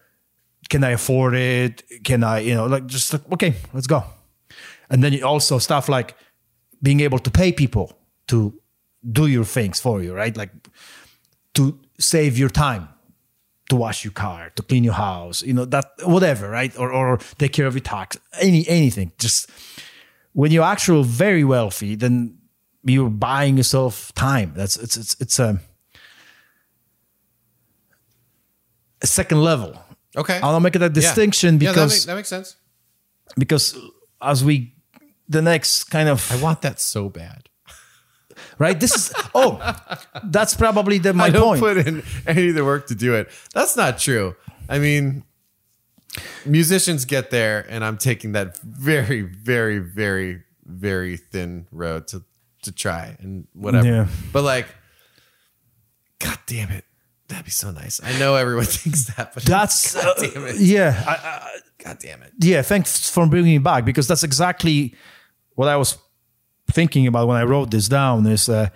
Can 0.69 0.85
I 0.85 0.91
afford 0.91 1.35
it? 1.35 1.83
Can 2.05 2.23
I, 2.23 2.41
you 2.41 2.55
know, 2.55 2.67
like 2.67 2.87
just 2.87 3.13
like, 3.13 3.23
okay, 3.33 3.55
let's 3.73 3.89
go. 3.89 4.05
And 4.89 5.03
then 5.03 5.13
you 5.13 5.27
also 5.27 5.59
stuff 5.59 5.89
like 5.89 6.15
being 6.81 7.01
able 7.01 7.19
to 7.19 7.31
pay 7.31 7.51
people 7.51 7.99
to 8.29 8.55
do 9.11 9.27
your 9.27 9.45
things 9.45 9.81
for 9.81 10.01
you, 10.01 10.15
right? 10.15 10.37
Like 10.37 10.53
to 11.55 11.77
save 11.99 12.39
your 12.39 12.51
time, 12.51 12.89
to 13.69 13.77
wash 13.77 14.05
your 14.05 14.13
car, 14.13 14.53
to 14.55 14.63
clean 14.63 14.85
your 14.85 14.95
house, 14.95 15.43
you 15.43 15.55
know, 15.55 15.65
that 15.65 15.87
whatever, 16.05 16.49
right? 16.49 16.77
Or 16.79 16.93
or 16.93 17.19
take 17.39 17.53
care 17.53 17.67
of 17.67 17.75
your 17.75 17.83
tax, 17.83 18.17
any 18.41 18.65
anything. 18.69 19.11
Just 19.19 19.51
when 20.33 20.51
you're 20.53 20.65
actually 20.65 21.05
very 21.05 21.45
wealthy, 21.45 21.95
then 21.95 22.39
you're 22.85 23.11
buying 23.11 23.57
yourself 23.57 24.13
time. 24.15 24.53
That's 24.55 24.77
it's 24.77 24.97
it's 24.97 25.17
it's 25.21 25.39
a, 25.39 25.61
a 29.03 29.07
second 29.07 29.43
level. 29.43 29.77
Okay. 30.17 30.41
I'll 30.43 30.61
make 30.61 30.77
a 30.77 30.89
distinction 30.89 31.55
yeah, 31.55 31.73
that, 31.73 31.75
because 31.75 31.93
make- 31.93 32.07
that 32.07 32.15
makes 32.17 32.29
sense. 32.29 32.57
because 33.39 33.77
as 34.21 34.45
we 34.45 34.75
the 35.29 35.43
next 35.43 35.85
kind 35.85 36.09
of 36.09 36.31
I 36.33 36.43
want 36.43 36.63
that 36.63 36.81
so 36.81 37.09
bad. 37.09 37.49
right 38.59 38.79
this 38.79 38.95
is 38.95 39.13
oh 39.35 39.61
that's 40.25 40.55
probably 40.55 40.99
the 40.99 41.13
my 41.15 41.27
I 41.27 41.31
don't 41.31 41.59
point 41.59 41.61
put 41.61 41.87
in 41.87 42.03
any 42.27 42.49
of 42.49 42.55
the 42.55 42.65
work 42.65 42.87
to 42.89 42.95
do 42.95 43.15
it. 43.15 43.29
That's 43.55 43.77
not 43.77 43.99
true. 43.99 44.35
I 44.69 44.79
mean, 44.79 45.25
musicians 46.45 47.05
get 47.05 47.31
there, 47.31 47.67
and 47.69 47.85
I'm 47.85 47.99
taking 47.99 48.33
that 48.33 48.59
very, 48.59 49.23
very, 49.23 49.79
very, 49.79 50.43
very 50.65 51.17
thin 51.17 51.67
road 51.71 52.09
to 52.09 52.25
to 52.63 52.73
try 52.73 53.17
and 53.21 53.47
whatever. 53.55 53.87
Yeah. 53.87 54.07
But 54.33 54.43
like, 54.45 54.67
god 56.19 56.39
damn 56.47 56.71
it, 56.71 56.85
that'd 57.29 57.45
be 57.45 57.51
so 57.51 57.71
nice. 57.71 58.01
I 58.03 58.19
know 58.19 58.35
everyone 58.35 58.65
thinks 58.67 59.05
that, 59.15 59.35
but 59.35 59.45
that's 59.45 59.95
god 60.03 60.19
uh, 60.19 60.27
damn 60.27 60.47
it, 60.47 60.57
yeah 60.57 61.03
I, 61.07 61.13
I, 61.13 61.59
god 61.83 61.99
damn 62.01 62.23
it. 62.23 62.33
yeah 62.39 62.63
thanks 62.63 63.09
for 63.09 63.27
bringing 63.27 63.57
it 63.57 63.63
back 63.63 63.85
because 63.85 64.07
that's 64.07 64.23
exactly 64.23 64.95
what 65.55 65.69
i 65.69 65.77
was 65.77 65.97
thinking 66.71 67.07
about 67.07 67.27
when 67.27 67.37
i 67.37 67.43
wrote 67.43 67.71
this 67.71 67.89
down 67.89 68.27
is 68.27 68.49
uh, 68.49 68.69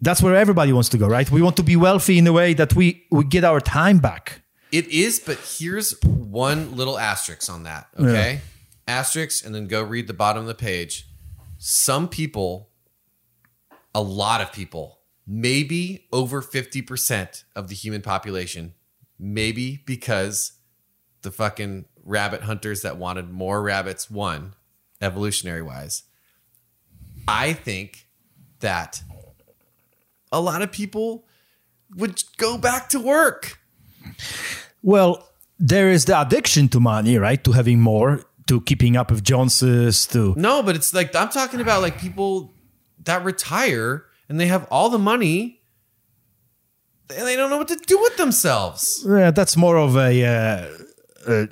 that's 0.00 0.22
where 0.22 0.34
everybody 0.34 0.72
wants 0.72 0.88
to 0.88 0.98
go 0.98 1.06
right 1.06 1.30
we 1.30 1.42
want 1.42 1.56
to 1.56 1.62
be 1.62 1.76
wealthy 1.76 2.18
in 2.18 2.26
a 2.26 2.32
way 2.32 2.54
that 2.54 2.74
we 2.74 3.04
we 3.10 3.24
get 3.24 3.44
our 3.44 3.60
time 3.60 3.98
back 3.98 4.39
It 4.72 4.88
is, 4.88 5.18
but 5.18 5.38
here's 5.58 6.00
one 6.02 6.76
little 6.76 6.98
asterisk 6.98 7.50
on 7.50 7.64
that. 7.64 7.88
Okay. 7.98 8.40
Asterisk, 8.86 9.44
and 9.44 9.54
then 9.54 9.66
go 9.66 9.82
read 9.82 10.06
the 10.06 10.14
bottom 10.14 10.42
of 10.42 10.48
the 10.48 10.54
page. 10.54 11.06
Some 11.58 12.08
people, 12.08 12.70
a 13.94 14.02
lot 14.02 14.40
of 14.40 14.52
people, 14.52 15.00
maybe 15.26 16.06
over 16.12 16.42
50% 16.42 17.44
of 17.54 17.68
the 17.68 17.74
human 17.74 18.02
population, 18.02 18.74
maybe 19.18 19.82
because 19.86 20.52
the 21.22 21.30
fucking 21.30 21.84
rabbit 22.04 22.42
hunters 22.42 22.82
that 22.82 22.96
wanted 22.96 23.30
more 23.30 23.62
rabbits 23.62 24.10
won, 24.10 24.54
evolutionary 25.00 25.62
wise. 25.62 26.04
I 27.28 27.52
think 27.52 28.08
that 28.60 29.02
a 30.32 30.40
lot 30.40 30.62
of 30.62 30.72
people 30.72 31.26
would 31.94 32.22
go 32.36 32.56
back 32.56 32.88
to 32.90 33.00
work. 33.00 33.59
Well 34.82 35.28
there 35.58 35.90
is 35.90 36.04
the 36.06 36.20
addiction 36.20 36.68
to 36.68 36.80
money 36.80 37.18
right 37.18 37.44
to 37.44 37.52
having 37.52 37.80
more 37.80 38.24
to 38.46 38.60
keeping 38.62 38.96
up 38.96 39.10
with 39.10 39.22
joneses 39.22 40.06
to 40.06 40.34
No, 40.36 40.62
but 40.62 40.74
it's 40.74 40.92
like 40.92 41.14
I'm 41.14 41.28
talking 41.28 41.60
about 41.60 41.82
like 41.82 42.00
people 42.00 42.52
that 43.04 43.24
retire 43.24 44.06
and 44.28 44.40
they 44.40 44.46
have 44.48 44.66
all 44.70 44.90
the 44.90 44.98
money 44.98 45.60
and 47.16 47.26
they 47.26 47.36
don't 47.36 47.50
know 47.50 47.58
what 47.58 47.68
to 47.68 47.76
do 47.76 48.00
with 48.00 48.16
themselves. 48.16 49.04
Yeah, 49.06 49.30
that's 49.30 49.56
more 49.56 49.76
of 49.78 49.96
a 49.96 50.24
uh, 50.24 50.68
uh, 51.30 51.46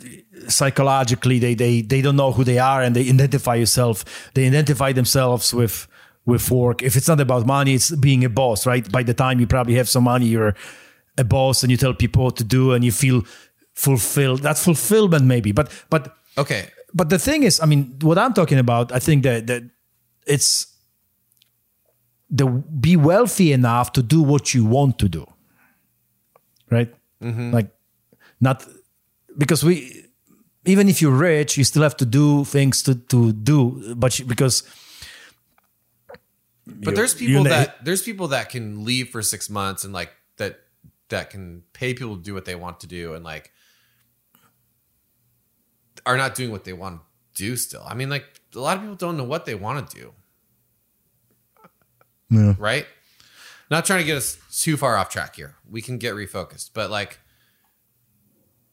psychologically 0.48 1.38
they, 1.38 1.54
they 1.54 1.82
they 1.82 2.00
don't 2.02 2.16
know 2.16 2.32
who 2.32 2.44
they 2.44 2.58
are 2.58 2.82
and 2.82 2.96
they 2.96 3.08
identify 3.08 3.54
yourself. 3.54 4.04
They 4.34 4.46
identify 4.46 4.92
themselves 4.92 5.54
with 5.54 5.86
with 6.26 6.50
work. 6.50 6.82
If 6.82 6.96
it's 6.96 7.08
not 7.08 7.20
about 7.20 7.46
money, 7.46 7.74
it's 7.74 7.90
being 7.90 8.24
a 8.24 8.28
boss, 8.28 8.66
right? 8.66 8.90
By 8.90 9.02
the 9.02 9.14
time 9.14 9.40
you 9.40 9.46
probably 9.46 9.74
have 9.74 9.88
some 9.88 10.04
money, 10.04 10.26
you're 10.26 10.54
a 11.18 11.24
boss 11.24 11.62
and 11.62 11.70
you 11.70 11.76
tell 11.76 11.94
people 11.94 12.24
what 12.24 12.36
to 12.36 12.44
do 12.44 12.72
and 12.72 12.84
you 12.84 12.92
feel 12.92 13.22
fulfilled. 13.74 14.40
That's 14.42 14.64
fulfillment, 14.64 15.24
maybe. 15.24 15.52
But 15.52 15.70
but 15.90 16.16
Okay. 16.36 16.70
but 16.94 17.08
the 17.08 17.18
thing 17.18 17.42
is, 17.42 17.60
I 17.60 17.66
mean, 17.66 17.98
what 18.00 18.16
I'm 18.16 18.32
talking 18.32 18.58
about, 18.58 18.92
I 18.92 19.00
think 19.00 19.22
that 19.24 19.46
that 19.46 19.62
it's 20.26 20.66
the 22.30 22.46
be 22.80 22.96
wealthy 22.96 23.52
enough 23.52 23.92
to 23.92 24.02
do 24.02 24.22
what 24.22 24.54
you 24.54 24.64
want 24.64 24.98
to 24.98 25.08
do, 25.08 25.26
right? 26.70 26.94
Mm-hmm. 27.20 27.54
Like, 27.54 27.70
not 28.40 28.66
because 29.36 29.64
we, 29.64 30.04
even 30.64 30.88
if 30.88 31.00
you're 31.02 31.18
rich, 31.18 31.56
you 31.56 31.64
still 31.64 31.82
have 31.82 31.96
to 31.96 32.06
do 32.06 32.44
things 32.44 32.82
to 32.82 32.94
to 32.94 33.32
do, 33.32 33.94
but 33.96 34.18
you, 34.18 34.24
because 34.26 34.62
But 36.84 36.94
there's 36.94 37.14
people 37.14 37.44
that 37.44 37.84
there's 37.84 38.02
people 38.02 38.28
that 38.28 38.50
can 38.50 38.84
leave 38.84 39.08
for 39.08 39.22
6 39.22 39.50
months 39.50 39.84
and 39.84 39.92
like 39.92 40.12
that 41.08 41.30
can 41.30 41.62
pay 41.72 41.94
people 41.94 42.16
to 42.16 42.22
do 42.22 42.34
what 42.34 42.44
they 42.44 42.54
want 42.54 42.80
to 42.80 42.86
do 42.86 43.14
and 43.14 43.24
like 43.24 43.52
are 46.06 46.16
not 46.16 46.34
doing 46.34 46.50
what 46.50 46.64
they 46.64 46.72
want 46.72 47.00
to 47.00 47.42
do 47.42 47.56
still. 47.56 47.82
I 47.86 47.94
mean 47.94 48.08
like 48.10 48.24
a 48.54 48.60
lot 48.60 48.76
of 48.76 48.82
people 48.82 48.96
don't 48.96 49.16
know 49.16 49.24
what 49.24 49.46
they 49.46 49.54
want 49.54 49.88
to 49.88 49.96
do. 49.96 50.12
Yeah. 52.30 52.54
Right? 52.58 52.86
Not 53.70 53.84
trying 53.84 54.00
to 54.00 54.04
get 54.04 54.16
us 54.16 54.38
too 54.52 54.76
far 54.76 54.96
off 54.96 55.10
track 55.10 55.36
here. 55.36 55.56
We 55.68 55.82
can 55.82 55.98
get 55.98 56.14
refocused, 56.14 56.70
but 56.74 56.90
like 56.90 57.18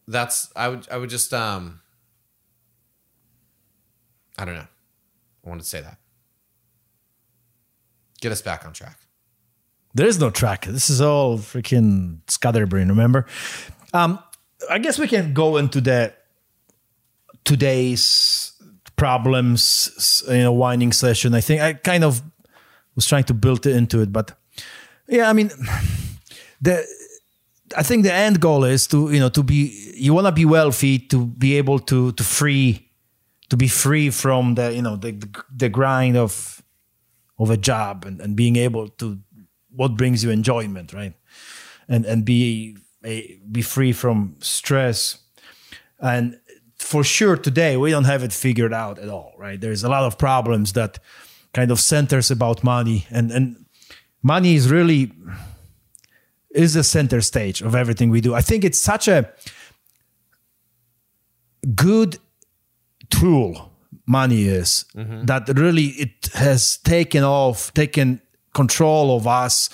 that's 0.08 0.52
I 0.56 0.70
would 0.70 0.88
I 0.90 0.98
would 0.98 1.10
just 1.10 1.34
um 1.34 1.82
I 4.38 4.46
don't 4.46 4.56
know. 4.56 4.68
I 5.46 5.50
wanted 5.50 5.64
to 5.64 5.70
say 5.70 5.82
that. 5.82 5.98
Get 8.22 8.32
us 8.32 8.42
back 8.42 8.66
on 8.66 8.74
track. 8.74 9.05
There 9.96 10.06
is 10.06 10.20
no 10.20 10.30
track. 10.30 10.66
This 10.66 10.90
is 10.90 11.00
all 11.00 11.38
freaking 11.38 12.20
scatterbrain, 12.28 12.90
remember? 12.90 13.26
Um, 13.94 14.20
I 14.70 14.78
guess 14.78 15.00
we 15.00 15.08
can 15.08 15.34
go 15.34 15.56
into 15.56 15.80
the 15.80 16.14
today's 17.46 18.52
problems, 18.98 20.22
you 20.28 20.40
know, 20.40 20.52
whining 20.52 20.92
session. 20.92 21.34
I 21.34 21.42
think 21.42 21.62
I 21.62 21.74
kind 21.74 22.04
of 22.04 22.22
was 22.96 23.08
trying 23.08 23.24
to 23.26 23.34
build 23.34 23.66
it 23.66 23.76
into 23.76 24.02
it, 24.02 24.12
but 24.12 24.38
yeah, 25.08 25.30
I 25.30 25.34
mean, 25.34 25.50
the 26.62 26.86
I 27.78 27.84
think 27.84 28.04
the 28.04 28.14
end 28.14 28.42
goal 28.42 28.66
is 28.66 28.88
to 28.88 29.12
you 29.12 29.20
know 29.20 29.30
to 29.30 29.44
be 29.44 29.94
you 29.96 30.14
want 30.14 30.28
to 30.28 30.32
be 30.32 30.46
wealthy 30.46 31.00
to 31.00 31.26
be 31.26 31.58
able 31.58 31.80
to 31.80 32.12
to 32.12 32.24
free 32.24 32.92
to 33.50 33.58
be 33.58 33.68
free 33.68 34.10
from 34.10 34.56
the 34.56 34.74
you 34.74 34.82
know 34.82 34.96
the, 34.98 35.18
the 35.56 35.70
grind 35.70 36.18
of 36.18 36.62
of 37.40 37.50
a 37.50 37.58
job 37.58 38.06
and, 38.06 38.22
and 38.22 38.36
being 38.36 38.56
able 38.56 38.88
to 38.88 39.20
what 39.76 39.98
brings 39.98 40.24
you 40.24 40.32
enjoyment 40.32 40.94
right? 40.94 41.14
And 41.88 42.06
and 42.06 42.26
be 42.26 42.78
a, 43.04 43.40
be 43.52 43.62
free 43.62 43.94
from 43.94 44.36
stress. 44.40 45.20
And 46.00 46.40
for 46.78 47.04
sure 47.04 47.38
today 47.38 47.78
we 47.78 47.92
don't 47.92 48.06
have 48.06 48.24
it 48.24 48.34
figured 48.34 48.74
out 48.74 49.00
at 49.00 49.10
all 49.10 49.34
right? 49.38 49.60
There's 49.60 49.84
a 49.84 49.90
lot 49.90 50.04
of 50.04 50.18
problems 50.18 50.74
that 50.74 51.00
kind 51.54 51.72
of 51.72 51.80
centers 51.80 52.32
about 52.32 52.64
money. 52.64 53.08
And 53.10 53.32
and 53.32 53.66
money 54.22 54.56
is 54.56 54.70
really 54.70 55.12
is 56.52 56.74
the 56.74 56.84
center 56.84 57.22
stage 57.22 57.62
of 57.62 57.76
everything 57.76 58.10
we 58.10 58.22
do. 58.22 58.34
I 58.34 58.42
think 58.42 58.64
it's 58.64 58.80
such 58.80 59.08
a 59.08 59.30
good 61.76 62.18
tool 63.10 63.72
money 64.06 64.44
is 64.44 64.86
mm-hmm. 64.96 65.26
that 65.26 65.48
really 65.50 65.88
it 65.88 66.30
has 66.34 66.78
taken 66.78 67.24
off 67.24 67.74
taken 67.74 68.22
control 68.62 69.16
of 69.18 69.28
us 69.28 69.70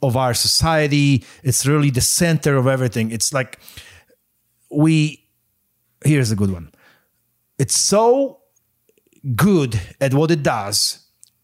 of 0.00 0.16
our 0.16 0.34
society 0.34 1.24
it's 1.42 1.66
really 1.66 1.90
the 1.90 2.00
center 2.00 2.56
of 2.56 2.66
everything 2.66 3.10
it's 3.16 3.32
like 3.38 3.58
we 4.70 4.96
here's 6.04 6.30
a 6.30 6.36
good 6.36 6.52
one 6.52 6.68
it's 7.58 7.76
so 7.76 8.38
good 9.34 9.80
at 10.00 10.14
what 10.14 10.30
it 10.30 10.42
does 10.42 10.78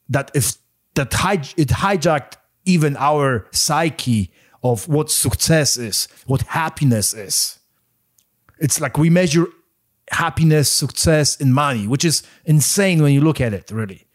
that 0.09 0.31
if 0.35 0.47
that 0.95 1.11
hij- 1.11 1.55
it 1.57 1.68
hijacked 1.68 2.35
even 2.64 2.97
our 2.97 3.47
psyche 3.53 4.31
of 4.62 4.89
what 4.89 5.11
success 5.11 5.76
is, 5.76 6.09
what 6.26 6.43
happiness 6.43 7.14
is. 7.14 7.59
It's 8.59 8.81
like 8.81 8.99
we 8.99 9.09
measure 9.11 9.47
happiness, 10.11 10.70
success 10.70 11.37
in 11.37 11.53
money, 11.53 11.87
which 11.87 12.05
is 12.05 12.22
insane 12.45 13.03
when 13.03 13.12
you 13.12 13.20
look 13.20 13.41
at 13.41 13.55
it, 13.55 13.70
really. 13.70 14.08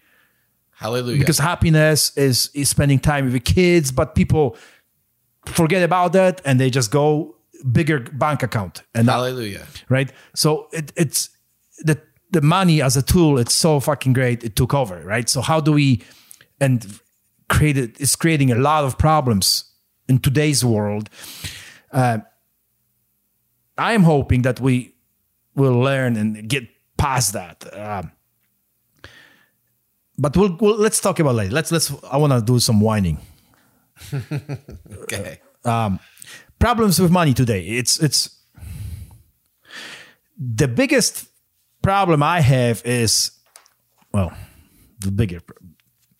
Hallelujah. 0.83 1.19
Because 1.19 1.39
happiness 1.39 2.15
is, 2.17 2.49
is 2.53 2.69
spending 2.69 2.99
time 2.99 3.23
with 3.25 3.33
your 3.33 3.39
kids, 3.39 3.91
but 3.91 4.15
people 4.15 4.57
forget 5.45 5.81
about 5.83 6.13
that 6.13 6.41
and 6.45 6.59
they 6.59 6.69
just 6.69 6.91
go 6.91 7.35
bigger 7.71 7.99
bank 8.01 8.43
account 8.43 8.83
and 8.93 9.07
that- 9.07 9.13
Hallelujah. 9.13 9.65
right? 9.89 10.11
So 10.35 10.67
it, 10.71 10.91
it's 10.95 11.29
the 11.79 11.97
the 12.31 12.41
money 12.41 12.81
as 12.81 12.97
a 12.97 13.01
tool. 13.01 13.37
It's 13.39 13.53
so 13.53 13.79
fucking 13.79 14.13
great. 14.13 14.43
It 14.43 14.55
took 14.55 14.73
over, 14.73 15.01
right? 15.05 15.29
So 15.29 15.39
how 15.41 15.61
do 15.61 15.71
we 15.71 16.01
and 16.59 16.99
created? 17.47 17.95
It's 18.01 18.15
creating 18.15 18.51
a 18.51 18.55
lot 18.55 18.83
of 18.85 18.97
problems 18.97 19.65
in 20.09 20.17
today's 20.19 20.65
world. 20.65 21.09
Uh, 21.91 22.17
I 23.77 23.93
am 23.93 24.03
hoping 24.03 24.41
that 24.43 24.59
we 24.59 24.95
will 25.55 25.79
learn 25.79 26.15
and 26.17 26.49
get 26.49 26.63
past 26.97 27.33
that. 27.33 27.57
Um, 27.77 28.11
but 30.17 30.35
we'll, 30.37 30.57
we'll 30.59 30.77
let's 30.77 30.99
talk 30.99 31.19
about 31.19 31.35
later. 31.35 31.53
Let's 31.53 31.71
let's. 31.71 31.93
I 32.09 32.17
want 32.17 32.33
to 32.33 32.41
do 32.41 32.59
some 32.59 32.79
whining. 32.79 33.19
Okay. 35.03 35.39
Um, 35.65 35.99
problems 36.59 36.99
with 36.99 37.11
money 37.11 37.33
today. 37.33 37.61
It's 37.61 37.99
it's 37.99 38.41
the 40.37 40.67
biggest 40.67 41.27
problem 41.81 42.23
I 42.23 42.41
have 42.41 42.81
is 42.85 43.31
well, 44.13 44.33
the 44.99 45.11
bigger 45.11 45.39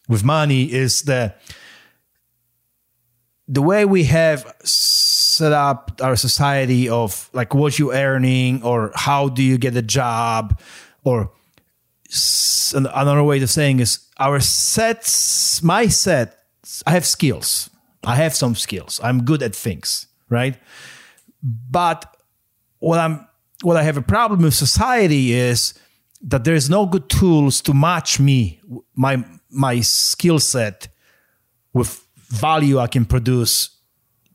with 0.07 0.23
money 0.23 0.71
is 0.71 1.03
the 1.03 1.33
the 3.47 3.61
way 3.61 3.85
we 3.85 4.05
have 4.05 4.53
set 4.63 5.51
up 5.51 5.91
our 6.01 6.15
society 6.15 6.87
of 6.87 7.29
like 7.33 7.53
what 7.53 7.77
you 7.77 7.93
earning 7.93 8.63
or 8.63 8.91
how 8.95 9.29
do 9.29 9.43
you 9.43 9.57
get 9.57 9.75
a 9.75 9.81
job 9.81 10.59
or 11.03 11.31
another 12.75 13.23
way 13.23 13.41
of 13.41 13.49
saying 13.49 13.79
is 13.79 14.07
our 14.19 14.39
sets 14.39 15.61
my 15.63 15.87
set 15.87 16.39
i 16.85 16.91
have 16.91 17.05
skills. 17.05 17.69
I 18.05 18.15
have 18.15 18.35
some 18.35 18.55
skills. 18.55 18.99
I'm 19.01 19.23
good 19.23 19.41
at 19.41 19.55
things 19.55 20.07
right? 20.33 20.57
But 21.41 21.99
what 22.79 22.99
i'm 22.99 23.25
what 23.61 23.77
i 23.77 23.83
have 23.83 23.97
a 23.97 24.01
problem 24.01 24.41
with 24.41 24.53
society 24.53 25.31
is 25.31 25.73
that 26.21 26.43
there's 26.43 26.69
no 26.69 26.85
good 26.85 27.07
tools 27.07 27.61
to 27.61 27.73
match 27.73 28.19
me 28.19 28.59
my 28.93 29.23
my 29.49 29.79
skill 29.81 30.39
set 30.39 30.89
with 31.73 32.05
value 32.29 32.77
i 32.79 32.87
can 32.87 33.05
produce 33.05 33.69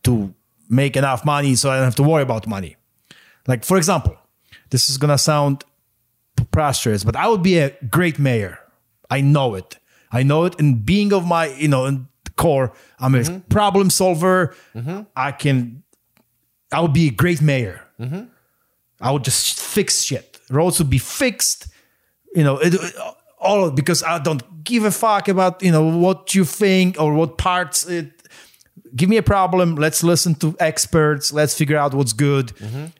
to 0.02 0.34
make 0.70 0.96
enough 0.96 1.24
money 1.24 1.54
so 1.54 1.70
i 1.70 1.76
don't 1.76 1.84
have 1.84 1.94
to 2.02 2.02
worry 2.02 2.22
about 2.22 2.46
money. 2.46 2.76
Like 3.46 3.64
for 3.64 3.76
example 3.76 4.16
this 4.70 4.88
is 4.88 4.96
gonna 4.96 5.18
sound 5.18 5.64
preposterous, 6.50 7.04
but 7.04 7.16
I 7.16 7.28
would 7.28 7.42
be 7.42 7.58
a 7.58 7.70
great 7.90 8.18
mayor. 8.18 8.58
I 9.10 9.20
know 9.20 9.54
it. 9.54 9.78
I 10.10 10.22
know 10.22 10.44
it. 10.44 10.58
And 10.58 10.84
being 10.84 11.12
of 11.12 11.26
my, 11.26 11.46
you 11.46 11.68
know, 11.68 11.86
in 11.86 12.08
the 12.24 12.30
core, 12.32 12.72
I'm 12.98 13.14
a 13.14 13.18
mm-hmm. 13.18 13.38
problem 13.48 13.90
solver. 13.90 14.54
Mm-hmm. 14.74 15.02
I 15.16 15.32
can, 15.32 15.82
I 16.72 16.80
would 16.80 16.92
be 16.92 17.08
a 17.08 17.12
great 17.12 17.40
mayor. 17.40 17.82
Mm-hmm. 18.00 18.24
I 19.00 19.10
would 19.12 19.24
just 19.24 19.60
fix 19.60 20.02
shit. 20.02 20.40
Roads 20.50 20.78
would 20.78 20.90
be 20.90 20.98
fixed. 20.98 21.68
You 22.34 22.44
know, 22.44 22.58
it, 22.58 22.74
all 23.38 23.70
because 23.70 24.02
I 24.02 24.18
don't 24.18 24.64
give 24.64 24.84
a 24.84 24.90
fuck 24.90 25.28
about 25.28 25.62
you 25.62 25.70
know 25.70 25.96
what 25.96 26.34
you 26.34 26.44
think 26.44 27.00
or 27.00 27.14
what 27.14 27.38
parts 27.38 27.86
it. 27.86 28.12
Give 28.94 29.08
me 29.08 29.16
a 29.18 29.22
problem. 29.22 29.76
Let's 29.76 30.02
listen 30.02 30.34
to 30.36 30.56
experts. 30.58 31.32
Let's 31.32 31.54
figure 31.54 31.76
out 31.76 31.94
what's 31.94 32.12
good. 32.12 32.52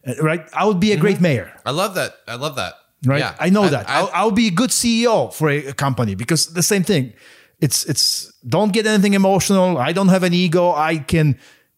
Uh, 0.07 0.22
Right? 0.22 0.46
I 0.53 0.66
would 0.66 0.80
be 0.80 0.92
a 0.92 0.96
great 0.96 1.20
mayor 1.20 1.53
I 1.64 1.70
love 1.70 1.94
that. 1.94 2.14
I 2.26 2.34
love 2.34 2.57
that. 2.57 2.74
Right? 3.05 3.20
Yeah. 3.20 3.34
I 3.38 3.51
know 3.51 3.68
that. 3.68 3.88
I, 3.88 4.01
I'll, 4.01 4.11
I'll 4.12 4.30
be 4.30 4.49
a 4.49 4.51
good 4.51 4.70
CEO 4.70 5.32
for 5.32 5.51
a, 5.51 5.66
a 5.66 5.72
company 5.72 6.14
because 6.14 6.53
the 6.55 6.62
same 6.62 6.82
thing. 6.82 7.12
It's 7.61 7.84
it's 7.86 8.32
don't 8.46 8.72
get 8.72 8.86
anything 8.86 9.14
emotional. 9.14 9.78
I 9.78 9.92
don't 9.92 10.09
have 10.09 10.22
an 10.22 10.32
ego. 10.32 10.72
I 10.72 10.99
can 10.99 11.36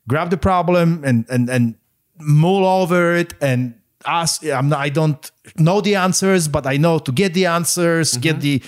grab 0.08 0.28
the 0.30 0.36
problem 0.36 1.02
and 1.04 1.24
and 1.30 1.48
and 1.48 1.74
mull 2.18 2.66
over 2.66 3.16
it 3.16 3.34
and 3.40 3.74
ask. 4.04 4.44
I'm 4.44 4.68
not, 4.68 4.80
I 4.80 4.90
don't 4.90 5.30
know 5.56 5.80
the 5.80 5.94
answers, 5.94 6.48
but 6.48 6.66
I 6.66 6.76
know 6.76 6.98
to 6.98 7.12
get 7.12 7.32
the 7.32 7.46
answers, 7.46 8.16
get 8.18 8.40
the, 8.40 8.62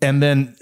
and 0.00 0.22
then 0.22 0.56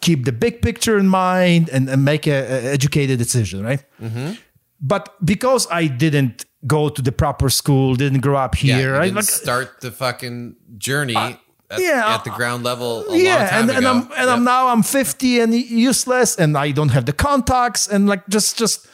keep 0.00 0.24
the 0.24 0.32
big 0.32 0.62
picture 0.62 0.98
in 0.98 1.08
mind 1.08 1.68
and, 1.70 1.88
and 1.88 2.04
make 2.04 2.26
a, 2.26 2.30
a 2.30 2.72
educated 2.72 3.18
decision, 3.18 3.64
right? 3.64 3.82
Mm-hmm. 4.00 4.34
But 4.80 5.14
because 5.24 5.66
I 5.70 5.86
didn't 5.86 6.44
go 6.66 6.88
to 6.88 7.02
the 7.02 7.12
proper 7.12 7.50
school, 7.50 7.94
didn't 7.96 8.20
grow 8.20 8.36
up 8.36 8.62
yeah, 8.62 8.76
here, 8.76 8.88
you 8.88 8.98
right? 8.98 9.04
didn't 9.04 9.16
Like, 9.16 9.24
start 9.24 9.80
the 9.80 9.90
fucking 9.90 10.56
journey 10.78 11.16
uh, 11.16 11.32
at, 11.70 11.80
yeah, 11.80 12.14
at 12.14 12.20
uh, 12.20 12.22
the 12.24 12.30
ground 12.30 12.62
level 12.64 13.02
a 13.06 13.08
long 13.08 13.20
yeah, 13.20 13.48
time 13.50 13.60
and, 13.70 13.78
and 13.78 13.86
I'm 13.86 14.02
and 14.16 14.30
I'm 14.30 14.44
now 14.44 14.68
I'm 14.68 14.82
50 14.82 15.40
and 15.40 15.54
useless, 15.54 16.36
and 16.36 16.56
I 16.56 16.70
don't 16.72 16.90
have 16.90 17.04
the 17.06 17.12
contacts, 17.12 17.88
and 17.88 18.06
like 18.06 18.26
just 18.28 18.58
just 18.58 18.86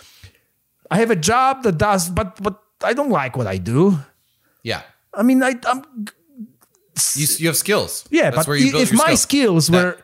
I 0.90 0.98
have 0.98 1.10
a 1.10 1.16
job 1.16 1.62
that 1.64 1.76
does, 1.78 2.08
but 2.08 2.40
but 2.42 2.58
I 2.82 2.94
don't 2.94 3.10
like 3.10 3.36
what 3.36 3.46
I 3.46 3.58
do. 3.58 3.98
Yeah. 4.62 4.82
I 5.14 5.22
mean, 5.22 5.42
I, 5.42 5.54
I'm 5.66 5.84
You, 7.14 7.26
you 7.38 7.46
have 7.48 7.56
skills. 7.56 8.04
yeah, 8.10 8.30
That's 8.30 8.46
but 8.46 8.58
if 8.58 8.92
my 8.92 9.14
skills. 9.14 9.66
skills 9.66 9.70
were 9.70 9.96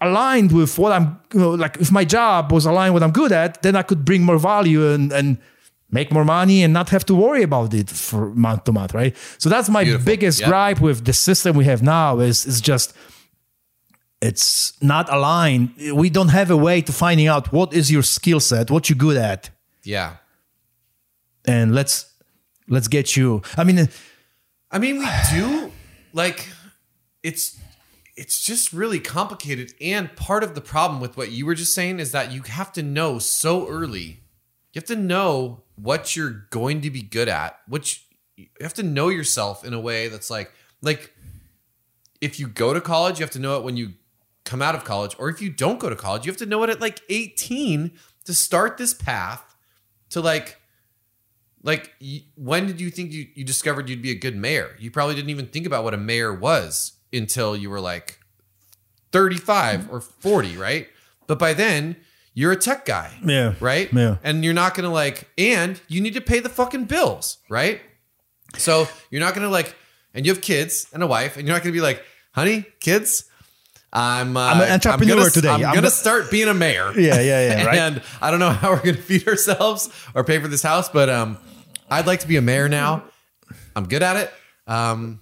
aligned 0.00 0.52
with 0.52 0.78
what 0.78 0.92
I'm, 0.92 1.20
you 1.32 1.40
know, 1.40 1.50
like 1.54 1.76
if 1.80 1.90
my 1.90 2.04
job 2.04 2.52
was 2.52 2.66
aligned 2.66 2.94
with 2.94 3.02
what 3.02 3.06
I'm 3.06 3.12
good 3.12 3.32
at, 3.32 3.62
then 3.62 3.76
I 3.76 3.82
could 3.82 4.04
bring 4.04 4.22
more 4.22 4.38
value 4.38 4.92
and 4.92 5.12
and 5.12 5.38
make 5.90 6.10
more 6.12 6.24
money 6.24 6.62
and 6.64 6.72
not 6.72 6.88
have 6.90 7.04
to 7.06 7.14
worry 7.14 7.42
about 7.42 7.72
it 7.74 7.88
for 7.90 8.34
month 8.34 8.64
to 8.64 8.72
month, 8.72 8.92
right? 8.94 9.16
So 9.38 9.48
that's 9.48 9.68
my 9.68 9.84
Beautiful. 9.84 10.04
biggest 10.06 10.44
gripe 10.44 10.80
with 10.80 11.04
the 11.04 11.12
system 11.12 11.56
we 11.56 11.64
have 11.64 11.82
now 11.82 12.18
is 12.20 12.46
is 12.46 12.60
just 12.60 12.92
it's 14.20 14.72
not 14.82 15.12
aligned. 15.12 15.70
We 15.94 16.10
don't 16.10 16.28
have 16.30 16.50
a 16.50 16.56
way 16.56 16.80
to 16.82 16.92
finding 16.92 17.28
out 17.28 17.52
what 17.52 17.74
is 17.74 17.90
your 17.90 18.02
skill 18.02 18.40
set, 18.40 18.70
what 18.70 18.88
you're 18.88 18.96
good 18.98 19.16
at, 19.16 19.50
Yeah. 19.84 20.16
and 21.46 21.74
let's 21.74 22.06
let's 22.68 22.88
get 22.88 23.16
you. 23.16 23.42
I 23.56 23.64
mean, 23.64 23.78
uh, 23.78 23.86
I 24.70 24.78
mean, 24.78 24.98
we 24.98 25.06
do 25.30 25.70
like 26.12 26.48
it's 27.22 27.56
it's 28.16 28.42
just 28.42 28.72
really 28.72 28.98
complicated 29.00 29.72
and 29.80 30.14
part 30.16 30.42
of 30.42 30.54
the 30.54 30.60
problem 30.62 31.00
with 31.00 31.16
what 31.16 31.30
you 31.30 31.44
were 31.46 31.54
just 31.54 31.74
saying 31.74 32.00
is 32.00 32.12
that 32.12 32.32
you 32.32 32.42
have 32.42 32.72
to 32.72 32.82
know 32.82 33.18
so 33.18 33.68
early. 33.68 34.20
You 34.76 34.80
have 34.80 34.88
to 34.88 34.96
know 34.96 35.62
what 35.76 36.14
you're 36.14 36.44
going 36.50 36.82
to 36.82 36.90
be 36.90 37.00
good 37.00 37.30
at, 37.30 37.58
which 37.66 38.06
you 38.36 38.48
have 38.60 38.74
to 38.74 38.82
know 38.82 39.08
yourself 39.08 39.64
in 39.64 39.72
a 39.72 39.80
way 39.80 40.08
that's 40.08 40.28
like 40.28 40.52
like 40.82 41.14
if 42.20 42.38
you 42.38 42.46
go 42.46 42.74
to 42.74 42.80
college, 42.82 43.18
you 43.18 43.24
have 43.24 43.30
to 43.30 43.38
know 43.38 43.56
it 43.56 43.64
when 43.64 43.78
you 43.78 43.94
come 44.44 44.60
out 44.60 44.74
of 44.74 44.84
college 44.84 45.16
or 45.18 45.30
if 45.30 45.40
you 45.40 45.48
don't 45.48 45.80
go 45.80 45.88
to 45.88 45.96
college, 45.96 46.26
you 46.26 46.30
have 46.30 46.36
to 46.36 46.44
know 46.44 46.62
it 46.62 46.68
at 46.68 46.78
like 46.78 47.00
18 47.08 47.90
to 48.26 48.34
start 48.34 48.76
this 48.76 48.92
path 48.92 49.56
to 50.10 50.20
like 50.20 50.60
like 51.62 51.94
when 52.34 52.66
did 52.66 52.78
you 52.78 52.90
think 52.90 53.12
you, 53.12 53.28
you 53.34 53.44
discovered 53.44 53.88
you'd 53.88 54.02
be 54.02 54.10
a 54.10 54.14
good 54.14 54.36
mayor? 54.36 54.76
You 54.78 54.90
probably 54.90 55.14
didn't 55.14 55.30
even 55.30 55.46
think 55.46 55.64
about 55.64 55.84
what 55.84 55.94
a 55.94 55.96
mayor 55.96 56.34
was 56.34 56.98
until 57.14 57.56
you 57.56 57.70
were 57.70 57.80
like 57.80 58.18
35 59.12 59.90
or 59.90 60.02
40 60.02 60.58
right? 60.58 60.88
But 61.26 61.38
by 61.38 61.54
then 61.54 61.96
you're 62.38 62.52
a 62.52 62.56
tech 62.56 62.84
guy 62.84 63.10
Yeah. 63.24 63.54
right 63.60 63.90
Yeah. 63.92 64.18
and 64.22 64.44
you're 64.44 64.54
not 64.54 64.74
gonna 64.74 64.92
like 64.92 65.28
and 65.38 65.80
you 65.88 66.00
need 66.00 66.14
to 66.14 66.20
pay 66.20 66.38
the 66.40 66.48
fucking 66.50 66.84
bills 66.84 67.38
right 67.50 67.80
so 68.56 68.86
you're 69.10 69.20
not 69.22 69.34
gonna 69.34 69.48
like 69.48 69.74
and 70.14 70.24
you 70.26 70.32
have 70.32 70.40
kids 70.42 70.86
and 70.92 71.02
a 71.02 71.06
wife 71.06 71.36
and 71.36 71.46
you're 71.48 71.56
not 71.56 71.62
gonna 71.62 71.72
be 71.72 71.80
like 71.80 72.04
honey 72.32 72.64
kids 72.80 73.24
i'm 73.92 74.36
uh, 74.36 74.40
I'm 74.40 74.60
an 74.60 74.72
entrepreneur 74.72 75.16
gonna, 75.16 75.30
today. 75.30 75.48
i'm, 75.48 75.64
I'm 75.64 75.74
gonna 75.74 75.82
go- 75.82 75.88
start 75.88 76.30
being 76.30 76.48
a 76.48 76.54
mayor 76.54 76.92
yeah, 76.98 77.20
yeah, 77.20 77.48
yeah, 77.48 77.64
right. 77.70 77.78
and 77.78 78.02
I 78.20 78.30
don't 78.30 78.40
know 78.40 78.50
how 78.50 78.70
we're 78.72 78.82
gonna 78.84 78.96
feed 78.98 79.26
ourselves 79.26 79.88
or 80.14 80.22
pay 80.24 80.38
for 80.38 80.48
this 80.48 80.62
house, 80.62 80.88
but 80.90 81.08
um, 81.08 81.38
I'd 81.90 82.06
like 82.06 82.20
to 82.20 82.28
be 82.28 82.36
a 82.36 82.42
mayor 82.42 82.68
now. 82.68 83.04
I'm 83.74 83.86
good 83.86 84.02
at 84.02 84.16
it. 84.16 84.32
Um, 84.66 85.20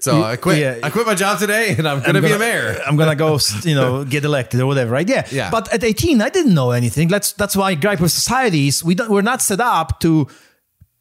so 0.00 0.22
I 0.22 0.36
quit. 0.36 0.58
Yeah. 0.58 0.78
I 0.82 0.90
quit 0.90 1.06
my 1.06 1.14
job 1.14 1.38
today, 1.38 1.74
and 1.76 1.86
I'm 1.88 2.00
gonna, 2.00 2.18
I'm 2.18 2.24
be 2.24 2.32
a 2.32 2.38
mayor. 2.38 2.78
I'm 2.86 2.96
gonna 2.96 3.16
go, 3.16 3.38
you 3.62 3.74
know, 3.74 4.04
get 4.04 4.24
elected 4.24 4.60
or 4.60 4.66
whatever, 4.66 4.90
right? 4.92 5.08
Yeah. 5.08 5.26
Yeah. 5.30 5.50
But 5.50 5.72
at 5.72 5.82
18, 5.84 6.20
I 6.20 6.28
didn't 6.28 6.54
know 6.54 6.70
anything. 6.70 7.08
That's 7.08 7.32
that's 7.32 7.56
why 7.56 7.74
gripe 7.74 8.00
with 8.00 8.12
societies. 8.12 8.84
We 8.84 8.94
don't. 8.94 9.10
We're 9.10 9.22
not 9.22 9.42
set 9.42 9.60
up 9.60 10.00
to 10.00 10.28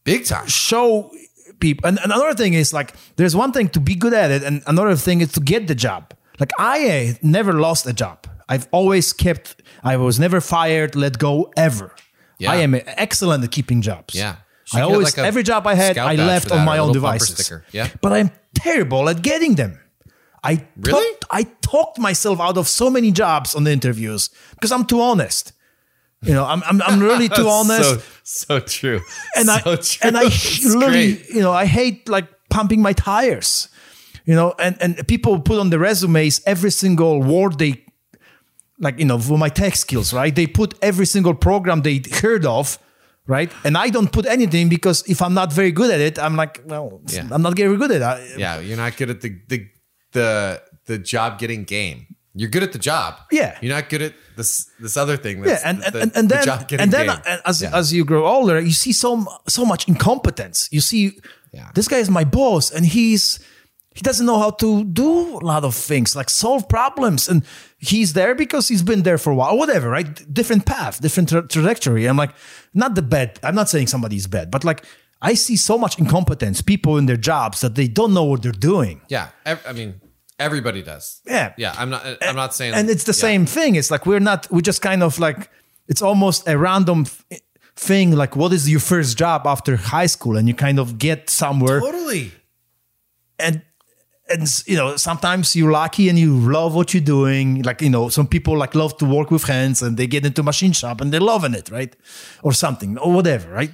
Big 0.03 0.25
time. 0.25 0.47
show 0.47 1.11
people. 1.59 1.87
And 1.87 1.99
another 2.03 2.33
thing 2.33 2.53
is 2.53 2.73
like, 2.73 2.93
there's 3.15 3.35
one 3.35 3.51
thing 3.51 3.69
to 3.69 3.79
be 3.79 3.95
good 3.95 4.13
at 4.13 4.31
it, 4.31 4.43
and 4.43 4.61
another 4.67 4.95
thing 4.95 5.21
is 5.21 5.31
to 5.33 5.39
get 5.39 5.67
the 5.67 5.75
job. 5.75 6.13
Like 6.39 6.51
I 6.59 6.87
uh, 7.13 7.13
never 7.21 7.53
lost 7.53 7.85
a 7.87 7.93
job. 7.93 8.27
I've 8.47 8.67
always 8.71 9.13
kept. 9.13 9.61
I 9.83 9.97
was 9.97 10.19
never 10.19 10.41
fired, 10.41 10.95
let 10.95 11.17
go 11.17 11.51
ever. 11.57 11.95
Yeah. 12.37 12.51
I 12.51 12.55
am 12.57 12.75
excellent 12.75 13.43
at 13.43 13.51
keeping 13.51 13.81
jobs. 13.81 14.13
Yeah. 14.13 14.35
I 14.73 14.81
always 14.81 15.15
like, 15.17 15.25
every 15.27 15.43
job 15.43 15.67
I 15.67 15.75
had, 15.75 15.97
I 15.97 16.15
left 16.15 16.51
on 16.51 16.65
my 16.65 16.77
own 16.79 16.91
devices. 16.93 17.35
sticker. 17.37 17.63
Yeah. 17.71 17.89
But 18.01 18.13
I'm 18.13 18.31
terrible 18.55 19.07
at 19.09 19.21
getting 19.21 19.55
them. 19.55 19.79
I 20.43 20.65
Really? 20.77 21.03
talked, 21.11 21.25
I 21.31 21.43
talked 21.61 21.99
myself 21.99 22.39
out 22.39 22.57
of 22.57 22.67
so 22.67 22.89
many 22.89 23.11
jobs 23.11 23.55
on 23.55 23.63
the 23.63 23.71
interviews 23.71 24.29
because 24.51 24.71
I'm 24.71 24.85
too 24.85 25.01
honest. 25.01 25.53
You 26.21 26.33
know, 26.33 26.45
I'm 26.45 26.63
I'm, 26.63 26.81
I'm 26.81 26.99
really 26.99 27.29
too 27.39 27.47
honest, 27.47 27.89
So, 27.89 28.01
so 28.23 28.59
true. 28.59 29.01
and 29.35 29.49
I 29.49 29.59
true. 29.61 29.77
and 30.01 30.17
I 30.17 30.23
literally, 30.63 31.21
you 31.33 31.41
know, 31.41 31.51
I 31.51 31.65
hate 31.65 32.07
like 32.09 32.27
pumping 32.49 32.81
my 32.81 32.93
tires. 32.93 33.69
You 34.25 34.33
know, 34.35 34.55
and 34.57 34.75
and 34.81 35.07
people 35.07 35.39
put 35.39 35.59
on 35.59 35.69
the 35.69 35.77
resumes 35.77 36.41
every 36.47 36.71
single 36.71 37.21
word 37.21 37.59
they 37.59 37.83
like, 38.79 38.97
you 38.99 39.05
know, 39.05 39.19
for 39.19 39.37
my 39.37 39.49
tech 39.49 39.75
skills, 39.75 40.13
right? 40.13 40.33
They 40.35 40.47
put 40.47 40.73
every 40.81 41.05
single 41.05 41.33
program 41.35 41.81
they 41.81 42.01
heard 42.21 42.45
of, 42.45 42.77
right? 43.27 43.51
And 43.63 43.77
I 43.77 43.89
don't 43.89 44.11
put 44.11 44.25
anything 44.25 44.69
because 44.69 45.03
if 45.07 45.21
I'm 45.21 45.33
not 45.33 45.51
very 45.53 45.71
good 45.71 45.91
at 45.91 45.99
it, 45.99 46.17
I'm 46.19 46.35
like, 46.35 46.61
well, 46.65 47.01
Yeah. 47.09 47.27
I'm 47.31 47.41
not 47.41 47.55
very 47.57 47.77
good 47.77 47.91
at 47.91 48.19
it. 48.19 48.39
Yeah, 48.39 48.59
you're 48.59 48.77
not 48.77 48.97
good 48.97 49.09
at 49.09 49.21
the 49.21 49.31
the 49.47 49.67
the 50.11 50.61
the 50.85 50.97
job 50.97 51.39
getting 51.39 51.63
game. 51.65 52.05
You're 52.37 52.49
good 52.51 52.63
at 52.63 52.71
the 52.73 52.79
job. 52.79 53.13
Yeah. 53.31 53.57
You're 53.61 53.75
not 53.75 53.89
good 53.89 54.01
at 54.01 54.13
this 54.35 54.67
this 54.79 54.97
other 54.97 55.17
thing. 55.17 55.43
Yeah, 55.45 55.59
and, 55.63 55.83
and, 55.83 55.93
the, 55.93 56.01
and, 56.01 56.11
and 56.17 56.29
the 56.29 56.35
then 56.35 56.45
job 56.45 56.67
getting 56.67 56.83
and 56.83 56.91
then 56.91 57.05
game. 57.07 57.39
as 57.45 57.61
Yeah. 57.61 57.77
as 57.79 57.91
you 57.93 58.03
grow 58.05 58.25
older, 58.27 58.59
you 58.59 58.73
see 58.73 58.91
so 58.93 59.25
so 59.47 59.65
much 59.65 59.87
incompetence. 59.87 60.67
You 60.71 60.81
see, 60.81 61.11
Yeah. 61.53 61.69
this 61.73 61.87
guy 61.87 61.99
is 61.99 62.09
my 62.09 62.25
boss, 62.25 62.71
and 62.71 62.85
he's 62.85 63.39
he 63.95 64.01
doesn't 64.01 64.25
know 64.25 64.37
how 64.37 64.51
to 64.51 64.83
do 64.83 65.37
a 65.37 65.43
lot 65.43 65.63
of 65.63 65.73
things 65.73 66.15
like 66.15 66.29
solve 66.29 66.69
problems, 66.69 67.27
and 67.27 67.43
he's 67.79 68.13
there 68.13 68.35
because 68.35 68.67
he's 68.67 68.83
been 68.83 69.03
there 69.03 69.17
for 69.17 69.31
a 69.31 69.35
while, 69.35 69.57
whatever, 69.57 69.89
right? 69.89 70.31
Different 70.31 70.65
path, 70.65 71.01
different 71.01 71.29
tra- 71.29 71.47
trajectory. 71.47 72.05
I'm 72.05 72.17
like, 72.17 72.35
not 72.73 72.95
the 72.95 73.01
bad. 73.01 73.39
I'm 73.41 73.55
not 73.55 73.69
saying 73.69 73.87
somebody's 73.87 74.27
bad, 74.27 74.51
but 74.51 74.63
like 74.63 74.85
I 75.21 75.33
see 75.33 75.55
so 75.55 75.77
much 75.77 75.97
incompetence, 75.97 76.61
people 76.61 76.97
in 76.97 77.07
their 77.07 77.17
jobs 77.17 77.61
that 77.61 77.75
they 77.75 77.87
don't 77.87 78.13
know 78.13 78.25
what 78.25 78.43
they're 78.43 78.51
doing. 78.51 79.01
yeah, 79.07 79.29
I 79.45 79.73
mean 79.73 80.01
everybody 80.37 80.81
does. 80.81 81.21
Yeah. 81.25 81.53
yeah. 81.57 81.73
I'm 81.77 81.89
not. 81.89 82.05
I'm 82.21 82.35
not 82.35 82.53
saying. 82.53 82.73
and 82.73 82.89
it's 82.89 83.05
the 83.05 83.11
yeah. 83.11 83.27
same 83.27 83.45
thing 83.45 83.75
it's 83.75 83.89
like 83.89 84.05
we're 84.05 84.19
not 84.19 84.51
we 84.51 84.61
just 84.61 84.81
kind 84.81 85.01
of 85.03 85.17
like 85.19 85.49
it's 85.87 86.01
almost 86.01 86.47
a 86.47 86.57
random 86.57 87.05
thing 87.75 88.11
like 88.11 88.35
what 88.35 88.53
is 88.53 88.69
your 88.69 88.79
first 88.79 89.17
job 89.17 89.45
after 89.45 89.75
high 89.75 90.05
school 90.05 90.37
and 90.37 90.47
you 90.47 90.53
kind 90.53 90.79
of 90.79 90.97
get 90.97 91.29
somewhere 91.29 91.79
Totally. 91.79 92.31
and 93.39 93.61
and 94.29 94.47
you 94.65 94.75
know 94.75 94.97
sometimes 94.97 95.55
you're 95.55 95.71
lucky 95.71 96.09
and 96.09 96.17
you 96.17 96.35
love 96.37 96.73
what 96.73 96.93
you're 96.93 97.03
doing 97.03 97.61
like 97.61 97.81
you 97.81 97.89
know 97.89 98.09
some 98.09 98.27
people 98.27 98.57
like 98.57 98.73
love 98.73 98.97
to 98.97 99.05
work 99.05 99.29
with 99.31 99.43
hands 99.43 99.81
and 99.83 99.97
they 99.97 100.07
get 100.07 100.25
into 100.25 100.41
machine 100.43 100.71
shop 100.71 100.99
and 101.01 101.11
they're 101.11 101.19
loving 101.33 101.53
it 101.53 101.69
right 101.69 101.95
or 102.43 102.51
something 102.53 102.97
or 102.97 103.13
whatever 103.13 103.51
right 103.51 103.71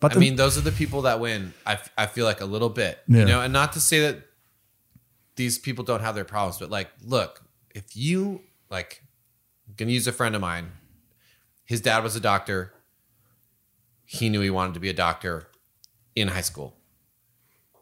but 0.00 0.14
I 0.16 0.18
mean, 0.18 0.36
those 0.36 0.58
are 0.58 0.60
the 0.60 0.72
people 0.72 1.02
that 1.02 1.18
win. 1.18 1.54
I, 1.64 1.74
f- 1.74 1.90
I 1.96 2.04
feel 2.06 2.26
like 2.26 2.42
a 2.42 2.44
little 2.44 2.68
bit, 2.68 2.98
Yeah. 3.08 3.20
you 3.20 3.24
know, 3.24 3.40
and 3.40 3.52
not 3.54 3.72
to 3.72 3.80
say 3.80 4.00
that 4.00 4.18
these 5.36 5.58
people 5.58 5.82
don't 5.82 6.02
have 6.02 6.14
their 6.14 6.26
problems, 6.26 6.58
but 6.58 6.68
like, 6.68 6.90
look, 7.02 7.40
if 7.74 7.96
you 7.96 8.42
like, 8.68 9.02
I'm 9.66 9.74
gonna 9.78 9.92
use 9.92 10.06
a 10.06 10.12
friend 10.12 10.34
of 10.34 10.42
mine. 10.42 10.72
His 11.64 11.80
dad 11.80 12.02
was 12.02 12.16
a 12.16 12.20
doctor. 12.20 12.74
He 14.04 14.28
knew 14.28 14.42
he 14.42 14.50
wanted 14.50 14.74
to 14.74 14.80
be 14.80 14.90
a 14.90 14.92
doctor 14.92 15.48
in 16.14 16.28
high 16.28 16.42
school. 16.42 16.76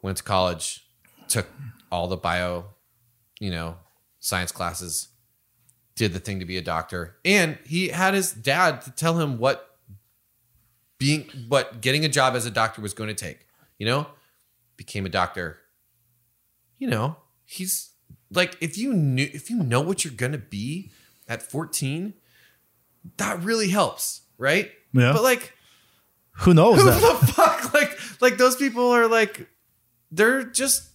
Went 0.01 0.17
to 0.17 0.23
college, 0.23 0.85
took 1.27 1.47
all 1.93 2.07
the 2.07 2.17
bio, 2.17 2.65
you 3.39 3.51
know, 3.51 3.77
science 4.19 4.51
classes, 4.51 5.09
did 5.95 6.11
the 6.11 6.19
thing 6.19 6.39
to 6.39 6.45
be 6.45 6.57
a 6.57 6.61
doctor, 6.61 7.17
and 7.23 7.59
he 7.65 7.89
had 7.89 8.15
his 8.15 8.33
dad 8.33 8.81
to 8.81 8.91
tell 8.91 9.19
him 9.19 9.37
what 9.37 9.77
being 10.97 11.29
what 11.47 11.81
getting 11.81 12.03
a 12.03 12.09
job 12.09 12.33
as 12.33 12.47
a 12.47 12.51
doctor 12.51 12.81
was 12.81 12.95
going 12.95 13.09
to 13.09 13.13
take. 13.13 13.45
You 13.77 13.85
know, 13.85 14.07
became 14.75 15.05
a 15.05 15.09
doctor. 15.09 15.59
You 16.79 16.87
know, 16.87 17.17
he's 17.45 17.91
like 18.31 18.57
if 18.59 18.75
you 18.75 18.91
knew 18.91 19.29
if 19.31 19.51
you 19.51 19.57
know 19.57 19.81
what 19.81 20.03
you're 20.03 20.15
gonna 20.15 20.39
be 20.39 20.91
at 21.27 21.43
14, 21.43 22.15
that 23.17 23.43
really 23.43 23.69
helps, 23.69 24.21
right? 24.39 24.71
Yeah. 24.93 25.13
But 25.13 25.21
like, 25.21 25.53
who 26.31 26.55
knows 26.55 26.81
who 26.81 26.85
that 26.85 27.21
the 27.21 27.27
fuck? 27.33 27.71
Like, 27.71 27.99
like 28.19 28.37
those 28.37 28.55
people 28.55 28.89
are 28.89 29.07
like, 29.07 29.47
they're 30.11 30.43
just 30.43 30.89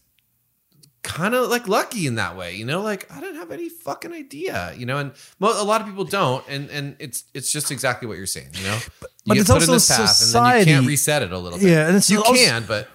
kind 1.09 1.35
of 1.35 1.49
like 1.49 1.67
lucky 1.69 2.07
in 2.07 2.15
that 2.17 2.37
way, 2.37 2.55
you 2.55 2.65
know. 2.71 2.81
Like 2.83 3.11
I 3.11 3.21
didn't 3.21 3.37
have 3.43 3.51
any 3.51 3.69
fucking 3.69 4.13
idea, 4.13 4.75
you 4.77 4.87
know, 4.87 4.99
and 4.99 5.13
mo- 5.41 5.61
a 5.61 5.65
lot 5.65 5.81
of 5.81 5.87
people 5.87 6.05
don't, 6.05 6.45
and 6.49 6.71
and 6.71 6.85
it's 6.99 7.25
it's 7.35 7.51
just 7.51 7.71
exactly 7.71 8.07
what 8.09 8.17
you're 8.19 8.27
saying, 8.37 8.51
you 8.59 8.65
know. 8.69 8.79
You 8.79 9.09
but 9.27 9.35
get 9.35 9.41
it's 9.41 9.51
put 9.51 9.63
in 9.63 9.69
also 9.71 9.73
this 9.73 9.89
path, 9.89 10.23
and 10.23 10.33
then 10.35 10.59
you 10.59 10.65
can't 10.75 10.87
reset 10.87 11.23
it 11.23 11.33
a 11.33 11.39
little 11.39 11.59
bit. 11.59 11.69
Yeah, 11.69 11.89
and 11.89 11.97
it's 11.97 12.11
you 12.11 12.19
also- 12.23 12.35
can, 12.35 12.65
but 12.69 12.89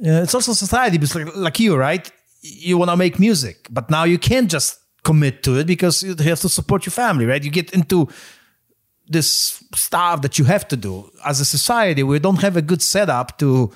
Yeah, 0.00 0.22
it's 0.24 0.34
also 0.34 0.52
society 0.54 0.98
because 0.98 1.14
like, 1.18 1.34
like 1.36 1.58
you, 1.64 1.76
right? 1.76 2.04
You 2.42 2.78
want 2.78 2.90
to 2.90 2.96
make 2.96 3.18
music, 3.18 3.56
but 3.70 3.84
now 3.90 4.04
you 4.04 4.18
can't 4.18 4.50
just 4.52 4.78
commit 5.02 5.42
to 5.42 5.58
it 5.60 5.66
because 5.66 6.02
you 6.06 6.14
have 6.30 6.40
to 6.40 6.48
support 6.48 6.84
your 6.86 6.92
family, 6.92 7.24
right? 7.26 7.42
You 7.44 7.50
get 7.50 7.70
into 7.72 8.08
this 9.08 9.62
stuff 9.74 10.20
that 10.22 10.38
you 10.38 10.44
have 10.46 10.66
to 10.68 10.76
do. 10.76 11.10
As 11.24 11.40
a 11.40 11.44
society, 11.44 12.02
we 12.02 12.18
don't 12.18 12.40
have 12.42 12.56
a 12.56 12.62
good 12.62 12.82
setup 12.82 13.38
to 13.38 13.70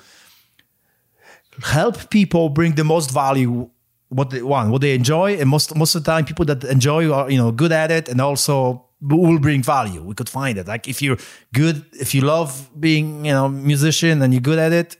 help 1.63 2.09
people 2.09 2.49
bring 2.49 2.75
the 2.75 2.83
most 2.83 3.11
value 3.11 3.69
what 4.09 4.31
they 4.31 4.41
want, 4.41 4.71
what 4.71 4.81
they 4.81 4.95
enjoy, 4.95 5.35
and 5.35 5.47
most 5.49 5.75
most 5.75 5.95
of 5.95 6.03
the 6.03 6.11
time, 6.11 6.25
people 6.25 6.45
that 6.45 6.63
enjoy 6.63 7.11
are 7.11 7.29
you 7.29 7.37
know 7.37 7.51
good 7.51 7.71
at 7.71 7.91
it, 7.91 8.09
and 8.09 8.19
also 8.19 8.85
will 9.01 9.39
bring 9.39 9.63
value. 9.63 10.01
We 10.01 10.15
could 10.15 10.29
find 10.29 10.57
it. 10.57 10.67
Like 10.67 10.87
if 10.87 11.01
you're 11.01 11.17
good, 11.53 11.85
if 11.93 12.13
you 12.13 12.21
love 12.21 12.69
being 12.79 13.25
you 13.25 13.31
know 13.31 13.47
musician 13.47 14.21
and 14.21 14.33
you're 14.33 14.41
good 14.41 14.59
at 14.59 14.73
it, 14.73 14.97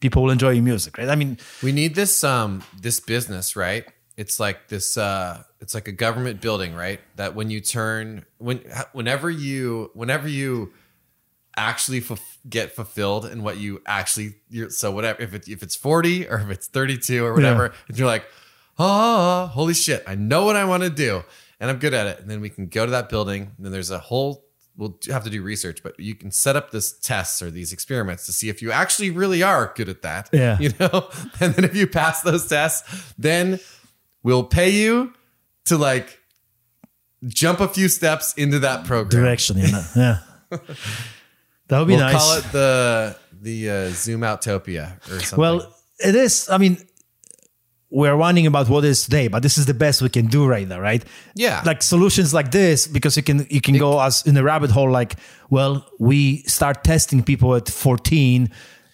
people 0.00 0.22
will 0.22 0.30
enjoy 0.30 0.50
your 0.50 0.62
music, 0.62 0.98
right? 0.98 1.08
I 1.08 1.14
mean, 1.14 1.38
we 1.62 1.72
need 1.72 1.94
this 1.94 2.24
um 2.24 2.62
this 2.80 3.00
business, 3.00 3.56
right? 3.56 3.84
It's 4.16 4.38
like 4.38 4.68
this 4.68 4.98
uh 4.98 5.42
it's 5.60 5.74
like 5.74 5.88
a 5.88 5.92
government 5.92 6.40
building, 6.40 6.74
right? 6.74 7.00
That 7.16 7.34
when 7.34 7.50
you 7.50 7.60
turn 7.60 8.26
when 8.38 8.58
whenever 8.92 9.30
you 9.30 9.90
whenever 9.94 10.28
you 10.28 10.72
actually 11.56 12.00
fulf- 12.00 12.38
get 12.48 12.72
fulfilled 12.74 13.26
in 13.26 13.42
what 13.42 13.56
you 13.58 13.80
actually 13.86 14.34
you're 14.50 14.70
so 14.70 14.90
whatever 14.90 15.22
if 15.22 15.34
it, 15.34 15.48
if 15.48 15.62
it's 15.62 15.76
40 15.76 16.28
or 16.28 16.38
if 16.40 16.50
it's 16.50 16.66
32 16.66 17.24
or 17.24 17.32
whatever 17.32 17.72
and 17.88 17.98
you're 17.98 18.06
like 18.08 18.24
oh 18.78 19.46
holy 19.46 19.74
shit 19.74 20.02
i 20.06 20.14
know 20.14 20.44
what 20.44 20.56
i 20.56 20.64
want 20.64 20.82
to 20.82 20.90
do 20.90 21.22
and 21.60 21.70
i'm 21.70 21.78
good 21.78 21.94
at 21.94 22.06
it 22.06 22.18
and 22.20 22.28
then 22.28 22.40
we 22.40 22.48
can 22.50 22.66
go 22.66 22.84
to 22.84 22.90
that 22.90 23.08
building 23.08 23.52
and 23.56 23.64
then 23.64 23.72
there's 23.72 23.90
a 23.90 23.98
whole 23.98 24.44
we'll 24.76 24.98
have 25.08 25.22
to 25.22 25.30
do 25.30 25.42
research 25.42 25.80
but 25.82 25.98
you 26.00 26.14
can 26.16 26.30
set 26.32 26.56
up 26.56 26.72
this 26.72 26.98
tests 26.98 27.40
or 27.40 27.50
these 27.50 27.72
experiments 27.72 28.26
to 28.26 28.32
see 28.32 28.48
if 28.48 28.60
you 28.60 28.72
actually 28.72 29.10
really 29.10 29.42
are 29.42 29.72
good 29.76 29.88
at 29.88 30.02
that 30.02 30.28
Yeah. 30.32 30.58
you 30.60 30.70
know 30.80 31.08
and 31.40 31.54
then 31.54 31.64
if 31.64 31.76
you 31.76 31.86
pass 31.86 32.22
those 32.22 32.48
tests 32.48 33.14
then 33.16 33.60
we'll 34.24 34.44
pay 34.44 34.70
you 34.70 35.12
to 35.66 35.76
like 35.78 36.18
jump 37.26 37.60
a 37.60 37.68
few 37.68 37.88
steps 37.88 38.34
into 38.34 38.58
that 38.58 38.84
program 38.84 39.22
direction, 39.22 39.56
you 39.56 39.70
know? 39.72 39.84
yeah. 39.96 40.18
That 41.74 41.80
would 41.80 41.88
be 41.88 41.94
we'll 41.94 42.04
nice. 42.04 42.22
call 42.22 42.38
it 42.38 42.44
the 42.52 43.16
the 43.42 43.70
uh, 43.70 43.88
Zoom 43.90 44.20
Outopia 44.20 44.96
or 45.08 45.18
something. 45.18 45.38
Well, 45.40 45.74
it 45.98 46.14
is. 46.14 46.48
I 46.48 46.58
mean, 46.58 46.78
we're 47.90 48.16
whining 48.16 48.46
about 48.46 48.68
what 48.68 48.84
is 48.84 49.02
today, 49.02 49.26
but 49.26 49.42
this 49.42 49.58
is 49.58 49.66
the 49.66 49.74
best 49.74 50.00
we 50.00 50.08
can 50.08 50.26
do 50.26 50.46
right 50.46 50.68
now, 50.68 50.78
right? 50.78 51.04
Yeah. 51.34 51.62
Like 51.66 51.82
solutions 51.82 52.32
like 52.32 52.52
this, 52.52 52.86
because 52.86 53.16
you 53.16 53.24
can 53.24 53.48
you 53.50 53.60
can 53.60 53.76
go 53.76 54.00
as 54.00 54.24
in 54.24 54.36
a 54.36 54.44
rabbit 54.44 54.70
hole. 54.70 54.88
Like, 54.88 55.16
well, 55.50 55.84
we 55.98 56.42
start 56.42 56.84
testing 56.84 57.24
people 57.24 57.56
at 57.56 57.68
fourteen, 57.68 58.50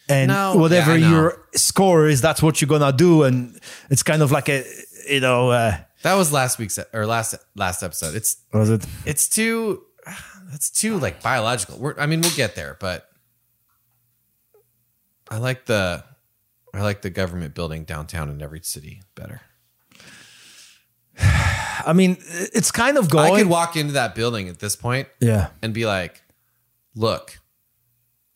and 0.08 0.28
No, 0.28 0.56
whatever 0.56 0.96
yeah, 0.96 1.10
your 1.10 1.46
score 1.54 2.08
is, 2.08 2.22
that's 2.22 2.42
what 2.42 2.62
you're 2.62 2.68
gonna 2.78 2.96
do, 2.96 3.24
and 3.24 3.60
it's 3.90 4.02
kind 4.02 4.22
of 4.22 4.32
like 4.32 4.48
a 4.48 4.64
you 5.06 5.20
know. 5.20 5.50
Uh, 5.50 5.76
that 6.02 6.14
was 6.14 6.32
last 6.32 6.58
week's 6.58 6.78
or 6.94 7.04
last 7.04 7.34
last 7.56 7.82
episode. 7.82 8.14
It's 8.14 8.38
was 8.54 8.70
it? 8.70 8.86
it's 9.04 9.28
too 9.28 9.82
that's 10.50 10.70
too 10.70 10.98
like 10.98 11.22
biological. 11.22 11.78
We're, 11.78 11.94
I 11.98 12.06
mean, 12.06 12.20
we'll 12.20 12.34
get 12.34 12.54
there, 12.54 12.76
but 12.80 13.08
I 15.30 15.38
like 15.38 15.66
the 15.66 16.04
I 16.74 16.82
like 16.82 17.02
the 17.02 17.10
government 17.10 17.54
building 17.54 17.84
downtown 17.84 18.28
in 18.30 18.42
every 18.42 18.60
city 18.62 19.02
better. 19.14 19.40
I 21.20 21.92
mean, 21.94 22.16
it's 22.20 22.70
kind 22.70 22.98
of 22.98 23.08
going. 23.08 23.32
I 23.32 23.38
could 23.38 23.48
walk 23.48 23.76
into 23.76 23.92
that 23.94 24.14
building 24.14 24.48
at 24.48 24.58
this 24.58 24.76
point 24.76 25.08
yeah, 25.20 25.48
and 25.62 25.72
be 25.72 25.86
like, 25.86 26.22
"Look, 26.94 27.38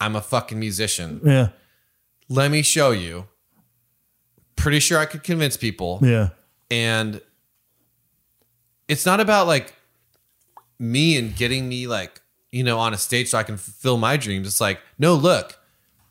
I'm 0.01 0.17
a 0.17 0.21
fucking 0.21 0.59
musician. 0.59 1.21
yeah, 1.25 1.49
Let 2.29 2.51
me 2.51 2.63
show 2.63 2.91
you." 2.93 3.27
Pretty 4.57 4.79
sure 4.79 4.99
I 4.99 5.05
could 5.05 5.25
convince 5.25 5.57
people. 5.57 5.99
yeah, 6.03 6.31
and 6.71 7.21
it's 8.89 9.05
not 9.05 9.21
about 9.21 9.47
like 9.47 9.74
me 10.79 11.17
and 11.17 11.37
getting 11.37 11.69
me 11.69 11.87
like 11.87 12.21
you 12.51 12.63
know 12.63 12.79
on 12.79 12.95
a 12.95 12.99
stage 12.99 13.31
so 13.31 13.39
I 13.39 13.43
can 13.43 13.57
fulfill 13.57 13.97
my 13.97 14.17
dreams. 14.17 14.47
It's 14.47 14.61
like 14.61 14.81
no, 14.99 15.15
look, 15.15 15.59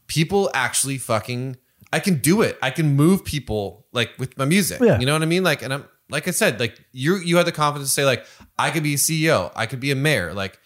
people 0.07 0.49
actually 0.53 0.97
fucking 0.97 1.57
I 1.93 1.99
can 1.99 2.16
do 2.16 2.41
it. 2.41 2.57
I 2.61 2.72
can 2.72 2.95
move 2.95 3.24
people 3.24 3.86
like 3.91 4.11
with 4.18 4.36
my 4.36 4.45
music. 4.45 4.82
Yeah. 4.82 4.99
You 4.99 5.05
know 5.05 5.14
what 5.14 5.22
I 5.22 5.28
mean? 5.28 5.43
Like, 5.43 5.61
and 5.61 5.72
I'm 5.72 5.86
like 6.09 6.28
I 6.28 6.32
said, 6.32 6.59
like 6.59 6.80
you 6.91 7.18
you 7.18 7.38
had 7.38 7.45
the 7.45 7.51
confidence 7.51 7.89
to 7.89 7.93
say 7.93 8.03
like 8.03 8.26
I 8.57 8.72
could 8.72 8.84
be 8.84 8.95
a 8.95 8.97
CEO, 8.97 9.51
I 9.55 9.68
could 9.68 9.80
be 9.80 9.91
a 9.91 9.95
mayor. 9.95 10.34
Like 10.34 10.59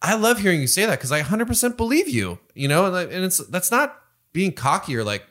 I 0.00 0.14
love 0.14 0.38
hearing 0.38 0.60
you 0.60 0.68
say 0.68 0.86
that 0.86 0.98
because 0.98 1.12
I 1.12 1.22
100% 1.22 1.76
believe 1.76 2.08
you. 2.08 2.38
You 2.54 2.68
know, 2.68 2.86
and, 2.86 3.10
and 3.12 3.24
it's 3.24 3.38
that's 3.48 3.72
not 3.72 4.00
being 4.32 4.52
cocky 4.52 4.96
or 4.96 5.02
like 5.02 5.26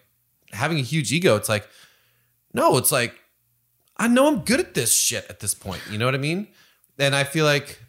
having 0.51 0.77
a 0.77 0.81
huge 0.81 1.11
ego. 1.13 1.37
It's 1.37 1.49
like 1.49 1.67
No, 2.53 2.77
it's 2.77 2.91
like 2.91 3.15
I 3.95 4.09
know 4.09 4.27
I'm 4.27 4.39
good 4.39 4.59
at 4.59 4.73
this 4.73 4.93
shit 4.93 5.25
at 5.29 5.39
this 5.39 5.53
point. 5.53 5.81
You 5.89 5.97
know 5.97 6.05
what 6.05 6.15
I 6.15 6.19
mean? 6.19 6.49
And 6.97 7.15
I 7.15 7.23
feel 7.23 7.45
like 7.45 7.81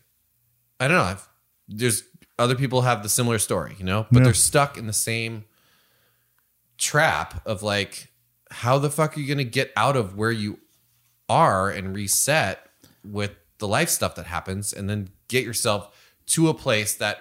I 0.81 0.89
don't 0.89 0.97
know. 0.97 1.05
I've, 1.05 1.29
there's 1.69 2.03
other 2.39 2.55
people 2.57 2.83
have 2.83 3.03
the 3.03 3.09
similar 3.09 3.39
story, 3.39 3.77
you 3.79 3.85
know, 3.85 4.07
but 4.11 4.19
Yeah. 4.21 4.25
they're 4.25 4.35
stuck 4.35 4.77
in 4.79 4.87
the 4.87 4.93
same 4.95 5.45
trap 6.79 7.43
of 7.47 7.63
like, 7.63 8.09
how 8.51 8.79
the 8.79 8.91
fuck 8.91 9.17
are 9.17 9.21
you 9.21 9.27
going 9.27 9.39
to 9.39 9.45
get 9.45 9.71
out 9.77 9.97
of 9.97 10.17
where 10.17 10.33
you 10.33 10.59
are 11.29 11.71
and 11.71 11.95
reset 11.95 12.67
with 13.05 13.33
the 13.59 13.69
life 13.69 13.89
stuff 13.91 14.15
that 14.15 14.27
happens, 14.27 14.73
and 14.73 14.89
then 14.89 15.11
get 15.29 15.45
yourself 15.45 15.95
to 16.27 16.49
a 16.49 16.55
place 16.55 16.95
that 16.95 17.19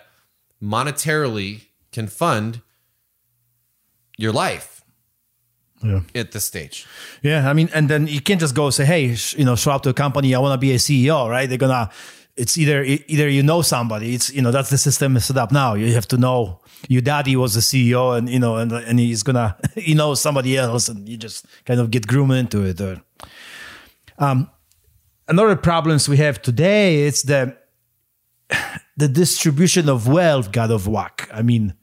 monetarily 0.64 1.64
can 1.92 2.08
fund 2.08 2.62
your 4.18 4.32
life 4.32 4.82
Yeah. 5.84 6.02
at 6.16 6.32
this 6.32 6.46
stage. 6.46 6.86
Yeah, 7.22 7.50
I 7.50 7.54
mean, 7.54 7.70
and 7.74 7.90
then 7.90 8.08
you 8.08 8.22
can't 8.22 8.40
just 8.40 8.56
go 8.56 8.70
say, 8.70 8.86
"Hey, 8.86 9.16
sh- 9.16 9.36
you 9.38 9.46
know, 9.46 9.56
show 9.56 9.72
up 9.72 9.84
to 9.84 9.90
a 9.90 9.94
company. 9.94 10.34
I 10.34 10.40
want 10.40 10.54
to 10.54 10.58
be 10.58 10.72
a 10.74 10.80
CEO." 10.80 11.30
Right? 11.30 11.48
They're 11.48 11.58
gonna. 11.58 11.90
It's 12.40 12.58
either 12.58 12.84
either 12.84 13.28
you 13.28 13.44
know 13.44 13.62
somebody. 13.62 14.16
It's 14.16 14.32
you 14.32 14.42
know 14.42 14.52
that's 14.52 14.70
the 14.70 14.78
system 14.78 15.20
set 15.20 15.36
up 15.36 15.52
now. 15.52 15.74
You 15.74 15.94
have 15.94 16.08
to 16.08 16.18
know 16.18 16.62
your 16.88 17.02
daddy 17.02 17.36
was 17.36 17.54
the 17.54 17.60
CEO, 17.60 18.18
and 18.18 18.30
you 18.30 18.40
know, 18.40 18.56
and 18.56 18.72
and 18.72 18.98
he's 18.98 19.24
gonna 19.24 19.58
you 19.76 19.94
know 19.94 20.16
somebody 20.16 20.58
else, 20.58 20.88
and 20.88 21.08
you 21.10 21.18
just 21.18 21.46
kind 21.66 21.82
of 21.82 21.92
get 21.92 22.08
groomed 22.08 22.32
into 22.32 22.64
it. 22.64 22.80
Or, 22.80 23.02
um, 24.20 24.50
another 25.28 25.58
problems 25.58 26.08
we 26.08 26.16
have 26.18 26.42
today 26.42 27.02
is 27.02 27.24
the 27.24 27.58
the 28.98 29.10
distribution 29.10 29.90
of 29.90 30.08
wealth 30.08 30.54
got 30.54 30.72
of 30.72 30.88
whack. 30.88 31.30
I 31.34 31.42
mean, 31.42 31.74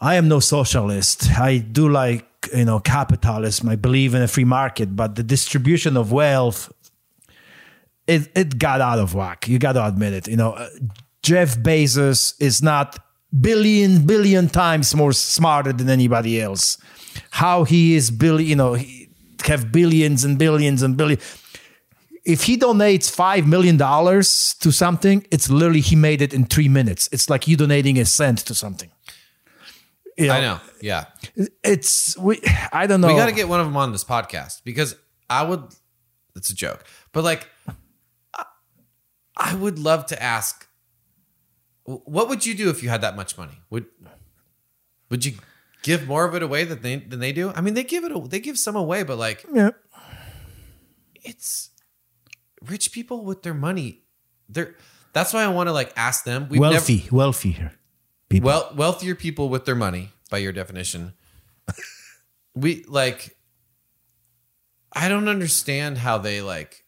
I 0.00 0.14
am 0.14 0.28
no 0.28 0.40
socialist. 0.40 1.30
I 1.38 1.58
do 1.58 1.90
like 1.90 2.24
you 2.54 2.64
know 2.64 2.80
capitalism. 2.80 3.68
I 3.68 3.76
believe 3.76 4.14
in 4.14 4.22
a 4.22 4.28
free 4.28 4.44
market, 4.44 4.96
but 4.96 5.16
the 5.16 5.22
distribution 5.22 5.96
of 5.96 6.10
wealth, 6.10 6.72
it 8.08 8.32
it 8.34 8.58
got 8.58 8.80
out 8.80 8.98
of 8.98 9.14
whack. 9.14 9.46
You 9.46 9.58
got 9.58 9.74
to 9.74 9.86
admit 9.86 10.14
it. 10.14 10.26
You 10.26 10.36
know, 10.36 10.52
uh, 10.52 10.68
Jeff 11.22 11.56
Bezos 11.58 12.34
is 12.40 12.62
not 12.62 12.98
billion 13.40 14.06
billion 14.06 14.48
times 14.48 14.94
more 14.94 15.12
smarter 15.12 15.72
than 15.72 15.88
anybody 15.88 16.40
else. 16.40 16.78
How 17.30 17.64
he 17.64 17.94
is 17.94 18.10
billion, 18.10 18.48
you 18.48 18.56
know, 18.56 18.74
he 18.74 19.10
have 19.44 19.70
billions 19.70 20.24
and 20.24 20.38
billions 20.38 20.82
and 20.82 20.96
billions. 20.96 21.22
If 22.24 22.44
he 22.44 22.56
donates 22.58 23.10
five 23.10 23.46
million 23.46 23.76
dollars 23.76 24.54
to 24.60 24.72
something, 24.72 25.26
it's 25.30 25.48
literally 25.50 25.80
he 25.80 25.96
made 25.96 26.20
it 26.22 26.34
in 26.34 26.44
three 26.46 26.68
minutes. 26.68 27.08
It's 27.12 27.30
like 27.30 27.46
you 27.46 27.56
donating 27.56 27.98
a 27.98 28.04
cent 28.04 28.38
to 28.46 28.54
something. 28.54 28.90
You 30.16 30.30
I 30.32 30.40
know. 30.40 30.60
Yeah. 30.80 31.04
it's 31.62 32.18
we 32.18 32.40
i 32.72 32.86
don't 32.86 33.00
know 33.00 33.08
We 33.08 33.14
got 33.14 33.26
to 33.26 33.34
get 33.34 33.48
one 33.48 33.60
of 33.60 33.66
them 33.66 33.76
on 33.76 33.92
this 33.92 34.04
podcast 34.04 34.62
because 34.64 34.96
I 35.30 35.42
would. 35.42 35.62
It's 36.34 36.50
a 36.50 36.54
joke, 36.54 36.84
but 37.12 37.24
like, 37.24 37.48
I 39.38 39.54
would 39.54 39.78
love 39.78 40.06
to 40.06 40.22
ask, 40.22 40.68
what 41.84 42.28
would 42.28 42.44
you 42.44 42.54
do 42.54 42.70
if 42.70 42.82
you 42.82 42.88
had 42.88 43.00
that 43.02 43.16
much 43.16 43.38
money? 43.38 43.60
Would 43.70 43.86
would 45.10 45.24
you 45.24 45.34
give 45.82 46.06
more 46.06 46.24
of 46.24 46.34
it 46.34 46.42
away 46.42 46.64
than 46.64 46.82
they 46.82 46.96
than 46.96 47.20
they 47.20 47.32
do? 47.32 47.52
I 47.54 47.60
mean, 47.60 47.74
they 47.74 47.84
give 47.84 48.04
it. 48.04 48.30
They 48.30 48.40
give 48.40 48.58
some 48.58 48.76
away, 48.76 49.04
but 49.04 49.16
like, 49.16 49.46
yeah. 49.52 49.70
it's 51.14 51.70
rich 52.66 52.92
people 52.92 53.24
with 53.24 53.42
their 53.42 53.54
money. 53.54 54.02
They're. 54.48 54.74
That's 55.14 55.32
why 55.32 55.42
I 55.42 55.48
want 55.48 55.68
to 55.68 55.72
like 55.72 55.92
ask 55.96 56.24
them. 56.24 56.48
We've 56.50 56.60
wealthy 56.60 57.08
wealthy 57.10 57.52
here 57.52 57.72
people 58.28 58.46
well 58.46 58.72
wealthier 58.74 59.14
people 59.14 59.48
with 59.48 59.64
their 59.64 59.74
money 59.74 60.10
by 60.30 60.38
your 60.38 60.52
definition 60.52 61.14
we 62.54 62.84
like 62.88 63.36
i 64.92 65.08
don't 65.08 65.28
understand 65.28 65.98
how 65.98 66.18
they 66.18 66.40
like 66.40 66.84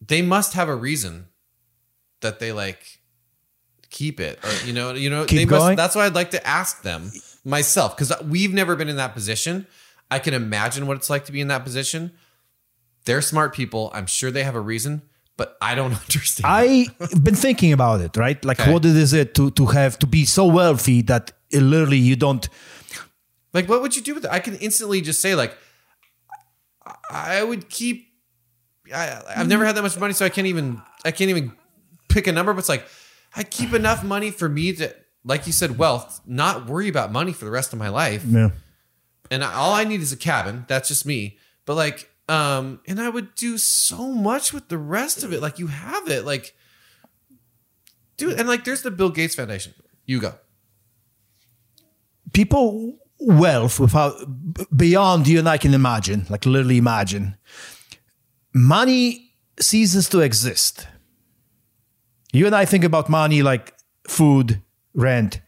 they 0.00 0.22
must 0.22 0.54
have 0.54 0.68
a 0.68 0.74
reason 0.74 1.26
that 2.20 2.38
they 2.38 2.52
like 2.52 2.98
keep 3.90 4.20
it 4.20 4.38
or 4.44 4.66
you 4.66 4.72
know 4.72 4.94
you 4.94 5.10
know 5.10 5.24
Keep 5.24 5.36
they 5.38 5.44
going? 5.46 5.60
must 5.62 5.76
that's 5.76 5.94
why 5.96 6.06
i'd 6.06 6.14
like 6.14 6.30
to 6.30 6.46
ask 6.46 6.82
them 6.82 7.10
myself 7.44 7.96
because 7.96 8.12
we've 8.22 8.54
never 8.54 8.76
been 8.76 8.88
in 8.88 8.96
that 8.96 9.14
position 9.14 9.66
i 10.10 10.18
can 10.20 10.32
imagine 10.34 10.86
what 10.86 10.96
it's 10.96 11.10
like 11.10 11.24
to 11.24 11.32
be 11.32 11.40
in 11.40 11.48
that 11.48 11.64
position 11.64 12.12
they're 13.04 13.22
smart 13.22 13.52
people 13.54 13.90
i'm 13.94 14.06
sure 14.06 14.30
they 14.30 14.44
have 14.44 14.54
a 14.54 14.60
reason 14.60 15.02
but 15.36 15.56
i 15.60 15.74
don't 15.74 15.92
understand 16.04 16.46
i've 16.46 17.24
been 17.24 17.34
thinking 17.34 17.72
about 17.72 18.00
it 18.00 18.16
right 18.16 18.44
like 18.44 18.60
Okay. 18.60 18.72
what 18.72 18.84
is 18.84 19.12
it 19.12 19.34
to 19.34 19.50
to 19.52 19.66
have 19.66 19.98
to 19.98 20.06
be 20.06 20.24
so 20.24 20.44
wealthy 20.46 21.02
that 21.02 21.32
it 21.50 21.60
literally 21.62 21.98
you 21.98 22.14
don't 22.16 22.48
Like, 23.52 23.68
what 23.68 23.82
would 23.82 23.96
you 23.96 24.02
do 24.02 24.14
with 24.14 24.24
it? 24.26 24.30
I 24.30 24.38
can 24.38 24.54
instantly 24.62 25.00
just 25.00 25.18
say, 25.20 25.34
like, 25.34 25.58
I 27.10 27.38
I 27.38 27.42
would 27.42 27.68
keep. 27.68 28.06
I, 28.94 29.20
I've 29.36 29.48
never 29.48 29.64
had 29.66 29.74
that 29.76 29.82
much 29.82 29.98
money, 29.98 30.12
so 30.14 30.24
I 30.24 30.28
can't 30.28 30.46
even. 30.46 30.80
I 31.04 31.10
can't 31.10 31.30
even 31.30 31.50
pick 32.10 32.26
a 32.26 32.32
number. 32.32 32.52
But 32.52 32.58
it's 32.60 32.68
like, 32.68 32.86
I 33.34 33.42
keep 33.44 33.72
enough 33.72 34.04
money 34.04 34.30
for 34.30 34.48
me 34.48 34.72
to, 34.74 34.94
like 35.24 35.46
you 35.46 35.52
said, 35.52 35.78
wealth, 35.78 36.20
not 36.26 36.66
worry 36.66 36.88
about 36.88 37.10
money 37.12 37.32
for 37.32 37.44
the 37.44 37.50
rest 37.50 37.72
of 37.72 37.78
my 37.78 37.88
life. 37.88 38.24
yeah 38.26 38.50
And 39.30 39.42
I, 39.44 39.54
all 39.54 39.72
I 39.72 39.84
need 39.84 40.00
is 40.00 40.12
a 40.12 40.16
cabin. 40.16 40.64
That's 40.68 40.88
just 40.88 41.06
me. 41.06 41.38
But 41.64 41.74
like, 41.76 42.10
um, 42.28 42.80
and 42.86 43.00
I 43.00 43.08
would 43.08 43.34
do 43.34 43.58
so 43.58 44.08
much 44.12 44.52
with 44.52 44.68
the 44.68 44.78
rest 44.78 45.22
of 45.24 45.32
it. 45.32 45.40
Like, 45.40 45.58
you 45.58 45.66
have 45.68 46.08
it, 46.08 46.24
like, 46.24 46.54
dude. 48.16 48.38
And 48.38 48.48
like, 48.48 48.64
there's 48.64 48.82
the 48.82 48.90
Bill 48.90 49.10
Gates 49.10 49.34
Foundation. 49.34 49.74
You 50.06 50.20
go. 50.20 50.34
people 52.32 52.96
wealth 53.18 53.78
without 53.78 54.14
beyond 54.74 55.28
you 55.28 55.38
and 55.38 55.48
i 55.48 55.58
can 55.58 55.74
imagine 55.74 56.24
like 56.30 56.46
literally 56.46 56.78
imagine 56.78 57.36
money 58.54 59.30
ceases 59.60 60.08
to 60.08 60.20
exist 60.20 60.86
you 62.32 62.46
and 62.46 62.54
i 62.54 62.64
think 62.64 62.84
about 62.84 63.08
money 63.08 63.42
like 63.42 63.74
food 64.06 64.62
rent. 64.94 65.40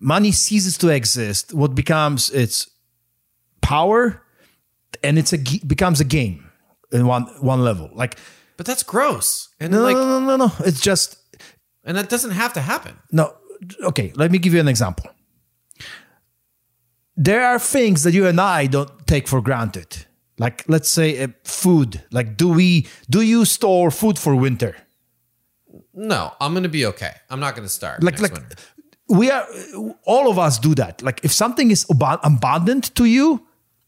Money 0.00 0.32
ceases 0.32 0.78
to 0.78 0.88
exist. 0.88 1.52
What 1.52 1.74
becomes 1.74 2.30
its 2.30 2.70
power 3.60 4.22
and 5.02 5.18
it's 5.18 5.32
a 5.32 5.38
becomes 5.66 6.00
a 6.00 6.04
game 6.04 6.48
in 6.92 7.06
one 7.06 7.24
one 7.40 7.62
level. 7.62 7.90
Like 7.92 8.16
But 8.56 8.66
that's 8.66 8.82
gross. 8.82 9.48
And 9.60 9.72
no 9.72 9.82
like, 9.82 9.96
no 9.96 10.20
no 10.20 10.36
no 10.36 10.46
no. 10.46 10.52
It's 10.60 10.80
just 10.80 11.16
and 11.84 11.96
that 11.96 12.08
doesn't 12.08 12.32
have 12.32 12.52
to 12.54 12.60
happen. 12.60 12.96
no. 13.10 13.34
Okay 13.82 14.12
let 14.14 14.30
me 14.30 14.38
give 14.38 14.54
you 14.54 14.60
an 14.60 14.68
example. 14.68 15.06
There 17.16 17.44
are 17.44 17.58
things 17.58 18.04
that 18.04 18.12
you 18.12 18.26
and 18.26 18.40
i 18.40 18.66
don't 18.66 19.06
take 19.06 19.26
for 19.26 19.40
granted. 19.40 20.06
Like 20.38 20.64
let's 20.68 20.88
say 20.88 21.20
uh, 21.20 21.28
food. 21.42 22.04
Like 22.12 22.36
do 22.36 22.48
we 22.48 22.86
do 23.10 23.20
you 23.20 23.44
store 23.44 23.90
food 23.90 24.18
for 24.18 24.36
winter 24.36 24.76
No, 26.00 26.32
I'm 26.40 26.54
gonna 26.54 26.68
be 26.68 26.86
okay. 26.86 27.12
I'm 27.28 27.40
not 27.40 27.56
gonna 27.56 27.68
starve. 27.68 28.02
like 28.02 28.20
like 28.20 28.32
winter. 28.34 28.56
we 29.08 29.30
are 29.30 29.44
all 30.04 30.30
of 30.30 30.38
us 30.38 30.58
do 30.58 30.74
that 30.74 31.02
like 31.02 31.18
if 31.24 31.32
something 31.32 31.70
is 31.70 31.84
ab- 31.90 32.20
abundant 32.22 32.94
to 32.94 33.04
you 33.06 33.26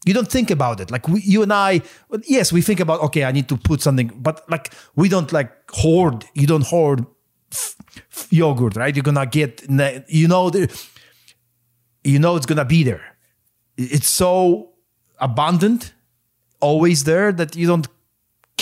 you 0.07 0.13
don't 0.15 0.31
think 0.31 0.49
about 0.51 0.79
it 0.81 0.89
like 0.89 1.07
we, 1.07 1.21
you 1.33 1.43
and 1.43 1.53
i 1.53 1.79
yes 2.27 2.51
we 2.51 2.59
think 2.61 2.79
about 2.79 2.99
okay 3.01 3.23
i 3.23 3.31
need 3.31 3.47
to 3.47 3.55
put 3.69 3.81
something 3.81 4.07
but 4.27 4.41
like 4.49 4.73
we 4.95 5.07
don't 5.07 5.31
like 5.31 5.51
hoard 5.81 6.25
you 6.33 6.47
don't 6.47 6.65
hoard 6.73 7.05
f- 7.51 7.75
f- 8.11 8.27
yogurt 8.31 8.75
right 8.75 8.95
you're 8.95 9.03
gonna 9.11 9.27
get 9.27 9.61
you 10.09 10.27
know 10.27 10.49
the, 10.49 10.61
you 12.03 12.17
know 12.17 12.35
it's 12.35 12.47
gonna 12.47 12.65
be 12.65 12.81
there 12.83 13.05
it's 13.77 14.09
so 14.09 14.71
abundant 15.19 15.93
always 16.61 17.03
there 17.03 17.31
that 17.31 17.55
you 17.55 17.67
don't 17.67 17.87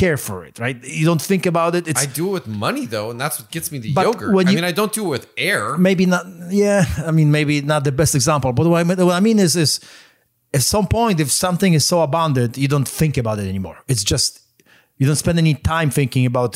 care 0.04 0.18
for 0.28 0.38
it 0.47 0.56
right 0.66 0.78
you 1.00 1.06
don't 1.10 1.22
think 1.32 1.43
about 1.54 1.72
it 1.80 1.84
it's 1.91 2.04
I 2.04 2.08
do 2.20 2.26
it 2.30 2.34
with 2.38 2.47
money 2.66 2.86
though, 2.93 3.10
and 3.12 3.18
that's 3.22 3.38
what 3.39 3.47
gets 3.56 3.68
me 3.74 3.78
the 3.86 3.89
yogurt. 3.89 4.34
when 4.36 4.45
I 4.47 4.54
mean, 4.56 4.68
I 4.72 4.74
don't 4.80 4.93
do 5.00 5.04
it 5.08 5.12
with 5.16 5.26
air. 5.52 5.64
maybe 5.88 6.06
not 6.14 6.24
yeah 6.66 6.82
i 7.10 7.12
mean 7.18 7.30
maybe 7.38 7.56
not 7.74 7.82
the 7.89 7.95
best 8.02 8.14
example 8.20 8.50
but 8.58 8.64
what 8.72 8.80
i 8.84 8.86
mean, 8.89 8.97
what 9.10 9.16
I 9.22 9.24
mean 9.30 9.39
is 9.47 9.54
is 9.66 9.72
at 10.58 10.64
some 10.76 10.88
point 10.97 11.16
if 11.26 11.30
something 11.45 11.72
is 11.80 11.84
so 11.91 11.97
abundant 12.10 12.52
you 12.64 12.70
don't 12.74 12.89
think 13.02 13.14
about 13.22 13.36
it 13.41 13.47
anymore 13.54 13.78
it's 13.91 14.04
just 14.14 14.30
you 15.00 15.06
don't 15.08 15.22
spend 15.26 15.38
any 15.45 15.54
time 15.74 15.89
thinking 16.00 16.26
about 16.34 16.52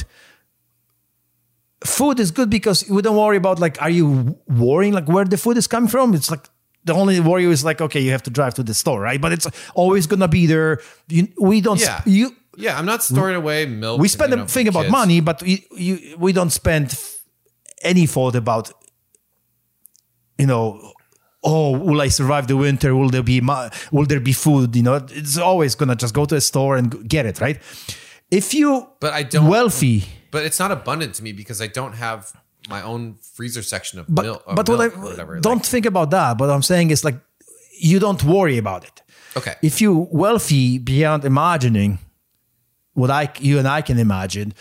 food 1.86 2.20
is 2.20 2.32
good 2.32 2.50
because 2.50 2.78
we 2.90 3.02
don't 3.02 3.18
worry 3.18 3.38
about 3.38 3.60
like 3.60 3.76
are 3.82 3.90
you 4.00 4.38
worrying 4.48 4.94
like 4.94 5.08
where 5.16 5.26
the 5.34 5.38
food 5.38 5.58
is 5.58 5.68
coming 5.68 5.90
from 5.90 6.14
it's 6.14 6.32
like 6.32 6.46
the 6.86 6.94
only 6.94 7.20
worry 7.20 7.46
is 7.46 7.64
like 7.70 7.82
okay 7.82 8.00
you 8.06 8.12
have 8.12 8.24
to 8.24 8.30
drive 8.30 8.54
to 8.54 8.64
the 8.64 8.74
store 8.74 9.00
right 9.02 9.20
but 9.22 9.32
it's 9.36 9.48
always 9.76 10.08
gonna 10.08 10.28
be 10.40 10.46
there 10.54 10.80
you, 11.10 11.28
we 11.40 11.60
don't 11.62 11.80
Yeah. 11.82 12.02
you 12.06 12.26
Yeah, 12.58 12.78
I'm 12.78 12.86
not 12.86 13.04
storing 13.04 13.36
away 13.36 13.66
milk. 13.66 14.00
we 14.00 14.06
and, 14.06 14.12
spend 14.12 14.30
you 14.32 14.38
a 14.38 14.42
know, 14.42 14.48
thing 14.48 14.68
about 14.68 14.84
kids. 14.84 14.92
money, 14.92 15.20
but 15.22 15.42
we, 15.42 15.66
you, 15.76 16.16
we 16.20 16.32
don't 16.34 16.52
spend 16.52 16.96
any 17.82 18.06
thought 18.06 18.36
about, 18.36 18.72
you 20.38 20.46
know, 20.46 20.94
oh, 21.44 21.78
will 21.78 22.02
I 22.02 22.08
survive 22.10 22.48
the 22.48 22.56
winter? 22.58 22.96
Will 22.96 23.10
there 23.10 23.24
be 23.24 23.42
will 23.92 24.06
there 24.06 24.20
be 24.20 24.34
food? 24.34 24.76
You 24.76 24.84
know, 24.84 24.96
it's 25.10 25.38
always 25.38 25.76
gonna 25.76 25.96
just 25.96 26.14
go 26.14 26.26
to 26.26 26.36
a 26.36 26.42
store 26.42 26.78
and 26.78 27.08
get 27.08 27.26
it, 27.26 27.42
right? 27.42 27.60
If 28.32 28.54
you 28.54 28.88
But 29.00 29.14
I 29.14 29.24
don't- 29.24 29.48
wealthy, 29.48 30.04
But 30.32 30.44
it's 30.46 30.60
not 30.60 30.72
abundant 30.72 31.14
to 31.16 31.24
me 31.24 31.32
because 31.34 31.62
I 31.62 31.68
don't 31.68 31.94
have 31.94 32.32
my 32.70 32.82
own 32.82 33.16
freezer 33.36 33.62
section 33.62 34.00
of 34.00 34.06
but 34.08 34.24
milk. 34.26 34.44
but 34.56 34.68
what 34.70 34.80
I 34.82 34.88
milk 34.88 35.04
whatever. 35.04 35.40
don't 35.40 35.58
Like, 35.58 35.66
think 35.66 35.86
about 35.86 36.10
that. 36.12 36.38
But 36.38 36.50
I'm 36.50 36.64
saying 36.64 36.92
is 36.92 37.04
like 37.04 37.20
you 37.80 38.00
don't 38.00 38.24
worry 38.24 38.58
about 38.58 38.84
it. 38.86 39.02
Okay. 39.36 39.56
If 39.62 39.82
you 39.82 40.08
wealthy 40.12 40.78
beyond 40.80 41.26
imagining 41.26 42.00
what 42.94 43.10
I 43.10 43.32
you 43.40 43.60
and 43.60 43.68
I 43.68 43.82
can 43.82 44.00
imagine, 44.00 44.54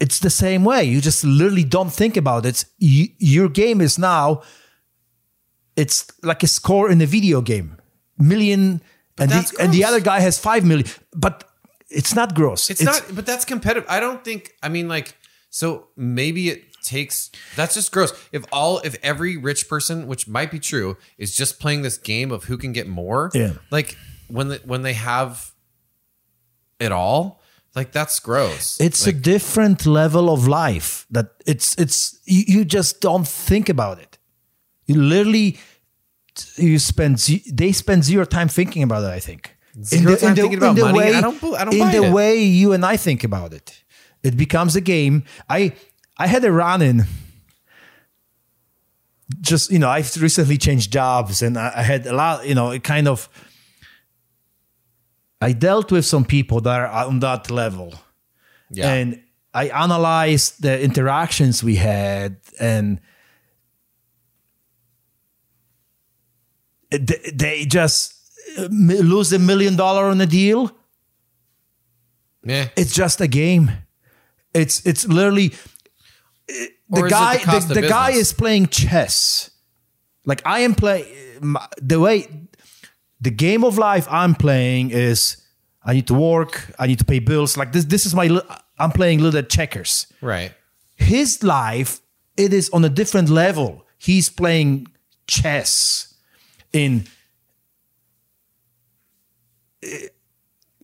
it's 0.00 0.18
the 0.18 0.30
same 0.30 0.64
way. 0.64 0.84
You 0.84 1.00
just 1.00 1.24
literally 1.24 1.64
don't 1.64 1.92
think 1.92 2.16
about 2.16 2.46
it. 2.46 2.64
You, 2.78 3.08
your 3.18 3.48
game 3.48 3.80
is 3.80 3.98
now 3.98 4.42
it's 5.76 6.10
like 6.22 6.42
a 6.42 6.46
score 6.46 6.90
in 6.90 7.00
a 7.00 7.06
video 7.06 7.40
game. 7.40 7.76
Million 8.18 8.80
and 9.18 9.30
the, 9.30 9.56
and 9.60 9.72
the 9.72 9.84
other 9.84 10.00
guy 10.00 10.20
has 10.20 10.38
5 10.38 10.64
million. 10.64 10.86
But 11.14 11.44
it's 11.88 12.14
not 12.14 12.34
gross. 12.34 12.70
It's, 12.70 12.82
not, 12.82 13.02
but 13.12 13.26
that's 13.26 13.44
competitive. 13.44 13.88
I 13.88 14.00
don't 14.00 14.24
think. 14.24 14.52
I 14.62 14.68
mean, 14.68 14.88
like, 14.88 15.16
so 15.50 15.88
maybe 15.96 16.48
it 16.48 16.82
takes. 16.82 17.30
That's 17.54 17.74
just 17.74 17.92
gross. 17.92 18.12
If 18.32 18.44
all, 18.52 18.80
if 18.84 18.96
every 19.02 19.36
rich 19.36 19.68
person, 19.68 20.06
which 20.06 20.26
might 20.26 20.50
be 20.50 20.58
true, 20.58 20.96
is 21.18 21.34
just 21.34 21.60
playing 21.60 21.82
this 21.82 21.98
game 21.98 22.32
of 22.32 22.44
who 22.44 22.56
can 22.56 22.72
get 22.72 22.88
more. 22.88 23.30
Yeah. 23.34 23.54
Like 23.70 23.96
when 24.28 24.48
the, 24.48 24.60
when 24.64 24.82
they 24.82 24.94
have 24.94 25.52
it 26.80 26.92
all, 26.92 27.42
like 27.76 27.92
that's 27.92 28.18
gross. 28.18 28.80
it's 28.80 29.06
like, 29.06 29.16
a 29.16 29.18
different 29.18 29.86
level 29.86 30.30
of 30.30 30.48
life 30.48 31.06
that 31.10 31.26
it's 31.46 31.76
it's 31.78 32.18
you, 32.24 32.44
you 32.46 32.64
just 32.64 33.00
don't 33.00 33.28
think 33.28 33.68
about 33.68 33.98
it 34.00 34.18
you 34.86 35.00
literally 35.00 35.58
you 36.56 36.78
spend 36.78 37.18
they 37.52 37.72
spend 37.72 38.02
zero 38.02 38.24
time 38.24 38.48
thinking 38.48 38.82
about 38.82 39.04
it 39.04 39.10
i 39.10 39.20
think 39.20 39.52
Zero 39.84 40.16
time 40.16 40.34
thinking 40.34 40.56
about 40.56 40.78
money? 40.78 40.98
way 40.98 41.14
I 41.14 41.20
don't 41.20 41.44
I 41.54 41.64
don't 41.64 41.74
in 41.74 41.90
the 41.90 42.08
it. 42.08 42.12
way 42.12 42.42
you 42.42 42.72
and 42.72 42.84
i 42.84 42.96
think 42.96 43.22
about 43.22 43.52
it 43.52 43.84
it 44.22 44.34
becomes 44.36 44.74
a 44.74 44.80
game 44.80 45.24
i 45.50 45.72
i 46.16 46.26
had 46.26 46.44
a 46.44 46.50
run 46.50 46.80
in 46.80 47.04
just 49.40 49.70
you 49.70 49.78
know 49.78 49.90
i've 49.90 50.16
recently 50.16 50.56
changed 50.56 50.90
jobs 50.92 51.42
and 51.42 51.58
i, 51.58 51.72
I 51.76 51.82
had 51.82 52.06
a 52.06 52.14
lot 52.14 52.46
you 52.46 52.54
know 52.54 52.70
it 52.70 52.84
kind 52.84 53.06
of 53.06 53.28
i 55.40 55.52
dealt 55.52 55.92
with 55.92 56.04
some 56.04 56.24
people 56.24 56.60
that 56.60 56.80
are 56.80 57.06
on 57.06 57.20
that 57.20 57.50
level 57.50 57.94
yeah. 58.70 58.92
and 58.92 59.22
I 59.56 59.68
analyzed 59.68 60.60
the 60.60 60.78
interactions 60.82 61.64
we 61.64 61.76
had, 61.76 62.36
and 62.60 63.00
they, 66.90 67.64
just 67.64 68.14
uh, 68.58 68.68
lose 68.70 69.32
a 69.32 69.38
million 69.38 69.74
dollar 69.74 70.04
on 70.10 70.20
a 70.20 70.26
deal. 70.26 70.76
yeah. 72.44 72.68
It's 72.76 72.92
just 72.92 73.22
a 73.22 73.26
game. 73.26 73.70
It's 74.52 74.84
it's 74.84 75.08
literally 75.08 75.54
uh, 76.50 76.52
the 76.90 77.00
Or 77.00 77.08
guy. 77.08 77.38
the 77.38 77.74
the 77.74 77.80
the 77.80 77.88
guy 77.88 78.10
is 78.10 78.34
playing 78.34 78.66
chess. 78.68 79.50
Like 80.26 80.42
I 80.44 80.60
am 80.60 80.74
playing 80.74 81.06
the 81.80 81.98
way 81.98 82.45
the 83.26 83.34
game 83.46 83.62
of 83.68 83.74
life 83.78 84.06
I'm 84.10 84.34
playing 84.34 84.90
is. 84.90 85.18
I 85.88 85.92
need 85.94 86.06
to 86.08 86.14
work. 86.14 86.52
I 86.82 86.84
need 86.90 86.98
to 86.98 87.04
pay 87.12 87.20
bills. 87.20 87.56
Like 87.56 87.70
this. 87.74 87.84
This 87.94 88.06
is 88.06 88.12
my. 88.14 88.26
I'm 88.82 88.92
playing 89.00 89.18
little 89.26 89.42
checkers. 89.56 89.92
Right. 90.32 90.52
his 91.14 91.30
life 91.42 91.90
it 92.44 92.52
is 92.52 92.66
on 92.76 92.84
a 92.84 92.88
different 93.00 93.28
level 93.28 93.70
he's 94.08 94.28
playing 94.42 94.72
chess 95.26 96.14
in 96.72 96.90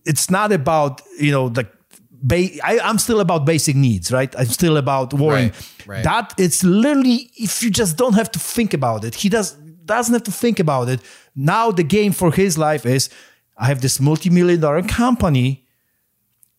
it's 0.05 0.29
not 0.29 0.51
about 0.51 1.01
you 1.19 1.31
know 1.31 1.49
the 1.49 1.63
ba- 2.11 2.57
I, 2.63 2.79
i'm 2.79 2.97
still 2.99 3.19
about 3.19 3.45
basic 3.45 3.75
needs 3.75 4.11
right 4.11 4.33
i'm 4.39 4.45
still 4.59 4.77
about 4.77 5.13
worrying 5.13 5.49
Right, 5.51 5.87
right. 5.87 6.03
that 6.03 6.33
it's 6.37 6.63
literally 6.63 7.31
if 7.37 7.63
you 7.63 7.69
just 7.71 7.97
don't 7.97 8.13
have 8.21 8.31
to 8.31 8.39
think 8.39 8.73
about 8.73 9.03
it 9.03 9.15
he 9.15 9.29
does 9.29 9.53
doesn't 9.85 10.13
have 10.13 10.23
to 10.23 10.31
think 10.31 10.59
about 10.59 10.89
it 10.89 10.99
now 11.35 11.71
the 11.71 11.83
game 11.83 12.11
for 12.11 12.31
his 12.31 12.57
life 12.57 12.85
is 12.85 13.09
i 13.57 13.65
have 13.65 13.81
this 13.81 13.99
multi-million 13.99 14.59
dollar 14.59 14.81
company 14.83 15.65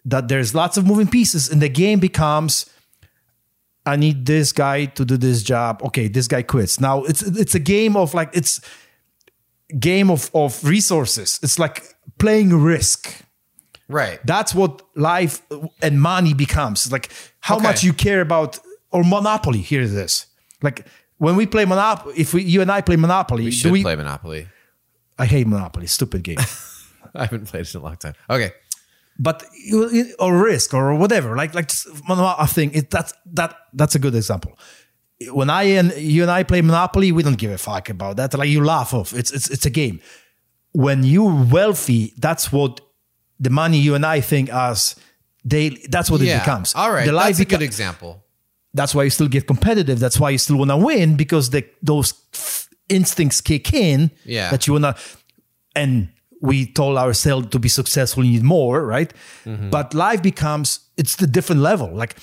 that 0.05 0.29
there's 0.29 0.55
lots 0.55 0.77
of 0.77 0.87
moving 0.87 1.07
pieces 1.09 1.51
and 1.51 1.61
the 1.63 1.69
game 1.69 1.99
becomes 2.01 2.71
I 3.87 3.97
need 3.97 4.25
this 4.25 4.51
guy 4.53 4.87
to 4.87 5.05
do 5.05 5.19
this 5.19 5.43
job. 5.43 5.83
Okay, 5.83 6.09
this 6.09 6.27
guy 6.27 6.41
quits. 6.43 6.81
Now 6.81 7.05
it's 7.05 7.21
it's 7.21 7.55
a 7.55 7.59
game 7.59 7.97
of 7.99 8.15
like 8.15 8.31
it's 8.33 8.63
game 9.79 10.11
of 10.11 10.31
of 10.35 10.65
resources. 10.65 11.39
It's 11.43 11.59
like 11.59 11.83
playing 12.19 12.55
risk. 12.63 13.23
Right. 13.89 14.21
That's 14.25 14.55
what 14.55 14.81
life 14.97 15.43
and 15.83 16.01
money 16.01 16.33
becomes. 16.33 16.87
It's 16.87 16.93
like 16.93 17.11
how 17.41 17.57
Okay. 17.57 17.63
much 17.63 17.85
you 17.85 17.93
care 17.93 18.23
about 18.23 18.59
or 18.91 19.05
monopoly. 19.05 19.61
Here 19.61 19.83
it 19.83 19.93
is. 19.93 20.27
Like 20.63 20.87
when 21.19 21.37
we 21.37 21.45
play 21.47 21.67
monopoly, 21.67 22.15
if 22.17 22.33
we 22.33 22.43
you 22.43 22.63
and 22.63 22.71
I 22.73 22.81
play 22.81 22.97
monopoly, 22.97 23.45
We 23.45 23.51
do 23.51 23.57
should 23.57 23.73
we, 23.73 23.83
play 23.83 23.97
Monopoly. 23.97 24.49
I 25.19 25.27
hate 25.27 25.47
monopoly. 25.47 25.87
Stupid 25.87 26.23
game. 26.23 26.39
I 27.15 27.23
haven't 27.27 27.47
played 27.47 27.61
it 27.67 27.75
in 27.75 27.81
a 27.81 27.85
long 27.85 27.97
time. 27.97 28.15
Okay. 28.29 28.53
but 29.19 29.45
you, 29.67 30.13
or 30.19 30.37
risk 30.43 30.75
or 30.75 30.95
whatever 30.97 31.37
like 31.37 31.55
like 31.55 31.69
just 31.69 31.87
mono- 32.09 32.35
I 32.37 32.47
think 32.47 32.75
it 32.75 32.91
that's 32.91 33.13
that 33.35 33.55
that's 33.73 33.95
a 33.95 33.99
good 34.01 34.15
example 34.17 34.59
when 35.31 35.49
I 35.51 35.63
and 35.79 35.93
you 35.97 36.23
and 36.23 36.31
I 36.39 36.43
play 36.43 36.61
Monopoly 36.63 37.13
we 37.13 37.23
don't 37.23 37.39
give 37.39 37.53
a 37.53 37.59
fuck 37.59 37.89
about 37.91 38.17
that 38.17 38.35
like 38.35 38.49
you 38.49 38.65
laugh 38.65 38.93
off 38.93 39.13
it's 39.15 39.31
it's 39.31 39.49
it's 39.51 39.65
a 39.67 39.71
game 39.71 40.01
when 40.73 41.05
you're 41.05 41.45
wealthy 41.53 42.13
that's 42.19 42.51
what 42.51 42.81
the 43.39 43.51
money 43.51 43.79
you 43.79 43.95
and 43.95 44.05
I 44.05 44.21
think 44.21 44.51
as 44.53 44.97
daily 45.47 45.87
that's 45.89 46.11
what 46.11 46.21
Yeah. 46.21 46.39
it 46.39 46.41
becomes 46.41 46.75
All 46.75 46.91
right. 46.93 47.07
the 47.07 47.13
That's 47.13 47.39
a 47.39 47.45
good 47.45 47.63
example. 47.63 48.25
that's 48.75 48.93
why 48.97 49.05
you 49.05 49.11
still 49.11 49.29
get 49.29 49.47
competitive 49.47 50.01
that's 50.01 50.19
why 50.19 50.31
you 50.31 50.39
still 50.39 50.57
want 50.57 50.71
to 50.73 50.77
win 50.77 51.15
because 51.17 51.51
the 51.51 51.63
those 51.83 52.11
instincts 52.89 53.41
kick 53.41 53.73
in 53.73 54.11
Yeah. 54.25 54.51
that 54.51 54.67
you 54.67 54.73
want 54.75 54.85
to 54.85 54.97
and 55.77 56.09
we 56.41 56.67
told 56.67 56.99
ourselves 56.99 57.49
to 57.49 57.59
be 57.59 57.69
successful 57.69 58.25
you 58.25 58.33
need 58.33 58.43
more 58.45 58.85
right 58.87 59.13
Mm-hmm. 59.45 59.71
but 59.71 59.95
life 59.95 60.23
becomes 60.23 60.81
it's 60.97 61.17
the 61.17 61.27
different 61.27 61.63
level 61.63 61.91
like 61.95 62.17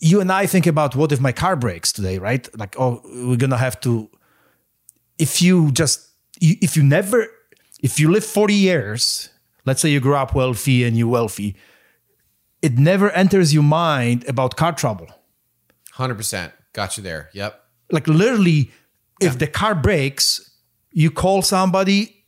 you 0.00 0.20
and 0.20 0.30
i 0.32 0.46
think 0.46 0.66
about 0.66 0.94
what 0.96 1.12
if 1.12 1.20
my 1.20 1.32
car 1.32 1.56
breaks 1.56 1.92
today 1.92 2.18
right 2.18 2.48
like 2.58 2.74
oh 2.78 3.00
we're 3.04 3.36
gonna 3.36 3.56
have 3.58 3.78
to 3.80 4.08
if 5.18 5.42
you 5.42 5.70
just 5.72 6.08
if 6.40 6.76
you 6.76 6.82
never 6.82 7.26
if 7.82 7.98
you 8.00 8.10
live 8.10 8.24
40 8.24 8.54
years 8.54 9.30
let's 9.66 9.80
say 9.80 9.88
you 9.90 10.00
grew 10.00 10.14
up 10.14 10.34
wealthy 10.34 10.84
and 10.84 10.96
you're 10.96 11.08
wealthy 11.08 11.56
it 12.62 12.78
never 12.78 13.10
enters 13.10 13.52
your 13.54 13.62
mind 13.62 14.28
about 14.28 14.56
car 14.56 14.72
trouble 14.72 15.06
100%. 15.96 16.52
Got 16.72 16.96
you 16.96 17.02
there. 17.02 17.28
Yep. 17.32 17.60
Like 17.90 18.06
literally 18.08 18.70
if 19.20 19.38
the 19.38 19.46
car 19.46 19.74
breaks 19.74 20.50
you 20.92 21.10
call 21.10 21.42
somebody 21.42 22.24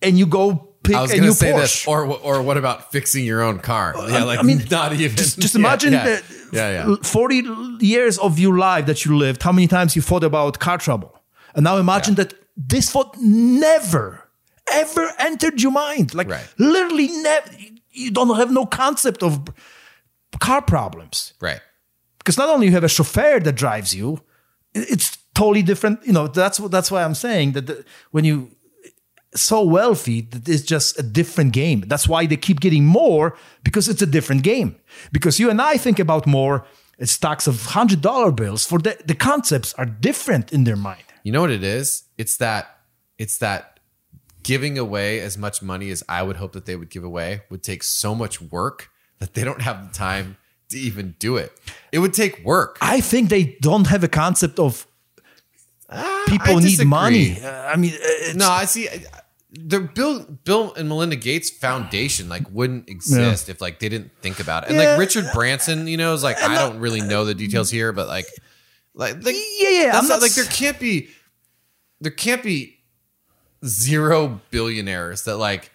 and 0.00 0.18
you 0.18 0.26
go 0.26 0.54
pick 0.82 0.96
I 0.96 1.02
was 1.02 1.10
a 1.12 1.14
going 1.14 1.24
new 1.26 1.30
to 1.32 1.36
say 1.36 1.52
Porsche. 1.52 1.60
this. 1.60 1.86
Or, 1.86 2.04
or 2.06 2.42
what 2.42 2.56
about 2.56 2.90
fixing 2.90 3.24
your 3.24 3.40
own 3.42 3.58
car? 3.60 3.96
Uh, 3.96 4.08
yeah, 4.08 4.24
like 4.24 4.38
I 4.40 4.42
mean, 4.42 4.62
not 4.70 4.92
even. 4.92 5.16
just, 5.16 5.38
just 5.38 5.54
imagine 5.62 5.92
yeah. 5.92 6.04
that 6.04 6.22
Yeah, 6.52 6.86
yeah. 6.88 6.96
40 7.02 7.42
years 7.80 8.18
of 8.18 8.38
your 8.38 8.56
life 8.58 8.86
that 8.86 9.04
you 9.04 9.16
lived 9.16 9.42
how 9.42 9.52
many 9.52 9.68
times 9.68 9.94
you 9.96 10.02
thought 10.02 10.24
about 10.24 10.58
car 10.58 10.78
trouble 10.78 11.12
and 11.54 11.64
now 11.64 11.76
imagine 11.78 12.14
that 12.16 12.34
this 12.56 12.90
thought 12.90 13.16
never 13.20 14.28
ever 14.72 15.08
entered 15.18 15.60
your 15.62 15.72
mind 15.72 16.14
like 16.14 16.28
Right. 16.28 16.46
literally 16.58 17.08
never 17.22 17.48
you 17.90 18.10
don't 18.10 18.36
have 18.36 18.50
no 18.50 18.64
concept 18.66 19.22
of 19.22 19.40
car 20.40 20.62
problems 20.62 21.34
Right. 21.40 21.60
because 22.18 22.36
not 22.38 22.48
only 22.48 22.66
you 22.66 22.72
have 22.72 22.84
a 22.84 22.88
chauffeur 22.88 23.38
that 23.40 23.52
drives 23.54 23.94
you, 23.94 24.20
it's 24.74 25.18
totally 25.34 25.62
different. 25.62 26.04
You 26.06 26.12
know, 26.12 26.26
that's 26.26 26.58
that's 26.58 26.90
why 26.90 27.04
I'm 27.04 27.14
saying 27.14 27.52
that 27.52 27.66
the, 27.66 27.84
when 28.10 28.24
you 28.24 28.50
so 29.34 29.62
wealthy, 29.62 30.22
that 30.22 30.48
it's 30.48 30.62
just 30.62 30.98
a 30.98 31.02
different 31.02 31.52
game. 31.52 31.84
That's 31.86 32.06
why 32.06 32.26
they 32.26 32.36
keep 32.36 32.60
getting 32.60 32.84
more 32.84 33.36
because 33.64 33.88
it's 33.88 34.02
a 34.02 34.06
different 34.06 34.42
game. 34.42 34.76
Because 35.10 35.40
you 35.40 35.48
and 35.50 35.60
I 35.60 35.76
think 35.76 35.98
about 35.98 36.26
more 36.26 36.66
it's 36.98 37.12
stacks 37.12 37.46
of 37.46 37.66
hundred 37.66 38.00
dollar 38.00 38.30
bills. 38.30 38.66
For 38.66 38.78
the 38.78 38.96
the 39.04 39.14
concepts 39.14 39.74
are 39.74 39.86
different 39.86 40.52
in 40.52 40.64
their 40.64 40.76
mind. 40.76 41.04
You 41.22 41.32
know 41.32 41.40
what 41.40 41.50
it 41.50 41.64
is? 41.64 42.04
It's 42.18 42.36
that 42.38 42.78
it's 43.18 43.38
that 43.38 43.80
giving 44.42 44.76
away 44.76 45.20
as 45.20 45.38
much 45.38 45.62
money 45.62 45.90
as 45.90 46.02
I 46.08 46.22
would 46.22 46.36
hope 46.36 46.52
that 46.52 46.66
they 46.66 46.76
would 46.76 46.90
give 46.90 47.04
away 47.04 47.42
would 47.48 47.62
take 47.62 47.82
so 47.82 48.14
much 48.14 48.40
work 48.40 48.90
that 49.18 49.34
they 49.34 49.44
don't 49.44 49.62
have 49.62 49.88
the 49.88 49.94
time 49.96 50.36
to 50.72 50.78
even 50.78 51.14
do 51.18 51.36
it. 51.36 51.52
It 51.92 51.98
would 52.00 52.12
take 52.14 52.44
work. 52.44 52.78
I 52.80 53.00
think 53.00 53.28
they 53.30 53.56
don't 53.60 53.86
have 53.86 54.02
a 54.04 54.08
concept 54.08 54.58
of 54.58 54.86
people 56.26 56.56
I 56.56 56.60
need 56.60 56.84
money. 56.84 57.40
Uh, 57.40 57.50
I 57.66 57.76
mean, 57.76 57.92
it's, 57.94 58.34
No, 58.36 58.48
I 58.48 58.64
see. 58.64 58.88
The 59.54 59.80
Bill, 59.80 60.20
Bill 60.44 60.72
and 60.74 60.88
Melinda 60.88 61.16
Gates 61.16 61.50
Foundation 61.50 62.28
like 62.30 62.50
wouldn't 62.50 62.88
exist 62.88 63.50
if 63.50 63.60
like 63.60 63.80
they 63.80 63.90
didn't 63.90 64.10
think 64.22 64.40
about 64.40 64.64
it. 64.64 64.70
And 64.70 64.78
Yeah. 64.78 64.90
like 64.92 64.98
Richard 64.98 65.26
Branson, 65.34 65.86
you 65.86 65.98
know, 65.98 66.14
is 66.14 66.22
like 66.22 66.40
I 66.42 66.54
don't 66.54 66.78
really 66.78 67.02
know 67.02 67.26
the 67.26 67.34
details 67.34 67.70
here, 67.70 67.92
but 67.92 68.08
like, 68.08 68.26
like, 68.94 69.22
like 69.22 69.36
Yeah, 69.60 69.68
yeah, 69.68 69.90
I'm 69.98 70.06
not, 70.08 70.14
not 70.14 70.22
like 70.22 70.32
there 70.32 70.46
can't 70.46 70.80
be, 70.80 71.08
there 72.00 72.12
can't 72.12 72.42
be 72.42 72.78
zero 73.66 74.40
billionaires 74.50 75.24
that 75.24 75.36
like 75.36 75.70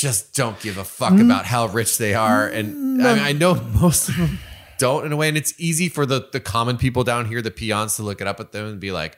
just 0.00 0.34
don't 0.34 0.58
give 0.60 0.76
a 0.76 0.84
fuck 0.84 1.18
about 1.20 1.46
how 1.46 1.66
rich 1.66 1.98
they 1.98 2.14
are. 2.14 2.48
And 2.48 3.00
I, 3.02 3.14
mean, 3.14 3.22
I 3.22 3.32
know 3.32 3.54
most 3.80 4.08
of 4.08 4.16
them 4.16 4.38
don't 4.78 5.06
in 5.06 5.12
a 5.12 5.16
way, 5.16 5.28
and 5.28 5.36
it's 5.36 5.54
easy 5.58 5.88
for 5.88 6.04
the 6.04 6.28
the 6.32 6.40
common 6.40 6.76
people 6.76 7.04
down 7.04 7.26
here, 7.26 7.40
the 7.40 7.50
peons, 7.50 7.96
to 7.96 8.02
look 8.02 8.20
it 8.20 8.26
up 8.26 8.40
at 8.40 8.52
them 8.52 8.66
and 8.66 8.80
be 8.80 8.90
like, 8.90 9.16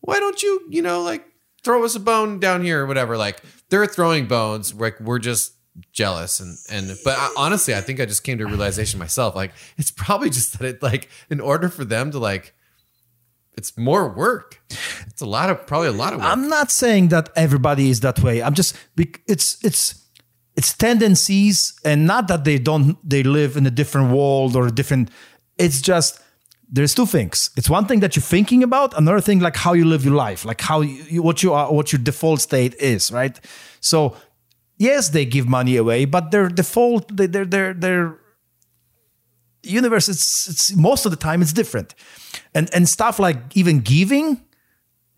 why 0.00 0.18
don't 0.18 0.42
you, 0.42 0.66
you 0.68 0.82
know, 0.82 1.02
like 1.02 1.24
throw 1.62 1.84
us 1.84 1.94
a 1.94 2.00
bone 2.00 2.40
down 2.40 2.64
here 2.64 2.82
or 2.82 2.86
whatever. 2.86 3.16
Like 3.16 3.40
they're 3.70 3.86
throwing 3.86 4.26
bones. 4.26 4.74
Like 4.74 4.98
we're 5.00 5.20
just 5.20 5.54
jealous 5.92 6.38
and 6.38 6.58
and 6.70 6.98
but 7.04 7.16
I, 7.16 7.32
honestly, 7.36 7.74
I 7.74 7.80
think 7.80 8.00
I 8.00 8.04
just 8.04 8.24
came 8.24 8.38
to 8.38 8.44
a 8.44 8.48
realization 8.48 8.98
myself. 8.98 9.36
Like 9.36 9.52
it's 9.78 9.90
probably 9.90 10.30
just 10.30 10.58
that 10.58 10.68
it 10.68 10.82
like 10.82 11.08
in 11.30 11.40
order 11.40 11.68
for 11.68 11.84
them 11.84 12.10
to 12.10 12.18
like. 12.18 12.54
It's 13.56 13.76
more 13.76 14.08
work. 14.08 14.60
It's 15.06 15.20
a 15.20 15.26
lot 15.26 15.50
of 15.50 15.66
probably 15.66 15.88
a 15.88 15.92
lot 15.92 16.12
of 16.12 16.20
work. 16.20 16.28
I'm 16.28 16.48
not 16.48 16.70
saying 16.70 17.08
that 17.08 17.28
everybody 17.36 17.90
is 17.90 18.00
that 18.00 18.20
way. 18.20 18.42
I'm 18.42 18.54
just 18.54 18.76
it's 18.96 19.62
it's 19.62 20.02
it's 20.56 20.74
tendencies 20.74 21.78
and 21.84 22.06
not 22.06 22.28
that 22.28 22.44
they 22.44 22.58
don't 22.58 22.96
they 23.08 23.22
live 23.22 23.56
in 23.56 23.66
a 23.66 23.70
different 23.70 24.10
world 24.12 24.56
or 24.56 24.66
a 24.68 24.70
different 24.70 25.10
it's 25.58 25.80
just 25.80 26.20
there's 26.74 26.94
two 26.94 27.04
things. 27.04 27.50
It's 27.56 27.68
one 27.68 27.86
thing 27.86 28.00
that 28.00 28.16
you're 28.16 28.22
thinking 28.22 28.62
about, 28.62 28.96
another 28.96 29.20
thing 29.20 29.40
like 29.40 29.56
how 29.56 29.74
you 29.74 29.84
live 29.84 30.06
your 30.06 30.14
life, 30.14 30.46
like 30.46 30.62
how 30.62 30.80
you, 30.80 31.22
what 31.22 31.42
you 31.42 31.52
are 31.52 31.70
what 31.70 31.92
your 31.92 32.00
default 32.00 32.40
state 32.40 32.74
is, 32.76 33.12
right? 33.12 33.38
So 33.80 34.16
yes, 34.78 35.10
they 35.10 35.26
give 35.26 35.46
money 35.46 35.76
away, 35.76 36.06
but 36.06 36.30
their 36.30 36.48
default 36.48 37.14
their 37.14 37.44
their 37.44 37.74
their 37.74 38.18
universe 39.62 40.08
it's 40.08 40.48
it's 40.48 40.76
most 40.76 41.06
of 41.06 41.10
the 41.10 41.16
time 41.16 41.42
it's 41.42 41.52
different. 41.52 41.94
And 42.54 42.68
and 42.74 42.88
stuff 42.88 43.18
like 43.18 43.38
even 43.56 43.80
giving 43.80 44.40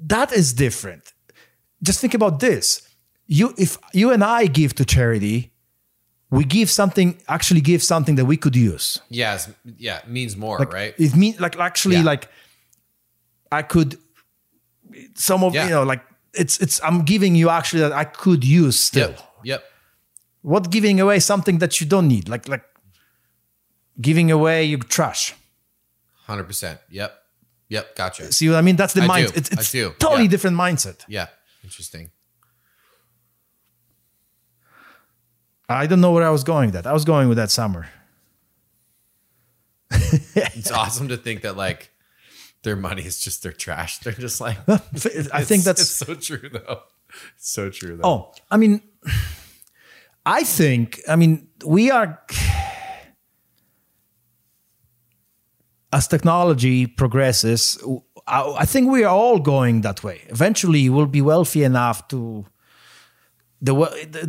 that 0.09 0.33
is 0.33 0.53
different. 0.53 1.13
Just 1.83 2.01
think 2.01 2.15
about 2.15 2.41
this. 2.41 2.83
You 3.27 3.55
if 3.57 3.79
you 3.93 4.13
and 4.13 4.23
I 4.23 4.47
give 4.47 4.75
to 4.75 4.85
charity, 4.85 5.51
we 6.31 6.45
give 6.45 6.69
something 6.71 7.17
actually 7.29 7.61
give 7.63 7.83
something 7.83 8.17
that 8.17 8.27
we 8.27 8.37
could 8.37 8.57
use. 8.57 9.01
it's, 9.35 9.49
yeah, 9.79 9.99
it 9.99 10.09
means 10.09 10.37
more, 10.37 10.59
Like 10.59 10.73
right? 10.73 10.95
it 10.99 11.15
means 11.17 11.41
like 11.41 11.59
actually 11.59 11.97
Yeah. 11.97 12.05
like 12.13 12.29
I 13.53 13.63
could 13.63 13.97
some 15.15 15.45
of 15.45 15.55
Yeah. 15.55 15.65
you 15.65 15.71
know 15.71 15.83
like 15.85 16.03
it's 16.35 16.59
it's 16.61 16.81
I'm 16.83 17.03
giving 17.05 17.35
you 17.37 17.49
actually 17.51 17.81
that 17.83 17.93
I 17.93 18.05
could 18.05 18.45
use 18.45 18.79
still. 18.79 19.11
Yep. 19.11 19.21
Yep. 19.45 19.63
What 20.43 20.71
giving 20.71 21.01
away 21.01 21.21
something 21.21 21.59
that 21.61 21.81
you 21.81 21.87
don't 21.87 22.09
need 22.09 22.29
like 22.29 22.49
like 22.49 22.65
giving 24.01 24.31
away 24.31 24.65
your 24.65 24.79
trash. 24.81 25.35
Hundred 26.27 26.45
percent. 26.45 26.81
Yep. 26.91 27.15
Yep. 27.69 27.97
Gotcha. 27.97 28.33
See 28.33 28.49
what 28.49 28.57
I 28.57 28.61
mean? 28.63 28.77
That's 28.77 28.95
the 28.95 29.03
I 29.03 29.07
mind. 29.07 29.29
do. 29.29 29.33
It's, 29.37 29.51
I 29.53 29.61
it's 29.61 29.73
do. 29.73 29.95
totally 29.99 30.23
Yeah. 30.25 30.29
different 30.31 30.57
mindset. 30.57 31.05
Yeah. 31.09 31.27
Interesting. 31.63 32.11
I 35.69 35.87
don't 35.87 36.01
know 36.01 36.13
where 36.13 36.27
I 36.27 36.31
was 36.31 36.45
going 36.45 36.67
with 36.69 36.75
that. 36.75 36.87
I 36.87 36.93
was 36.93 37.05
going 37.05 37.29
with 37.29 37.39
that 37.39 37.51
summer. 37.51 37.87
It's 39.91 40.71
awesome 40.71 41.09
to 41.09 41.17
think 41.17 41.43
that 41.43 41.57
like 41.57 41.91
their 42.63 42.77
money 42.77 43.03
is 43.03 43.21
just 43.21 43.43
their 43.43 43.53
trash. 43.53 43.99
They're 43.99 44.13
just 44.13 44.41
like 44.41 44.57
I 44.69 45.45
think 45.45 45.65
that's 45.65 45.81
it's 45.83 45.91
so 45.91 46.15
true 46.15 46.49
though. 46.51 46.81
It's 47.37 47.51
so 47.51 47.71
true 47.71 47.97
though. 47.97 48.03
Oh, 48.09 48.33
I 48.51 48.57
mean, 48.57 48.83
I 50.27 50.43
think, 50.43 51.01
I 51.09 51.17
mean, 51.17 51.49
we 51.65 51.91
are, 51.91 52.21
as 55.95 56.09
technology 56.09 56.87
progresses, 56.87 57.79
I, 58.27 58.41
I 58.63 58.67
think 58.73 58.91
we 58.91 59.05
are 59.05 59.15
all 59.15 59.39
going 59.39 59.83
that 59.83 60.03
way. 60.03 60.19
Eventually, 60.29 60.89
we'll 60.91 61.07
be 61.21 61.23
wealthy 61.23 61.63
enough 61.65 61.99
to. 62.09 62.45
The, 63.63 63.75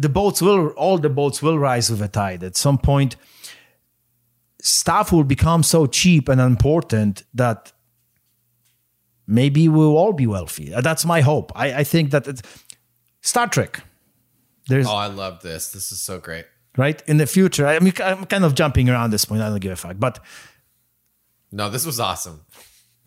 the 0.06 0.08
boats 0.08 0.42
will 0.42 0.68
all 0.84 0.98
the 0.98 1.10
boats 1.10 1.42
will 1.42 1.60
rise 1.60 1.90
with 1.90 2.00
the 2.00 2.08
tide 2.08 2.42
at 2.42 2.56
some 2.56 2.78
point 2.78 3.18
stuff 4.62 5.12
will 5.12 5.26
become 5.26 5.62
so 5.62 5.88
cheap 5.88 6.30
and 6.30 6.40
important 6.40 7.24
that 7.34 7.74
maybe 9.28 9.68
we'll 9.68 9.98
all 9.98 10.14
be 10.14 10.26
wealthy 10.28 10.68
that's 10.82 11.04
my 11.04 11.20
hope 11.20 11.52
i, 11.54 11.68
I 11.82 11.84
think 11.84 12.12
that 12.12 12.28
it's, 12.28 12.42
star 13.22 13.48
trek 13.48 13.84
there's 14.70 14.88
Oh, 14.88 14.96
I 14.96 15.08
love 15.08 15.42
this. 15.42 15.72
This 15.74 15.92
is 15.92 16.02
so 16.02 16.16
great. 16.28 16.46
right 16.78 17.02
in 17.06 17.18
the 17.18 17.28
future 17.28 17.68
i 17.68 17.80
mean 17.80 17.94
i'm 18.10 18.26
kind 18.34 18.46
of 18.46 18.52
jumping 18.56 18.88
around 18.90 19.10
this 19.12 19.26
point 19.26 19.42
i 19.42 19.50
don't 19.50 19.60
give 19.60 19.74
a 19.80 19.82
fuck 19.86 19.98
but 20.00 20.16
No, 21.52 21.70
this 21.70 21.86
was 21.86 22.00
awesome. 22.00 22.42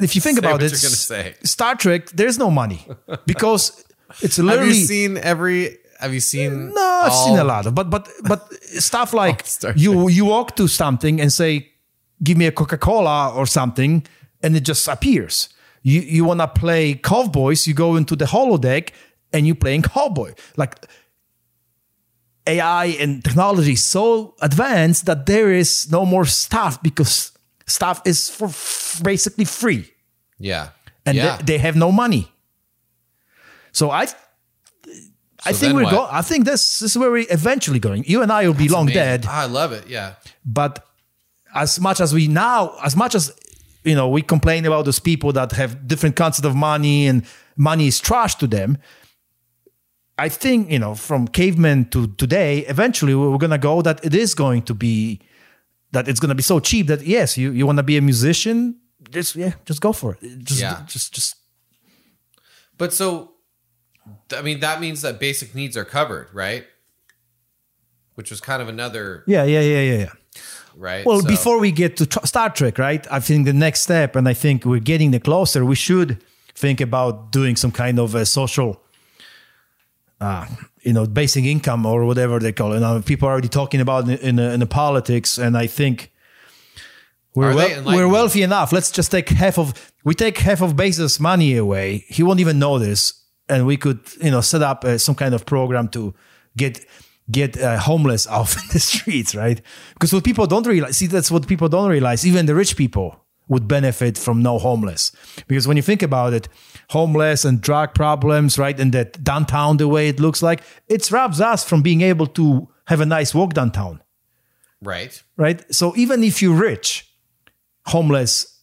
if 0.01 0.15
you 0.15 0.21
think 0.21 0.39
Say 0.39 0.47
about 0.47 0.63
it 0.63 0.71
you're 0.73 0.81
gonna 0.81 0.97
say. 1.13 1.35
star 1.45 1.75
trek 1.75 2.09
there's 2.11 2.39
no 2.39 2.51
money 2.51 2.87
because 3.27 3.85
it's 4.23 4.39
literally. 4.39 4.69
Have 4.73 4.79
you 4.79 4.87
seen 4.87 5.17
every? 5.19 5.79
Have 6.01 6.15
you 6.15 6.21
seen? 6.21 6.73
No, 6.73 6.81
I've 7.05 7.13
all- 7.13 7.27
seen 7.27 7.39
a 7.39 7.45
lot 7.45 7.67
of, 7.67 7.75
but 7.75 7.91
but 7.91 8.09
but 8.25 8.41
stuff 8.63 9.13
like 9.13 9.45
you 9.77 10.09
you 10.09 10.25
walk 10.25 10.55
to 10.57 10.69
something 10.69 11.21
and 11.21 11.33
say, 11.33 11.69
"Give 12.23 12.37
me 12.39 12.47
a 12.47 12.53
Coca 12.53 12.79
Cola" 12.79 13.33
or 13.35 13.47
something, 13.47 14.07
and 14.43 14.57
it 14.57 14.65
just 14.69 14.87
appears. 14.89 15.49
You 15.83 16.01
you 16.01 16.25
want 16.25 16.41
to 16.41 16.47
play 16.49 16.95
cowboys, 16.95 17.67
you 17.67 17.75
go 17.75 17.97
into 17.97 18.17
the 18.17 18.27
holodeck 18.27 18.91
and 19.33 19.47
you 19.47 19.55
playing 19.55 19.83
cowboy. 19.83 20.33
Like 20.57 20.87
AI 22.47 22.87
and 23.01 23.23
technology 23.23 23.73
is 23.73 23.85
so 23.85 24.35
advanced 24.41 25.05
that 25.07 25.27
there 25.27 25.53
is 25.53 25.91
no 25.91 26.07
more 26.07 26.25
stuff 26.25 26.83
because 26.83 27.33
stuff 27.69 28.01
is 28.05 28.29
for 28.31 28.49
f- 28.49 29.01
basically 29.05 29.45
free 29.45 29.85
Yeah. 30.39 30.69
and 31.07 31.17
yeah. 31.17 31.37
they, 31.37 31.45
they 31.45 31.59
have 31.59 31.77
no 31.77 31.93
money. 31.93 32.33
So 33.73 33.91
I, 33.91 34.07
I 35.45 35.53
So 35.53 35.59
think 35.59 35.75
we're 35.75 35.91
going. 35.91 36.09
I 36.11 36.23
think 36.23 36.45
this, 36.45 36.81
this 36.81 36.91
is 36.93 36.99
where 36.99 37.11
we're 37.11 37.27
eventually 37.31 37.79
going. 37.79 38.05
You 38.07 38.23
and 38.23 38.33
I 38.33 38.47
will 38.47 38.55
be 38.55 38.69
long 38.69 38.85
Amazing. 38.91 39.03
dead, 39.03 39.25
Ah, 39.29 39.43
I 39.43 39.47
love 39.47 39.73
it. 39.73 39.87
Yeah. 39.89 40.15
but 40.45 40.85
as 41.55 41.79
much 41.81 42.01
as 42.01 42.13
we 42.13 42.27
now, 42.29 42.75
as 42.85 42.95
much 42.97 43.15
as 43.15 43.33
you 43.85 43.95
know, 43.95 44.09
we 44.09 44.23
complain 44.23 44.67
about 44.67 44.85
those 44.85 44.99
people 45.01 45.33
that 45.33 45.53
have 45.53 45.87
different 45.87 46.17
concept 46.17 46.45
of 46.47 46.55
money 46.55 47.07
and 47.07 47.23
money 47.57 47.87
is 47.87 48.01
trash 48.01 48.35
to 48.37 48.47
them. 48.47 48.79
I 50.19 50.29
think 50.29 50.71
you 50.71 50.79
know, 50.81 50.95
from 50.95 51.29
cavemen 51.29 51.85
to 51.91 52.09
today, 52.09 52.67
eventually 52.67 53.15
we're 53.15 53.39
gonna 53.39 53.59
go 53.59 53.83
that 53.83 54.05
it 54.05 54.15
is 54.15 54.35
going 54.35 54.63
to 54.63 54.75
be 54.75 55.21
that 55.93 56.09
it's 56.09 56.21
gonna 56.21 56.35
be 56.35 56.43
so 56.43 56.61
cheap 56.61 56.87
that 56.89 57.03
yes, 57.07 57.37
you 57.37 57.51
you 57.53 57.67
want 57.67 57.79
to 57.79 57.83
be 57.83 57.97
a 57.97 58.03
musician, 58.03 58.77
just 59.11 59.37
yeah, 59.37 59.53
just 59.65 59.81
go 59.81 59.93
for 59.93 60.17
it. 60.21 60.45
Just 60.45 60.61
Yeah. 60.61 60.83
just 60.87 61.15
just 61.15 61.35
But 62.79 62.93
so, 62.93 63.33
I 64.37 64.43
mean, 64.43 64.61
that 64.61 64.81
means 64.81 65.03
that 65.03 65.19
basic 65.19 65.55
needs 65.55 65.77
are 65.77 65.85
covered, 65.85 66.29
right? 66.33 66.65
Which 68.15 68.31
was 68.31 68.41
kind 68.41 68.63
of 68.63 68.69
another, 68.69 69.25
yeah, 69.27 69.45
yeah, 69.45 69.61
yeah, 69.61 69.81
yeah, 69.81 69.99
yeah. 69.99 70.13
right? 70.77 71.05
Well, 71.07 71.21
So- 71.21 71.29
before 71.29 71.59
we 71.59 71.73
get 71.73 71.97
to 71.97 72.05
Star 72.27 72.51
Trek, 72.51 72.79
right? 72.79 73.05
I 73.11 73.21
think 73.21 73.47
the 73.47 73.53
next 73.53 73.81
step, 73.83 74.15
and 74.17 74.29
I 74.29 74.35
think 74.35 74.65
we're 74.65 74.81
getting 74.93 75.11
the 75.13 75.21
closer. 75.21 75.65
We 75.65 75.75
should 75.77 76.23
think 76.55 76.81
about 76.81 77.33
doing 77.33 77.57
some 77.57 77.73
kind 77.73 77.99
of 77.99 78.15
a 78.15 78.25
social, 78.27 78.81
uh, 80.21 80.47
you 80.83 80.93
know, 80.93 81.07
basic 81.07 81.45
income 81.45 81.87
or 81.87 82.05
whatever 82.05 82.39
they 82.39 82.53
call 82.53 82.73
it. 82.73 82.81
Now, 82.81 83.01
people 83.01 83.29
are 83.29 83.33
already 83.33 83.49
talking 83.49 83.81
about 83.81 84.09
it 84.09 84.21
in 84.21 84.37
the, 84.37 84.53
in 84.53 84.61
the 84.61 84.67
politics, 84.67 85.39
and 85.39 85.57
I 85.57 85.67
think 85.67 86.13
we're 87.35 87.55
well, 87.55 87.85
we're 87.85 88.09
wealthy 88.09 88.43
enough. 88.43 88.73
Let's 88.73 88.91
just 88.91 89.11
take 89.11 89.29
half 89.29 89.59
of 89.59 89.93
we 90.03 90.15
take 90.15 90.39
half 90.39 90.61
of 90.61 90.75
Bezos' 90.75 91.21
money 91.21 91.57
away. 91.57 92.05
He 92.09 92.23
won't 92.23 92.41
even 92.41 92.59
know 92.59 92.79
this, 92.79 93.13
and 93.49 93.67
we 93.67 93.77
could 93.77 94.01
you 94.21 94.31
know 94.31 94.41
set 94.41 94.63
up 94.63 94.85
uh, 94.85 94.99
some 94.99 95.15
kind 95.15 95.35
of 95.35 95.47
program 95.47 95.89
to 95.89 96.15
get 96.57 96.85
get 97.31 97.61
uh, 97.61 97.79
homeless 97.79 98.27
off 98.39 98.57
the 98.73 98.81
streets, 98.81 99.35
right? 99.35 99.61
Because 99.95 100.13
what 100.13 100.25
people 100.25 100.47
don't 100.47 100.67
realize, 100.67 100.97
see, 100.97 101.07
that's 101.07 101.31
what 101.31 101.47
people 101.47 101.69
don't 101.69 101.91
realize. 101.91 102.27
Even 102.27 102.47
the 102.47 102.55
rich 102.55 102.77
people 102.77 103.25
would 103.47 103.69
benefit 103.69 104.19
from 104.19 104.43
no 104.43 104.59
homeless, 104.59 105.13
because 105.47 105.69
when 105.69 105.77
you 105.77 105.83
think 105.83 106.03
about 106.03 106.33
it, 106.33 106.49
homeless 106.89 107.45
and 107.45 107.61
drug 107.61 107.95
problems, 107.95 108.59
right, 108.59 108.79
and 108.79 108.93
that 108.93 109.23
downtown 109.23 109.77
the 109.77 109.89
way 109.89 110.09
it 110.09 110.19
looks 110.19 110.43
like, 110.43 110.63
it 110.89 111.11
robs 111.11 111.41
us 111.41 111.65
from 111.65 111.83
being 111.83 112.01
able 112.01 112.27
to 112.27 112.69
have 112.87 113.01
a 113.01 113.07
nice 113.07 113.35
walk 113.35 113.55
downtown 113.55 114.01
right? 114.83 115.23
right? 115.37 115.75
So 115.75 115.95
even 115.97 116.23
if 116.23 116.43
you're 116.43 116.57
rich, 116.57 117.11
homeless, 117.87 118.61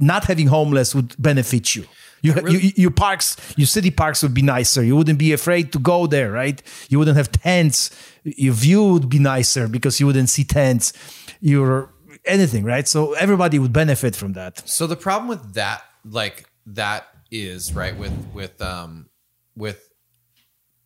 not 0.00 0.24
having 0.24 0.48
homeless 0.48 0.94
would 0.94 1.14
benefit 1.20 1.74
you. 1.74 1.84
You, 2.22 2.34
you, 2.48 2.72
your 2.76 2.90
parks, 2.90 3.36
your 3.56 3.66
city 3.66 3.90
parks 3.90 4.22
would 4.22 4.32
be 4.32 4.40
nicer. 4.40 4.82
You 4.82 4.96
wouldn't 4.96 5.18
be 5.18 5.34
afraid 5.34 5.72
to 5.72 5.78
go 5.78 6.06
there, 6.06 6.32
right? 6.32 6.62
You 6.88 6.98
wouldn't 6.98 7.18
have 7.18 7.30
tents. 7.30 7.90
Your 8.24 8.54
view 8.54 8.92
would 8.94 9.10
be 9.10 9.18
nicer 9.18 9.68
because 9.68 10.00
you 10.00 10.06
wouldn't 10.06 10.30
see 10.30 10.42
tents. 10.42 10.94
Your 11.40 11.92
anything, 12.24 12.64
right? 12.64 12.88
So 12.88 13.12
everybody 13.12 13.58
would 13.58 13.74
benefit 13.74 14.16
from 14.16 14.32
that. 14.32 14.66
So 14.66 14.86
the 14.86 14.96
problem 14.96 15.28
with 15.28 15.52
that, 15.52 15.82
like 16.08 16.48
that, 16.64 17.08
is 17.34 17.74
right 17.74 17.96
with 17.96 18.12
with 18.32 18.62
um 18.62 19.08
with 19.56 19.90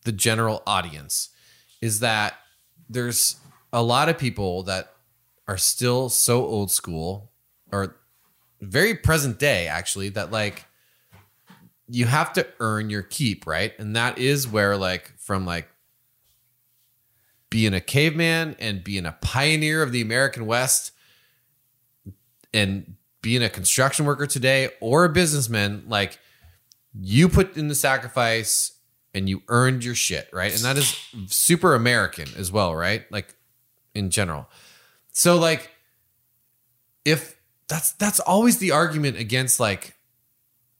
the 0.05 0.13
general 0.13 0.63
audience, 0.67 1.29
is 1.83 2.01
that 2.01 2.35
there's 2.89 3.37
a 3.73 3.83
lot 3.83 4.09
of 4.09 4.17
people 4.17 4.63
that 4.63 4.95
are 5.47 5.59
still 5.59 6.09
so 6.09 6.45
old 6.45 6.71
school 6.71 7.31
or 7.71 7.97
very 8.61 8.95
present 8.95 9.39
day 9.39 9.67
actually 9.67 10.09
that 10.09 10.33
like 10.33 10.65
you 11.87 12.07
have 12.07 12.33
to 12.33 12.47
earn 12.61 12.91
your 12.91 13.03
keep 13.03 13.47
right? 13.47 13.73
And 13.79 13.95
that 13.95 14.19
is 14.19 14.49
where 14.49 14.77
like 14.77 15.13
from 15.19 15.45
like 15.45 15.69
being 17.51 17.75
a 17.75 17.81
caveman 17.81 18.57
and 18.59 18.85
being 18.85 19.07
a 19.07 19.13
pioneer 19.23 19.83
of 19.83 19.91
the 19.91 20.03
american 20.03 20.45
west 20.45 20.93
and 22.53 22.95
being 23.23 23.43
a 23.43 23.49
construction 23.49 24.05
worker 24.05 24.27
today 24.27 24.69
or 24.81 25.05
a 25.05 25.09
businessman 25.09 25.83
like 25.89 26.19
you 27.01 27.29
put 27.29 27.57
in 27.57 27.69
the 27.69 27.75
sacrifice 27.75 28.73
and 29.15 29.29
you 29.29 29.43
earned 29.49 29.85
your 29.85 29.95
shit, 29.95 30.29
right? 30.33 30.53
And 30.55 30.63
that 30.65 30.77
is 30.77 30.97
super 31.27 31.75
American 31.75 32.29
as 32.37 32.51
well, 32.53 32.75
right? 32.75 33.11
Like 33.13 33.35
in 33.95 34.11
general. 34.11 34.49
So 35.13 35.37
like 35.37 35.71
if 37.05 37.37
that's 37.69 37.93
that's 37.93 38.21
always 38.21 38.59
the 38.59 38.73
argument 38.73 39.17
against 39.19 39.61
like 39.61 39.97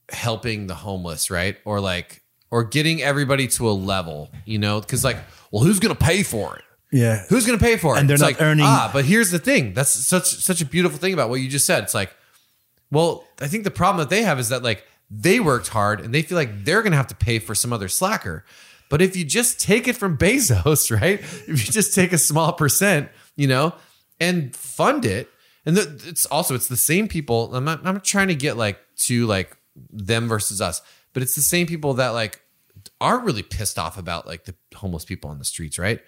helping 0.09 0.67
the 0.67 0.75
homeless, 0.75 1.29
right? 1.29 1.57
Or 1.65 1.79
like 1.79 2.23
or 2.51 2.63
getting 2.63 3.01
everybody 3.01 3.47
to 3.47 3.69
a 3.69 3.71
level, 3.71 4.31
you 4.45 4.57
know? 4.57 4.81
Cuz 4.81 5.03
like, 5.03 5.17
well, 5.51 5.63
who's 5.63 5.79
going 5.79 5.95
to 5.95 6.03
pay 6.03 6.23
for 6.23 6.55
it? 6.57 6.63
Yeah. 6.91 7.23
Who's 7.29 7.45
going 7.45 7.57
to 7.59 7.63
pay 7.63 7.77
for 7.77 7.95
it? 7.95 7.99
And 7.99 8.09
they're 8.09 8.15
It's 8.15 8.21
not 8.21 8.27
like, 8.27 8.41
earning- 8.41 8.65
Ah, 8.65 8.89
but 8.91 9.05
here's 9.05 9.29
the 9.31 9.37
thing. 9.39 9.73
That's 9.73 9.91
such 9.91 10.25
such 10.25 10.61
a 10.61 10.65
beautiful 10.65 10.97
thing 10.97 11.13
about 11.13 11.29
what 11.29 11.35
you 11.41 11.47
just 11.49 11.65
said. 11.67 11.83
It's 11.83 11.93
like, 11.93 12.11
well, 12.91 13.25
I 13.39 13.47
think 13.47 13.63
the 13.63 13.71
problem 13.71 13.99
that 13.99 14.09
they 14.09 14.23
have 14.23 14.39
is 14.39 14.49
that 14.49 14.63
like 14.63 14.85
they 15.09 15.39
worked 15.39 15.69
hard 15.69 16.01
and 16.01 16.13
they 16.13 16.21
feel 16.21 16.37
like 16.37 16.63
they're 16.63 16.81
going 16.81 16.91
to 16.91 16.97
have 16.97 17.07
to 17.07 17.15
pay 17.15 17.39
for 17.39 17.55
some 17.55 17.73
other 17.73 17.87
slacker. 17.87 18.45
But 18.89 19.01
if 19.01 19.15
you 19.15 19.23
just 19.23 19.59
take 19.59 19.87
it 19.87 19.95
from 19.95 20.17
Bezos, 20.19 20.91
right? 20.99 21.19
If 21.19 21.47
you 21.47 21.55
just 21.71 21.95
take 21.95 22.13
a 22.13 22.17
small 22.17 22.53
percent, 22.53 23.09
you 23.35 23.47
know, 23.47 23.73
and 24.19 24.55
fund 24.55 25.05
it, 25.05 25.29
and 25.65 25.77
the, 25.77 26.09
it's 26.09 26.25
also 26.25 26.55
it's 26.55 26.67
the 26.67 26.77
same 26.77 27.07
people. 27.07 27.53
I'm 27.55 27.65
not 27.65 27.79
I'm 27.85 27.95
not 27.95 28.03
trying 28.03 28.29
to 28.29 28.35
get 28.35 28.57
like 28.57 28.79
to 28.97 29.25
like 29.27 29.55
them 29.91 30.27
versus 30.27 30.61
us, 30.61 30.81
but 31.13 31.21
it's 31.21 31.35
the 31.35 31.41
same 31.41 31.67
people 31.67 31.93
that 31.95 32.09
like 32.09 32.41
are 33.01 33.19
really 33.19 33.43
pissed 33.43 33.77
off 33.77 33.97
about 33.97 34.25
like 34.25 34.45
the 34.45 34.55
homeless 34.75 35.05
people 35.05 35.29
on 35.29 35.37
the 35.37 35.45
streets, 35.45 35.77
right? 35.77 36.01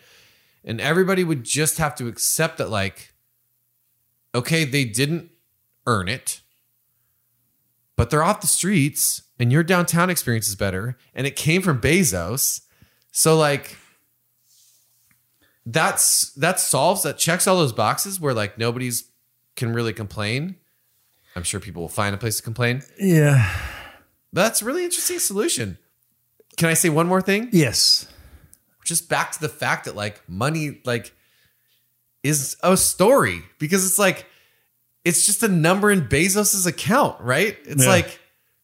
And 0.63 0.79
everybody 0.79 1.23
would 1.23 1.43
just 1.43 1.77
have 1.77 1.95
to 1.95 2.07
accept 2.07 2.57
that 2.57 2.69
like 2.69 3.13
okay, 4.33 4.63
they 4.63 4.85
didn't 4.85 5.29
earn 5.85 6.07
it, 6.07 6.41
but 7.95 8.09
they're 8.09 8.23
off 8.23 8.41
the 8.41 8.47
streets 8.47 9.23
and 9.39 9.51
your 9.51 9.63
downtown 9.63 10.09
experience 10.09 10.47
is 10.47 10.55
better 10.55 10.97
and 11.13 11.27
it 11.27 11.35
came 11.35 11.61
from 11.61 11.81
Bezos. 11.81 12.61
So 13.11 13.37
like 13.37 13.77
that's 15.65 16.31
that 16.33 16.59
solves 16.59 17.03
that 17.03 17.17
checks 17.17 17.47
all 17.47 17.57
those 17.57 17.73
boxes 17.73 18.19
where 18.19 18.33
like 18.33 18.57
nobody's 18.57 19.05
can 19.55 19.73
really 19.73 19.93
complain. 19.93 20.55
I'm 21.35 21.43
sure 21.43 21.59
people 21.59 21.81
will 21.81 21.89
find 21.89 22.13
a 22.13 22.17
place 22.17 22.37
to 22.37 22.43
complain. 22.43 22.83
Yeah. 22.99 23.49
That's 24.33 24.61
a 24.61 24.65
really 24.65 24.83
interesting 24.83 25.19
solution. 25.19 25.77
Can 26.57 26.69
I 26.69 26.73
say 26.73 26.89
one 26.89 27.07
more 27.07 27.21
thing? 27.21 27.49
Yes. 27.51 28.07
Just 28.83 29.09
back 29.09 29.31
to 29.33 29.39
the 29.39 29.49
fact 29.49 29.85
that 29.85 29.95
like 29.95 30.27
money 30.27 30.81
like 30.85 31.13
is 32.23 32.57
a 32.63 32.75
story 32.77 33.43
because 33.59 33.85
it's 33.85 33.99
like 33.99 34.25
it's 35.03 35.25
just 35.25 35.41
a 35.43 35.47
number 35.47 35.89
in 35.91 36.07
Bezos's 36.07 36.65
account, 36.65 37.19
right? 37.21 37.57
It's 37.65 37.83
Yeah. 37.83 37.89
like 37.89 38.19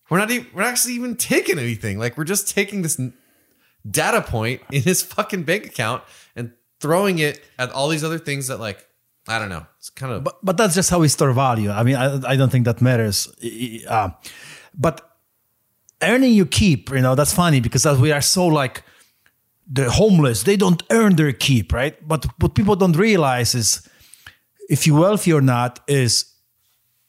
we're 0.10 0.20
not 0.20 0.32
even 0.32 0.48
we're 0.54 0.62
not 0.64 0.70
actually 0.72 0.94
even 0.96 1.16
taking 1.16 1.60
anything. 1.60 2.00
Like 2.00 2.18
we're 2.18 2.24
just 2.24 2.50
taking 2.50 2.82
this 2.82 3.00
data 3.90 4.22
point 4.22 4.62
in 4.72 4.82
his 4.84 5.02
fucking 5.02 5.44
bank 5.44 5.66
account 5.66 6.04
and 6.36 6.52
throwing 6.80 7.20
it 7.20 7.42
at 7.58 7.72
all 7.72 7.88
these 7.90 8.04
other 8.04 8.20
things 8.20 8.48
that 8.48 8.60
like 8.60 8.86
I 9.28 9.40
don't 9.40 9.50
know. 9.50 9.66
It's 9.80 9.90
kind 9.90 10.14
of 10.14 10.24
But, 10.24 10.38
but 10.44 10.56
that's 10.58 10.74
just 10.76 10.90
how 10.90 11.00
we 11.00 11.08
store 11.10 11.34
value. 11.34 11.70
I 11.70 11.84
mean, 11.84 11.96
I, 11.96 12.32
I 12.32 12.36
don't 12.38 12.50
think 12.50 12.64
that 12.66 12.82
matters. 12.82 13.28
Uh, 13.88 14.10
but 14.74 15.02
earning 16.02 16.32
you 16.34 16.46
keep, 16.46 16.90
you 16.92 17.02
know, 17.02 17.16
that's 17.16 17.34
funny 17.34 17.60
because 17.60 17.86
as 17.86 18.00
we 18.00 18.12
are 18.14 18.22
so 18.22 18.46
like 18.48 18.84
the 19.70 19.90
homeless, 19.90 20.44
they 20.44 20.56
don't 20.56 20.82
earn 20.92 21.16
their 21.18 21.34
keep, 21.34 21.74
right? 21.74 21.96
But 22.08 22.26
what 22.40 22.56
people 22.56 22.78
don't 22.78 22.96
realize 22.96 23.54
is 23.54 23.82
if 24.70 24.86
you're 24.86 25.00
wealthy 25.00 25.34
or 25.34 25.42
not 25.42 25.80
is 25.88 26.34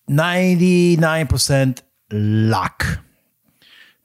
99% 0.09 1.82
luck. 2.11 2.84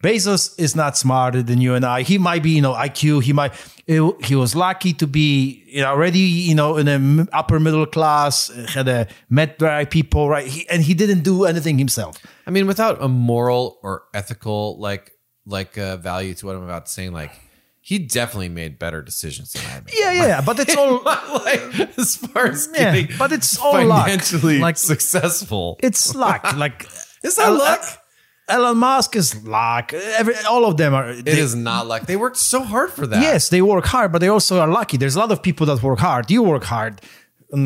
Bezos 0.04 0.60
is 0.60 0.76
not 0.76 0.98
smarter 0.98 1.42
than 1.42 1.62
you 1.62 1.76
and 1.76 1.86
I. 1.86 2.02
He 2.02 2.18
might 2.18 2.44
be, 2.44 2.50
you 2.50 2.62
know, 2.62 2.74
IQ. 2.74 3.24
He 3.24 3.32
might. 3.32 3.54
He 3.86 4.36
was 4.36 4.54
lucky 4.54 4.92
to 4.94 5.08
be 5.08 5.64
already, 5.78 6.20
you 6.20 6.56
know, 6.56 6.76
in 6.76 6.88
the 6.88 7.30
upper 7.32 7.58
middle 7.58 7.86
class. 7.86 8.52
Had 8.74 8.90
a 8.90 9.08
met 9.30 9.62
right 9.62 9.90
people, 9.90 10.28
right? 10.28 10.46
He, 10.46 10.68
and 10.70 10.84
he 10.84 10.94
didn't 10.94 11.22
do 11.24 11.46
anything 11.46 11.78
himself. 11.78 12.18
I 12.46 12.52
mean, 12.52 12.68
without 12.68 13.02
a 13.02 13.08
moral 13.08 13.80
or 13.82 14.04
ethical 14.14 14.78
like 14.78 15.14
like 15.46 15.78
uh, 15.78 15.96
value 15.96 16.34
to 16.34 16.46
what 16.48 16.58
I'm 16.58 16.64
about 16.64 16.88
to 16.88 16.92
say, 16.92 17.08
like 17.08 17.32
he 17.86 18.00
definitely 18.00 18.50
made 18.50 18.80
better 18.80 19.02
decisions 19.02 19.52
than 19.54 19.64
I 19.70 19.80
made. 19.82 19.94
Yeah, 20.02 20.12
yeah, 20.28 20.42
but 20.42 20.58
it's 20.60 20.76
all 20.82 21.02
like 21.04 21.98
as 22.00 22.16
far 22.16 22.48
as 22.48 22.70
Yeah, 22.74 22.96
getting 22.96 23.18
but 23.18 23.32
it's 23.34 23.58
all 23.60 23.84
luck. 23.86 24.06
financially 24.06 24.60
Like- 24.68 24.78
successful. 24.78 25.78
it's 25.88 26.16
luck. 26.16 26.44
Like 26.64 26.88
Is 27.24 27.36
that 27.36 27.50
luck? 27.66 27.82
Elon 28.48 28.78
Musk 28.78 29.16
is 29.16 29.30
luck. 29.46 29.94
Every 29.94 30.36
all 30.50 30.66
of 30.66 30.76
them 30.78 30.94
are. 30.94 31.10
It 31.10 31.26
they- 31.26 31.40
is 31.46 31.56
not 31.56 31.88
luck. 31.88 32.02
They 32.08 32.18
worked 32.26 32.38
so 32.38 32.60
hard 32.74 32.90
for 32.92 33.06
that. 33.08 33.22
Yes, 33.22 33.50
they 33.50 33.62
work 33.62 33.86
hard, 33.86 34.12
but 34.14 34.20
they 34.20 34.30
also 34.30 34.60
are 34.60 34.68
lucky. 34.80 34.98
There's 34.98 35.16
a 35.16 35.20
lot 35.20 35.32
of 35.32 35.40
people 35.42 35.66
that 35.68 35.82
work 35.84 36.00
hard. 36.00 36.30
You 36.32 36.44
work 36.44 36.66
hard, 36.76 36.94
and 37.54 37.66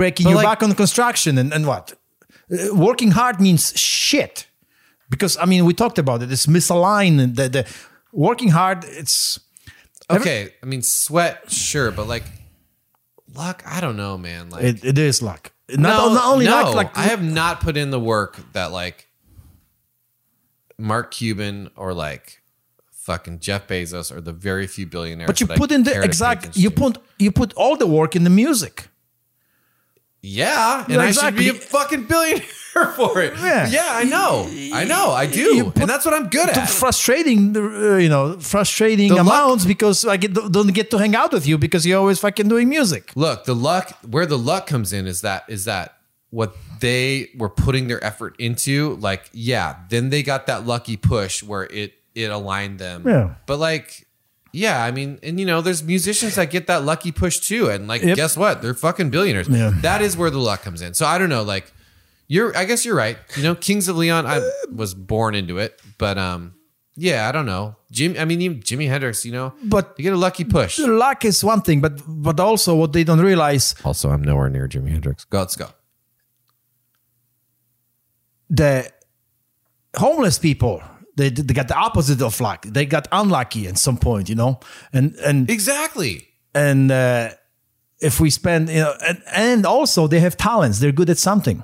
breaking 0.00 0.24
But 0.24 0.30
your 0.30 0.36
like- 0.42 0.46
back 0.50 0.62
on 0.62 0.74
construction, 0.74 1.38
and, 1.38 1.52
and 1.52 1.64
what? 1.66 1.84
Uh, 2.52 2.74
working 2.88 3.10
hard 3.12 3.40
means 3.40 3.72
shit. 3.78 4.46
Because 5.10 5.36
I 5.42 5.46
mean, 5.46 5.64
we 5.64 5.74
talked 5.74 5.98
about 5.98 6.22
it. 6.22 6.30
It's 6.32 6.46
misaligned. 6.46 7.34
The, 7.36 7.48
the 7.48 7.62
working 8.12 8.50
hard. 8.50 8.84
It's 8.84 9.40
Okay. 10.10 10.54
I 10.62 10.66
mean, 10.66 10.82
sweat, 10.82 11.50
sure, 11.50 11.90
but 11.90 12.06
like 12.06 12.24
luck, 13.34 13.62
I 13.66 13.80
don't 13.80 13.96
know, 13.96 14.18
man. 14.18 14.50
Like 14.50 14.64
it, 14.64 14.84
it 14.84 14.98
is 14.98 15.22
luck. 15.22 15.52
Not, 15.68 15.78
no, 15.78 16.14
not 16.14 16.26
only 16.26 16.44
no, 16.44 16.62
luck. 16.62 16.74
Like 16.74 16.98
I 16.98 17.04
have 17.04 17.22
not 17.22 17.60
put 17.60 17.76
in 17.76 17.90
the 17.90 18.00
work 18.00 18.38
that 18.52 18.70
like 18.70 19.08
Mark 20.78 21.12
Cuban 21.12 21.70
or 21.76 21.94
like 21.94 22.42
fucking 22.90 23.38
Jeff 23.38 23.66
Bezos 23.66 24.14
or 24.14 24.20
the 24.20 24.32
very 24.32 24.66
few 24.66 24.86
billionaires. 24.86 25.26
but 25.26 25.40
you 25.40 25.46
that 25.46 25.54
I 25.54 25.56
put 25.56 25.72
in 25.72 25.84
the 25.84 26.02
exact. 26.02 26.56
You 26.56 26.70
put 26.70 26.98
you 27.18 27.32
put 27.32 27.52
all 27.54 27.76
the 27.76 27.86
work 27.86 28.14
in 28.16 28.24
the 28.24 28.30
music. 28.30 28.88
Yeah, 30.24 30.84
and 30.84 30.94
Yeah, 30.94 31.00
I 31.00 31.10
should 31.12 31.36
be 31.36 31.50
a 31.50 31.54
fucking 31.54 32.04
billionaire 32.04 32.42
for 32.96 33.20
it. 33.20 33.34
Yeah. 33.36 33.68
Yeah, 33.68 33.88
I 33.92 34.04
know. 34.04 34.48
I 34.72 34.84
know. 34.84 35.10
I 35.10 35.26
do. 35.26 35.70
And 35.76 35.88
that's 35.88 36.04
what 36.06 36.14
I'm 36.14 36.28
good 36.28 36.48
at. 36.48 36.68
frustrating, 36.70 37.54
uh, 37.56 37.96
you 37.96 38.08
know, 38.08 38.38
frustrating 38.40 39.08
The 39.10 39.16
luck- 39.16 39.26
amounts 39.26 39.64
because 39.66 40.06
I 40.06 40.16
get, 40.16 40.32
don't 40.32 40.72
get 40.72 40.90
to 40.92 40.98
hang 40.98 41.14
out 41.14 41.32
with 41.32 41.46
you 41.46 41.58
because 41.58 41.84
you're 41.86 41.98
always 41.98 42.18
fucking 42.20 42.48
doing 42.48 42.68
music. 42.70 43.12
Look, 43.14 43.44
the 43.44 43.54
luck 43.54 43.90
where 44.10 44.24
the 44.26 44.38
luck 44.38 44.66
comes 44.66 44.92
in 44.94 45.06
is 45.06 45.20
that 45.20 45.44
is 45.48 45.66
that 45.66 45.98
what 46.30 46.56
they 46.80 47.28
were 47.36 47.50
putting 47.50 47.86
their 47.88 48.02
effort 48.02 48.34
into, 48.38 48.96
like, 48.96 49.28
yeah, 49.32 49.76
then 49.90 50.08
they 50.10 50.22
got 50.22 50.46
that 50.46 50.66
lucky 50.66 50.96
push 50.96 51.42
where 51.42 51.64
it 51.64 51.92
it 52.14 52.30
aligned 52.30 52.78
them. 52.78 53.04
Yeah. 53.06 53.34
But 53.46 53.58
like, 53.58 54.03
yeah, 54.54 54.84
I 54.84 54.90
mean, 54.92 55.18
and 55.22 55.40
you 55.40 55.46
know, 55.46 55.60
there's 55.60 55.82
musicians 55.82 56.36
that 56.36 56.48
get 56.50 56.66
that 56.68 56.84
lucky 56.84 57.10
push 57.10 57.38
too. 57.40 57.68
And 57.70 57.88
like, 57.88 58.02
Yep. 58.02 58.16
guess 58.16 58.36
what? 58.36 58.62
They're 58.62 58.72
fucking 58.74 59.10
billionaires. 59.10 59.48
Yeah. 59.48 59.72
That 59.82 60.00
is 60.00 60.16
where 60.16 60.30
the 60.30 60.38
luck 60.38 60.62
comes 60.62 60.80
in. 60.80 60.94
So 60.94 61.04
I 61.06 61.18
don't 61.18 61.28
know, 61.28 61.42
like 61.42 61.72
you're 62.28 62.56
I 62.56 62.64
guess 62.64 62.84
you're 62.84 62.94
right. 62.96 63.18
You 63.36 63.42
know, 63.42 63.54
Kings 63.56 63.88
of 63.88 63.96
Leon, 63.96 64.26
I 64.26 64.40
was 64.72 64.94
born 64.94 65.34
into 65.34 65.58
it, 65.58 65.80
but 65.98 66.16
um, 66.18 66.54
yeah, 66.96 67.28
I 67.28 67.32
don't 67.32 67.46
know. 67.46 67.74
Jim 67.90 68.14
I 68.18 68.24
mean 68.24 68.40
even 68.42 68.60
Jimi 68.60 68.86
Hendrix, 68.88 69.24
you 69.26 69.32
know, 69.32 69.52
But 69.64 69.94
you 69.98 70.04
get 70.04 70.12
a 70.12 70.16
lucky 70.16 70.44
push. 70.44 70.78
luck 70.78 71.24
is 71.24 71.42
one 71.42 71.60
thing, 71.62 71.80
but 71.80 72.00
but 72.06 72.38
also 72.38 72.76
what 72.76 72.92
they 72.92 73.02
don't 73.04 73.20
realize 73.20 73.74
Also, 73.84 74.10
I'm 74.10 74.22
nowhere 74.22 74.48
near 74.50 74.68
Jimi 74.68 74.90
Hendrix. 74.90 75.24
Go, 75.24 75.38
let's 75.40 75.56
go. 75.56 75.68
the 78.50 78.88
homeless 79.96 80.38
people 80.38 80.82
they, 81.16 81.30
they 81.30 81.54
got 81.54 81.68
the 81.68 81.76
opposite 81.76 82.20
of 82.22 82.40
luck. 82.40 82.64
They 82.66 82.86
got 82.86 83.06
unlucky 83.12 83.66
at 83.68 83.78
some 83.78 83.96
point, 83.98 84.28
you 84.28 84.34
know, 84.34 84.58
and 84.92 85.14
and 85.24 85.48
Exactly. 85.50 86.28
and 86.54 86.90
uh, 86.90 87.30
if 88.00 88.20
we 88.20 88.30
spend, 88.30 88.68
you 88.68 88.80
know, 88.80 88.94
and, 89.06 89.22
and 89.34 89.66
also 89.66 90.06
they 90.08 90.20
have 90.20 90.36
talents. 90.36 90.78
They're 90.80 90.92
good 90.92 91.10
at 91.10 91.18
something, 91.18 91.62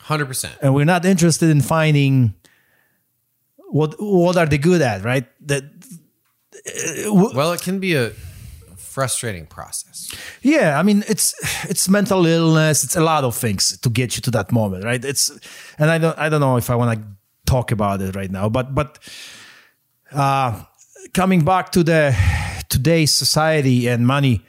Hundred 0.00 0.26
percent. 0.26 0.54
and 0.62 0.74
we're 0.74 0.84
not 0.86 1.04
interested 1.04 1.48
in 1.50 1.60
finding 1.60 2.34
what 3.70 3.94
what 3.98 4.36
are 4.36 4.46
they 4.46 4.58
good 4.58 4.82
at, 4.82 5.02
right? 5.04 5.26
That 5.46 5.64
Well, 7.34 7.52
it 7.52 7.62
can 7.62 7.78
be 7.80 7.94
a 7.94 8.10
frustrating 8.76 9.46
process. 9.46 10.10
Yeah, 10.42 10.78
I 10.78 10.82
mean 10.82 11.04
it's 11.08 11.34
it's 11.70 11.88
mental 11.88 12.26
illness. 12.26 12.84
It's 12.84 12.96
a 12.96 13.00
lot 13.02 13.24
of 13.24 13.34
things 13.36 13.78
to 13.78 13.90
get 13.90 14.16
you 14.16 14.22
to 14.22 14.30
that 14.32 14.50
moment, 14.52 14.84
right? 14.84 15.04
It's 15.04 15.30
and 15.78 15.90
I 15.90 15.98
don't 15.98 16.18
I 16.18 16.28
don't 16.28 16.40
know 16.40 16.56
if 16.56 16.70
I 16.70 16.74
want 16.74 16.98
to 16.98 17.06
talk 17.48 17.72
about 17.72 18.02
it 18.02 18.14
right 18.16 18.30
now, 18.30 18.48
but 18.50 18.74
but 18.74 18.98
uh, 20.12 20.62
coming 21.14 21.44
back 21.44 21.70
to 21.72 21.82
the 21.82 22.14
today's 22.68 23.12
society 23.12 23.88
and 23.88 24.06
money, 24.06 24.44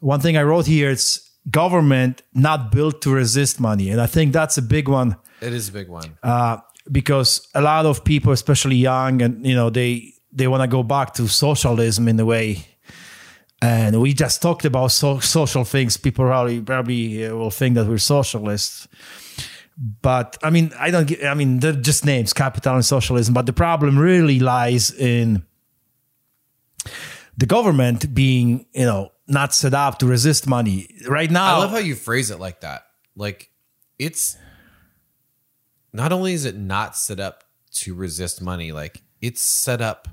one 0.00 0.20
thing 0.20 0.36
I 0.36 0.42
wrote 0.42 0.66
here 0.66 0.90
it's 0.90 1.30
government 1.50 2.22
not 2.32 2.70
built 2.72 3.02
to 3.02 3.10
resist 3.14 3.60
money, 3.60 3.90
and 3.92 4.00
I 4.00 4.06
think 4.06 4.32
that's 4.32 4.58
a 4.58 4.62
big 4.62 4.88
one 4.88 5.16
It 5.40 5.52
is 5.52 5.68
a 5.68 5.72
big 5.72 5.88
one. 5.88 6.16
uh, 6.22 6.56
because 6.90 7.48
a 7.54 7.60
lot 7.60 7.86
of 7.86 8.02
people, 8.04 8.32
especially 8.32 8.76
young, 8.76 9.22
and 9.22 9.46
you 9.46 9.54
know 9.54 9.70
they 9.70 10.12
they 10.36 10.48
want 10.48 10.62
to 10.62 10.68
go 10.76 10.82
back 10.82 11.12
to 11.14 11.28
socialism 11.28 12.08
in 12.08 12.20
a 12.20 12.24
way. 12.24 12.66
And 13.60 14.00
we 14.00 14.12
just 14.12 14.42
talked 14.42 14.64
about 14.64 14.90
so, 14.90 15.20
social 15.20 15.64
things. 15.64 15.96
People 15.96 16.24
probably 16.26 16.60
probably 16.60 17.24
uh, 17.26 17.36
will 17.36 17.50
think 17.50 17.76
that 17.76 17.86
we're 17.86 17.98
socialists, 17.98 18.88
but 19.76 20.36
I 20.42 20.50
mean, 20.50 20.72
I 20.78 20.90
don't. 20.90 21.06
get- 21.06 21.24
I 21.24 21.34
mean, 21.34 21.60
they're 21.60 21.72
just 21.72 22.04
names, 22.04 22.32
capital 22.32 22.74
and 22.74 22.84
socialism. 22.84 23.34
But 23.34 23.46
the 23.46 23.52
problem 23.52 23.98
really 23.98 24.38
lies 24.40 24.90
in 24.92 25.44
the 27.36 27.46
government 27.46 28.14
being 28.14 28.66
you 28.74 28.84
know 28.84 29.10
not 29.26 29.54
set 29.54 29.72
up 29.74 29.98
to 30.00 30.06
resist 30.06 30.46
money 30.46 30.88
right 31.08 31.30
now 31.30 31.56
I 31.56 31.58
love 31.58 31.70
how 31.70 31.78
you 31.78 31.94
phrase 31.94 32.30
it 32.30 32.38
like 32.40 32.60
that. 32.60 32.82
Like 33.16 33.50
it's 33.98 34.36
not 35.92 36.12
only 36.12 36.32
is 36.34 36.44
it 36.44 36.56
not 36.56 36.96
set 36.96 37.20
up 37.20 37.44
to 37.74 37.94
resist 37.94 38.42
money, 38.42 38.72
like 38.72 39.02
it's 39.20 39.42
set 39.42 39.80
up 39.80 40.08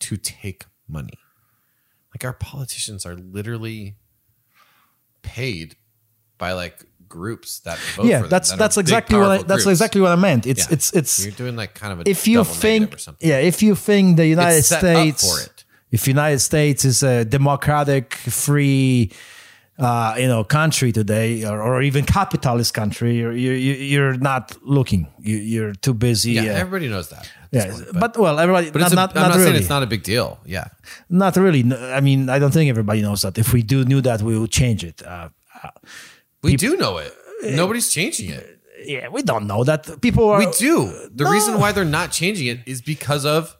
to 0.00 0.16
take 0.16 0.64
money. 0.88 1.18
Like 2.14 2.24
our 2.24 2.32
politicians 2.32 3.04
are 3.06 3.14
literally 3.14 3.96
paid 5.22 5.76
by 6.38 6.52
like 6.52 6.84
groups 7.10 7.60
that 7.66 7.78
vote 7.96 8.06
yeah 8.06 8.18
for 8.18 8.22
them, 8.22 8.30
that's 8.30 8.48
that 8.48 8.54
are 8.54 8.58
that's 8.62 8.76
big, 8.76 8.84
exactly 8.84 9.18
what 9.18 9.30
I, 9.30 9.36
that's 9.50 9.64
groups. 9.64 9.66
exactly 9.80 10.00
what 10.00 10.12
i 10.12 10.16
meant 10.28 10.46
it's 10.46 10.64
Yeah. 10.66 10.74
it's 10.76 10.88
it's 11.00 11.12
you're 11.24 11.40
doing 11.44 11.56
like 11.62 11.72
kind 11.74 11.92
of 11.92 11.98
a 12.00 12.08
if 12.08 12.26
you 12.26 12.42
think 12.44 12.94
or 12.94 12.98
something. 12.98 13.28
yeah 13.30 13.38
if 13.52 13.62
you 13.66 13.74
think 13.74 14.16
the 14.16 14.26
united 14.26 14.58
It's 14.60 14.68
set 14.68 14.82
up 14.84 14.96
states 14.96 15.22
for 15.28 15.38
it. 15.46 15.64
if 15.90 16.06
united 16.08 16.38
states 16.50 16.84
is 16.84 17.02
a 17.02 17.24
democratic 17.24 18.14
free 18.14 19.10
uh, 19.78 20.14
you 20.22 20.28
know 20.32 20.44
country 20.44 20.92
today 20.92 21.30
or, 21.50 21.56
or 21.66 21.80
even 21.82 22.04
capitalist 22.04 22.74
country 22.74 23.16
you're, 23.20 23.32
you, 23.44 23.52
you, 23.52 23.74
you're 23.92 24.16
not 24.30 24.44
looking 24.62 25.06
you, 25.28 25.36
you're 25.52 25.72
too 25.86 25.94
busy 25.94 26.32
Yeah, 26.32 26.42
uh, 26.52 26.64
everybody 26.64 26.88
knows 26.94 27.08
that. 27.14 27.24
yeah, 27.50 27.70
point, 27.72 27.86
but, 28.02 28.12
well, 28.18 28.36
everybody, 28.38 28.70
but 28.70 28.78
not, 28.80 28.86
it's 28.88 28.92
a, 28.92 28.96
not, 29.02 29.10
I'm 29.16 29.22
not 29.22 29.28
not 29.28 29.36
really, 29.36 29.44
saying 29.50 29.56
it's 29.62 29.70
not 29.76 29.82
a 29.82 29.86
big 29.94 30.02
deal. 30.12 30.38
Yeah. 30.44 30.66
not 31.08 31.34
really. 31.36 31.62
I 31.98 32.00
mean, 32.08 32.28
I 32.28 32.38
don't 32.38 32.52
think 32.52 32.68
everybody 32.68 33.00
knows 33.00 33.20
that. 33.22 33.38
If 33.38 33.48
we 33.54 33.62
do 33.62 33.78
knew 33.90 34.00
that, 34.02 34.20
we 34.22 34.38
would 34.38 34.50
change 34.52 34.84
it. 34.84 35.02
Uh, 35.02 35.30
We 36.42 36.56
do 36.56 36.76
know 36.76 36.98
it. 36.98 37.12
Uh, 37.44 37.50
Nobody's 37.56 37.90
changing 37.90 38.30
it. 38.30 38.58
yeah, 38.84 39.08
we 39.08 39.22
don't 39.22 39.46
know 39.46 39.64
that. 39.64 40.00
People 40.00 40.28
are. 40.30 40.38
We 40.38 40.46
do. 40.58 40.86
The 41.14 41.24
No. 41.24 41.30
reason 41.30 41.58
why 41.60 41.72
they're 41.72 41.84
not 41.84 42.12
changing 42.12 42.46
it 42.46 42.60
is 42.66 42.80
because 42.82 43.24
of 43.26 43.56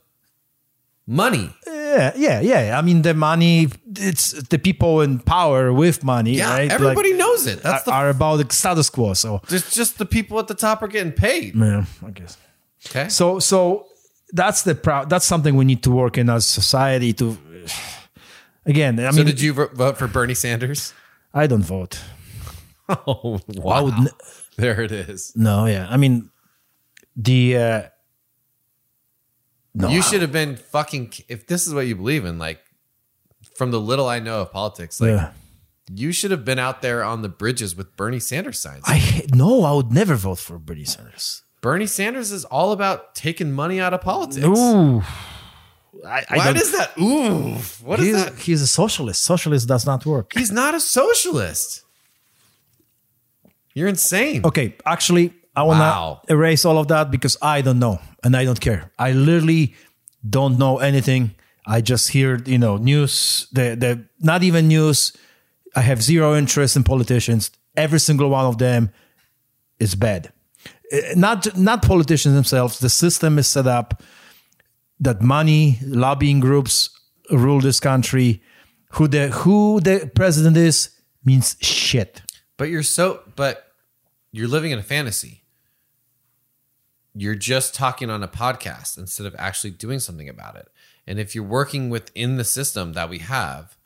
money. 1.07 1.55
Yeah, 1.66 2.12
yeah, 2.16 2.40
yeah. 2.40 2.78
I 2.78 2.82
mean, 2.82 3.02
the 3.02 3.15
money. 3.15 3.69
It's 3.97 4.32
the 4.48 4.59
people 4.59 5.01
in 5.02 5.19
power 5.19 5.73
with 5.73 6.05
money. 6.05 6.35
Yeah, 6.36 6.51
right? 6.51 6.70
everybody 6.70 7.11
Like, 7.11 7.19
knows 7.19 7.47
it. 7.47 7.62
That's 7.62 7.85
the. 7.85 7.93
are 7.93 8.09
about 8.11 8.36
the 8.48 8.55
status 8.55 8.89
quo. 8.90 9.15
So, 9.15 9.40
There's 9.48 9.70
just 9.74 9.98
the 9.98 10.07
people 10.07 10.39
at 10.39 10.47
the 10.47 10.55
top 10.55 10.82
are 10.82 10.89
getting 10.89 11.12
paid. 11.12 11.55
yeah, 11.57 11.85
I 12.07 12.11
guess. 12.11 12.36
Okay. 12.86 13.09
So, 13.09 13.40
so 13.40 13.86
that's 14.32 14.62
the 14.62 14.74
proud. 14.74 15.11
That's 15.11 15.27
something 15.27 15.57
we 15.57 15.65
need 15.65 15.82
to 15.82 15.90
work 15.90 16.16
in 16.16 16.31
as 16.31 16.47
society. 16.47 17.12
To 17.15 17.36
again, 18.66 18.98
I 19.01 19.11
So 19.11 19.16
mean, 19.19 19.27
did 19.27 19.40
you 19.40 19.52
vote 19.52 19.98
for 19.98 20.07
Bernie 20.07 20.35
Sanders? 20.35 20.94
I 21.35 21.47
don't 21.47 21.62
vote. 21.65 21.98
Oh 23.06 23.40
wow! 23.48 23.84
would. 23.84 23.94
there 24.56 24.80
it 24.82 24.92
is. 24.92 25.32
No, 25.36 25.66
yeah. 25.66 25.86
I 25.88 25.96
mean, 25.96 26.30
the. 27.16 27.56
Uh, 27.56 27.82
no, 29.74 29.88
you 29.88 30.02
should 30.02 30.22
have 30.22 30.32
been 30.32 30.56
fucking. 30.56 31.12
If 31.28 31.46
this 31.46 31.66
is 31.66 31.74
what 31.74 31.86
you 31.86 31.94
believe 31.94 32.24
in, 32.24 32.38
like 32.38 32.60
from 33.54 33.70
the 33.70 33.80
little 33.80 34.08
I 34.08 34.18
know 34.18 34.40
of 34.42 34.52
politics, 34.52 35.00
like 35.00 35.10
yeah. 35.10 35.32
you 35.94 36.12
should 36.12 36.30
have 36.30 36.44
been 36.44 36.58
out 36.58 36.82
there 36.82 37.04
on 37.04 37.22
the 37.22 37.28
bridges 37.28 37.76
with 37.76 37.96
Bernie 37.96 38.20
Sanders 38.20 38.58
signs. 38.58 38.82
I 38.86 39.26
no, 39.32 39.62
I 39.64 39.72
would 39.72 39.92
never 39.92 40.16
vote 40.16 40.38
for 40.38 40.58
Bernie 40.58 40.84
Sanders. 40.84 41.42
Bernie 41.60 41.86
Sanders 41.86 42.32
is 42.32 42.44
all 42.46 42.72
about 42.72 43.14
taking 43.14 43.52
money 43.52 43.80
out 43.80 43.92
of 43.92 44.00
politics. 44.00 44.46
Ooh, 44.46 45.02
I, 46.06 46.24
I 46.28 46.36
Why 46.36 46.52
does 46.52 46.72
that? 46.72 46.96
Ooh, 46.98 47.54
what 47.84 48.00
is 48.00 48.24
that? 48.24 48.38
he's 48.38 48.62
a 48.62 48.66
socialist. 48.66 49.22
Socialist 49.22 49.68
does 49.68 49.84
not 49.84 50.06
work. 50.06 50.32
He's 50.34 50.50
not 50.50 50.74
a 50.74 50.80
socialist. 50.80 51.84
You're 53.81 53.89
insane. 53.89 54.44
Okay, 54.44 54.74
actually, 54.85 55.32
I 55.57 55.62
want 55.62 55.78
to 55.78 55.85
Wow. 55.85 56.20
erase 56.28 56.69
all 56.69 56.77
of 56.78 56.86
that 56.89 57.11
because 57.11 57.39
I 57.40 57.62
don't 57.62 57.78
know 57.78 57.98
and 58.23 58.36
I 58.36 58.44
don't 58.44 58.61
care. 58.61 58.90
I 58.98 59.12
literally 59.12 59.74
don't 60.28 60.59
know 60.59 60.78
anything. 60.78 61.31
I 61.66 61.81
just 61.81 62.11
hear, 62.11 62.43
you 62.47 62.59
know, 62.59 62.77
news. 62.77 63.47
The 63.52 63.77
the 63.77 64.05
not 64.19 64.43
even 64.43 64.69
news. 64.69 65.12
I 65.77 65.81
have 65.81 66.02
zero 66.02 66.36
interest 66.36 66.77
in 66.77 66.82
politicians. 66.85 67.51
Every 67.74 67.98
single 68.01 68.28
one 68.28 68.47
of 68.47 68.57
them 68.59 68.90
is 69.78 69.94
bad. 69.97 70.32
Uh, 70.93 70.98
Not 71.16 71.57
not 71.57 71.81
politicians 71.82 72.35
themselves. 72.35 72.78
The 72.78 72.89
system 72.89 73.39
is 73.39 73.47
set 73.47 73.66
up 73.66 74.02
that 75.05 75.23
money 75.23 75.78
lobbying 75.86 76.40
groups 76.40 76.90
rule 77.31 77.61
this 77.62 77.81
country. 77.81 78.40
Who 78.98 79.09
the 79.09 79.28
who 79.44 79.81
the 79.81 80.11
president 80.15 80.57
is 80.57 80.90
means 81.24 81.57
shit. 81.61 82.23
But 82.59 82.69
you're 82.69 82.82
so 82.85 83.20
but 83.36 83.69
you're 84.32 84.48
living 84.48 84.70
in 84.70 84.78
a 84.78 84.82
fantasy. 84.82 85.43
You're 87.15 87.35
just 87.35 87.74
talking 87.74 88.11
on 88.11 88.23
a 88.23 88.28
podcast 88.28 88.97
instead 88.97 89.27
of 89.27 89.35
actually 89.39 89.70
doing 89.73 89.98
something 89.98 90.28
about 90.28 90.57
it. 90.57 90.69
And 91.07 91.19
if 91.19 91.35
you're 91.35 91.44
working 91.44 91.90
within 91.90 92.36
the 92.36 92.44
system 92.44 92.93
that 92.93 93.11
we 93.11 93.19
have, 93.19 93.77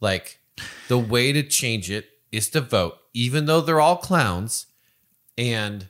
like 0.00 0.40
the 0.88 0.98
way 0.98 1.32
to 1.32 1.42
change 1.42 1.90
it 1.90 2.08
is 2.30 2.50
to 2.50 2.60
vote, 2.60 2.98
even 3.14 3.46
though 3.46 3.60
they're 3.60 3.80
all 3.80 3.96
clowns. 3.96 4.66
And 5.38 5.88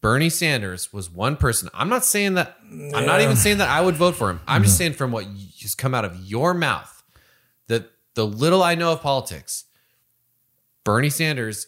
Bernie 0.00 0.28
Sanders 0.28 0.92
was 0.92 1.10
one 1.10 1.36
person. 1.36 1.70
I'm 1.72 1.88
not 1.88 2.04
saying 2.04 2.34
that, 2.34 2.56
I'm 2.94 3.06
not 3.06 3.22
even 3.22 3.36
saying 3.36 3.58
that 3.58 3.68
I 3.70 3.80
would 3.80 3.96
vote 3.96 4.16
for 4.16 4.28
him. 4.28 4.40
I'm 4.46 4.62
just 4.62 4.76
saying 4.76 4.92
from 4.92 5.12
what 5.12 5.24
has 5.62 5.74
come 5.74 5.94
out 5.94 6.04
of 6.04 6.16
your 6.16 6.52
mouth 6.52 7.02
that 7.68 7.90
the 8.14 8.26
little 8.26 8.62
I 8.62 8.74
know 8.74 8.92
of 8.92 9.00
politics, 9.00 9.64
Bernie 10.84 11.10
Sanders, 11.10 11.66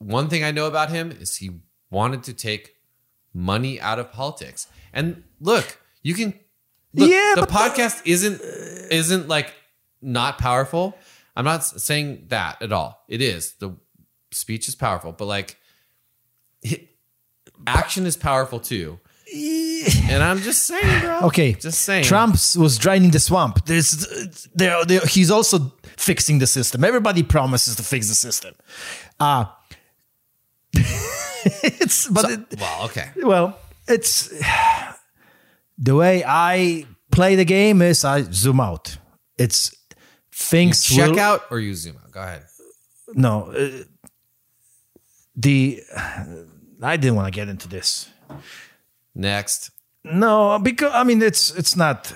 one 0.00 0.28
thing 0.28 0.42
I 0.42 0.50
know 0.50 0.66
about 0.66 0.90
him 0.90 1.12
is 1.12 1.36
he 1.36 1.50
wanted 1.90 2.22
to 2.24 2.32
take 2.32 2.74
money 3.32 3.80
out 3.80 3.98
of 4.00 4.10
politics. 4.12 4.66
And 4.92 5.22
look, 5.40 5.78
you 6.02 6.14
can 6.14 6.34
look, 6.94 7.08
Yeah, 7.10 7.34
the 7.36 7.42
but 7.42 7.48
the- 7.48 7.54
podcast 7.54 8.02
isn't 8.04 8.40
isn't 8.90 9.28
like 9.28 9.52
not 10.02 10.38
powerful. 10.38 10.96
I'm 11.36 11.44
not 11.44 11.64
saying 11.64 12.24
that 12.28 12.60
at 12.60 12.72
all. 12.72 13.04
It 13.08 13.20
is. 13.22 13.52
The 13.60 13.76
speech 14.32 14.68
is 14.68 14.74
powerful, 14.74 15.12
but 15.12 15.26
like 15.26 15.56
it- 16.62 16.88
action 17.66 18.06
is 18.06 18.16
powerful 18.16 18.58
too. 18.60 18.98
And 19.32 20.24
I'm 20.24 20.38
just 20.40 20.64
saying, 20.64 21.00
bro. 21.02 21.20
Okay, 21.28 21.52
Just 21.52 21.82
saying. 21.82 22.02
Trump 22.04 22.32
was 22.56 22.78
draining 22.78 23.12
the 23.12 23.20
swamp. 23.20 23.64
There's, 23.64 23.92
there, 24.52 24.84
there, 24.84 25.02
he's 25.02 25.30
also 25.30 25.72
fixing 25.96 26.40
the 26.40 26.48
system. 26.48 26.82
Everybody 26.82 27.22
promises 27.22 27.76
to 27.76 27.84
fix 27.84 28.08
the 28.08 28.16
system. 28.16 28.54
Uh 29.20 29.44
it's 31.62 32.08
but 32.08 32.30
it, 32.30 32.40
Well, 32.60 32.84
okay. 32.86 33.10
well, 33.22 33.58
it's 33.88 34.28
the 35.78 35.94
way 35.94 36.22
I 36.26 36.86
play 37.10 37.36
the 37.36 37.44
game 37.44 37.82
is 37.82 38.04
I 38.04 38.22
zoom 38.22 38.60
out. 38.60 38.96
It's 39.38 39.74
things 40.32 40.84
Check 40.84 41.10
will- 41.12 41.20
out 41.20 41.42
or 41.50 41.58
you 41.60 41.74
zoom 41.74 41.96
out. 41.96 42.10
Go 42.12 42.20
ahead. 42.22 42.44
No, 43.14 43.50
uh, 43.52 43.84
the 45.36 45.82
I 46.82 46.96
didn't 46.96 47.16
want 47.16 47.26
to 47.26 47.32
get 47.40 47.48
into 47.48 47.68
this. 47.68 48.08
Next. 49.14 49.70
No, 50.04 50.58
because 50.58 50.92
I 50.94 51.02
mean 51.04 51.20
it's 51.22 51.50
it's 51.56 51.74
not. 51.76 52.12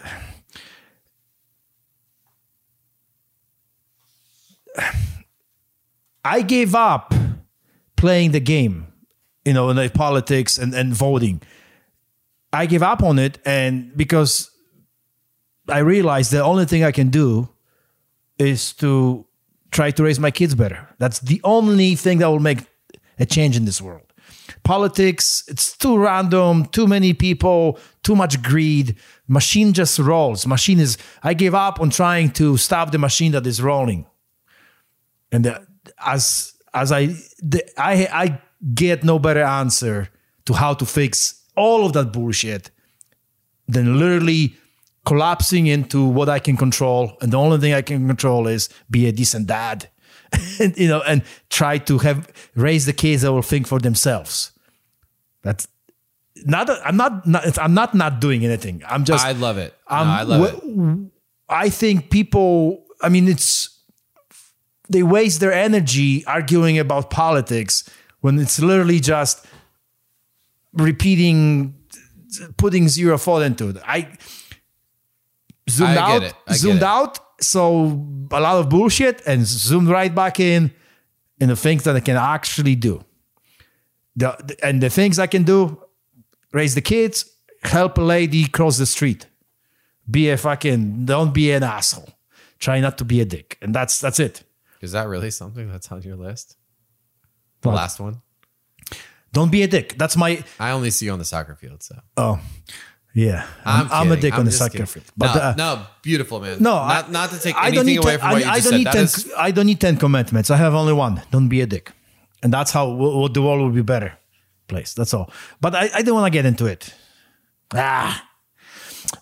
I 6.24 6.42
gave 6.42 6.74
up 6.74 7.12
playing 7.96 8.32
the 8.32 8.40
game, 8.40 8.92
you 9.44 9.52
know, 9.52 9.70
in 9.70 9.76
the 9.76 9.88
politics 9.88 10.58
and, 10.58 10.74
and 10.74 10.94
voting. 10.94 11.40
I 12.52 12.66
gave 12.66 12.82
up 12.82 13.02
on 13.02 13.18
it, 13.18 13.38
and 13.44 13.96
because 13.96 14.50
I 15.68 15.78
realized 15.78 16.30
the 16.30 16.42
only 16.42 16.66
thing 16.66 16.84
I 16.84 16.92
can 16.92 17.08
do 17.08 17.48
is 18.38 18.72
to 18.74 19.26
try 19.70 19.90
to 19.90 20.02
raise 20.04 20.20
my 20.20 20.30
kids 20.30 20.54
better. 20.54 20.88
That's 20.98 21.18
the 21.20 21.40
only 21.44 21.96
thing 21.96 22.18
that 22.18 22.28
will 22.28 22.40
make 22.40 22.66
a 23.18 23.26
change 23.26 23.56
in 23.56 23.64
this 23.64 23.80
world. 23.80 24.12
Politics, 24.62 25.44
it's 25.48 25.76
too 25.76 25.98
random, 25.98 26.66
too 26.66 26.86
many 26.86 27.12
people, 27.12 27.78
too 28.02 28.16
much 28.16 28.42
greed. 28.42 28.96
Machine 29.28 29.72
just 29.72 29.98
rolls. 29.98 30.46
Machine 30.46 30.80
is, 30.80 30.96
I 31.22 31.34
gave 31.34 31.54
up 31.54 31.80
on 31.80 31.90
trying 31.90 32.30
to 32.32 32.56
stop 32.56 32.90
the 32.90 32.98
machine 32.98 33.32
that 33.32 33.46
is 33.46 33.60
rolling. 33.60 34.06
And 35.32 35.44
the, 35.44 35.66
as 36.04 36.53
as 36.74 36.92
I, 36.92 37.06
the, 37.38 37.62
I 37.78 38.08
I 38.12 38.40
get 38.74 39.04
no 39.04 39.18
better 39.18 39.42
answer 39.42 40.10
to 40.46 40.54
how 40.54 40.74
to 40.74 40.84
fix 40.84 41.42
all 41.56 41.86
of 41.86 41.92
that 41.92 42.12
bullshit 42.12 42.70
than 43.68 43.98
literally 43.98 44.56
collapsing 45.06 45.66
into 45.66 46.04
what 46.04 46.28
I 46.28 46.38
can 46.38 46.56
control, 46.56 47.16
and 47.20 47.32
the 47.32 47.38
only 47.38 47.58
thing 47.58 47.72
I 47.72 47.82
can 47.82 48.06
control 48.06 48.46
is 48.46 48.68
be 48.90 49.06
a 49.06 49.12
decent 49.12 49.46
dad, 49.46 49.88
and 50.60 50.76
you 50.76 50.88
know, 50.88 51.02
and 51.02 51.22
try 51.50 51.78
to 51.78 51.98
have 51.98 52.28
raise 52.54 52.86
the 52.86 52.92
kids 52.92 53.22
that 53.22 53.32
will 53.32 53.42
think 53.42 53.66
for 53.66 53.78
themselves. 53.78 54.52
That's 55.42 55.68
not. 56.44 56.68
I'm 56.84 56.96
not. 56.96 57.26
not 57.26 57.58
I'm 57.58 57.74
not 57.74 57.94
not 57.94 58.20
doing 58.20 58.44
anything. 58.44 58.82
I'm 58.88 59.04
just. 59.04 59.24
I 59.24 59.32
love 59.32 59.58
it. 59.58 59.74
No, 59.90 59.96
I 59.96 60.22
love 60.22 60.40
wh- 60.40 60.64
it. 60.64 61.10
I 61.48 61.68
think 61.68 62.10
people, 62.10 62.84
I 63.02 63.08
mean, 63.08 63.28
it's, 63.28 63.73
they 64.88 65.02
waste 65.02 65.40
their 65.40 65.52
energy 65.52 66.24
arguing 66.26 66.78
about 66.78 67.10
politics 67.10 67.88
when 68.20 68.38
it's 68.38 68.60
literally 68.60 69.00
just 69.00 69.44
repeating, 70.72 71.74
putting 72.56 72.88
zero 72.88 73.16
thought 73.18 73.42
into 73.42 73.68
it. 73.70 73.76
I, 73.86 74.08
zoomed 75.68 75.96
I 75.98 76.14
out, 76.14 76.22
it. 76.22 76.34
I 76.46 76.52
get 76.52 76.58
zoomed 76.58 76.82
out. 76.82 77.18
So 77.40 78.06
a 78.30 78.40
lot 78.40 78.56
of 78.58 78.68
bullshit 78.68 79.22
and 79.26 79.46
zoomed 79.46 79.88
right 79.88 80.14
back 80.14 80.40
in 80.40 80.72
in 81.40 81.48
the 81.48 81.56
things 81.56 81.84
that 81.84 81.96
I 81.96 82.00
can 82.00 82.16
actually 82.16 82.76
do. 82.76 83.04
The- 84.16 84.56
and 84.62 84.82
the 84.82 84.90
things 84.90 85.18
I 85.18 85.26
can 85.26 85.42
do: 85.42 85.82
raise 86.52 86.74
the 86.74 86.80
kids, 86.80 87.30
help 87.62 87.98
a 87.98 88.02
lady 88.02 88.46
cross 88.46 88.78
the 88.78 88.86
street, 88.86 89.26
be 90.08 90.30
a 90.30 90.36
fucking, 90.36 91.04
don't 91.06 91.34
be 91.34 91.50
an 91.50 91.62
asshole, 91.62 92.08
try 92.58 92.80
not 92.80 92.96
to 92.98 93.04
be 93.04 93.20
a 93.20 93.24
dick, 93.24 93.58
and 93.60 93.74
that's 93.74 93.98
that's 93.98 94.20
it. 94.20 94.44
Is 94.84 94.92
that 94.92 95.08
really 95.08 95.30
something 95.30 95.66
that's 95.72 95.90
on 95.90 96.02
your 96.02 96.16
list? 96.16 96.56
The 97.62 97.68
What? 97.70 97.76
last 97.76 97.98
one. 98.00 98.22
Don't 99.32 99.50
be 99.50 99.62
a 99.62 99.66
dick. 99.66 99.96
That's 99.98 100.16
my 100.16 100.44
I 100.60 100.70
only 100.70 100.90
see 100.90 101.06
you 101.06 101.12
on 101.12 101.18
the 101.18 101.24
soccer 101.24 101.56
field, 101.56 101.82
so 101.82 101.96
oh 102.16 102.38
yeah. 103.14 103.46
I'm, 103.64 103.88
I'm 103.90 104.12
a 104.12 104.16
dick 104.16 104.32
on 104.34 104.40
I'm 104.40 104.46
the 104.46 104.52
soccer 104.52 104.72
kidding. 104.72 104.86
field, 104.86 105.06
but 105.16 105.34
no, 105.34 105.40
uh, 105.40 105.54
no, 105.56 105.86
beautiful 106.02 106.38
man. 106.40 106.58
No, 106.60 106.74
not 106.74 107.08
I, 107.08 107.10
not 107.10 107.30
to 107.30 107.38
take 107.40 107.56
I 107.56 107.70
don't 107.70 107.78
anything 107.80 107.86
need 107.86 107.98
away 108.04 108.12
ten- 108.12 108.20
from 108.20 108.30
what 108.30 108.42
I, 108.42 108.44
you 108.44 108.50
I 108.50 108.60
don't 108.60 108.62
said. 108.70 108.76
need 108.78 108.86
That 108.86 108.92
ten. 108.92 109.04
is- 109.04 109.32
I 109.36 109.50
don't 109.50 109.66
need 109.66 109.80
ten 109.80 109.96
commandments. 109.96 110.50
I 110.50 110.56
have 110.56 110.74
only 110.74 110.92
one. 110.92 111.22
Don't 111.32 111.48
be 111.48 111.60
a 111.62 111.66
dick, 111.66 111.90
and 112.44 112.52
that's 112.52 112.70
how 112.72 112.86
w- 112.86 113.10
w- 113.10 113.28
the 113.32 113.42
world 113.42 113.60
will 113.62 113.70
be 113.74 113.82
better 113.82 114.12
place. 114.68 114.94
That's 114.94 115.12
all. 115.14 115.30
But 115.60 115.74
I, 115.74 115.90
I 115.98 116.02
don't 116.02 116.14
want 116.14 116.26
to 116.32 116.36
get 116.38 116.44
into 116.46 116.66
it. 116.66 116.94
Ah, 117.74 118.22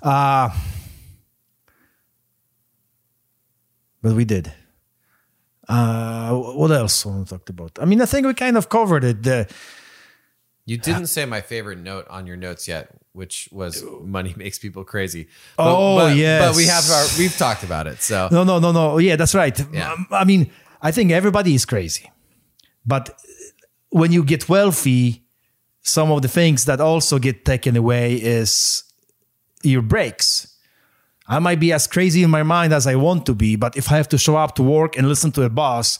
uh, 0.02 0.50
but 4.02 4.12
we 4.14 4.24
did. 4.24 4.52
Uh, 5.68 6.32
what 6.34 6.70
else 6.70 7.06
want 7.06 7.28
to 7.28 7.38
talk 7.38 7.48
about? 7.48 7.78
I 7.80 7.84
mean, 7.84 8.00
I 8.00 8.06
think 8.06 8.26
we 8.26 8.34
kind 8.34 8.56
of 8.56 8.68
covered 8.68 9.04
it. 9.04 9.22
The, 9.22 9.48
You 10.64 10.76
didn't 10.76 11.06
say 11.06 11.24
my 11.24 11.40
favorite 11.40 11.78
note 11.78 12.06
on 12.08 12.26
your 12.26 12.36
notes 12.36 12.68
yet, 12.68 12.88
which 13.12 13.48
was 13.52 13.84
money 14.02 14.34
makes 14.44 14.58
people 14.58 14.84
crazy. 14.84 15.28
Oh, 15.58 15.96
but, 15.98 16.16
yes. 16.16 16.42
but 16.44 16.56
we 16.56 16.66
have 16.66 16.88
our 16.90 17.06
we've 17.18 17.36
talked 17.36 17.64
about 17.64 17.86
it. 17.86 18.00
So 18.00 18.28
No, 18.30 18.44
no, 18.44 18.58
no, 18.58 18.72
no. 18.72 18.98
Yeah, 18.98 19.16
that's 19.16 19.34
right. 19.34 19.58
Yeah. 19.72 19.92
Um, 19.92 20.06
I 20.10 20.24
mean, 20.24 20.50
I 20.80 20.92
think 20.92 21.10
everybody 21.10 21.54
is 21.54 21.64
crazy. 21.64 22.10
But 22.84 23.10
when 23.90 24.12
you 24.12 24.24
get 24.24 24.48
wealthy, 24.48 25.24
some 25.82 26.10
of 26.10 26.22
the 26.22 26.28
things 26.28 26.64
that 26.64 26.80
also 26.80 27.18
get 27.18 27.44
taken 27.44 27.76
away 27.76 28.14
is 28.14 28.84
your 29.62 29.82
breaks. 29.82 30.51
I 31.26 31.38
might 31.38 31.60
be 31.60 31.72
as 31.72 31.86
crazy 31.86 32.22
in 32.22 32.30
my 32.30 32.42
mind 32.42 32.72
as 32.72 32.86
I 32.86 32.96
want 32.96 33.26
to 33.26 33.34
be, 33.34 33.56
but 33.56 33.76
if 33.76 33.90
I 33.92 33.96
have 33.96 34.08
to 34.08 34.18
show 34.18 34.36
up 34.36 34.54
to 34.56 34.62
work 34.62 34.96
and 34.96 35.08
listen 35.08 35.32
to 35.32 35.42
a 35.42 35.50
boss, 35.50 35.98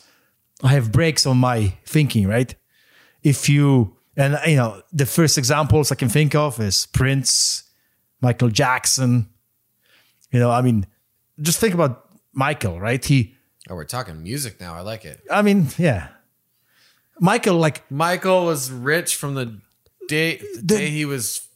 I 0.62 0.69
have 0.69 0.93
breaks 0.93 1.27
on 1.27 1.39
my 1.39 1.74
thinking, 1.86 2.27
right? 2.27 2.55
If 3.23 3.49
you 3.49 3.97
and 4.16 4.39
you 4.47 4.57
know, 4.57 4.82
the 4.93 5.07
first 5.07 5.39
examples 5.39 5.90
I 5.90 5.94
can 5.94 6.09
think 6.09 6.35
of 6.35 6.61
is 6.61 6.86
Prince, 6.86 7.65
Michael 8.20 8.51
Jackson. 8.51 9.28
You 10.31 10.40
know, 10.40 10.51
I 10.51 10.62
mean, 10.62 10.86
just 11.40 11.61
think 11.61 11.74
about 11.74 12.11
Michael, 12.32 12.81
right? 12.81 13.03
He 13.05 13.35
oh, 13.70 13.74
we're 13.74 13.85
talking 13.85 14.23
music 14.23 14.61
now. 14.61 14.74
I 14.74 14.81
like 14.81 15.05
it. 15.05 15.20
I 15.31 15.43
mean, 15.43 15.69
yeah. 15.78 16.09
Michael, 17.20 17.57
like, 17.57 17.89
Michael 17.90 18.47
was 18.47 18.70
rich 18.70 19.15
from 19.15 19.35
the 19.35 19.61
day 20.09 20.43
the 20.57 20.62
day 20.62 20.90
he 20.90 21.05
was 21.05 21.47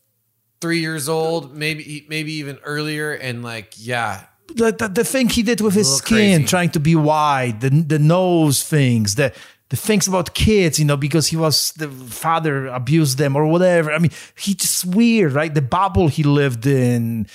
three 0.66 0.80
years 0.80 1.08
old, 1.08 1.54
maybe 1.54 2.04
maybe 2.08 2.32
even 2.42 2.58
earlier, 2.64 3.12
and 3.12 3.44
like 3.44 3.74
yeah, 3.76 4.24
the, 4.48 4.72
the, 4.72 4.88
the 4.88 5.04
thing 5.04 5.28
he 5.28 5.42
did 5.42 5.60
with 5.60 5.74
his 5.74 5.98
skin, 5.98 6.40
crazy. 6.40 6.44
trying 6.44 6.70
to 6.70 6.80
be 6.80 6.96
wide, 6.96 7.60
the, 7.60 7.70
the 7.70 8.00
nose 8.00 8.62
things, 8.62 9.14
the, 9.14 9.32
the 9.68 9.76
things 9.76 10.08
about 10.08 10.34
kids, 10.34 10.78
you 10.80 10.84
know, 10.84 10.96
because 10.96 11.28
he 11.28 11.36
was 11.36 11.72
the 11.76 11.88
father 11.88 12.66
abused 12.66 13.16
them 13.18 13.36
or 13.36 13.46
whatever. 13.46 13.92
I 13.92 13.98
mean, 13.98 14.10
he 14.36 14.54
just 14.54 14.84
weird, 14.84 15.32
right? 15.32 15.54
The 15.54 15.62
bubble 15.62 16.08
he 16.08 16.24
lived 16.24 16.66
in, 16.66 17.28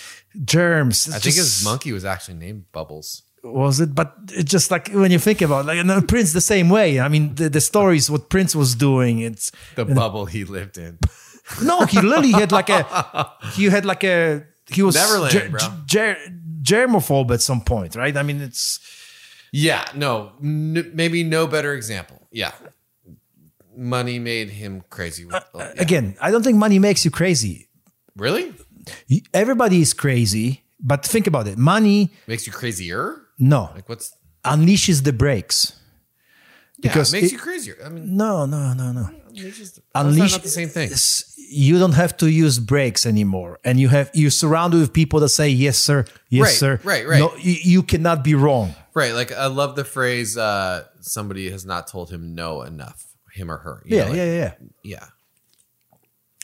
germs. 0.43 1.07
I 1.09 1.19
think 1.19 1.35
his 1.35 1.63
monkey 1.63 1.93
was 1.93 2.03
actually 2.03 2.35
named 2.35 2.65
Bubbles. 2.73 3.23
was 3.43 3.79
it 3.79 3.95
but 3.95 4.13
it's 4.39 4.51
just 4.51 4.69
like 4.69 4.89
when 4.93 5.11
you 5.11 5.19
think 5.19 5.41
about 5.41 5.61
it, 5.63 5.67
like 5.67 5.79
and 5.79 6.07
prince 6.07 6.31
the 6.31 6.47
same 6.55 6.69
way 6.69 6.99
i 6.99 7.07
mean 7.09 7.33
the, 7.39 7.49
the 7.49 7.59
stories 7.59 8.07
what 8.07 8.29
prince 8.29 8.55
was 8.55 8.75
doing 8.75 9.17
it's 9.29 9.51
The 9.73 9.85
bubble 9.85 10.25
he 10.27 10.43
lived 10.45 10.77
in. 10.77 10.99
No 11.63 11.85
he 11.85 11.99
literally 12.01 12.31
had 12.31 12.51
like 12.51 12.69
a 12.69 13.31
he 13.55 13.65
had 13.65 13.85
like 13.85 14.03
a 14.03 14.43
he 14.69 14.81
was 14.83 14.95
Neverland, 14.95 15.31
ger- 15.33 15.49
bro. 15.49 15.59
ger- 15.85 16.17
germophobe 16.61 17.31
at 17.33 17.41
some 17.41 17.61
point 17.61 17.95
right 17.95 18.15
i 18.15 18.23
mean 18.23 18.39
it's 18.41 18.79
Yeah, 19.53 19.83
no, 19.95 20.31
n- 20.41 20.91
maybe 20.95 21.23
no 21.27 21.45
better 21.45 21.73
example. 21.73 22.27
Yeah, 22.31 22.53
money 23.75 24.17
made 24.19 24.49
him 24.49 24.83
crazy. 24.89 25.25
With, 25.25 25.35
oh, 25.53 25.59
yeah. 25.59 25.73
again 25.81 26.15
i 26.21 26.31
don't 26.31 26.43
think 26.43 26.57
money 26.57 26.79
makes 26.79 27.03
you 27.05 27.11
crazy 27.11 27.67
Really 28.15 28.53
everybody 29.33 29.81
is 29.81 29.93
crazy 29.93 30.63
but 30.79 31.05
think 31.05 31.27
about 31.27 31.47
it 31.47 31.57
money 31.57 32.11
makes 32.27 32.45
you 32.47 32.53
crazier. 32.53 33.03
no 33.39 33.69
Like 33.75 33.87
what's 33.89 34.15
unleashes 34.43 35.03
the 35.03 35.13
brakes 35.13 35.73
because 36.81 37.11
Because 37.11 37.13
yeah, 37.13 37.17
it 37.17 37.21
makes 37.21 37.31
it- 37.33 37.35
you 37.35 37.41
crazier. 37.41 37.77
I 37.85 37.89
mean, 37.89 38.15
no 38.17 38.45
no 38.45 38.73
no 38.73 38.91
no 38.91 39.05
just 39.49 39.79
unleash 39.95 40.31
not 40.33 40.43
the 40.43 40.49
same 40.49 40.69
thing. 40.69 40.89
you 41.49 41.79
don't 41.79 41.93
have 41.95 42.15
to 42.17 42.29
use 42.29 42.59
brakes 42.59 43.05
anymore 43.05 43.59
and 43.63 43.79
you 43.79 43.89
have 43.89 44.09
you're 44.13 44.29
surrounded 44.31 44.79
with 44.79 44.93
people 44.93 45.19
that 45.19 45.29
say 45.29 45.49
yes 45.49 45.77
sir 45.77 46.05
yes 46.29 46.41
Right, 46.47 46.53
sir 46.53 46.79
right, 46.83 47.07
right. 47.07 47.19
no 47.19 47.33
you, 47.37 47.55
you 47.73 47.83
cannot 47.83 48.23
be 48.23 48.35
wrong 48.35 48.73
Right. 48.93 49.13
Like 49.13 49.31
I 49.31 49.45
love 49.47 49.75
the 49.77 49.85
phrase 49.85 50.37
uh 50.37 50.83
somebody 50.99 51.49
has 51.49 51.65
not 51.65 51.87
told 51.87 52.09
him 52.11 52.35
no 52.35 52.61
enough, 52.63 53.05
him 53.33 53.49
or 53.49 53.57
her. 53.57 53.81
Yeah 53.85 54.03
know, 54.03 54.07
like- 54.09 54.17
yeah 54.17 54.35
yeah 54.35 54.53
yeah. 54.83 55.05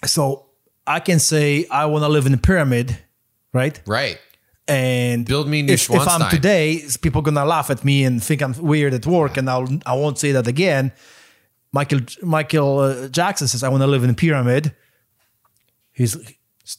so 0.06 0.46
i 0.86 1.00
can 1.00 1.20
say 1.20 1.66
i 1.72 1.86
want 1.86 2.04
to 2.04 2.08
live 2.10 2.26
in 2.26 2.34
a 2.34 2.38
pyramid 2.38 2.98
right 3.54 3.82
Right. 3.86 4.20
and 4.68 5.26
Build 5.26 5.48
me 5.48 5.62
new 5.62 5.74
if, 5.74 5.90
if 5.90 6.08
i'm 6.08 6.30
today 6.30 6.84
people 7.02 7.22
gonna 7.22 7.46
laugh 7.46 7.70
at 7.70 7.84
me 7.84 8.04
and 8.06 8.24
think 8.24 8.42
i'm 8.42 8.54
weird 8.62 8.94
at 8.94 9.06
work 9.06 9.38
and 9.38 9.50
i'll 9.50 9.68
i 9.86 9.94
won't 9.94 10.18
say 10.20 10.32
that 10.34 10.48
again 10.48 10.92
michael 11.78 12.02
michael 12.36 12.72
uh, 12.80 13.08
jackson 13.20 13.48
says 13.48 13.62
i 13.64 13.70
want 13.74 13.82
to 13.88 13.92
live 13.96 14.04
in 14.08 14.10
a 14.10 14.20
pyramid 14.26 14.64
he's 16.00 16.14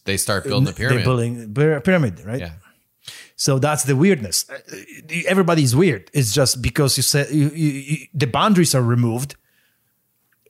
They 0.04 0.16
start 0.18 0.42
building 0.44 0.68
a 0.68 0.72
they're 0.72 0.88
pyramid. 1.02 1.54
building 1.54 1.80
pyramid 1.88 2.14
right 2.30 2.40
yeah. 2.46 2.54
So 3.36 3.58
that's 3.60 3.84
the 3.84 3.94
weirdness. 3.94 4.36
Uh, 4.50 4.58
Everybody's 5.34 5.72
weird. 5.82 6.10
It's 6.12 6.32
just 6.34 6.60
because 6.60 6.96
you 6.98 7.04
said 7.04 7.30
you, 7.30 7.48
you, 7.62 7.70
you, 7.90 7.96
the 8.22 8.26
boundaries 8.26 8.74
are 8.74 8.82
removed, 8.96 9.36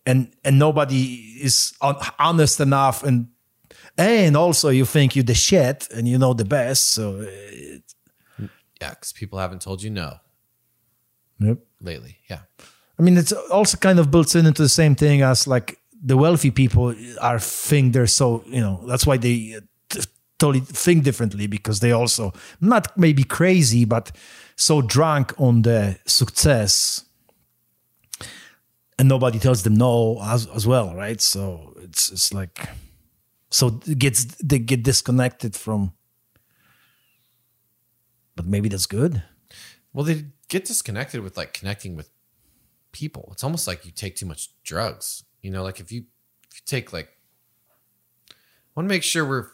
and 0.07 0.19
and 0.43 0.59
nobody 0.59 1.03
is 1.49 1.75
honest 2.19 2.61
enough, 2.61 3.05
and 3.09 3.29
and 3.97 4.37
also 4.37 4.71
you 4.71 4.87
think 4.87 5.15
you're 5.15 5.29
the 5.35 5.35
shit 5.35 5.87
and 5.95 6.09
you 6.09 6.19
know 6.19 6.35
the 6.35 6.45
best. 6.47 6.83
So 6.97 7.05
uh, 7.21 8.47
Yeah. 8.81 8.91
Because 8.91 9.13
people 9.13 9.39
haven't 9.39 9.61
told 9.63 9.83
you 9.83 9.91
no 9.91 10.11
yep. 11.39 11.59
lately. 11.81 12.15
Yeah. 12.31 12.43
I 12.99 13.03
mean, 13.03 13.17
it's 13.17 13.33
also 13.33 13.77
kind 13.77 13.99
of 13.99 14.11
built 14.11 14.35
in 14.35 14.47
into 14.47 14.63
the 14.63 14.69
same 14.69 14.95
thing 14.95 15.23
as 15.23 15.47
like 15.47 15.79
the 16.03 16.17
wealthy 16.17 16.51
people 16.51 16.95
are 17.21 17.39
think 17.39 17.93
they're 17.93 18.07
so 18.07 18.45
you 18.47 18.61
know 18.61 18.85
that's 18.87 19.07
why 19.07 19.17
they 19.17 19.55
uh, 19.57 19.61
t- 19.89 20.01
totally 20.39 20.61
think 20.61 21.05
differently 21.05 21.47
because 21.47 21.81
they 21.81 21.93
also 21.93 22.33
not 22.61 22.97
maybe 22.97 23.25
crazy 23.25 23.85
but 23.85 24.13
so 24.57 24.81
drunk 24.83 25.33
on 25.39 25.63
the 25.63 25.99
success. 26.07 27.05
And 29.01 29.09
nobody 29.09 29.39
tells 29.39 29.63
them 29.63 29.77
no 29.77 30.19
as, 30.21 30.49
as 30.49 30.67
well 30.67 30.95
right? 30.95 31.21
So 31.21 31.75
it's 31.83 32.11
it's 32.11 32.35
like 32.35 32.69
so 33.51 33.81
it 33.87 33.99
gets 33.99 34.25
they 34.43 34.59
get 34.59 34.83
disconnected 34.83 35.55
from 35.55 35.93
but 38.39 38.47
maybe 38.47 38.69
that's 38.69 38.87
good. 38.87 39.23
Well, 39.93 40.05
they 40.05 40.27
get 40.49 40.65
disconnected 40.65 41.23
with 41.23 41.37
like 41.37 41.53
connecting 41.53 41.97
with 41.97 42.09
people. 42.93 43.29
It's 43.33 43.45
almost 43.45 43.67
like 43.67 43.85
you 43.85 43.93
take 43.93 44.17
too 44.17 44.27
much 44.27 44.49
drugs. 44.65 45.25
You 45.43 45.51
know, 45.51 45.63
like 45.63 45.81
if 45.81 45.93
you 45.93 46.05
if 46.51 46.57
you 46.57 46.63
take 46.67 46.93
like 46.93 47.09
I 48.31 48.35
want 48.77 48.89
to 48.89 48.95
make 48.95 49.03
sure 49.03 49.25
we're 49.27 49.47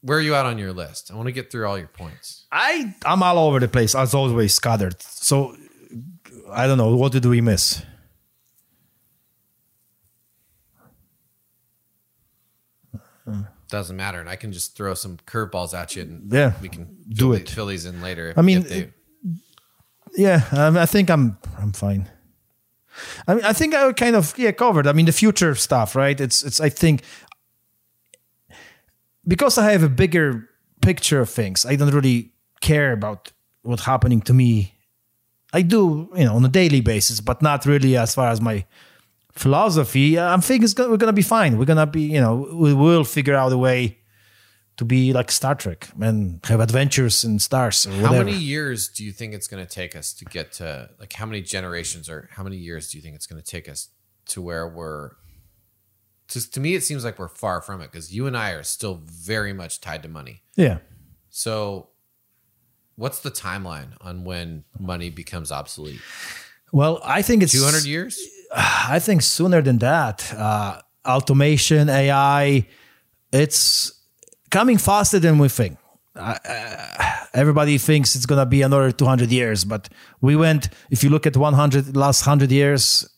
where 0.00 0.18
are 0.18 0.20
you 0.20 0.34
at 0.34 0.46
on 0.46 0.58
your 0.58 0.72
list? 0.72 1.10
I 1.10 1.16
want 1.16 1.26
to 1.26 1.32
get 1.32 1.50
through 1.50 1.66
all 1.66 1.76
your 1.78 1.88
points. 1.88 2.46
I 2.52 2.94
I'm 3.04 3.22
all 3.22 3.38
over 3.38 3.58
the 3.60 3.68
place 3.68 3.94
as 3.94 4.14
always 4.14 4.54
scattered. 4.54 5.00
So 5.02 5.56
I 6.50 6.66
don't 6.66 6.78
know 6.78 6.94
what 6.96 7.12
did 7.12 7.24
we 7.24 7.40
miss. 7.40 7.82
Doesn't 13.68 13.96
matter, 13.96 14.18
and 14.18 14.30
I 14.30 14.36
can 14.36 14.50
just 14.52 14.74
throw 14.76 14.94
some 14.94 15.18
curveballs 15.26 15.74
at 15.74 15.94
you, 15.94 16.00
and 16.02 16.32
Yeah, 16.32 16.54
we 16.62 16.70
can 16.70 16.96
do 17.06 17.34
it. 17.34 17.54
these 17.54 17.84
in 17.84 18.00
later. 18.00 18.32
I 18.34 18.40
mean, 18.40 18.58
if 18.58 18.68
they- 18.68 18.92
Yeah, 20.16 20.48
I 20.52 20.86
think 20.86 21.10
I'm 21.10 21.36
I'm 21.58 21.72
fine. 21.72 22.08
I 23.26 23.34
mean, 23.34 23.44
I 23.44 23.52
think 23.52 23.74
I 23.74 23.92
kind 23.92 24.16
of 24.16 24.34
yeah 24.38 24.52
covered. 24.52 24.86
I 24.86 24.92
mean, 24.92 25.06
the 25.06 25.12
future 25.12 25.54
stuff, 25.54 25.94
right? 25.94 26.20
It's 26.20 26.42
it's 26.42 26.60
I 26.60 26.68
think 26.68 27.02
because 29.26 29.58
I 29.58 29.70
have 29.72 29.82
a 29.82 29.88
bigger 29.88 30.48
picture 30.80 31.20
of 31.20 31.30
things, 31.30 31.66
I 31.66 31.76
don't 31.76 31.92
really 31.92 32.32
care 32.60 32.92
about 32.92 33.32
what's 33.62 33.84
happening 33.84 34.20
to 34.22 34.34
me. 34.34 34.74
I 35.52 35.62
do, 35.62 36.08
you 36.14 36.24
know, 36.24 36.36
on 36.36 36.44
a 36.44 36.48
daily 36.48 36.80
basis, 36.80 37.20
but 37.20 37.42
not 37.42 37.64
really 37.66 37.96
as 37.96 38.14
far 38.14 38.28
as 38.28 38.40
my 38.40 38.64
philosophy. 39.32 40.18
I'm 40.18 40.40
thinking 40.40 40.68
gonna, 40.74 40.90
we're 40.90 40.96
gonna 40.96 41.12
be 41.12 41.22
fine. 41.22 41.58
We're 41.58 41.64
gonna 41.64 41.86
be, 41.86 42.02
you 42.02 42.20
know, 42.20 42.48
we 42.52 42.74
will 42.74 43.04
figure 43.04 43.34
out 43.34 43.52
a 43.52 43.58
way 43.58 43.97
to 44.78 44.84
be 44.84 45.12
like 45.12 45.30
Star 45.30 45.54
Trek 45.54 45.88
and 46.00 46.40
have 46.44 46.60
adventures 46.60 47.24
in 47.24 47.38
stars 47.40 47.86
or 47.86 47.92
How 47.92 48.12
many 48.12 48.34
years 48.34 48.88
do 48.88 49.04
you 49.04 49.12
think 49.12 49.34
it's 49.34 49.48
going 49.48 49.64
to 49.64 49.70
take 49.70 49.94
us 49.94 50.12
to 50.14 50.24
get 50.24 50.52
to 50.52 50.88
like 50.98 51.12
how 51.12 51.26
many 51.26 51.42
generations 51.42 52.08
or 52.08 52.28
how 52.32 52.44
many 52.44 52.56
years 52.56 52.90
do 52.90 52.96
you 52.96 53.02
think 53.02 53.16
it's 53.16 53.26
going 53.26 53.42
to 53.42 53.46
take 53.46 53.68
us 53.68 53.88
to 54.26 54.40
where 54.40 54.68
we're 54.68 55.10
just 56.28 56.54
to 56.54 56.60
me 56.60 56.74
it 56.74 56.84
seems 56.84 57.04
like 57.04 57.18
we're 57.18 57.28
far 57.28 57.60
from 57.60 57.80
it 57.80 57.90
because 57.90 58.14
you 58.14 58.26
and 58.26 58.36
I 58.36 58.52
are 58.52 58.62
still 58.62 59.00
very 59.04 59.52
much 59.52 59.80
tied 59.80 60.02
to 60.04 60.08
money. 60.08 60.42
yeah. 60.56 60.78
So 61.30 61.88
what's 62.94 63.20
the 63.20 63.30
timeline 63.30 63.90
on 64.00 64.24
when 64.24 64.64
money 64.78 65.10
becomes 65.10 65.50
obsolete? 65.50 66.00
Well, 66.72 67.00
I 67.04 67.22
think 67.22 67.42
it's 67.42 67.52
200 67.52 67.84
years? 67.84 68.18
I 68.54 68.98
think 69.00 69.22
sooner 69.22 69.60
than 69.60 69.78
that. 69.78 70.32
Uh, 70.34 70.80
automation, 71.04 71.88
AI, 71.88 72.66
it's 73.32 73.97
coming 74.50 74.78
faster 74.78 75.18
than 75.18 75.38
we 75.38 75.48
think. 75.48 75.78
Uh, 76.16 76.36
everybody 77.32 77.78
thinks 77.78 78.16
it's 78.16 78.26
gonna 78.26 78.46
be 78.46 78.62
another 78.62 78.90
200 78.92 79.30
years, 79.30 79.64
but 79.64 79.88
we 80.20 80.34
went. 80.36 80.68
If 80.90 81.02
you 81.04 81.10
look 81.10 81.26
at 81.26 81.36
100 81.36 81.96
last 81.96 82.26
100 82.26 82.50
years, 82.50 83.08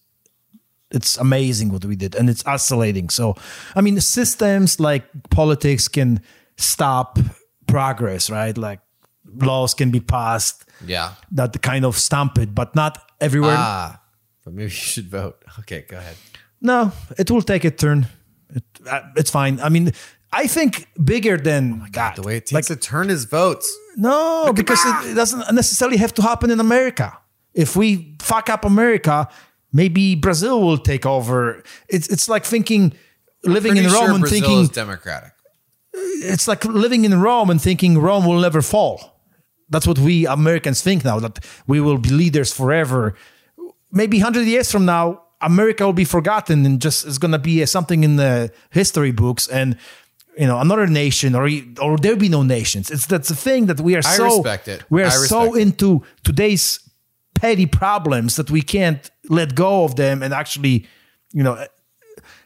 it's 0.91 1.17
amazing 1.19 1.71
what 1.73 1.85
we 1.85 1.97
did, 1.97 2.15
and 2.15 2.29
it's 2.29 2.45
oscillating. 2.47 3.09
So, 3.11 3.37
I 3.75 3.81
mean, 3.81 4.01
systems 4.01 4.81
like 4.81 5.05
politics 5.31 5.89
can 5.89 6.21
stop 6.59 7.19
progress, 7.67 8.29
right? 8.31 8.57
Like 8.59 8.81
laws 9.25 9.75
can 9.75 9.91
be 9.91 10.01
passed 10.01 10.65
Yeah. 10.87 11.13
that 11.33 11.63
kind 11.63 11.85
of 11.85 11.97
stamp 11.97 12.39
it, 12.39 12.55
but 12.55 12.75
not 12.75 12.99
everywhere. 13.21 13.57
Ah, 13.57 14.01
but 14.45 14.53
maybe 14.53 14.65
you 14.65 14.69
should 14.71 15.09
vote. 15.09 15.37
Okay, 15.61 15.85
go 15.89 15.97
ahead. 15.97 16.17
No, 16.61 16.93
it 17.17 17.31
will 17.31 17.43
take 17.43 17.65
a 17.65 17.71
turn. 17.71 18.07
It, 18.55 18.65
uh, 18.87 19.01
it's 19.17 19.31
fine. 19.31 19.61
I 19.61 19.69
mean, 19.69 19.93
I 20.33 20.47
think 20.47 20.87
bigger 21.03 21.37
than 21.37 21.83
oh 21.83 21.87
that. 21.93 22.17
The 22.17 22.23
way 22.23 22.37
it 22.37 22.53
like 22.53 22.65
takes 22.65 22.71
a 22.71 22.77
turn 22.77 23.09
his 23.09 23.25
votes. 23.25 23.67
no, 23.97 24.53
because 24.55 24.81
it, 24.85 25.15
doesn't 25.15 25.55
necessarily 25.55 25.97
have 25.97 26.15
to 26.15 26.23
happen 26.23 26.51
in 26.51 26.61
America. 26.61 27.19
If 27.53 27.75
we 27.75 28.17
fuck 28.21 28.49
up 28.49 28.65
America, 28.65 29.29
maybe 29.73 30.15
Brazil 30.15 30.63
will 30.63 30.79
take 30.79 31.05
over. 31.05 31.63
It's 31.89 32.09
it's 32.09 32.29
like 32.29 32.45
thinking 32.45 32.93
living 33.45 33.77
in 33.77 33.85
Rome 33.85 33.93
sure 33.93 34.11
and 34.11 34.21
Brazil 34.21 34.41
thinking 34.41 34.67
democratic. 34.69 35.33
Uh, 35.95 36.33
it's 36.33 36.47
like 36.47 36.65
living 36.65 37.05
in 37.05 37.21
Rome 37.21 37.51
and 37.51 37.61
thinking 37.61 37.99
Rome 37.99 38.25
will 38.25 38.41
never 38.41 38.63
fall. 38.63 39.21
That's 39.69 39.87
what 39.87 39.99
we 39.99 40.27
Americans 40.27 40.83
think 40.83 41.05
now 41.05 41.19
that 41.21 41.45
we 41.67 41.81
will 41.81 41.99
be 41.99 42.11
leaders 42.11 42.53
forever. 42.53 43.15
Maybe 43.93 44.19
100 44.19 44.47
years 44.47 44.71
from 44.71 44.85
now, 44.85 45.23
America 45.41 45.85
will 45.85 45.93
be 45.93 46.05
forgotten 46.05 46.67
and 46.67 46.81
just 46.81 47.07
is 47.07 47.19
going 47.19 47.33
to 47.33 47.39
be 47.39 47.65
something 47.67 48.05
in 48.05 48.17
the 48.17 48.53
history 48.71 49.11
books 49.11 49.49
and 49.49 49.77
you 50.39 50.47
know 50.47 50.59
another 50.61 50.87
nation 50.87 51.35
or 51.35 51.49
or 51.81 51.99
there'll 51.99 52.19
be 52.19 52.29
no 52.29 52.43
nations. 52.43 52.91
It's 52.91 53.07
that's 53.07 53.29
the 53.29 53.35
thing 53.37 53.67
that 53.67 53.81
we 53.81 53.95
are 53.95 53.99
I 54.05 54.17
so 54.17 54.25
respect 54.37 54.69
it. 54.69 54.85
we 54.91 55.03
are 55.03 55.11
so 55.11 55.55
it. 55.55 55.63
into 55.63 56.05
today's 56.25 56.81
petty 57.35 57.67
problems 57.67 58.37
that 58.37 58.51
we 58.51 58.63
can't 58.63 59.11
let 59.29 59.55
go 59.55 59.85
of 59.85 59.97
them 59.97 60.23
and 60.23 60.35
actually 60.35 60.87
you 61.33 61.43
know 61.43 61.67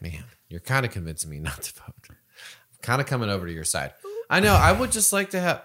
Man, 0.01 0.24
you're 0.48 0.61
kind 0.61 0.85
of 0.86 0.93
convincing 0.93 1.31
me 1.31 1.39
not 1.40 1.62
to 1.62 1.73
vote. 1.74 1.94
I'm 2.11 2.16
kind 2.82 3.01
of 3.01 3.06
coming 3.06 3.31
over 3.31 3.47
to 3.47 3.52
your 3.52 3.65
side. 3.65 3.93
I 4.31 4.40
know. 4.40 4.55
I 4.55 4.73
would 4.73 4.93
just 4.93 5.12
like 5.12 5.31
to 5.31 5.40
have. 5.40 5.62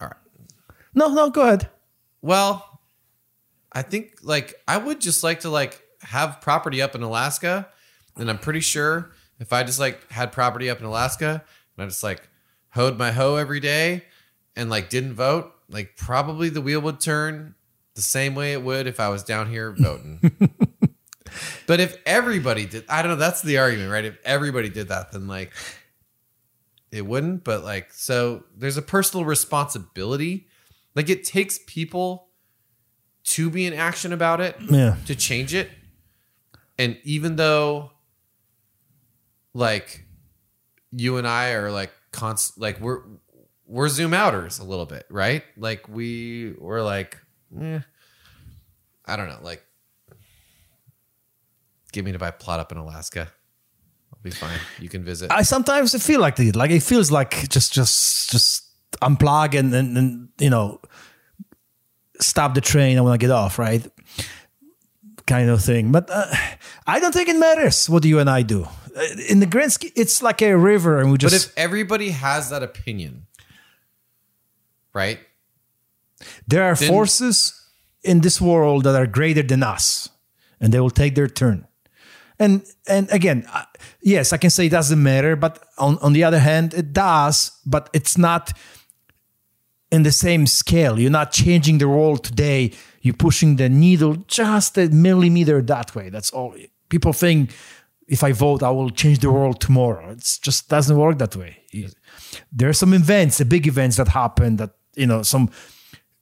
All 0.00 0.08
right. 0.08 0.16
no 0.94 1.08
no 1.08 1.30
go 1.30 1.42
ahead. 1.42 1.70
Well, 2.22 2.80
I 3.72 3.82
think 3.82 4.18
like 4.22 4.54
I 4.66 4.76
would 4.78 5.00
just 5.00 5.22
like 5.22 5.40
to 5.40 5.50
like 5.50 5.82
have 6.02 6.40
property 6.40 6.82
up 6.82 6.94
in 6.94 7.02
Alaska, 7.02 7.68
and 8.16 8.28
I'm 8.30 8.38
pretty 8.38 8.60
sure 8.60 9.10
if 9.38 9.52
I 9.52 9.62
just 9.62 9.78
like 9.80 10.10
had 10.10 10.32
property 10.32 10.68
up 10.70 10.78
in 10.80 10.84
Alaska 10.86 11.44
and 11.76 11.84
I 11.84 11.86
just 11.88 12.02
like 12.02 12.28
hoed 12.70 12.98
my 12.98 13.12
hoe 13.12 13.36
every 13.36 13.60
day 13.60 14.04
and 14.54 14.70
like 14.70 14.88
didn't 14.90 15.14
vote, 15.14 15.52
like 15.68 15.96
probably 15.96 16.48
the 16.48 16.60
wheel 16.60 16.80
would 16.80 17.00
turn 17.00 17.54
the 17.94 18.02
same 18.02 18.34
way 18.34 18.52
it 18.52 18.62
would 18.62 18.86
if 18.86 19.00
I 19.00 19.08
was 19.08 19.22
down 19.22 19.48
here 19.50 19.72
voting. 19.72 20.20
but 21.66 21.80
if 21.80 21.96
everybody 22.06 22.66
did, 22.66 22.84
I 22.88 23.02
don't 23.02 23.12
know. 23.12 23.16
That's 23.16 23.42
the 23.42 23.58
argument, 23.58 23.90
right? 23.90 24.04
If 24.04 24.18
everybody 24.24 24.68
did 24.68 24.88
that, 24.88 25.12
then 25.12 25.26
like 25.26 25.52
it 26.90 27.04
wouldn't. 27.06 27.44
But 27.44 27.64
like, 27.64 27.92
so 27.92 28.44
there's 28.56 28.76
a 28.76 28.82
personal 28.82 29.24
responsibility. 29.24 30.46
Like 30.94 31.08
it 31.10 31.24
takes 31.24 31.58
people 31.66 32.28
to 33.24 33.50
be 33.50 33.66
in 33.66 33.72
action 33.72 34.12
about 34.12 34.40
it 34.40 34.56
Yeah. 34.70 34.96
to 35.06 35.14
change 35.14 35.52
it. 35.52 35.70
And 36.78 36.98
even 37.04 37.36
though 37.36 37.90
like 39.56 40.04
you 40.92 41.16
and 41.16 41.26
I 41.26 41.52
are 41.52 41.70
like 41.72 41.92
const 42.12 42.58
like 42.58 42.80
we're 42.80 43.00
we're 43.66 43.88
zoom 43.88 44.14
outers 44.14 44.58
a 44.58 44.64
little 44.64 44.86
bit, 44.86 45.06
right? 45.10 45.42
Like 45.56 45.88
we 45.88 46.54
we're 46.58 46.82
like 46.82 47.18
eh, 47.60 47.80
I 49.04 49.16
don't 49.16 49.28
know, 49.28 49.38
like 49.42 49.64
give 51.92 52.04
me 52.04 52.12
to 52.12 52.18
buy 52.18 52.28
a 52.28 52.32
plot 52.32 52.60
up 52.60 52.70
in 52.70 52.78
Alaska. 52.78 53.32
I'll 54.12 54.20
be 54.22 54.30
fine. 54.30 54.58
You 54.78 54.88
can 54.88 55.04
visit. 55.04 55.32
I 55.32 55.42
sometimes 55.42 55.94
feel 56.04 56.20
like 56.20 56.38
it. 56.38 56.54
Like 56.54 56.70
it 56.70 56.82
feels 56.82 57.10
like 57.10 57.48
just 57.48 57.72
just 57.72 58.30
just 58.30 58.64
unplug 59.02 59.58
and 59.58 59.74
and, 59.74 59.96
and 59.96 60.28
you 60.38 60.50
know 60.50 60.80
stop 62.20 62.54
the 62.54 62.60
train. 62.60 62.98
I 62.98 63.00
want 63.00 63.18
to 63.18 63.26
get 63.26 63.32
off, 63.32 63.58
right? 63.58 63.84
Kind 65.26 65.50
of 65.50 65.62
thing. 65.64 65.92
But 65.92 66.08
uh, 66.10 66.26
I 66.86 67.00
don't 67.00 67.12
think 67.12 67.28
it 67.28 67.36
matters 67.36 67.90
what 67.90 68.04
you 68.04 68.20
and 68.20 68.30
I 68.30 68.42
do. 68.42 68.68
Uh, 68.96 69.02
In 69.28 69.40
the 69.40 69.46
grand 69.46 69.72
scheme, 69.72 69.92
it's 69.94 70.22
like 70.22 70.40
a 70.42 70.54
river, 70.56 70.98
and 71.00 71.10
we 71.12 71.18
just. 71.18 71.34
but 71.34 71.44
if 71.52 71.58
everybody 71.58 72.10
has 72.10 72.48
that 72.50 72.62
opinion, 72.62 73.26
right? 74.94 75.18
there 76.48 76.62
are 76.64 76.74
then- 76.74 76.88
forces 76.88 77.52
in 78.02 78.20
this 78.20 78.40
world 78.40 78.84
that 78.84 78.94
are 78.94 79.06
greater 79.06 79.42
than 79.42 79.62
us, 79.62 80.08
and 80.60 80.72
they 80.72 80.80
will 80.80 80.90
take 80.90 81.14
their 81.14 81.28
turn. 81.28 81.66
And 82.38 82.62
and 82.86 83.08
again, 83.10 83.46
yes, 84.02 84.32
I 84.32 84.36
can 84.38 84.50
say 84.50 84.66
it 84.66 84.70
doesn't 84.72 85.02
matter, 85.02 85.36
but 85.36 85.64
on 85.78 85.98
on 86.02 86.12
the 86.12 86.24
other 86.24 86.38
hand, 86.40 86.74
it 86.74 86.92
does. 86.92 87.52
But 87.64 87.88
it's 87.92 88.16
not 88.18 88.52
in 89.90 90.02
the 90.02 90.12
same 90.12 90.46
scale. 90.46 90.98
You're 91.00 91.10
not 91.20 91.32
changing 91.32 91.78
the 91.78 91.86
world 91.88 92.24
today. 92.24 92.72
You're 93.00 93.16
pushing 93.16 93.56
the 93.56 93.68
needle 93.68 94.16
just 94.28 94.76
a 94.78 94.88
millimeter 94.88 95.62
that 95.62 95.94
way. 95.94 96.10
That's 96.10 96.30
all. 96.30 96.54
People 96.88 97.12
think 97.12 97.50
if 98.08 98.22
I 98.22 98.32
vote, 98.32 98.62
I 98.62 98.70
will 98.70 98.90
change 98.90 99.18
the 99.18 99.30
world 99.30 99.60
tomorrow. 99.60 100.10
It 100.10 100.38
just 100.42 100.68
doesn't 100.68 100.96
work 100.96 101.18
that 101.18 101.34
way. 101.36 101.58
There 102.52 102.68
are 102.68 102.72
some 102.74 102.94
events, 102.94 103.38
the 103.38 103.44
big 103.44 103.66
events 103.66 103.96
that 103.96 104.08
happen 104.08 104.56
that 104.56 104.70
you 104.94 105.06
know 105.06 105.22
some 105.22 105.50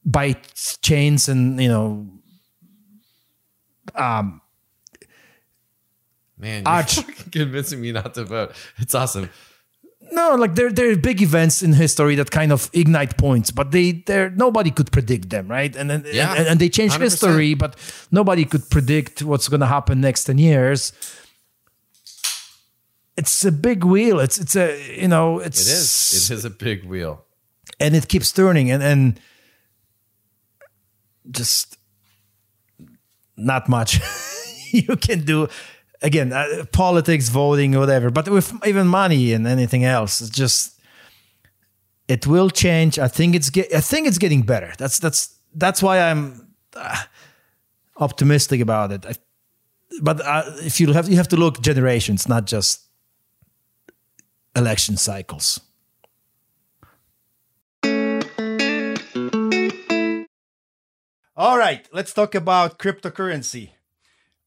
by 0.04 0.34
chains 0.82 1.28
and 1.28 1.60
you 1.60 1.68
know 1.68 2.06
um, 3.94 4.40
Man, 6.38 6.62
you're 6.64 6.68
Arch. 6.72 6.96
fucking 6.96 7.30
convincing 7.32 7.80
me 7.80 7.92
not 7.92 8.14
to 8.14 8.24
vote. 8.24 8.52
It's 8.78 8.94
awesome. 8.94 9.30
No, 10.12 10.34
like 10.34 10.54
there 10.54 10.70
there 10.70 10.90
are 10.90 10.96
big 10.96 11.22
events 11.22 11.62
in 11.62 11.72
history 11.72 12.14
that 12.16 12.30
kind 12.30 12.52
of 12.52 12.68
ignite 12.72 13.16
points, 13.16 13.50
but 13.50 13.70
they 13.70 13.92
there 14.06 14.30
nobody 14.30 14.70
could 14.70 14.90
predict 14.92 15.30
them, 15.30 15.48
right? 15.48 15.74
And 15.76 15.88
then 15.88 16.04
Yeah, 16.12 16.34
and, 16.34 16.46
and 16.48 16.60
they 16.60 16.68
change 16.68 16.92
100%. 16.92 17.00
history, 17.00 17.54
but 17.54 17.76
nobody 18.10 18.44
could 18.44 18.68
predict 18.68 19.22
what's 19.22 19.48
going 19.48 19.60
to 19.60 19.66
happen 19.66 20.00
next 20.00 20.24
ten 20.24 20.38
years. 20.38 20.92
It's 23.16 23.44
a 23.44 23.52
big 23.52 23.84
wheel. 23.84 24.18
It's 24.20 24.38
it's 24.38 24.56
a 24.56 25.00
you 25.00 25.08
know 25.08 25.38
it's 25.38 25.60
It 25.60 25.72
is. 25.72 26.30
It 26.30 26.34
is 26.34 26.44
a 26.44 26.50
big 26.50 26.84
wheel. 26.84 27.24
and 27.80 27.94
it 27.96 28.08
keeps 28.08 28.32
turning 28.32 28.70
and 28.70 28.82
and 28.82 29.20
just 31.30 31.78
not 33.36 33.68
much 33.68 34.00
you 34.70 34.96
can 34.96 35.24
do 35.24 35.48
again 36.02 36.32
uh, 36.32 36.64
politics 36.72 37.28
voting 37.30 37.72
whatever 37.78 38.10
but 38.10 38.28
with 38.28 38.52
even 38.66 38.86
money 38.86 39.32
and 39.32 39.46
anything 39.46 39.84
else 39.84 40.20
it's 40.20 40.30
just 40.30 40.78
it 42.08 42.26
will 42.26 42.50
change 42.50 42.98
i 42.98 43.08
think 43.08 43.34
it's 43.34 43.50
get, 43.50 43.72
i 43.74 43.80
think 43.80 44.06
it's 44.06 44.18
getting 44.18 44.42
better 44.42 44.72
that's 44.78 44.98
that's 44.98 45.38
that's 45.54 45.82
why 45.82 45.98
i'm 46.00 46.46
uh, 46.76 47.02
optimistic 47.96 48.60
about 48.60 48.92
it 48.92 49.06
I, 49.06 49.14
but 50.02 50.20
uh, 50.20 50.42
if 50.60 50.78
you 50.80 50.92
have 50.92 51.08
you 51.08 51.16
have 51.16 51.28
to 51.28 51.36
look 51.36 51.60
generations 51.62 52.28
not 52.28 52.44
just 52.46 52.82
election 54.56 54.96
cycles 54.96 55.60
All 61.36 61.58
right, 61.58 61.88
let's 61.92 62.14
talk 62.14 62.36
about 62.36 62.78
cryptocurrency. 62.78 63.70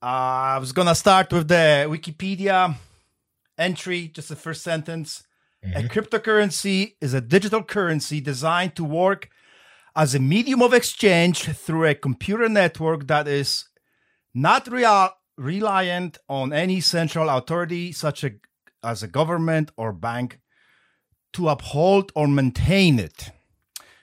Uh, 0.01 0.55
I 0.55 0.57
was 0.57 0.71
gonna 0.71 0.95
start 0.95 1.33
with 1.33 1.49
the 1.49 1.85
Wikipedia 1.89 2.75
entry, 3.57 4.07
just 4.07 4.29
the 4.29 4.37
first 4.37 4.63
sentence. 4.63 5.23
A 5.75 5.83
cryptocurrency 5.83 6.93
is 7.01 7.13
a 7.13 7.19
digital 7.19 7.61
currency 7.61 8.21
designed 8.21 8.75
to 8.77 8.85
work 8.85 9.29
as 9.97 10.15
a 10.15 10.19
medium 10.19 10.61
of 10.61 10.73
exchange 10.73 11.43
through 11.43 11.85
a 11.85 11.93
computer 11.93 12.47
network 12.47 13.07
that 13.07 13.27
is 13.27 13.65
not 14.33 14.71
real, 14.71 15.09
reliant 15.37 16.19
on 16.29 16.53
any 16.53 16.79
central 16.79 17.27
authority, 17.27 17.91
such 17.91 18.23
a, 18.23 18.31
as 18.87 19.03
a 19.03 19.07
government 19.07 19.71
or 19.77 19.91
bank, 19.91 20.39
to 21.33 21.49
uphold 21.49 22.11
or 22.15 22.27
maintain 22.27 22.99
it. 22.99 23.29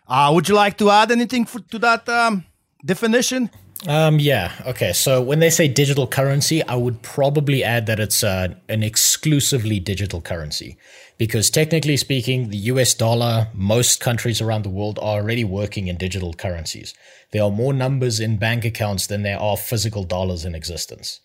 Uh, 0.06 0.30
would 0.34 0.48
you 0.48 0.54
like 0.54 0.76
to 0.78 0.90
add 0.90 1.10
anything 1.10 1.44
for, 1.46 1.60
to 1.60 1.78
that 1.78 2.08
um, 2.08 2.44
definition? 2.84 3.50
Um, 3.88 4.18
yeah. 4.18 4.52
Okay. 4.66 4.92
So 4.92 5.20
when 5.20 5.40
they 5.40 5.50
say 5.50 5.66
digital 5.68 6.06
currency, 6.06 6.62
I 6.62 6.76
would 6.76 7.02
probably 7.02 7.64
add 7.64 7.86
that 7.86 8.00
it's 8.00 8.22
uh, 8.22 8.54
an 8.68 8.82
exclusively 8.82 9.80
digital 9.80 10.20
currency. 10.20 10.76
Because 11.18 11.50
technically 11.50 11.96
speaking, 11.96 12.50
the 12.50 12.56
US 12.72 12.94
dollar, 12.94 13.48
most 13.54 14.00
countries 14.00 14.40
around 14.40 14.62
the 14.62 14.70
world 14.70 14.98
are 14.98 15.20
already 15.20 15.44
working 15.44 15.86
in 15.88 15.96
digital 15.96 16.32
currencies. 16.34 16.94
There 17.32 17.42
are 17.42 17.50
more 17.50 17.72
numbers 17.72 18.20
in 18.20 18.36
bank 18.36 18.64
accounts 18.64 19.06
than 19.06 19.22
there 19.22 19.38
are 19.38 19.56
physical 19.56 20.04
dollars 20.04 20.44
in 20.44 20.54
existence. 20.54 21.20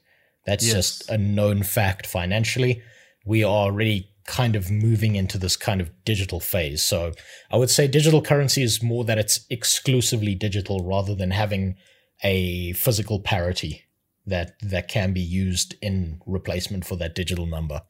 That's 0.46 0.66
Yes. 0.66 0.74
just 0.76 1.10
a 1.10 1.18
known 1.18 1.64
fact 1.64 2.06
financially. 2.08 2.82
We 3.26 3.44
are 3.44 3.48
already 3.48 4.10
kind 4.26 4.56
of 4.56 4.70
moving 4.70 5.16
into 5.16 5.38
this 5.40 5.58
kind 5.58 5.82
of 5.82 5.90
digital 6.06 6.40
phase. 6.40 6.84
So 6.84 7.14
I 7.52 7.58
would 7.58 7.70
say 7.70 7.88
digital 7.88 8.22
currency 8.22 8.62
is 8.62 8.84
more 8.84 9.04
that 9.06 9.18
it's 9.18 9.46
exclusively 9.50 10.36
digital 10.36 10.86
rather 10.86 11.16
than 11.16 11.32
having 11.32 11.76
a 12.24 12.74
physical 12.74 13.20
parity 13.20 13.86
that 14.26 14.54
that 14.62 14.88
can 14.88 15.14
be 15.14 15.22
used 15.22 15.76
in 15.82 16.22
replacement 16.28 16.86
for 16.86 16.96
that 16.98 17.16
digital 17.16 17.48
number. 17.48 17.82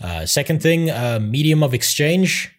Uh, 0.00 0.26
second 0.26 0.62
thing, 0.62 0.90
uh, 0.90 1.18
medium 1.20 1.62
of 1.62 1.72
exchange. 1.72 2.54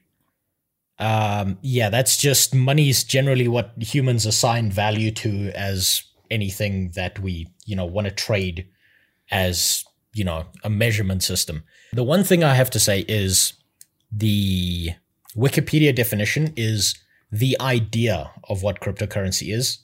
Um, 0.97 1.57
yeah, 1.61 1.89
that's 1.89 2.17
just 2.17 2.55
money 2.55 2.89
is 2.89 3.03
generally 3.03 3.47
what 3.47 3.73
humans 3.79 4.25
assign 4.25 4.71
value 4.71 5.11
to 5.11 5.51
as 5.51 6.03
anything 6.31 6.91
that 6.95 7.19
we 7.19 7.47
you 7.65 7.75
know 7.75 7.85
want 7.85 8.05
to 8.07 8.11
trade 8.11 8.67
as 9.29 9.83
you 10.13 10.23
know 10.23 10.45
a 10.63 10.69
measurement 10.69 11.21
system. 11.21 11.63
The 11.95 12.03
one 12.03 12.25
thing 12.25 12.43
I 12.43 12.55
have 12.55 12.69
to 12.71 12.79
say 12.79 13.05
is 13.07 13.53
the 14.11 14.89
Wikipedia 15.33 15.95
definition 15.95 16.53
is 16.57 16.95
the 17.31 17.55
idea 17.61 18.31
of 18.49 18.61
what 18.63 18.81
cryptocurrency 18.81 19.55
is, 19.55 19.79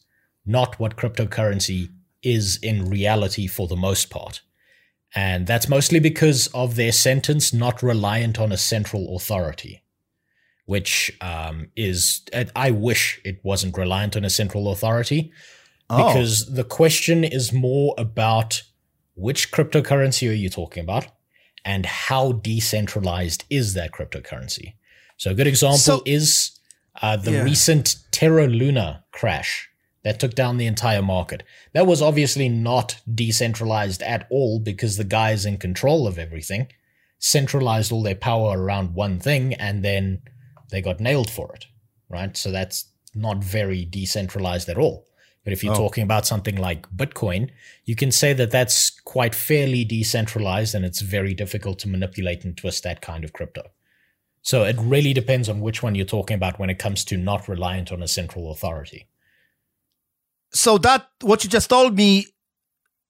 not 0.46 0.78
what 0.78 0.98
cryptocurrency 0.98 1.88
is 2.22 2.60
in 2.62 2.90
reality 2.90 3.48
for 3.48 3.66
the 3.66 3.78
most 3.78 4.10
part. 4.10 4.42
And 5.16 5.48
that's 5.48 5.70
mostly 5.70 6.02
because 6.02 6.48
of 6.48 6.76
their 6.76 6.92
sentence 6.92 7.54
not 7.54 7.82
reliant 7.82 8.40
on 8.40 8.52
a 8.52 8.58
central 8.58 9.16
authority, 9.16 9.82
which 10.66 11.18
um, 11.22 11.70
is, 11.78 12.24
I 12.58 12.72
wish 12.72 13.22
it 13.24 13.40
wasn't 13.42 13.78
reliant 13.78 14.18
on 14.18 14.26
a 14.26 14.30
central 14.30 14.70
authority 14.70 15.32
Oh. 15.90 16.08
because 16.08 16.54
the 16.54 16.64
question 16.66 17.24
is 17.24 17.54
more 17.54 17.96
about 17.98 18.64
which 19.16 19.52
cryptocurrency 19.52 20.30
are 20.30 20.34
you 20.34 20.50
talking 20.50 20.84
about 20.84 21.08
and 21.66 21.86
how 21.86 22.32
decentralized 22.34 23.44
is 23.50 23.74
that 23.74 23.92
cryptocurrency. 23.92 24.74
So 25.18 25.32
a 25.32 25.34
good 25.36 25.48
example 25.48 25.78
So- 25.78 26.04
is 26.06 26.52
uh, 27.02 27.16
the 27.16 27.32
Yeah. 27.32 27.44
recent 27.44 27.96
Terra 28.12 28.48
Luna 28.48 29.04
crash 29.12 29.70
that 30.04 30.20
took 30.20 30.34
down 30.36 30.58
the 30.58 30.66
entire 30.66 31.02
market. 31.02 31.44
That 31.74 31.88
was 31.88 32.02
obviously 32.02 32.50
not 32.50 32.98
decentralized 33.12 34.02
at 34.04 34.28
all 34.30 34.60
because 34.60 34.98
the 34.98 35.04
guys 35.04 35.46
in 35.46 35.58
control 35.58 36.06
of 36.08 36.18
everything 36.20 36.68
centralized 37.20 37.92
all 37.92 38.02
their 38.04 38.16
power 38.16 38.58
around 38.60 38.96
one 38.96 39.20
thing 39.20 39.54
and 39.54 39.84
then 39.86 40.22
they 40.72 40.82
got 40.82 41.00
nailed 41.00 41.30
for 41.30 41.54
it, 41.54 41.66
right? 42.10 42.36
So 42.36 42.52
that's 42.52 42.86
not 43.14 43.44
very 43.44 43.86
decentralized 43.86 44.68
at 44.70 44.78
all. 44.78 45.06
But 45.44 45.54
if 45.54 45.64
you're 45.64 45.74
Oh. 45.74 45.78
talking 45.78 46.04
about 46.04 46.28
something 46.28 46.56
like 46.56 46.88
Bitcoin, 46.96 47.50
you 47.86 47.96
can 47.96 48.12
say 48.12 48.34
that 48.34 48.52
that's 48.52 48.90
quite 48.90 49.34
fairly 49.34 49.84
decentralized 49.84 50.76
and 50.76 50.86
it's 50.86 51.02
very 51.02 51.34
difficult 51.34 51.80
to 51.80 51.90
manipulate 51.90 52.46
and 52.46 52.56
twist 52.56 52.84
that 52.84 53.02
kind 53.02 53.24
of 53.24 53.34
crypto. 53.34 53.64
So 54.44 54.64
it 54.64 54.76
really 54.80 55.14
depends 55.14 55.50
on 55.50 55.62
which 55.62 55.82
one 55.84 55.96
you're 55.96 56.06
talking 56.06 56.36
about 56.36 56.60
when 56.60 56.70
it 56.70 56.80
comes 56.80 57.04
to 57.06 57.18
not 57.18 57.48
reliant 57.48 57.92
on 57.92 58.02
a 58.04 58.08
central 58.08 58.52
authority. 58.52 59.08
so 60.54 60.78
that 60.80 61.08
what 61.22 61.44
you 61.44 61.50
just 61.50 61.70
told 61.70 61.96
me 61.96 62.26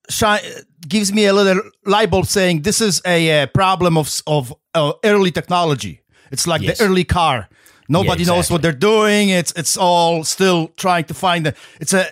shi- 0.09 0.47
gives 0.87 1.11
me 1.11 1.25
a 1.25 1.33
little 1.33 1.63
light 1.85 2.09
bulb 2.11 2.25
saying 2.27 2.61
this 2.61 2.79
is 2.81 3.01
a, 3.05 3.41
uh 3.41 3.47
problem 3.47 3.97
of 3.97 4.21
of 4.27 4.53
uh, 4.75 4.93
early 5.03 5.31
technology. 5.31 6.01
It's 6.31 6.45
like 6.47 6.61
Yes. 6.61 6.77
the 6.77 6.85
early 6.85 7.03
car. 7.03 7.49
Nobody 7.89 8.23
knows 8.23 8.45
exactly. 8.45 8.53
what 8.53 8.61
they're 8.61 8.71
doing. 8.93 9.29
It's 9.29 9.51
it's 9.55 9.75
all 9.75 10.23
still 10.23 10.67
trying 10.77 11.05
to 11.05 11.13
find 11.13 11.45
the. 11.45 11.55
It's 11.79 11.93
a, 11.93 12.05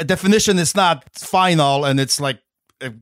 a 0.00 0.04
definition. 0.04 0.58
is 0.58 0.74
not 0.74 1.04
final, 1.14 1.84
and 1.84 1.98
it's 2.00 2.20
like 2.20 2.38
it 2.80 2.94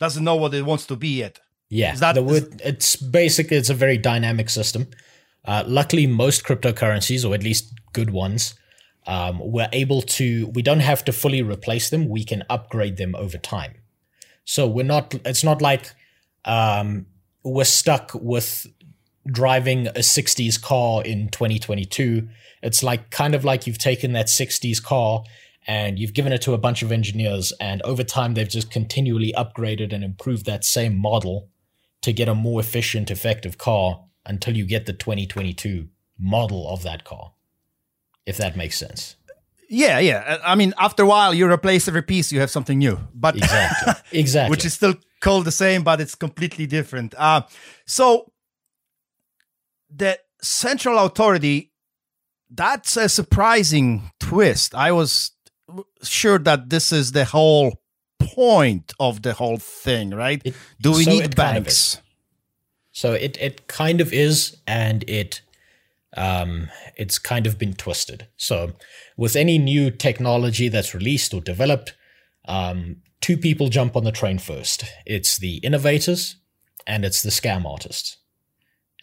doesn't 0.00 0.24
know 0.24 0.36
what 0.36 0.54
it 0.54 0.64
wants 0.64 0.86
to 0.86 0.96
be 0.96 1.18
yet. 1.18 1.38
Yeah, 1.68 1.94
that- 1.96 2.14
the 2.14 2.22
word, 2.22 2.60
it's 2.64 2.96
basically 2.96 3.56
it's 3.56 3.70
a 3.70 3.74
very 3.74 3.98
dynamic 3.98 4.50
system. 4.50 4.88
Uh, 5.44 5.64
luckily, 5.66 6.06
most 6.06 6.44
cryptocurrencies, 6.44 7.28
or 7.28 7.34
at 7.34 7.42
least 7.42 7.72
good 7.92 8.10
ones, 8.10 8.54
um, 9.06 9.40
we're 9.40 9.68
able 9.72 10.02
to. 10.02 10.48
We 10.54 10.62
don't 10.62 10.80
have 10.80 11.04
to 11.06 11.12
fully 11.12 11.42
replace 11.42 11.90
them. 11.90 12.08
We 12.08 12.24
can 12.24 12.44
upgrade 12.48 12.96
them 12.96 13.14
over 13.16 13.38
time. 13.38 13.74
So 14.44 14.66
we're 14.68 14.84
not. 14.84 15.14
It's 15.24 15.42
not 15.44 15.60
like 15.62 15.90
um, 16.44 17.06
we're 17.42 17.64
stuck 17.64 18.12
with 18.14 18.66
driving 19.26 19.86
a 19.88 20.00
60s 20.02 20.60
car 20.60 21.02
in 21.04 21.28
2022. 21.28 22.28
It's 22.62 22.82
like 22.82 23.10
kind 23.10 23.34
of 23.34 23.44
like 23.44 23.66
you've 23.66 23.78
taken 23.78 24.12
that 24.12 24.26
60s 24.26 24.82
car 24.82 25.22
and 25.66 25.98
you've 25.98 26.14
given 26.14 26.32
it 26.32 26.42
to 26.42 26.54
a 26.54 26.58
bunch 26.58 26.82
of 26.82 26.90
engineers, 26.92 27.52
and 27.60 27.82
over 27.82 28.02
time 28.02 28.34
they've 28.34 28.48
just 28.48 28.70
continually 28.70 29.32
upgraded 29.36 29.92
and 29.92 30.02
improved 30.02 30.46
that 30.46 30.64
same 30.64 30.96
model 30.96 31.48
to 32.02 32.12
get 32.12 32.28
a 32.28 32.34
more 32.34 32.60
efficient, 32.60 33.10
effective 33.10 33.58
car 33.58 34.04
until 34.26 34.56
you 34.56 34.64
get 34.66 34.86
the 34.86 34.92
2022 34.92 35.88
model 36.18 36.68
of 36.68 36.82
that 36.82 37.04
car. 37.04 37.32
If 38.26 38.36
that 38.36 38.56
makes 38.56 38.78
sense. 38.78 39.16
Yeah, 39.68 39.98
yeah. 40.00 40.38
I 40.44 40.52
I 40.52 40.54
mean, 40.54 40.74
after 40.78 41.02
a 41.02 41.06
while, 41.06 41.32
you 41.32 41.50
replace 41.50 41.88
every 41.88 42.02
piece, 42.02 42.30
you 42.30 42.40
have 42.40 42.50
something 42.50 42.78
new. 42.78 42.98
But 43.14 43.36
Exactly. 43.36 43.92
exactly. 44.20 44.50
which 44.50 44.64
is 44.64 44.74
still 44.74 44.94
called 45.20 45.44
the 45.44 45.52
same, 45.52 45.82
but 45.82 46.00
it's 46.00 46.14
completely 46.14 46.66
different. 46.66 47.14
Uh, 47.16 47.42
so 47.86 48.32
the 49.88 50.18
central 50.42 50.98
authority, 50.98 51.72
that's 52.50 52.96
a 52.96 53.08
surprising 53.08 54.10
twist. 54.20 54.74
I 54.74 54.92
was 54.92 55.30
sure 56.02 56.38
that 56.38 56.70
this 56.70 56.92
is 56.92 57.12
the 57.12 57.24
whole 57.24 57.80
point 58.18 58.92
of 59.00 59.22
the 59.22 59.34
whole 59.34 59.58
thing, 59.58 60.10
right? 60.10 60.40
It- 60.44 60.54
Do 60.80 60.92
we 60.92 61.04
so 61.04 61.10
need 61.10 61.24
it 61.24 61.36
kind 61.36 61.58
of 61.58 61.64
banks? 61.64 62.00
So 62.92 63.12
it 63.12 63.36
it 63.40 63.66
kind 63.68 64.00
of 64.00 64.12
is, 64.12 64.56
and 64.66 65.02
it 65.08 65.40
um 66.16 66.68
it's 66.96 67.18
kind 67.18 67.46
of 67.46 67.58
been 67.58 67.74
twisted. 67.74 68.26
So 68.36 68.72
with 69.16 69.34
any 69.36 69.58
new 69.58 69.90
technology 69.90 70.68
that's 70.68 70.94
released 70.94 71.32
or 71.34 71.40
developed, 71.40 71.94
um, 72.46 72.96
two 73.20 73.36
people 73.36 73.68
jump 73.68 73.96
on 73.96 74.04
the 74.04 74.12
train 74.12 74.38
first. 74.38 74.84
It's 75.06 75.38
the 75.38 75.56
innovators 75.58 76.36
and 76.86 77.04
it's 77.04 77.22
the 77.22 77.30
scam 77.30 77.64
artists. 77.64 78.18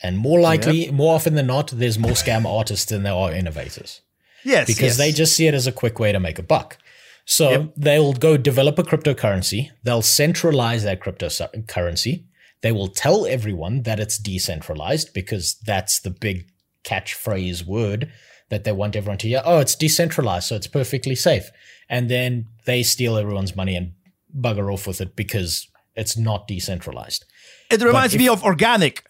And 0.03 0.17
more 0.17 0.39
likely, 0.39 0.91
more 0.91 1.15
often 1.15 1.35
than 1.35 1.47
not, 1.47 1.67
there's 1.67 1.99
more 1.99 2.11
scam 2.13 2.45
artists 2.45 2.85
than 2.85 3.03
there 3.03 3.13
are 3.13 3.33
innovators 3.33 4.01
yes, 4.43 4.67
because 4.67 4.81
yes. 4.81 4.97
they 4.97 5.11
just 5.11 5.35
see 5.35 5.47
it 5.47 5.53
as 5.53 5.67
a 5.67 5.71
quick 5.71 5.99
way 5.99 6.11
to 6.11 6.19
make 6.19 6.39
a 6.39 6.43
buck. 6.43 6.77
So 7.25 7.49
Yep. 7.51 7.73
they'll 7.77 8.13
go 8.13 8.37
develop 8.37 8.79
a 8.79 8.83
cryptocurrency. 8.83 9.69
They'll 9.83 10.01
centralize 10.01 10.83
that 10.83 10.99
cryptocurrency. 10.99 12.23
They 12.61 12.71
will 12.71 12.87
tell 12.87 13.25
everyone 13.25 13.83
that 13.83 13.99
it's 13.99 14.17
decentralized 14.17 15.13
because 15.13 15.55
that's 15.65 15.99
the 15.99 16.09
big 16.09 16.49
catchphrase 16.83 17.65
word 17.65 18.11
that 18.49 18.63
they 18.63 18.71
want 18.71 18.95
everyone 18.95 19.19
to 19.19 19.27
hear. 19.27 19.41
Oh, 19.45 19.59
it's 19.59 19.75
decentralized, 19.75 20.47
so 20.47 20.55
it's 20.55 20.67
perfectly 20.67 21.15
safe. 21.15 21.49
And 21.87 22.09
then 22.09 22.47
they 22.65 22.83
steal 22.83 23.15
everyone's 23.17 23.55
money 23.55 23.75
and 23.75 23.93
bugger 24.35 24.71
off 24.73 24.87
with 24.87 24.99
it 25.01 25.15
because 25.15 25.67
it's 25.95 26.17
not 26.17 26.47
decentralized. 26.47 27.25
it 27.71 27.81
reminds 27.81 28.13
if- 28.15 28.19
me 28.19 28.27
of 28.27 28.43
organic. 28.43 29.03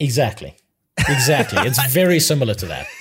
Exactly. 0.00 0.56
Exactly. 1.08 1.60
it's 1.66 1.84
very 1.92 2.18
similar 2.20 2.54
to 2.54 2.66
that. 2.66 2.86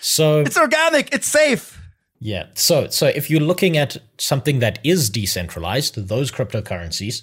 So 0.00 0.40
It's 0.40 0.56
organic. 0.56 1.12
It's 1.14 1.26
safe. 1.26 1.80
Yeah. 2.18 2.46
So 2.54 2.88
so 2.88 3.06
if 3.06 3.30
you're 3.30 3.40
looking 3.40 3.76
at 3.76 3.96
something 4.18 4.60
that 4.60 4.78
is 4.84 5.10
decentralized, 5.10 6.08
those 6.08 6.30
cryptocurrencies, 6.32 7.22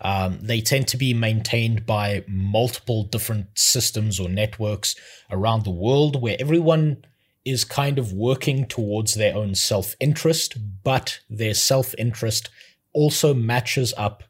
um, 0.00 0.38
they 0.40 0.60
tend 0.60 0.86
to 0.88 0.96
be 0.96 1.12
maintained 1.12 1.84
by 1.84 2.24
multiple 2.28 3.02
different 3.04 3.46
systems 3.54 4.20
or 4.20 4.28
networks 4.28 4.94
around 5.30 5.64
the 5.64 5.70
world 5.70 6.22
where 6.22 6.36
everyone 6.38 7.04
is 7.44 7.64
kind 7.64 7.98
of 7.98 8.12
working 8.12 8.66
towards 8.66 9.14
their 9.14 9.34
own 9.34 9.54
self-interest, 9.54 10.56
but 10.84 11.20
their 11.28 11.54
self-interest 11.54 12.50
also 12.92 13.34
matches 13.34 13.94
up 13.96 14.22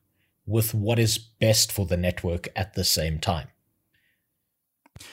with 0.47 0.73
what 0.73 0.99
is 0.99 1.19
best 1.19 1.71
for 1.71 1.85
the 1.85 1.97
network 1.97 2.49
at 2.57 2.75
the 2.75 2.85
same 2.85 3.19
time. 3.19 3.49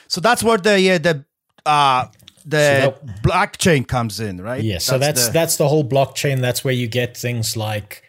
So 0.08 0.20
that's 0.20 0.42
where 0.42 0.58
the 0.58 0.90
uh, 0.90 0.98
the 0.98 1.24
uh, 1.66 2.06
the 2.48 2.82
So 2.82 3.06
blockchain 3.22 3.86
comes 3.86 4.20
in, 4.20 4.40
right? 4.40 4.62
Yeah, 4.62 4.78
so 4.78 4.98
that's 4.98 5.28
that's 5.30 5.56
the- 5.56 5.64
the, 5.64 5.68
whole 5.68 5.84
blockchain. 5.84 6.40
That's 6.40 6.62
where 6.64 6.74
you 6.74 6.86
get 6.86 7.16
things 7.16 7.56
like 7.56 8.02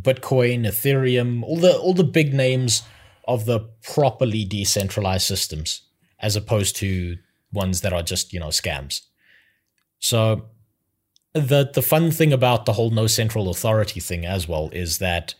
Bitcoin, 0.00 0.66
Ethereum, 0.66 1.42
all 1.44 1.56
the 1.58 1.76
all 1.78 1.94
the 1.94 2.04
big 2.04 2.34
names 2.34 2.82
of 3.26 3.44
the 3.46 3.60
properly 3.82 4.44
decentralized 4.44 5.26
systems. 5.26 5.82
as 6.20 6.36
opposed 6.36 6.76
to 6.76 7.16
ones 7.52 7.80
that 7.82 7.92
are 7.92 8.02
just 8.02 8.32
you 8.32 8.40
know 8.40 8.48
scams. 8.48 9.02
So 9.98 10.46
the 11.32 11.70
the 11.72 11.82
fun 11.82 12.10
thing 12.10 12.32
about 12.32 12.64
the 12.64 12.72
whole 12.74 12.90
no 12.90 13.06
central 13.06 13.48
authority 13.50 14.00
thing 14.00 14.24
as 14.24 14.48
well 14.48 14.70
is 14.72 14.98
that 14.98 15.34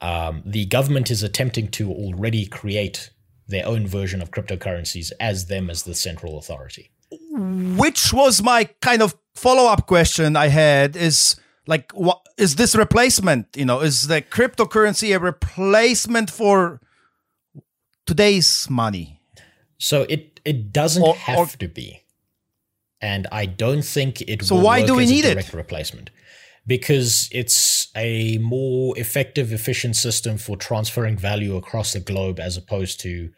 um, 0.00 0.42
the 0.46 0.66
government 0.66 1.10
is 1.10 1.22
attempting 1.22 1.68
to 1.72 1.90
already 1.90 2.46
create 2.46 3.10
their 3.48 3.66
own 3.66 3.86
version 3.86 4.20
of 4.22 4.30
cryptocurrencies 4.30 5.10
as 5.18 5.46
them 5.46 5.70
as 5.70 5.82
the 5.82 5.94
central 5.94 6.38
authority. 6.38 6.90
Which 7.10 8.12
was 8.12 8.42
my 8.42 8.64
kind 8.80 9.02
of 9.02 9.14
follow 9.34 9.64
up 9.70 9.86
question 9.86 10.36
I 10.36 10.48
had 10.48 10.96
is 10.96 11.36
like, 11.66 11.90
what 11.92 12.20
is 12.36 12.56
this 12.56 12.74
replacement? 12.74 13.46
You 13.56 13.64
know, 13.64 13.80
is 13.80 14.08
the 14.08 14.20
cryptocurrency 14.22 15.14
a 15.16 15.18
replacement 15.18 16.30
for 16.30 16.80
today's 18.06 18.68
money? 18.70 19.20
So 19.78 20.02
it 20.08 20.40
it 20.44 20.72
doesn't 20.72 21.02
Or- 21.02 21.14
have 21.14 21.38
or- 21.38 21.46
to 21.58 21.68
be, 21.68 22.02
and 23.00 23.26
I 23.30 23.46
don't 23.46 23.82
think 23.84 24.20
it. 24.22 24.44
So 24.44 24.56
will 24.56 24.62
why 24.62 24.84
do 24.84 24.94
we 24.94 25.04
as 25.04 25.10
a 25.10 25.12
need 25.12 25.24
it? 25.24 25.52
Replacement, 25.52 26.10
because 26.66 27.28
it's 27.32 27.88
a 27.96 28.38
more 28.38 28.98
effective, 28.98 29.52
efficient 29.52 29.96
system 29.96 30.36
for 30.38 30.56
transferring 30.56 31.16
value 31.16 31.56
across 31.56 31.92
the 31.92 32.00
globe 32.00 32.40
as 32.40 32.56
opposed 32.56 33.00
to 33.00 33.30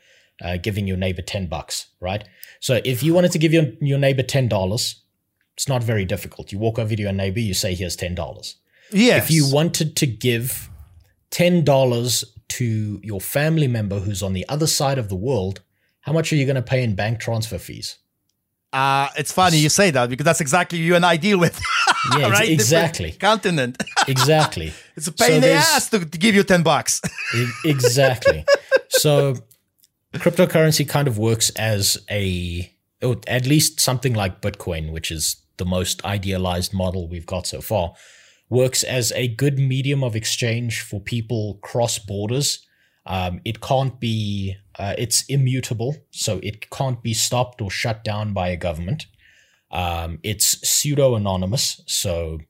uh, 0.42 0.56
giving 0.56 0.86
your 0.86 0.96
neighbor 0.96 1.22
ten 1.22 1.46
bucks, 1.46 1.88
right? 2.00 2.24
So 2.60 2.80
if 2.84 3.02
you 3.02 3.14
wanted 3.14 3.32
to 3.32 3.38
give 3.38 3.52
your 3.52 3.64
your 3.80 3.98
neighbor 3.98 4.22
ten 4.22 4.48
dollars, 4.48 5.02
it's 5.56 5.68
not 5.68 5.82
very 5.82 6.04
difficult. 6.04 6.52
You 6.52 6.58
walk 6.58 6.78
over 6.78 6.94
to 6.94 7.02
your 7.02 7.12
neighbor, 7.12 7.40
you 7.40 7.54
say, 7.54 7.74
"Here's 7.74 7.96
ten 7.96 8.14
dollars." 8.14 8.56
Yes. 8.92 9.24
if 9.24 9.30
you 9.30 9.48
wanted 9.48 9.94
to 9.96 10.06
give 10.06 10.68
ten 11.30 11.64
dollars 11.64 12.24
to 12.48 13.00
your 13.02 13.20
family 13.20 13.68
member 13.68 14.00
who's 14.00 14.22
on 14.22 14.32
the 14.32 14.46
other 14.48 14.66
side 14.66 14.98
of 14.98 15.08
the 15.08 15.16
world, 15.16 15.60
how 16.00 16.12
much 16.12 16.32
are 16.32 16.36
you 16.36 16.44
going 16.44 16.56
to 16.56 16.62
pay 16.62 16.82
in 16.82 16.94
bank 16.94 17.20
transfer 17.20 17.58
fees? 17.58 17.98
Uh, 18.72 19.08
it's 19.16 19.32
funny 19.32 19.56
you 19.56 19.68
say 19.68 19.90
that 19.90 20.08
because 20.10 20.24
that's 20.24 20.40
exactly 20.40 20.78
you 20.78 20.94
and 20.94 21.04
I 21.04 21.16
deal 21.16 21.38
with. 21.38 21.60
Yeah, 22.16 22.22
right? 22.22 22.30
Different 22.30 22.50
exactly, 22.50 23.12
Continent. 23.12 23.82
exactly, 24.08 24.72
It's 24.96 25.06
a 25.06 25.12
pain 25.12 25.32
in 25.32 25.40
the 25.42 25.52
ass 25.52 25.90
to, 25.90 25.98
give 25.98 26.34
you 26.34 26.42
10 26.42 26.62
bucks. 26.62 27.02
Exactly. 27.62 28.46
so, 28.88 29.36
cryptocurrency 30.18 30.88
kind 30.88 31.08
of 31.08 31.18
works 31.18 31.50
as 31.50 31.98
a, 32.10 32.72
or 33.02 33.16
at 33.26 33.46
least 33.46 33.80
something 33.80 34.14
like 34.14 34.40
Bitcoin, 34.42 34.92
which 34.92 35.10
is 35.10 35.36
the 35.56 35.64
most 35.64 36.04
idealized 36.04 36.74
model 36.74 37.08
we've 37.08 37.26
got 37.26 37.46
so 37.46 37.60
far, 37.60 37.94
works 38.48 38.82
as 38.82 39.12
a 39.12 39.28
good 39.28 39.58
medium 39.58 40.02
of 40.02 40.16
exchange 40.16 40.80
for 40.80 41.00
people 41.00 41.58
cross 41.62 41.98
borders. 41.98 42.66
Um, 43.06 43.40
it 43.44 43.60
can't 43.60 43.98
be, 44.00 44.56
uh, 44.78 44.94
it's 44.98 45.24
immutable, 45.26 45.96
so 46.10 46.40
it 46.42 46.70
can't 46.70 47.02
be 47.02 47.14
stopped 47.14 47.62
or 47.62 47.70
shut 47.70 48.04
down 48.04 48.32
by 48.32 48.48
a 48.48 48.56
government. 48.56 49.06
Um, 49.70 50.18
it's 50.22 50.68
pseudo 50.68 51.14
anonymous, 51.14 51.80
so 51.86 52.40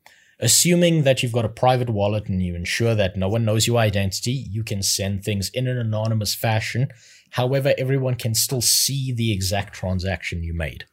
assuming 0.40 1.02
that 1.02 1.22
you've 1.22 1.32
got 1.32 1.44
a 1.44 1.50
private 1.50 1.90
wallet 1.90 2.28
and 2.28 2.42
you 2.42 2.54
ensure 2.54 2.94
that 2.94 3.16
no 3.16 3.28
one 3.28 3.44
knows 3.44 3.66
your 3.66 3.78
identity, 3.78 4.32
you 4.32 4.64
can 4.64 4.82
send 4.82 5.22
things 5.22 5.50
in 5.50 5.66
an 5.66 5.76
anonymous 5.76 6.34
fashion. 6.34 6.88
However, 7.30 7.74
everyone 7.78 8.14
can 8.16 8.34
still 8.34 8.60
see 8.60 9.12
the 9.12 9.32
exact 9.32 9.74
transaction 9.74 10.42
you 10.42 10.52
made. 10.54 10.84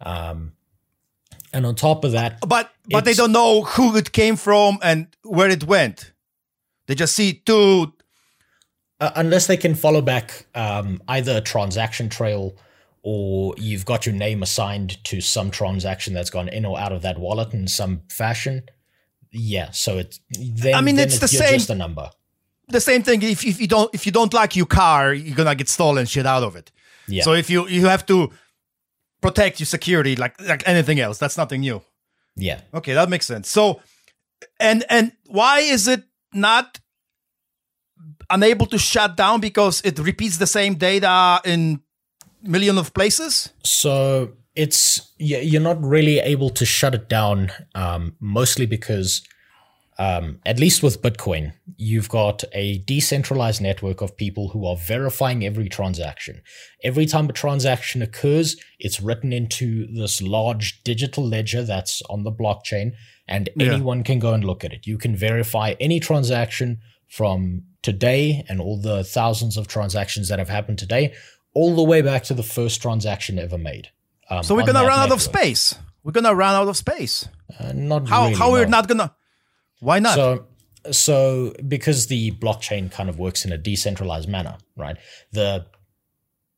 Um, 0.00 0.52
and 1.52 1.64
on 1.66 1.74
top 1.74 2.04
of 2.04 2.12
that, 2.12 2.38
But 2.46 2.70
but 2.90 3.04
they 3.04 3.14
don't 3.14 3.32
know 3.32 3.62
who 3.62 3.96
it 3.96 4.12
came 4.12 4.36
from 4.36 4.78
and 4.82 5.06
where 5.22 5.48
it 5.50 5.64
went. 5.64 6.12
They 6.86 6.94
just 6.94 7.14
see 7.14 7.42
two. 7.44 7.92
uh, 9.00 9.10
unless 9.14 9.46
they 9.46 9.56
can 9.56 9.74
follow 9.74 10.00
back 10.02 10.46
um, 10.54 11.00
either 11.08 11.36
a 11.36 11.40
transaction 11.40 12.08
trail 12.08 12.56
or 13.02 13.54
you've 13.56 13.84
got 13.84 14.04
your 14.04 14.14
name 14.14 14.42
assigned 14.42 15.02
to 15.04 15.20
some 15.20 15.50
transaction 15.50 16.12
that's 16.14 16.30
gone 16.30 16.48
in 16.48 16.64
or 16.64 16.78
out 16.78 16.92
of 16.92 17.02
that 17.02 17.16
wallet 17.18 17.54
in 17.54 17.68
some 17.68 18.02
fashion, 18.10 18.62
yeah. 19.30 19.70
So 19.70 19.98
it's 19.98 20.18
then, 20.30 20.74
I 20.74 20.80
mean, 20.80 20.96
then 20.96 21.06
it's 21.06 21.18
the 21.20 21.28
same- 21.28 21.54
just 21.54 21.70
a 21.70 21.74
number. 21.76 22.10
The 22.70 22.80
same 22.80 23.02
thing. 23.02 23.22
If, 23.22 23.44
if 23.44 23.60
you 23.60 23.66
don't 23.66 23.94
if 23.94 24.04
you 24.06 24.12
don't 24.12 24.32
like 24.34 24.54
your 24.56 24.66
car, 24.66 25.12
you're 25.14 25.36
gonna 25.36 25.54
get 25.54 25.68
stolen 25.68 26.06
shit 26.06 26.26
out 26.26 26.42
of 26.42 26.56
it. 26.56 26.70
Yeah. 27.06 27.22
So 27.22 27.32
if 27.32 27.48
you 27.50 27.66
you 27.68 27.86
have 27.86 28.04
to 28.06 28.30
protect 29.20 29.58
your 29.60 29.66
security 29.66 30.16
like 30.16 30.40
like 30.40 30.62
anything 30.68 31.00
else, 31.00 31.18
that's 31.18 31.36
nothing 31.36 31.60
new. 31.62 31.80
yeah. 32.36 32.60
Okay, 32.72 32.94
that 32.94 33.08
makes 33.08 33.26
sense. 33.26 33.48
So, 33.48 33.80
and 34.60 34.84
and 34.90 35.12
why 35.26 35.60
is 35.60 35.88
it 35.88 36.02
not 36.32 36.78
unable 38.30 38.66
to 38.66 38.78
shut 38.78 39.16
down 39.16 39.40
because 39.40 39.80
it 39.84 39.98
repeats 39.98 40.36
the 40.38 40.46
same 40.46 40.74
data 40.74 41.40
in 41.44 41.80
million 42.42 42.78
of 42.78 42.92
places? 42.92 43.50
So 43.64 44.32
it's 44.54 45.12
you're 45.18 45.62
not 45.62 45.82
really 45.82 46.18
able 46.18 46.50
to 46.50 46.64
shut 46.66 46.94
it 46.94 47.08
down, 47.08 47.50
um, 47.74 48.14
mostly 48.20 48.66
because, 48.66 49.22
um, 49.98 50.40
at 50.46 50.60
least 50.60 50.82
with 50.82 51.02
Bitcoin, 51.02 51.52
you've 51.76 52.08
got 52.08 52.44
a 52.52 52.78
decentralized 52.78 53.60
network 53.60 54.00
of 54.00 54.16
people 54.16 54.48
who 54.50 54.64
are 54.64 54.76
verifying 54.76 55.44
every 55.44 55.68
transaction. 55.68 56.40
Every 56.84 57.04
time 57.06 57.28
a 57.28 57.32
transaction 57.32 58.00
occurs, 58.00 58.56
it's 58.78 59.00
written 59.00 59.32
into 59.32 59.86
this 59.92 60.22
large 60.22 60.82
digital 60.84 61.26
ledger 61.26 61.64
that's 61.64 62.00
on 62.08 62.22
the 62.22 62.30
blockchain, 62.32 62.92
and 63.26 63.50
Yeah. 63.56 63.72
anyone 63.72 64.04
can 64.04 64.18
go 64.20 64.32
and 64.34 64.44
look 64.44 64.64
at 64.64 64.72
it. 64.72 64.86
You 64.86 64.98
can 64.98 65.16
verify 65.16 65.74
any 65.80 65.98
transaction 65.98 66.78
from 67.08 67.64
today 67.82 68.44
and 68.48 68.60
all 68.60 68.80
the 68.80 69.02
thousands 69.02 69.56
of 69.56 69.66
transactions 69.66 70.28
that 70.28 70.38
have 70.38 70.48
happened 70.48 70.78
today, 70.78 71.12
all 71.54 71.74
the 71.74 71.82
way 71.82 72.02
back 72.02 72.22
to 72.24 72.34
the 72.34 72.42
first 72.42 72.80
transaction 72.82 73.38
ever 73.38 73.58
made. 73.58 73.88
Um, 74.30 74.42
So 74.44 74.54
we're 74.54 74.66
gonna 74.66 74.84
run 74.86 75.00
out 75.00 75.10
of 75.10 75.22
space. 75.22 75.74
We're 76.04 76.12
gonna 76.12 76.34
run 76.34 76.54
out 76.54 76.68
of 76.68 76.76
space. 76.76 77.28
Uh, 77.58 77.72
not 77.74 78.08
How 78.08 78.24
really, 78.26 78.34
how 78.36 78.52
we're 78.52 78.66
not 78.66 78.86
gonna? 78.86 79.14
Why 79.80 79.98
not? 79.98 80.14
So, 80.14 80.46
so 80.90 81.54
because 81.66 82.06
the 82.06 82.32
blockchain 82.32 82.90
kind 82.90 83.08
of 83.08 83.18
works 83.18 83.44
in 83.44 83.52
a 83.52 83.58
decentralized 83.58 84.28
manner, 84.28 84.56
right? 84.76 84.96
The 85.32 85.66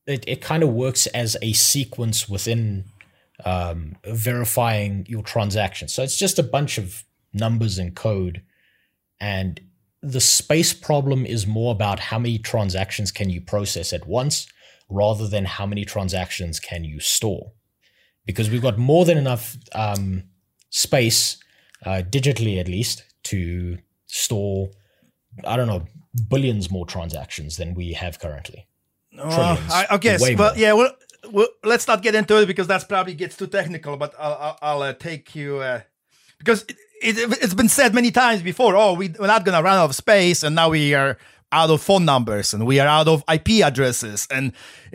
it, 0.07 0.25
it 0.27 0.41
kind 0.41 0.63
of 0.63 0.71
works 0.71 1.07
as 1.09 1.37
a 1.43 1.53
sequence 1.53 2.29
within 2.29 2.85
um, 3.45 3.97
verifying 4.05 5.07
your 5.09 5.23
transactions. 5.23 5.95
So 5.95 6.03
it's 6.03 6.19
just 6.19 6.39
a 6.39 6.43
bunch 6.43 6.79
of 6.79 7.05
numbers 7.33 7.79
and 7.79 7.95
code, 7.95 8.43
and 9.21 9.61
the 10.03 10.21
space 10.21 10.73
problem 10.73 11.27
is 11.27 11.47
more 11.47 11.73
about 11.73 12.01
how 12.01 12.19
many 12.19 12.39
transactions 12.39 13.13
can 13.13 13.29
you 13.29 13.41
process 13.41 13.93
at 13.93 14.07
once, 14.07 14.49
rather 14.89 15.29
than 15.29 15.45
how 15.45 15.67
many 15.67 15.85
transactions 15.85 16.59
can 16.59 16.85
you 16.85 17.01
store. 17.01 17.53
Because 18.27 18.49
we've 18.51 18.63
got 18.63 18.79
more 18.79 19.05
than 19.05 19.19
enough 19.19 19.57
um, 19.73 20.25
space, 20.71 21.37
uh, 21.85 22.03
digitally 22.09 22.59
at 22.59 22.69
least, 22.69 23.05
to 23.25 23.79
store, 24.07 24.71
I 25.45 25.57
don't 25.57 25.67
know, 25.67 25.85
billions 26.29 26.71
more 26.71 26.87
transactions 26.87 27.57
than 27.57 27.75
we 27.75 27.93
have 27.93 28.19
currently. 28.19 28.67
Uh. 29.19 29.57
I, 29.71 29.87
I 29.91 29.99
guess, 29.99 30.21
but 30.35 30.37
more. 30.37 30.53
yeah, 30.57 30.73
well, 30.73 30.93
well, 31.31 31.49
let's 31.65 31.87
not 31.87 32.03
get 32.03 32.15
into 32.15 32.41
it 32.41 32.47
because 32.47 32.67
that's 32.67 32.85
probably 32.85 33.15
gets 33.15 33.37
too 33.37 33.47
technical. 33.47 33.97
But 33.97 34.15
I'll 34.19 34.35
I'll, 34.35 34.59
I'll 34.63 34.83
uh, 34.83 34.93
take 34.93 35.35
you 35.35 35.59
uh, 35.59 35.81
because 36.39 36.63
it, 37.03 37.19
it, 37.19 37.39
it's 37.43 37.55
been 37.55 37.69
said 37.69 37.95
many 37.95 38.11
times 38.11 38.43
before. 38.43 38.77
Oh, 38.77 38.95
we, 38.95 39.09
we're 39.19 39.27
not 39.27 39.45
gonna 39.45 39.63
run 39.63 39.77
out 39.77 39.87
of 39.87 39.95
space, 39.95 40.43
and 40.43 40.55
now 40.55 40.71
we 40.71 40.95
are 40.95 41.19
out 41.53 41.71
of 41.71 41.83
phone 41.83 42.05
numbers, 42.05 42.55
and 42.55 42.67
we 42.67 42.79
are 42.81 42.87
out 42.87 43.09
of 43.09 43.25
IP 43.33 43.65
addresses, 43.65 44.27
and 44.31 44.53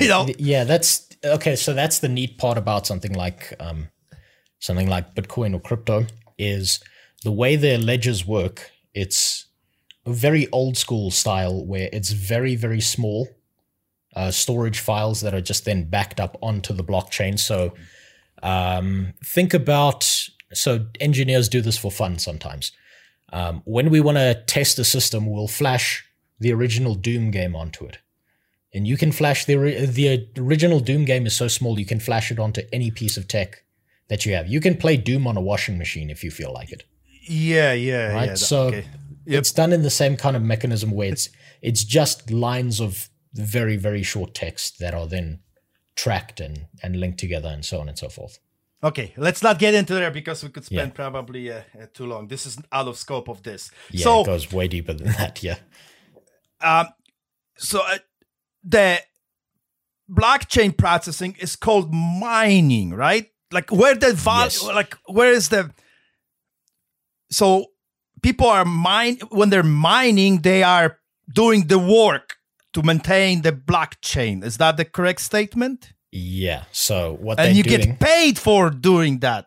you 0.00 0.08
know, 0.08 0.26
Yeah, 0.38 0.64
that's 0.64 1.08
okay. 1.24 1.56
So 1.56 1.74
that's 1.74 1.98
the 2.00 2.08
neat 2.08 2.38
part 2.38 2.58
about 2.58 2.86
something 2.86 3.12
like 3.12 3.54
um, 3.60 3.88
something 4.58 4.88
like 4.88 5.14
Bitcoin 5.14 5.54
or 5.54 5.60
crypto 5.60 6.06
is 6.38 6.80
the 7.24 7.32
way 7.32 7.56
their 7.56 7.78
ledgers 7.78 8.26
work. 8.26 8.70
It's 8.94 9.46
a 10.06 10.12
very 10.12 10.48
old 10.50 10.76
school 10.76 11.10
style 11.10 11.64
where 11.64 11.88
it's 11.92 12.10
very 12.10 12.56
very 12.56 12.80
small 12.80 13.28
uh, 14.16 14.30
storage 14.30 14.80
files 14.80 15.20
that 15.20 15.34
are 15.34 15.40
just 15.40 15.64
then 15.64 15.88
backed 15.88 16.20
up 16.20 16.36
onto 16.40 16.72
the 16.72 16.84
blockchain. 16.84 17.38
So 17.38 17.74
um, 18.42 19.14
think 19.24 19.54
about 19.54 20.28
so 20.52 20.86
engineers 21.00 21.48
do 21.48 21.60
this 21.60 21.76
for 21.76 21.90
fun 21.90 22.18
sometimes. 22.18 22.72
Um, 23.30 23.62
when 23.64 23.90
we 23.90 24.00
want 24.00 24.16
to 24.16 24.42
test 24.46 24.78
a 24.78 24.84
system, 24.84 25.26
we'll 25.26 25.48
flash 25.48 26.06
the 26.40 26.52
original 26.52 26.94
Doom 26.94 27.30
game 27.30 27.54
onto 27.54 27.84
it 27.84 27.98
and 28.72 28.86
you 28.86 28.96
can 28.96 29.12
flash 29.12 29.44
the 29.44 29.56
the 29.86 30.28
original 30.36 30.80
Doom 30.80 31.04
game 31.04 31.26
is 31.26 31.34
so 31.34 31.48
small 31.48 31.78
you 31.78 31.86
can 31.86 32.00
flash 32.00 32.30
it 32.30 32.38
onto 32.38 32.62
any 32.72 32.90
piece 32.90 33.16
of 33.16 33.28
tech 33.28 33.64
that 34.08 34.24
you 34.24 34.34
have. 34.34 34.48
You 34.48 34.60
can 34.60 34.76
play 34.76 34.96
Doom 34.96 35.26
on 35.26 35.36
a 35.36 35.40
washing 35.40 35.78
machine 35.78 36.10
if 36.10 36.24
you 36.24 36.30
feel 36.30 36.52
like 36.52 36.72
it. 36.72 36.84
Yeah, 37.28 37.72
yeah, 37.72 38.12
Right? 38.14 38.28
yeah. 38.30 38.34
so 38.34 38.62
okay. 38.68 38.86
Yep. 39.26 39.38
it's 39.40 39.52
done 39.52 39.72
in 39.72 39.82
the 39.82 39.90
same 39.90 40.16
kind 40.16 40.36
of 40.36 40.42
mechanism 40.42 40.90
where 40.90 41.12
it's 41.12 41.28
it's 41.62 41.84
just 41.84 42.30
lines 42.30 42.80
of 42.80 43.08
very 43.34 43.76
very 43.76 44.02
short 44.02 44.34
text 44.34 44.78
that 44.78 44.94
are 44.94 45.06
then 45.06 45.40
tracked 45.96 46.40
and 46.40 46.66
and 46.82 46.96
linked 46.96 47.18
together 47.18 47.48
and 47.48 47.64
so 47.64 47.80
on 47.80 47.88
and 47.88 47.98
so 47.98 48.08
forth. 48.08 48.38
Okay, 48.82 49.12
let's 49.16 49.42
not 49.42 49.58
get 49.58 49.74
into 49.74 49.94
there 49.94 50.10
because 50.12 50.42
we 50.44 50.50
could 50.50 50.64
spend 50.64 50.90
Yeah. 50.92 50.94
probably 50.94 51.50
uh, 51.52 51.62
uh, 51.80 51.86
too 51.92 52.06
long. 52.06 52.28
This 52.28 52.46
is 52.46 52.58
out 52.70 52.86
of 52.86 52.96
scope 52.96 53.28
of 53.28 53.42
this. 53.42 53.70
Yeah, 53.90 54.04
so 54.04 54.20
it 54.20 54.26
goes 54.26 54.52
way 54.52 54.68
deeper 54.68 54.92
than 54.94 55.08
that. 55.18 55.42
Yeah. 55.42 55.56
um, 56.60 56.86
so 57.56 57.80
uh, 57.80 57.98
the 58.62 59.00
blockchain 60.10 60.76
processing 60.76 61.36
is 61.40 61.56
called 61.56 61.92
mining, 61.92 62.90
right? 62.94 63.30
Like 63.50 63.70
where 63.72 63.94
the 63.94 64.12
value, 64.14 64.44
Yes. 64.44 64.62
like 64.64 64.96
where 65.06 65.32
is 65.32 65.48
the? 65.48 65.70
So 67.30 67.66
people 68.22 68.46
are 68.46 68.64
mine 68.64 69.18
when 69.30 69.50
they're 69.50 69.62
mining, 69.62 70.40
they 70.42 70.62
are 70.62 70.98
doing 71.32 71.66
the 71.66 71.78
work 71.78 72.36
to 72.72 72.82
maintain 72.82 73.42
the 73.42 73.52
blockchain. 73.52 74.44
Is 74.44 74.56
that 74.58 74.76
the 74.76 74.84
correct 74.84 75.20
statement? 75.20 75.92
Yeah. 76.10 76.64
So 76.72 77.16
what 77.20 77.38
And 77.38 77.56
you 77.56 77.62
doing, 77.62 77.80
get 77.80 78.00
paid 78.00 78.38
for 78.38 78.70
doing 78.70 79.18
that. 79.20 79.46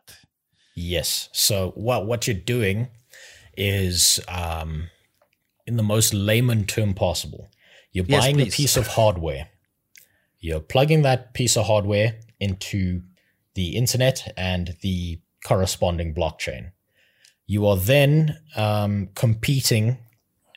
Yes. 0.75 1.29
So 1.33 1.71
what 1.75 2.05
what 2.05 2.27
you're 2.27 2.35
doing 2.35 2.87
is, 3.57 4.19
um, 4.27 4.89
in 5.67 5.77
the 5.77 5.83
most 5.83 6.13
layman 6.13 6.65
term 6.65 6.93
possible, 6.93 7.49
you're 7.91 8.05
Yes, 8.07 8.21
buying 8.23 8.35
please. 8.35 8.53
a 8.53 8.57
piece 8.57 8.77
of 8.77 8.87
hardware. 8.87 9.49
You're 10.39 10.59
plugging 10.59 11.01
that 11.03 11.33
piece 11.33 11.55
of 11.57 11.65
hardware 11.67 12.15
into 12.39 13.01
the 13.53 13.75
internet 13.75 14.33
and 14.37 14.75
the 14.81 15.19
corresponding 15.45 16.13
blockchain. 16.15 16.71
You 17.51 17.67
are 17.67 17.75
then 17.75 18.39
um, 18.55 19.09
competing 19.13 19.97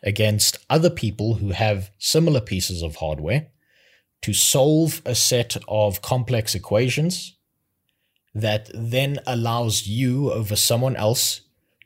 against 0.05 0.59
other 0.71 0.91
people 0.91 1.35
who 1.35 1.51
have 1.51 1.91
similar 1.99 2.41
pieces 2.41 2.83
of 2.85 2.95
hardware 2.95 3.49
to 4.23 4.33
solve 4.33 5.03
a 5.05 5.17
set 5.17 5.57
of 5.67 6.03
complex 6.03 6.55
equations 6.55 7.37
that 8.33 8.71
then 8.73 9.19
allows 9.27 9.89
you 9.89 10.31
over 10.31 10.55
someone 10.55 10.95
else 10.95 11.41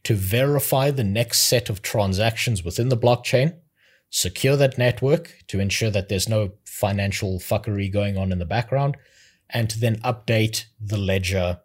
to 0.05 0.15
verify 0.15 0.91
the 0.91 1.05
next 1.05 1.49
set 1.49 1.71
of 1.71 1.81
transactions 1.81 2.63
within 2.63 2.91
the 2.91 3.05
blockchain, 3.05 3.55
secure 4.11 4.57
that 4.57 4.77
network 4.77 5.39
to 5.47 5.59
ensure 5.59 5.91
that 5.91 6.11
there's 6.11 6.29
no 6.29 6.53
financial 6.67 7.39
fuckery 7.39 7.91
going 7.91 8.19
on 8.19 8.31
in 8.31 8.39
the 8.39 8.45
background, 8.45 8.99
and 9.49 9.71
to 9.71 9.81
then 9.81 9.97
update 10.03 10.67
the 10.79 10.99
ledger 10.99 11.61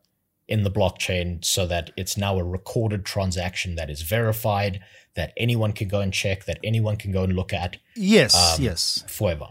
in 0.47 0.63
the 0.63 0.71
blockchain 0.71 1.43
so 1.43 1.65
that 1.67 1.91
it's 1.95 2.17
now 2.17 2.37
a 2.37 2.43
recorded 2.43 3.05
transaction 3.05 3.75
that 3.75 3.89
is 3.89 4.01
verified, 4.01 4.81
that 5.15 5.31
anyone 5.37 5.71
can 5.73 5.87
go 5.87 5.99
and 6.01 6.13
check, 6.13 6.45
that 6.45 6.59
anyone 6.63 6.95
can 6.97 7.11
go 7.11 7.23
and 7.23 7.33
look 7.33 7.53
at 7.53 7.77
Yes, 7.95 8.35
Um, 8.35 8.61
yes. 8.63 9.03
forever. 9.07 9.47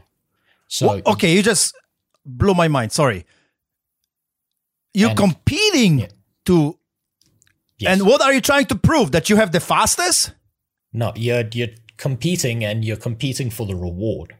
So 0.68 0.86
Well, 0.88 1.02
okay, 1.06 1.32
you 1.34 1.42
just 1.42 1.74
blew 2.24 2.54
my 2.54 2.68
mind. 2.68 2.92
Sorry. 2.92 3.24
You're 4.94 5.10
And- 5.10 5.18
competing 5.18 6.00
Yeah. 6.00 6.06
to, 6.46 6.78
yes. 7.78 7.92
and 7.92 8.06
what 8.06 8.20
are 8.20 8.32
you 8.32 8.40
trying 8.40 8.66
to 8.66 8.74
prove? 8.76 9.12
That 9.12 9.30
you 9.30 9.36
have 9.36 9.52
the 9.52 9.60
fastest? 9.60 10.32
No, 10.92 11.12
you're 11.16 11.48
you're 11.52 11.68
competing 11.96 12.62
and 12.64 12.84
you're 12.84 12.96
competing 12.98 13.48
for 13.50 13.66
the 13.66 13.74
reward. 13.74 14.36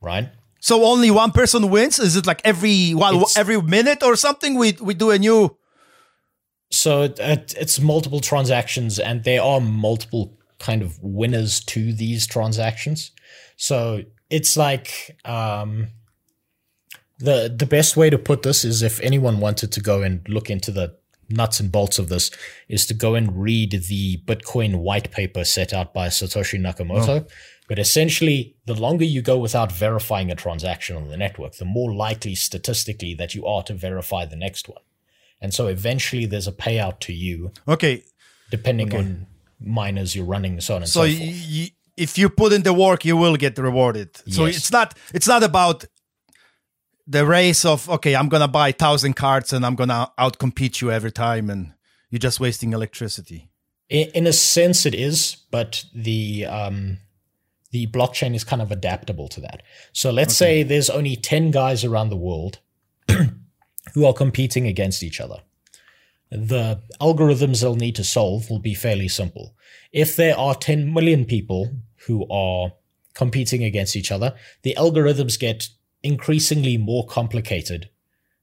Right? 0.00 0.30
So 0.60 0.84
only 0.84 1.10
one 1.10 1.30
person 1.32 1.70
wins? 1.70 1.98
Is 1.98 2.16
it 2.16 2.26
like 2.26 2.40
every 2.44 2.94
well, 2.94 3.16
It's- 3.16 3.36
every 3.36 3.60
minute 3.62 4.02
or 4.02 4.16
something? 4.16 4.56
We 4.56 4.76
we 4.80 4.94
do 4.94 5.10
a 5.10 5.18
new. 5.18 5.56
So 6.70 7.02
it, 7.04 7.54
it's 7.56 7.80
multiple 7.80 8.20
transactions 8.20 8.98
and 8.98 9.24
there 9.24 9.42
are 9.42 9.60
multiple 9.60 10.36
kind 10.58 10.82
of 10.82 10.98
winners 11.02 11.60
to 11.60 11.92
these 11.92 12.26
transactions. 12.26 13.12
So 13.56 14.02
it's 14.30 14.56
like 14.56 15.16
um 15.24 15.88
the 17.18 17.52
the 17.56 17.66
best 17.66 17.96
way 17.96 18.10
to 18.10 18.18
put 18.18 18.42
this 18.42 18.64
is 18.64 18.82
if 18.82 19.00
anyone 19.00 19.40
wanted 19.40 19.72
to 19.72 19.80
go 19.80 20.02
and 20.02 20.28
look 20.28 20.50
into 20.50 20.70
the 20.70 20.96
nuts 21.30 21.60
and 21.60 21.70
bolts 21.70 21.98
of 21.98 22.08
this 22.08 22.30
is 22.68 22.86
to 22.86 22.94
go 22.94 23.14
and 23.14 23.40
read 23.40 23.70
the 23.88 24.18
Bitcoin 24.26 24.76
white 24.76 25.10
paper 25.10 25.44
set 25.44 25.72
out 25.72 25.92
by 25.92 26.08
Satoshi 26.08 26.58
Nakamoto. 26.58 27.28
But 27.68 27.78
essentially, 27.78 28.56
the 28.66 28.74
longer 28.74 29.04
you 29.04 29.20
go 29.22 29.36
without 29.38 29.70
verifying 29.70 30.30
a 30.30 30.34
transaction 30.34 30.96
on 30.96 31.08
the 31.08 31.16
network, 31.16 31.56
the 31.56 31.64
more 31.66 31.92
likely 31.94 32.34
statistically 32.34 33.14
that 33.14 33.34
you 33.34 33.46
are 33.46 33.62
to 33.64 33.74
verify 33.74 34.24
the 34.24 34.36
next 34.36 34.68
one. 34.68 34.82
And 35.40 35.52
so 35.54 35.66
eventually 35.68 36.26
there's 36.26 36.48
a 36.48 36.52
payout 36.52 36.98
to 37.00 37.12
you 37.12 37.52
Okay, 37.68 38.02
depending 38.50 38.92
on 38.94 39.26
miners 39.60 40.16
you're 40.16 40.24
running, 40.24 40.60
so 40.60 40.74
on 40.76 40.82
and 40.82 40.90
so 40.90 41.06
so, 41.06 41.16
forth. 41.16 41.30
y- 41.58 41.70
if 41.96 42.16
you 42.16 42.28
put 42.30 42.52
in 42.52 42.62
the 42.62 42.72
work, 42.72 43.04
you 43.04 43.16
will 43.16 43.36
get 43.36 43.58
rewarded. 43.58 44.08
So 44.28 44.46
Yes. 44.46 44.56
it's 44.56 44.72
not 44.72 44.96
it's 45.12 45.28
not 45.28 45.42
about 45.42 45.84
the 47.06 47.24
race 47.26 47.64
of 47.64 47.88
okay, 47.90 48.14
I'm 48.16 48.28
gonna 48.28 48.48
buy 48.48 48.72
thousand 48.72 49.14
cards 49.14 49.52
and 49.52 49.64
I'm 49.66 49.74
gonna 49.76 50.10
outcompete 50.18 50.80
you 50.80 50.90
every 50.90 51.12
time, 51.12 51.50
and 51.50 51.72
you're 52.10 52.18
just 52.18 52.40
wasting 52.40 52.72
electricity. 52.72 53.50
In, 53.88 54.08
in 54.14 54.26
a 54.26 54.32
sense, 54.32 54.86
it 54.86 54.94
is, 54.94 55.36
but 55.50 55.84
the 55.94 56.46
um, 56.46 56.98
the 57.70 57.86
blockchain 57.88 58.34
is 58.34 58.44
kind 58.44 58.62
of 58.62 58.70
adaptable 58.70 59.28
to 59.28 59.40
that. 59.40 59.62
So 59.92 60.10
let's 60.10 60.36
say 60.36 60.62
there's 60.62 60.90
only 60.90 61.16
ten 61.16 61.50
guys 61.50 61.84
around 61.84 62.10
the 62.10 62.16
world 62.16 62.58
who 63.94 64.04
are 64.04 64.14
competing 64.14 64.66
against 64.66 65.02
each 65.02 65.20
other. 65.20 65.38
The 66.30 66.80
algorithms 67.00 67.60
they'll 67.60 67.74
need 67.74 67.96
to 67.96 68.04
solve 68.04 68.50
will 68.50 68.58
be 68.58 68.74
fairly 68.74 69.08
simple. 69.08 69.54
If 69.92 70.14
there 70.16 70.38
are 70.38 70.54
10 70.54 70.92
million 70.92 71.24
people 71.24 71.70
who 72.06 72.28
are 72.28 72.72
competing 73.14 73.64
against 73.64 73.96
each 73.96 74.12
other, 74.12 74.34
the 74.62 74.74
algorithms 74.78 75.38
get 75.38 75.70
increasingly 76.02 76.76
more 76.76 77.06
complicated 77.06 77.90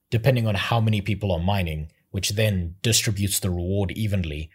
depending 0.10 0.48
on 0.48 0.56
how 0.56 0.80
many 0.80 1.02
people 1.02 1.32
are 1.32 1.40
mining, 1.40 1.92
which 2.12 2.32
then 2.32 2.76
distributes 2.82 3.40
the 3.40 3.50
reward 3.50 3.92
evenly 3.92 4.50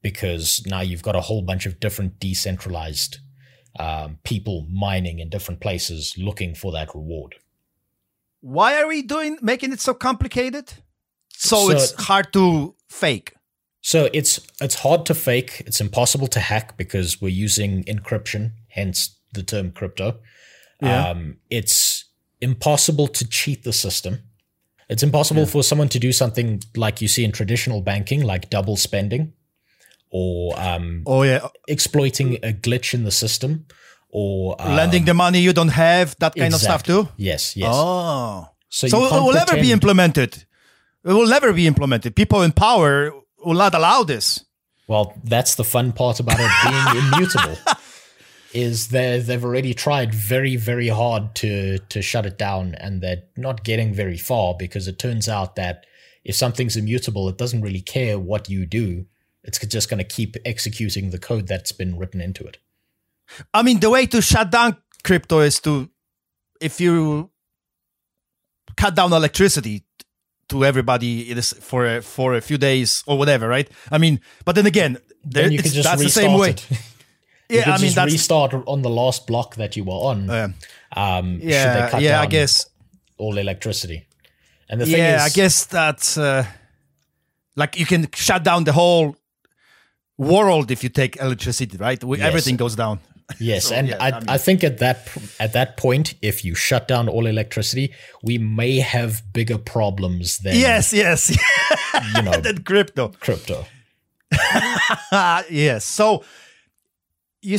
because 0.00 0.64
now 0.66 0.80
you've 0.80 1.02
got 1.02 1.16
a 1.16 1.20
whole 1.20 1.42
bunch 1.42 1.66
of 1.66 1.80
different 1.80 2.18
decentralized 2.18 3.18
um, 3.78 4.18
people 4.24 4.66
mining 4.70 5.18
in 5.18 5.28
different 5.28 5.60
places 5.60 6.14
looking 6.18 6.54
for 6.54 6.72
that 6.72 6.94
reward. 6.94 7.36
Why 8.40 8.80
are 8.80 8.88
we 8.88 9.02
doing 9.02 9.38
making 9.40 9.72
it 9.72 9.80
so 9.80 9.94
complicated? 9.94 10.72
So, 11.30 11.68
So- 11.68 11.70
it's 11.70 11.92
hard 12.04 12.32
to 12.32 12.74
fake. 12.88 13.34
So 13.84 14.08
it's 14.12 14.40
it's 14.60 14.76
hard 14.76 15.06
to 15.06 15.14
fake. 15.14 15.64
It's 15.66 15.80
impossible 15.80 16.28
to 16.28 16.40
hack 16.40 16.76
because 16.76 17.20
we're 17.20 17.30
using 17.44 17.82
encryption, 17.84 18.52
hence 18.68 19.16
the 19.34 19.42
term 19.42 19.72
crypto. 19.72 20.20
Yeah. 20.80 21.08
Um, 21.10 21.38
it's 21.50 22.04
impossible 22.40 23.08
to 23.08 23.28
cheat 23.28 23.64
the 23.64 23.72
system. 23.72 24.20
It's 24.88 25.02
impossible 25.02 25.46
for 25.46 25.62
someone 25.64 25.88
to 25.88 25.98
do 25.98 26.12
something 26.12 26.62
like 26.76 27.00
you 27.00 27.08
see 27.08 27.24
in 27.24 27.32
traditional 27.32 27.80
banking, 27.80 28.22
like 28.22 28.50
double 28.50 28.76
spending, 28.76 29.32
or 30.12 30.54
um, 30.60 31.02
Oh 31.06 31.22
yeah, 31.22 31.48
exploiting 31.66 32.36
a 32.44 32.52
glitch 32.52 32.94
in 32.94 33.04
the 33.04 33.10
system, 33.10 33.66
or 34.10 34.54
um, 34.60 34.76
lending 34.76 35.06
the 35.06 35.14
money 35.14 35.40
you 35.40 35.52
don't 35.52 35.68
have, 35.72 36.14
that 36.20 36.34
kind 36.36 36.54
of 36.54 36.60
stuff 36.60 36.82
too. 36.82 37.08
Yes, 37.16 37.56
yes. 37.56 37.72
Oh, 37.74 38.48
So 38.68 38.86
so, 38.88 39.04
it 39.06 39.22
will 39.24 39.32
never 39.32 39.56
be 39.56 39.72
implemented. 39.72 40.44
It 41.04 41.12
will 41.12 41.26
never 41.26 41.52
be 41.52 41.66
implemented. 41.66 42.14
People 42.14 42.42
in 42.42 42.52
power 42.52 43.10
will 43.44 43.54
not 43.54 43.74
allow 43.74 44.04
this. 44.04 44.44
Well, 44.86 45.18
that's 45.24 45.54
the 45.54 45.64
fun 45.64 45.92
part 45.92 46.20
about 46.20 46.38
it 46.38 46.50
being 46.62 47.04
immutable. 47.14 47.56
Is 48.52 48.88
they 48.88 49.18
they've 49.18 49.42
already 49.42 49.72
tried 49.72 50.14
very 50.14 50.56
very 50.56 50.88
hard 50.88 51.34
to 51.36 51.78
to 51.78 52.02
shut 52.02 52.26
it 52.26 52.36
down, 52.36 52.74
and 52.74 53.00
they're 53.00 53.22
not 53.36 53.64
getting 53.64 53.94
very 53.94 54.18
far 54.18 54.54
because 54.58 54.86
it 54.88 54.98
turns 54.98 55.26
out 55.26 55.56
that 55.56 55.86
if 56.22 56.34
something's 56.36 56.76
immutable, 56.76 57.30
it 57.30 57.38
doesn't 57.38 57.62
really 57.62 57.80
care 57.80 58.18
what 58.18 58.50
you 58.50 58.66
do. 58.66 59.06
It's 59.44 59.58
just 59.58 59.90
going 59.90 59.98
to 59.98 60.04
keep 60.04 60.36
executing 60.44 61.10
the 61.10 61.18
code 61.18 61.48
that's 61.48 61.72
been 61.72 61.98
written 61.98 62.20
into 62.20 62.44
it. 62.44 62.58
I 63.52 63.62
mean, 63.62 63.80
the 63.80 63.90
way 63.90 64.06
to 64.06 64.22
shut 64.22 64.50
down 64.50 64.76
crypto 65.02 65.40
is 65.40 65.58
to, 65.60 65.90
if 66.60 66.80
you 66.80 67.30
cut 68.76 68.94
down 68.94 69.12
electricity 69.12 69.84
to 70.48 70.64
everybody 70.64 71.30
it 71.30 71.38
is 71.38 71.52
for 71.54 71.86
a, 71.86 72.02
for 72.02 72.34
a 72.34 72.40
few 72.40 72.58
days 72.58 73.02
or 73.06 73.18
whatever, 73.18 73.48
right? 73.48 73.68
I 73.90 73.98
mean, 73.98 74.20
but 74.44 74.54
then 74.54 74.66
again, 74.66 74.98
there, 75.24 75.44
Then 75.44 75.52
you 75.52 75.62
can 75.62 75.70
just 75.70 75.88
that's 75.88 76.00
the 76.00 76.06
restart 76.06 76.24
same 76.24 76.38
way. 76.38 76.56
Yeah, 77.48 77.74
I 77.74 77.78
mean 77.82 77.92
that's 77.92 78.10
restart 78.10 78.54
on 78.66 78.80
the 78.80 78.88
last 78.88 79.26
block 79.26 79.56
that 79.56 79.76
you 79.76 79.84
were 79.84 79.92
on. 79.92 80.30
uh, 80.30 80.48
um, 80.96 81.38
should 81.38 81.42
they 81.42 81.52
yeah, 81.52 81.90
cut 81.90 82.00
yeah. 82.00 82.20
I 82.22 82.24
guess 82.24 82.64
all 83.18 83.36
electricity. 83.36 84.06
And 84.70 84.80
the 84.80 84.86
thing 84.86 84.96
yeah, 84.96 85.16
is, 85.16 85.32
I 85.32 85.34
guess 85.34 85.66
that's 85.66 86.16
uh, 86.16 86.46
like 87.54 87.78
you 87.78 87.84
can 87.84 88.08
shut 88.14 88.42
down 88.42 88.64
the 88.64 88.72
whole 88.72 89.16
world 90.22 90.70
if 90.70 90.82
you 90.84 90.90
take 90.90 91.16
electricity, 91.16 91.76
right? 91.78 92.02
We, 92.04 92.18
Yes. 92.18 92.26
Everything 92.26 92.56
goes 92.56 92.76
down. 92.76 92.98
Yes, 93.38 93.66
So, 93.66 93.74
and 93.74 93.88
yeah, 93.88 93.96
I, 94.00 94.08
I 94.10 94.20
mean- 94.20 94.28
I 94.28 94.38
think 94.38 94.62
at 94.64 94.78
that 94.78 94.98
at 95.40 95.52
that 95.52 95.76
point, 95.76 96.14
if 96.22 96.44
you 96.44 96.54
shut 96.54 96.86
down 96.88 97.08
all 97.08 97.26
electricity, 97.26 97.86
we 98.22 98.36
may 98.38 98.76
have 98.80 99.22
bigger 99.32 99.58
problems 99.58 100.38
than 100.38 100.54
Yes, 100.56 100.92
yes, 100.92 101.30
you 102.16 102.22
know 102.22 102.36
that 102.46 102.64
crypto. 102.64 103.08
crypto. 103.20 103.64
Yes. 105.50 105.84
So 105.84 106.24
you 107.42 107.58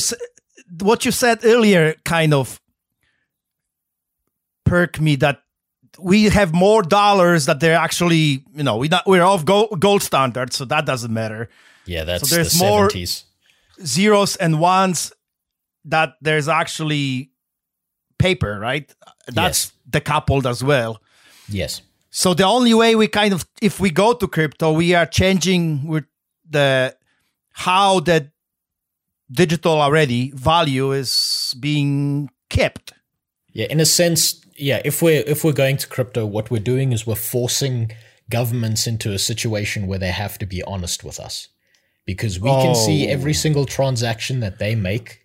what 0.81 1.05
you 1.05 1.11
said 1.11 1.39
earlier 1.43 1.95
kind 2.05 2.33
of 2.33 2.59
perk 4.65 4.99
me 4.99 5.15
that 5.17 5.41
we 5.99 6.25
have 6.25 6.53
more 6.53 6.81
dollars 6.83 7.45
that 7.45 7.59
they're 7.59 7.77
actually 7.77 8.43
you 8.55 8.63
know 8.63 8.77
we 8.77 8.87
not 8.87 9.05
we're 9.05 9.23
off 9.23 9.45
gold, 9.45 9.79
gold 9.79 10.01
standard 10.01 10.53
so 10.53 10.65
that 10.65 10.85
doesn't 10.85 11.13
matter 11.13 11.49
Yeah, 11.85 12.03
that's 12.05 12.29
So 12.29 12.35
there's 12.35 12.53
the 12.53 12.65
more- 12.65 12.89
seventies. 12.89 13.25
zeros 13.83 14.35
and 14.37 14.59
ones 14.59 15.11
that 15.85 16.13
there's 16.21 16.47
actually 16.47 17.31
paper, 18.17 18.57
right? 18.59 18.93
That's 19.27 19.71
Yes. 19.71 20.01
decoupled 20.01 20.45
as 20.49 20.63
well. 20.63 21.01
Yes. 21.49 21.81
So 22.09 22.33
the 22.33 22.45
only 22.45 22.73
way 22.73 22.95
we 22.95 23.07
kind 23.07 23.33
of, 23.33 23.45
if 23.61 23.79
we 23.79 23.89
go 23.89 24.13
to 24.13 24.27
crypto, 24.27 24.71
we 24.71 24.93
are 24.93 25.05
changing 25.05 25.87
with 25.87 26.05
the 26.49 26.95
how 27.51 27.99
the 27.99 28.31
digital 29.31 29.81
already 29.81 30.31
value 30.35 30.91
is 30.91 31.53
being 31.59 32.29
kept. 32.49 32.93
Yeah, 33.51 33.67
in 33.69 33.79
a 33.79 33.85
sense, 33.85 34.39
yeah, 34.55 34.81
if 34.85 35.01
we're 35.01 35.23
if 35.25 35.43
we're 35.43 35.53
going 35.53 35.77
to 35.77 35.87
crypto, 35.87 36.25
what 36.25 36.49
we're 36.51 36.61
doing 36.63 36.91
is 36.93 37.05
we're 37.07 37.15
forcing 37.15 37.91
governments 38.29 38.87
into 38.87 39.11
a 39.11 39.19
situation 39.19 39.87
where 39.87 39.99
they 39.99 40.11
have 40.11 40.37
to 40.39 40.45
be 40.45 40.61
honest 40.63 41.03
with 41.03 41.19
us. 41.19 41.49
Because 42.05 42.39
we 42.39 42.49
can 42.49 42.75
see 42.75 43.07
Oh. 43.07 43.11
every 43.11 43.33
single 43.33 43.65
transaction 43.65 44.39
that 44.41 44.59
they 44.59 44.75
make 44.75 45.19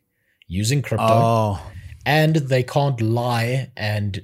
using 0.46 0.80
crypto 0.82 1.06
Oh, 1.08 1.72
and 2.06 2.36
they 2.36 2.62
can't 2.62 3.00
lie 3.00 3.70
and 3.76 4.22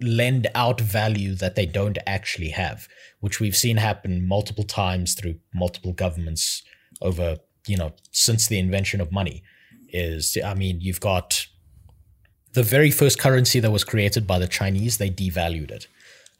lend 0.00 0.46
out 0.54 0.80
value 0.80 1.34
that 1.36 1.54
they 1.54 1.66
don't 1.66 1.98
actually 2.06 2.50
have, 2.50 2.88
which 3.20 3.40
we've 3.40 3.56
seen 3.56 3.78
happen 3.78 4.26
multiple 4.26 4.64
times 4.64 5.14
through 5.14 5.36
multiple 5.54 5.92
governments 5.92 6.62
over, 7.00 7.38
you 7.66 7.76
know, 7.76 7.92
since 8.10 8.46
the 8.48 8.58
invention 8.58 9.00
of 9.00 9.10
money. 9.10 9.42
Is 9.96 10.36
I 10.44 10.54
mean, 10.54 10.80
you've 10.80 11.00
got 11.00 11.46
the 12.52 12.62
very 12.64 12.90
first 12.90 13.18
currency 13.18 13.60
that 13.60 13.70
was 13.70 13.84
created 13.84 14.26
by 14.26 14.38
the 14.38 14.48
Chinese, 14.48 14.98
they 14.98 15.10
devalued 15.10 15.70
it. 15.70 15.86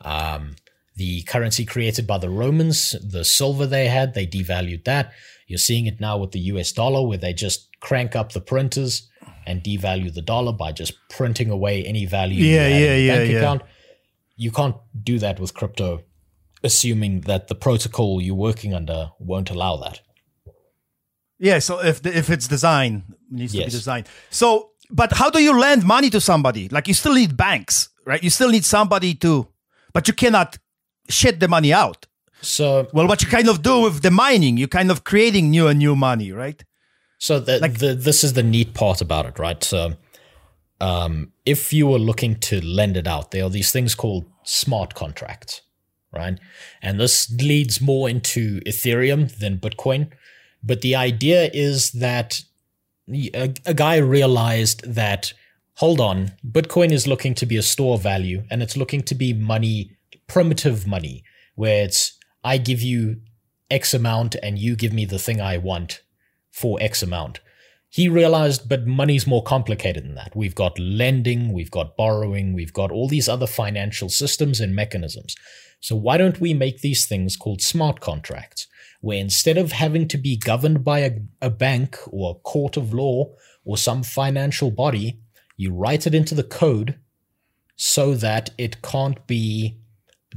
Um, 0.00 0.56
the 0.96 1.22
currency 1.22 1.64
created 1.64 2.06
by 2.06 2.18
the 2.18 2.28
Romans, 2.30 2.94
the 3.02 3.24
silver 3.24 3.66
they 3.66 3.88
had, 3.88 4.14
they 4.14 4.26
devalued 4.26 4.84
that. 4.84 5.12
You're 5.46 5.58
seeing 5.58 5.86
it 5.86 6.00
now 6.00 6.16
with 6.18 6.32
the 6.32 6.40
US 6.40 6.72
dollar, 6.72 7.06
where 7.06 7.18
they 7.18 7.32
just 7.32 7.68
crank 7.80 8.16
up 8.16 8.32
the 8.32 8.40
printers 8.40 9.08
and 9.46 9.62
devalue 9.62 10.12
the 10.12 10.22
dollar 10.22 10.52
by 10.52 10.72
just 10.72 10.94
printing 11.10 11.50
away 11.50 11.84
any 11.84 12.06
value. 12.06 12.42
you 12.42 12.54
Yeah, 12.54 12.66
in 12.66 12.82
yeah, 12.82 12.96
yeah, 12.96 13.16
bank 13.16 13.30
yeah. 13.30 13.38
account. 13.38 13.62
You 14.36 14.50
can't 14.50 14.76
do 15.02 15.18
that 15.18 15.38
with 15.38 15.54
crypto, 15.54 16.02
assuming 16.62 17.22
that 17.22 17.48
the 17.48 17.54
protocol 17.54 18.20
you're 18.20 18.34
working 18.34 18.74
under 18.74 19.10
won't 19.18 19.50
allow 19.50 19.76
that. 19.78 20.00
yeah. 21.38 21.58
So 21.58 21.80
if 21.84 22.02
the, 22.02 22.16
if 22.16 22.30
it's 22.30 22.48
design 22.48 23.04
it 23.08 23.32
needs 23.32 23.52
to 23.52 23.58
be 23.58 23.64
designed. 23.64 24.08
So, 24.30 24.70
but 24.90 25.12
how 25.12 25.30
do 25.30 25.42
you 25.42 25.58
lend 25.58 25.84
money 25.84 26.10
to 26.10 26.20
somebody? 26.20 26.68
Like 26.68 26.88
you 26.88 26.94
still 26.94 27.14
need 27.14 27.36
banks, 27.36 27.90
right? 28.06 28.22
You 28.22 28.30
still 28.30 28.50
need 28.50 28.64
somebody 28.64 29.14
to, 29.16 29.48
but 29.92 30.08
you 30.08 30.14
cannot 30.14 30.58
shit 31.08 31.38
the 31.40 31.48
money 31.48 31.72
out. 31.72 32.06
So 32.44 32.88
Well, 32.92 33.08
what 33.08 33.22
you 33.22 33.28
kind 33.28 33.48
of 33.48 33.62
do 33.62 33.80
with 33.80 34.02
the 34.02 34.10
mining, 34.10 34.56
you're 34.56 34.68
kind 34.68 34.90
of 34.90 35.04
creating 35.04 35.50
new 35.50 35.66
and 35.66 35.78
new 35.78 35.96
money, 35.96 36.32
right? 36.32 36.62
So 37.18 37.40
the, 37.40 37.58
the 37.58 37.94
this 37.94 38.22
is 38.22 38.34
the 38.34 38.42
neat 38.42 38.74
part 38.74 39.00
about 39.00 39.26
it, 39.26 39.38
right? 39.38 39.62
So, 39.62 39.94
um, 40.80 41.32
if 41.46 41.72
you 41.72 41.86
were 41.86 41.98
looking 41.98 42.38
to 42.40 42.60
lend 42.60 42.96
it 42.96 43.06
out, 43.06 43.30
there 43.30 43.44
are 43.44 43.50
these 43.50 43.70
things 43.72 43.94
called 43.94 44.26
smart 44.42 44.94
contracts, 44.94 45.62
right? 46.12 46.38
And 46.82 47.00
this 47.00 47.30
leads 47.32 47.80
more 47.80 48.08
into 48.10 48.60
Ethereum 48.66 49.34
than 49.38 49.58
Bitcoin, 49.58 50.10
but 50.62 50.82
the 50.82 50.96
idea 50.96 51.50
is 51.54 51.92
that 51.92 52.42
a, 53.08 53.54
a 53.64 53.74
guy 53.74 53.96
realized 53.96 54.82
that 54.92 55.32
hold 55.76 56.00
on, 56.00 56.32
Bitcoin 56.46 56.92
is 56.92 57.06
looking 57.06 57.34
to 57.34 57.46
be 57.46 57.56
a 57.56 57.62
store 57.62 57.94
of 57.94 58.02
value, 58.02 58.44
and 58.50 58.62
it's 58.62 58.76
looking 58.76 59.02
to 59.02 59.14
be 59.14 59.32
money, 59.32 59.96
primitive 60.26 60.86
money, 60.86 61.24
where 61.54 61.84
it's 61.84 62.18
I 62.44 62.58
give 62.58 62.82
you 62.82 63.20
X 63.70 63.94
amount 63.94 64.36
and 64.42 64.58
you 64.58 64.76
give 64.76 64.92
me 64.92 65.06
the 65.06 65.18
thing 65.18 65.40
I 65.40 65.56
want 65.56 66.02
for 66.50 66.78
X 66.80 67.02
amount. 67.02 67.40
He 67.88 68.08
realized, 68.08 68.68
but 68.68 68.86
money's 68.86 69.26
more 69.26 69.42
complicated 69.42 70.04
than 70.04 70.16
that. 70.16 70.34
We've 70.34 70.54
got 70.54 70.78
lending, 70.78 71.52
we've 71.52 71.70
got 71.70 71.96
borrowing, 71.96 72.52
we've 72.52 72.72
got 72.72 72.90
all 72.90 73.08
these 73.08 73.28
other 73.28 73.46
financial 73.46 74.08
systems 74.08 74.60
and 74.60 74.74
mechanisms. 74.74 75.36
So 75.80 75.94
why 75.94 76.16
don't 76.16 76.40
we 76.40 76.54
make 76.54 76.80
these 76.80 77.06
things 77.06 77.36
called 77.36 77.62
smart 77.62 78.00
contracts, 78.00 78.66
where 79.00 79.18
instead 79.18 79.56
of 79.56 79.72
having 79.72 80.08
to 80.08 80.18
be 80.18 80.36
governed 80.36 80.82
by 80.82 81.00
a, 81.00 81.12
a 81.40 81.50
bank 81.50 81.98
or 82.08 82.32
a 82.32 82.40
court 82.40 82.76
of 82.76 82.92
law 82.92 83.32
or 83.64 83.76
some 83.76 84.02
financial 84.02 84.70
body, 84.70 85.20
you 85.56 85.72
write 85.72 86.06
it 86.06 86.14
into 86.14 86.34
the 86.34 86.42
code 86.42 86.98
so 87.76 88.14
that 88.14 88.50
it 88.58 88.82
can't 88.82 89.26
be 89.26 89.78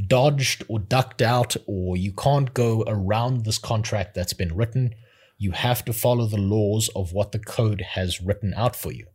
dodged 0.06 0.64
or 0.68 0.80
ducked 0.80 1.22
out, 1.22 1.56
or 1.66 1.98
you 1.98 2.12
can't 2.12 2.54
go 2.54 2.84
around 2.88 3.46
this 3.46 3.58
contract 3.58 4.14
that's 4.14 4.34
been 4.34 4.56
written. 4.56 4.94
You 5.38 5.52
have 5.52 5.84
to 5.86 5.94
follow 5.94 6.26
the 6.28 6.38
laws 6.38 6.90
of 6.96 7.14
what 7.14 7.32
the 7.32 7.40
code 7.40 7.82
has 7.82 8.22
written 8.22 8.54
out 8.56 8.76
for 8.76 8.92
you 8.92 9.08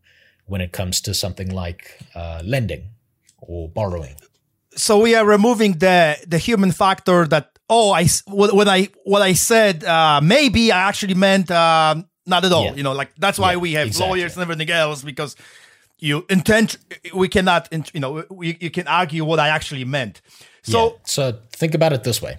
when 0.47 0.61
it 0.61 0.73
comes 0.73 1.01
to 1.03 1.15
something 1.15 1.51
like 1.51 1.99
uh, 2.15 2.43
lending 2.45 2.91
or 3.39 3.69
borrowing. 3.69 4.17
so 4.75 4.99
we 4.99 5.15
are 5.15 5.27
removing 5.27 5.73
the 5.79 6.17
the 6.27 6.39
human 6.39 6.73
factor 6.73 7.27
that 7.27 7.59
oh 7.69 7.91
I 7.93 8.07
when 8.27 8.69
I 8.69 8.89
what 9.05 9.21
I 9.23 9.35
said 9.35 9.85
uh, 9.85 10.21
maybe 10.23 10.73
I 10.73 10.81
actually 10.89 11.15
meant 11.15 11.51
um, 11.51 12.09
not 12.27 12.45
at 12.45 12.53
all 12.53 12.65
Yeah. 12.65 12.75
you 12.75 12.83
know 12.83 12.93
like 12.93 13.11
that's 13.19 13.39
why 13.39 13.53
Yeah, 13.53 13.59
we 13.59 13.73
have 13.75 13.87
exactly. 13.89 14.09
lawyers 14.21 14.33
and 14.37 14.43
everything 14.43 14.71
else 14.71 15.03
because 15.05 15.37
you 15.99 16.25
intent 16.31 16.77
we 17.15 17.29
cannot 17.29 17.69
you 17.95 18.01
know 18.01 18.25
we, 18.31 18.57
you 18.61 18.71
can 18.71 18.87
argue 18.89 19.25
what 19.25 19.39
I 19.41 19.49
actually 19.49 19.85
meant 19.85 20.21
so 20.62 20.84
Yeah. 20.86 20.98
so 21.05 21.39
think 21.52 21.74
about 21.74 21.93
it 21.93 22.05
this 22.05 22.20
way: 22.22 22.39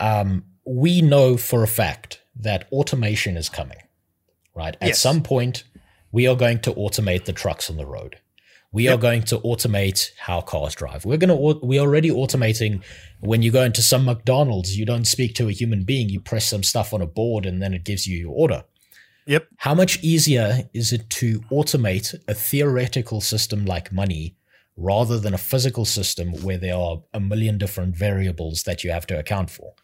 um, 0.00 0.44
we 0.64 1.00
know 1.02 1.36
for 1.36 1.62
a 1.62 1.68
fact 1.68 2.20
that 2.36 2.66
automation 2.72 3.36
is 3.36 3.48
coming. 3.48 3.78
Right 4.54 4.76
at 4.80 4.88
Yes. 4.88 5.00
some 5.00 5.22
point, 5.22 5.64
we 6.12 6.26
are 6.28 6.36
going 6.36 6.60
to 6.60 6.72
automate 6.74 7.24
the 7.24 7.32
trucks 7.32 7.68
on 7.68 7.76
the 7.76 7.86
road. 7.86 8.16
We 8.72 8.88
are 8.88 8.96
going 8.96 9.22
to 9.24 9.38
automate 9.38 10.10
how 10.18 10.40
cars 10.40 10.74
drive. 10.74 11.04
We're 11.04 11.16
going 11.16 11.28
to 11.28 11.60
we're 11.64 11.80
already 11.80 12.10
automating 12.10 12.82
when 13.20 13.42
you 13.42 13.52
go 13.52 13.62
into 13.62 13.82
some 13.82 14.04
McDonald's, 14.04 14.76
you 14.76 14.84
don't 14.84 15.04
speak 15.06 15.34
to 15.36 15.48
a 15.48 15.52
human 15.52 15.84
being, 15.84 16.08
you 16.08 16.20
press 16.20 16.46
some 16.46 16.62
stuff 16.64 16.92
on 16.92 17.00
a 17.00 17.06
board 17.06 17.46
and 17.46 17.62
then 17.62 17.72
it 17.72 17.84
gives 17.84 18.06
you 18.06 18.18
your 18.18 18.32
order. 18.34 18.64
yep 19.26 19.46
How 19.58 19.74
much 19.74 20.02
easier 20.02 20.68
is 20.72 20.92
it 20.92 21.08
to 21.20 21.40
automate 21.52 22.14
a 22.28 22.34
theoretical 22.34 23.20
system 23.20 23.64
like 23.64 23.92
money 23.92 24.34
rather 24.76 25.18
than 25.18 25.34
a 25.34 25.38
physical 25.38 25.84
system 25.84 26.32
where 26.42 26.58
there 26.58 26.76
are 26.76 27.02
a 27.12 27.20
million 27.20 27.58
different 27.58 27.96
variables 27.96 28.64
that 28.64 28.82
you 28.82 28.90
have 28.90 29.06
to 29.06 29.18
account 29.18 29.50
for? 29.50 29.74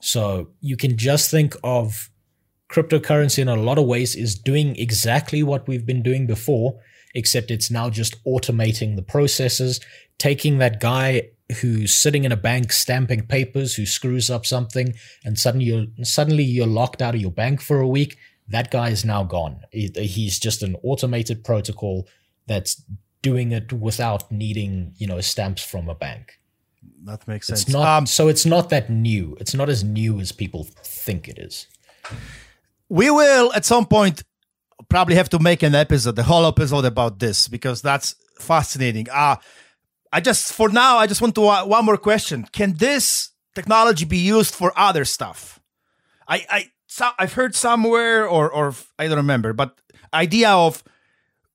So 0.00 0.50
you 0.60 0.76
can 0.76 0.96
just 0.96 1.30
think 1.30 1.54
of 1.64 2.10
cryptocurrency 2.70 3.38
in 3.38 3.48
a 3.48 3.56
lot 3.56 3.78
of 3.78 3.86
ways 3.86 4.14
is 4.14 4.38
doing 4.38 4.76
exactly 4.76 5.42
what 5.42 5.66
we've 5.66 5.86
been 5.86 6.02
doing 6.02 6.26
before, 6.26 6.80
except 7.14 7.50
it's 7.50 7.70
now 7.70 7.90
just 7.90 8.22
automating 8.24 8.96
the 8.96 9.02
processes, 9.02 9.80
taking 10.18 10.58
that 10.58 10.80
guy 10.80 11.30
who's 11.60 11.94
sitting 11.94 12.24
in 12.24 12.32
a 12.32 12.36
bank 12.36 12.72
stamping 12.72 13.26
papers 13.26 13.74
who 13.74 13.86
screws 13.86 14.28
up 14.28 14.44
something 14.44 14.94
and 15.24 15.38
suddenly 15.38 15.64
you're 15.64 15.86
suddenly 16.02 16.44
you're 16.44 16.66
locked 16.66 17.00
out 17.00 17.14
of 17.14 17.20
your 17.20 17.30
bank 17.30 17.62
for 17.62 17.80
a 17.80 17.88
week 17.88 18.18
that 18.48 18.70
guy 18.70 18.90
is 18.90 19.04
now 19.04 19.24
gone 19.24 19.60
he's 19.72 20.38
just 20.38 20.62
an 20.62 20.76
automated 20.82 21.42
protocol 21.42 22.06
that's 22.46 22.82
doing 23.22 23.52
it 23.52 23.72
without 23.72 24.30
needing 24.30 24.94
you 24.98 25.06
know 25.06 25.20
stamps 25.20 25.62
from 25.62 25.88
a 25.88 25.94
bank. 25.94 26.38
That 27.04 27.26
makes 27.28 27.46
sense. 27.46 27.62
it's 27.62 27.70
not 27.70 27.86
um, 27.86 28.06
so 28.06 28.28
it's 28.28 28.46
not 28.46 28.70
that 28.70 28.90
new. 28.90 29.36
It's 29.40 29.54
not 29.54 29.68
as 29.68 29.84
new 29.84 30.20
as 30.20 30.32
people 30.32 30.66
think 30.82 31.28
it 31.28 31.38
is. 31.38 31.66
We 32.88 33.10
will 33.10 33.52
at 33.52 33.64
some 33.64 33.86
point 33.86 34.22
probably 34.88 35.16
have 35.16 35.28
to 35.30 35.38
make 35.38 35.62
an 35.62 35.74
episode 35.74 36.16
the 36.16 36.22
whole 36.22 36.46
episode 36.46 36.84
about 36.84 37.18
this 37.18 37.48
because 37.48 37.82
that's 37.82 38.14
fascinating. 38.38 39.08
Uh 39.10 39.36
i 40.10 40.20
just 40.20 40.54
for 40.54 40.70
now 40.70 40.96
i 40.96 41.06
just 41.06 41.20
want 41.20 41.34
to 41.34 41.46
uh, 41.46 41.64
one 41.64 41.84
more 41.84 41.98
question. 41.98 42.46
Can 42.52 42.74
this 42.74 43.30
technology 43.54 44.04
be 44.04 44.18
used 44.18 44.54
for 44.54 44.72
other 44.76 45.04
stuff? 45.04 45.60
I 46.26 46.46
i 46.50 46.64
so, 46.86 47.10
i've 47.18 47.34
heard 47.34 47.54
somewhere 47.54 48.26
or 48.26 48.50
or 48.50 48.74
i 48.98 49.06
don't 49.06 49.16
remember 49.18 49.52
but 49.52 49.78
idea 50.14 50.50
of 50.50 50.82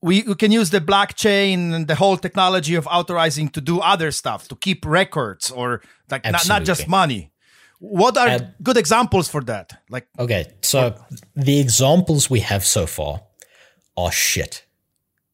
we, 0.03 0.23
we 0.23 0.35
can 0.35 0.51
use 0.51 0.69
the 0.69 0.81
blockchain 0.81 1.73
and 1.73 1.87
the 1.87 1.95
whole 1.95 2.17
technology 2.17 2.75
of 2.75 2.85
authorizing 2.87 3.47
to 3.49 3.61
do 3.61 3.79
other 3.79 4.11
stuff 4.11 4.47
to 4.49 4.55
keep 4.55 4.85
records 4.85 5.49
or 5.49 5.81
like 6.11 6.23
not, 6.25 6.47
not 6.47 6.63
just 6.63 6.87
money 6.87 7.31
what 7.83 8.17
are 8.17 8.53
good 8.61 8.77
examples 8.77 9.27
for 9.27 9.41
that 9.41 9.81
like 9.89 10.07
Okay, 10.17 10.53
so 10.61 10.95
the 11.35 11.59
examples 11.59 12.29
we 12.29 12.39
have 12.39 12.65
so 12.65 12.85
far 12.85 13.21
are 13.97 14.11
shit. 14.11 14.65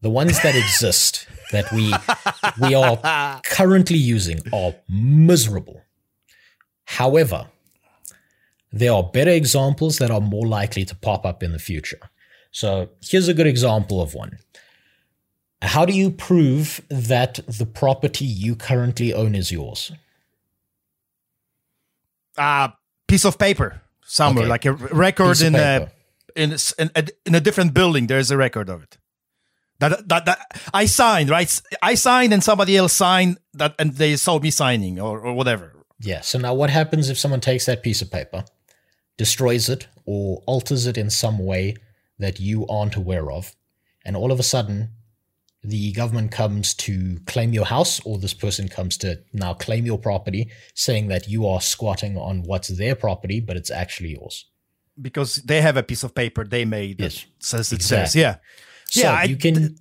The 0.02 0.10
ones 0.10 0.42
that 0.42 0.56
exist 0.56 1.28
that 1.52 1.72
we 1.72 1.94
we 2.60 2.74
are 2.74 3.42
currently 3.46 3.98
using 3.98 4.40
are 4.52 4.74
miserable. 4.88 5.82
However, 6.86 7.48
there 8.72 8.94
are 8.94 9.04
better 9.04 9.32
examples 9.32 10.00
that 10.00 10.10
are 10.10 10.22
more 10.22 10.48
likely 10.48 10.86
to 10.86 10.96
pop 10.96 11.28
up 11.28 11.44
in 11.44 11.52
the 11.52 11.60
future. 11.60 12.00
So 12.52 12.90
here's 13.02 13.28
a 13.28 13.34
good 13.34 13.48
example 13.48 14.02
of 14.02 14.14
one. 14.14 14.38
How 15.62 15.86
do 15.86 15.94
you 15.94 16.10
prove 16.10 16.82
that 16.90 17.40
the 17.48 17.66
property 17.66 18.26
you 18.26 18.56
currently 18.56 19.14
own 19.14 19.36
is 19.36 19.52
yours? 19.52 19.92
uh 22.38 22.70
piece 23.08 23.26
of 23.26 23.38
paper 23.38 23.82
somewhere 24.06 24.44
Okay. 24.44 24.50
like 24.50 24.66
a 24.66 24.72
record 24.74 25.42
in 25.42 25.56
a, 25.56 25.90
in, 26.36 26.56
in 26.78 26.92
a 26.96 27.04
in 27.26 27.36
a 27.36 27.42
different 27.42 27.74
building 27.74 28.08
there's 28.08 28.32
a 28.32 28.38
record 28.38 28.70
of 28.70 28.84
it 28.84 28.98
That, 29.80 30.08
that 30.10 30.26
that 30.26 30.40
I 30.74 30.86
signed, 30.88 31.30
right? 31.30 31.62
I 31.82 31.96
signed 31.96 32.34
and 32.34 32.44
somebody 32.44 32.76
else 32.78 32.94
signed 32.94 33.38
that, 33.54 33.76
and 33.80 33.96
they 33.96 34.18
saw 34.18 34.40
me 34.40 34.52
signing 34.52 35.00
or, 35.00 35.20
or 35.22 35.34
whatever. 35.34 35.74
Yeah. 36.02 36.22
So 36.22 36.38
now 36.40 36.54
what 36.54 36.70
happens 36.70 37.10
if 37.10 37.18
someone 37.18 37.40
takes 37.42 37.66
that 37.66 37.82
piece 37.82 38.02
of 38.02 38.12
paper, 38.12 38.44
destroys 39.18 39.70
it, 39.70 39.88
or 40.06 40.44
alters 40.48 40.86
it 40.86 40.98
in 40.98 41.10
some 41.10 41.40
way 41.40 41.76
that 42.20 42.40
you 42.40 42.68
aren't 42.68 42.96
aware 42.96 43.32
of, 43.32 43.56
and 44.06 44.16
all 44.16 44.32
of 44.32 44.40
a 44.40 44.44
sudden 44.44 44.90
the 45.64 45.92
government 45.92 46.32
comes 46.32 46.74
to 46.74 47.20
claim 47.26 47.52
your 47.54 47.66
house, 47.66 48.00
or 48.06 48.18
this 48.18 48.34
person 48.34 48.68
comes 48.70 48.96
to 48.98 49.20
now 49.34 49.54
claim 49.54 49.86
your 49.86 49.98
property, 50.00 50.50
saying 50.74 51.08
that 51.10 51.28
you 51.28 51.46
are 51.46 51.60
squatting 51.62 52.18
on 52.18 52.44
what's 52.44 52.70
their 52.70 52.96
property, 52.96 53.40
but 53.42 53.58
it's 53.58 53.72
actually 53.72 54.12
yours. 54.12 54.46
because 55.02 55.36
they 55.46 55.62
have 55.62 55.78
a 55.78 55.84
piece 55.84 56.04
of 56.04 56.14
paper 56.14 56.44
they 56.46 56.66
made 56.66 56.98
that 56.98 57.04
Yes, 57.14 57.26
says 57.40 57.72
it 57.72 57.76
exactly. 57.78 58.06
says 58.08 58.16
yeah 58.16 58.36
So 58.86 59.02
Yeah, 59.02 59.14
I- 59.14 59.24
you 59.32 59.38
can 59.38 59.76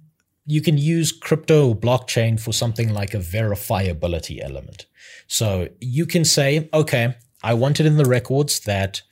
you 0.47 0.62
can 0.62 0.78
use 0.78 1.12
crypto 1.12 1.74
blockchain 1.74 2.39
for 2.40 2.52
something 2.52 2.89
like 3.01 3.12
a 3.15 3.19
verifiability 3.19 4.40
element. 4.43 4.86
So 5.27 5.69
you 5.81 6.06
can 6.06 6.24
say, 6.24 6.69
okay, 6.73 7.15
I 7.43 7.52
want 7.55 7.81
it 7.81 7.86
in 7.86 7.97
the 7.98 8.05
records 8.19 8.60
that 8.60 9.02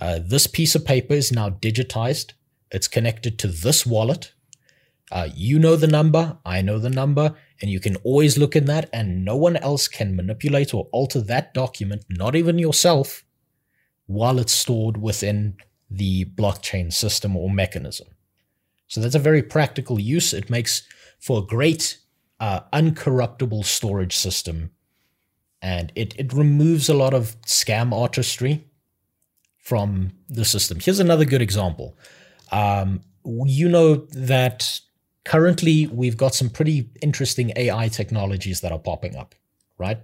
uh, 0.00 0.18
this 0.32 0.46
piece 0.48 0.74
of 0.74 0.84
paper 0.84 1.14
is 1.14 1.30
now 1.30 1.48
digitized. 1.50 2.32
It's 2.70 2.88
connected 2.88 3.38
to 3.40 3.48
this 3.48 3.84
wallet. 3.84 4.32
Uh, 5.12 5.28
you 5.34 5.58
know 5.58 5.74
the 5.74 5.88
number, 5.88 6.38
I 6.44 6.62
know 6.62 6.78
the 6.78 6.90
number, 6.90 7.34
and 7.60 7.70
you 7.70 7.80
can 7.80 7.96
always 7.96 8.38
look 8.38 8.54
in 8.54 8.66
that, 8.66 8.88
and 8.92 9.24
no 9.24 9.36
one 9.36 9.56
else 9.56 9.88
can 9.88 10.14
manipulate 10.14 10.72
or 10.72 10.88
alter 10.92 11.20
that 11.22 11.52
document, 11.52 12.04
not 12.08 12.36
even 12.36 12.58
yourself, 12.58 13.24
while 14.06 14.38
it's 14.38 14.52
stored 14.52 14.96
within 14.96 15.56
the 15.90 16.26
blockchain 16.26 16.92
system 16.92 17.36
or 17.36 17.50
mechanism. 17.50 18.06
So 18.86 19.00
that's 19.00 19.16
a 19.16 19.20
very 19.20 19.42
practical 19.42 19.98
use. 19.98 20.32
It 20.32 20.48
makes 20.48 20.82
for 21.18 21.38
a 21.38 21.46
great 21.46 21.98
uh, 22.38 22.60
uncorruptible 22.72 23.64
storage 23.64 24.16
system, 24.16 24.70
and 25.60 25.92
it 25.94 26.14
it 26.18 26.32
removes 26.32 26.88
a 26.88 26.94
lot 26.94 27.14
of 27.14 27.40
scam 27.42 27.92
artistry 27.92 28.64
from 29.58 30.12
the 30.28 30.44
system. 30.44 30.78
Here's 30.80 31.00
another 31.00 31.24
good 31.24 31.42
example. 31.42 31.96
Um, 32.50 33.02
you 33.24 33.68
know 33.68 34.06
that 34.12 34.80
currently 35.24 35.86
we've 35.86 36.16
got 36.16 36.34
some 36.34 36.48
pretty 36.50 36.90
interesting 37.02 37.52
AI 37.56 37.88
technologies 37.88 38.60
that 38.62 38.72
are 38.72 38.78
popping 38.78 39.16
up, 39.16 39.34
right? 39.78 39.98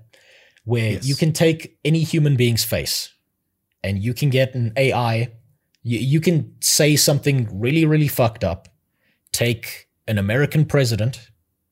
Where 0.65 0.93
Yes. 0.93 1.07
you 1.07 1.15
can 1.15 1.33
take 1.33 1.79
any 1.85 2.03
human 2.03 2.37
being's 2.37 2.65
face 2.65 3.13
and 3.83 3.99
you 4.03 4.13
can 4.15 4.31
get 4.31 4.55
an 4.55 4.73
AI. 4.77 5.31
You, 5.83 5.99
you 5.99 6.21
can 6.21 6.55
say 6.61 6.97
something 6.97 7.49
really, 7.53 7.85
really 7.87 8.09
fucked 8.09 8.45
up, 8.45 8.69
take 9.33 9.89
an 10.09 10.19
American 10.19 10.65
president, 10.65 11.31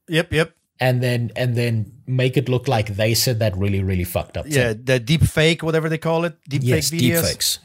yep 0.08 0.32
yep 0.32 0.52
and 0.80 1.02
then 1.02 1.30
and 1.36 1.54
then 1.56 1.92
make 2.06 2.36
it 2.36 2.48
look 2.48 2.68
like 2.68 2.96
they 2.96 3.14
said 3.14 3.38
that 3.38 3.56
really, 3.56 3.82
really 3.82 4.04
fucked 4.04 4.36
up. 4.36 4.44
thing. 4.44 4.54
yeah 4.54 4.74
the 4.76 4.98
deep 4.98 5.22
fake 5.22 5.62
whatever 5.62 5.88
they 5.88 5.98
call 5.98 6.24
it 6.24 6.36
deep 6.48 6.62
yes, 6.64 6.90
fake 6.90 7.00
videos 7.00 7.22
deepfakes. 7.22 7.58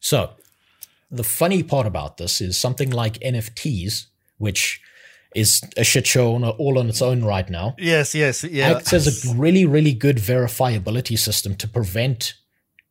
So, 0.00 0.30
the 1.10 1.24
funny 1.24 1.62
part 1.62 1.86
about 1.86 2.16
this 2.16 2.40
is 2.40 2.58
something 2.58 2.90
like 2.90 3.18
NFTs, 3.20 4.06
which 4.38 4.80
is 5.34 5.62
a 5.76 5.84
shit 5.84 6.06
show 6.06 6.34
on, 6.34 6.44
all 6.44 6.78
on 6.78 6.88
its 6.88 7.02
own 7.02 7.24
right 7.24 7.48
now, 7.50 7.74
yes 7.78 8.14
yes 8.14 8.44
yeah 8.44 8.70
acts 8.70 8.92
as 8.92 9.26
a 9.26 9.34
really, 9.34 9.66
really 9.66 9.92
good 9.92 10.16
verifiability 10.16 11.18
system 11.18 11.54
to 11.56 11.68
prevent 11.68 12.34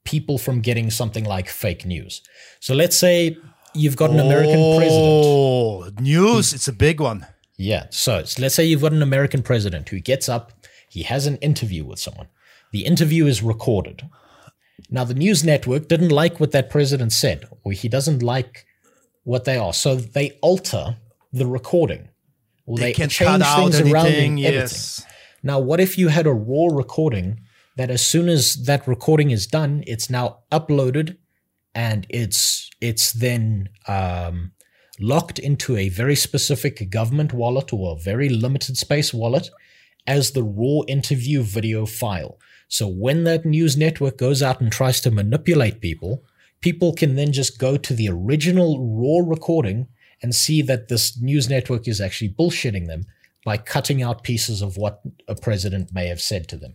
people 0.04 0.38
from 0.38 0.60
getting 0.60 0.92
something 0.92 1.24
like 1.24 1.48
fake 1.48 1.86
news. 1.86 2.22
So, 2.60 2.74
let's 2.74 2.98
say 2.98 3.38
you've 3.74 3.96
got 3.96 4.10
an 4.10 4.20
American 4.20 4.60
oh, 4.60 4.78
president. 4.78 5.06
oh 5.06 5.90
news 6.02 6.54
it's 6.54 6.68
a 6.68 6.74
big 6.74 7.00
one 7.00 7.26
Yeah. 7.58 7.86
So, 7.90 8.24
so 8.24 8.42
let's 8.42 8.56
say 8.56 8.66
you've 8.66 8.82
got 8.82 8.94
an 8.94 9.02
American 9.02 9.42
president 9.42 9.90
who 9.90 10.00
gets 10.00 10.28
up, 10.28 10.52
he 10.90 11.04
has 11.04 11.28
an 11.28 11.38
interview 11.38 11.86
with 11.86 12.00
someone. 12.00 12.28
The 12.72 12.86
interview 12.86 13.26
is 13.28 13.42
recorded. 13.42 14.10
Now, 14.90 15.04
the 15.04 15.14
news 15.14 15.44
network 15.44 15.88
didn't 15.88 16.10
like 16.10 16.40
what 16.40 16.52
that 16.52 16.70
president 16.70 17.14
said, 17.14 17.48
or 17.64 17.72
he 17.72 17.88
doesn't 17.88 18.24
like 18.24 18.66
what 19.24 19.46
they 19.46 19.58
are. 19.58 19.74
So 19.74 19.96
they 19.96 20.32
alter 20.42 20.98
the 21.32 21.46
recording. 21.46 22.10
Or 22.66 22.78
they 22.78 22.86
they, 22.86 22.94
can 22.94 23.10
change 23.10 23.42
cut 23.42 23.42
out 23.42 23.72
things 23.72 23.92
around 23.92 24.08
anything 24.08 24.38
in 24.40 24.46
editing. 24.46 24.62
yes 24.62 25.06
Now, 25.42 25.60
what 25.60 25.80
if 25.80 25.98
you 25.98 26.08
had 26.08 26.28
a 26.28 26.34
raw 26.34 26.68
recording 26.72 27.42
that 27.76 27.90
as 27.90 28.06
soon 28.06 28.30
as 28.30 28.66
that 28.66 28.88
recording 28.88 29.32
is 29.32 29.48
done, 29.48 29.84
it's 29.88 30.10
now 30.10 30.40
uploaded 30.52 31.18
and 31.76 32.06
it's 32.10 32.70
it's 32.82 33.14
then 33.14 33.70
um, 33.88 34.52
locked 35.00 35.40
into 35.40 35.76
a 35.76 35.90
very 35.90 36.16
specific 36.16 36.90
government 36.90 37.34
wallet 37.34 37.74
or 37.74 37.96
a 37.96 38.00
very 38.00 38.30
limited 38.30 38.78
space 38.78 39.14
wallet 39.14 39.50
as 40.06 40.32
the 40.32 40.44
raw 40.44 40.82
interview 40.88 41.42
video 41.42 41.86
file. 41.86 42.38
So 42.78 42.88
when 42.88 43.24
that 43.26 43.46
news 43.46 43.78
network 43.78 44.18
goes 44.18 44.42
out 44.42 44.60
and 44.60 44.72
tries 44.72 45.00
to 45.02 45.12
manipulate 45.12 45.80
people, 45.80 46.24
people 46.60 46.92
can 46.92 47.16
then 47.16 47.32
just 47.32 47.60
go 47.60 47.78
to 47.78 47.94
the 47.94 48.10
original 48.10 48.70
raw 49.00 49.20
recording 49.36 49.88
and 50.24 50.34
see 50.34 50.64
that 50.64 50.88
this 50.88 51.16
news 51.22 51.48
network 51.48 51.88
is 51.88 52.02
actually 52.02 52.30
bullshitting 52.40 52.88
them 52.88 53.04
by 53.46 53.58
cutting 53.58 54.02
out 54.02 54.24
pieces 54.24 54.64
of 54.64 54.76
what 54.76 55.02
a 55.28 55.36
president 55.36 55.94
may 55.94 56.08
have 56.08 56.20
said 56.22 56.48
to 56.48 56.58
them. 56.58 56.74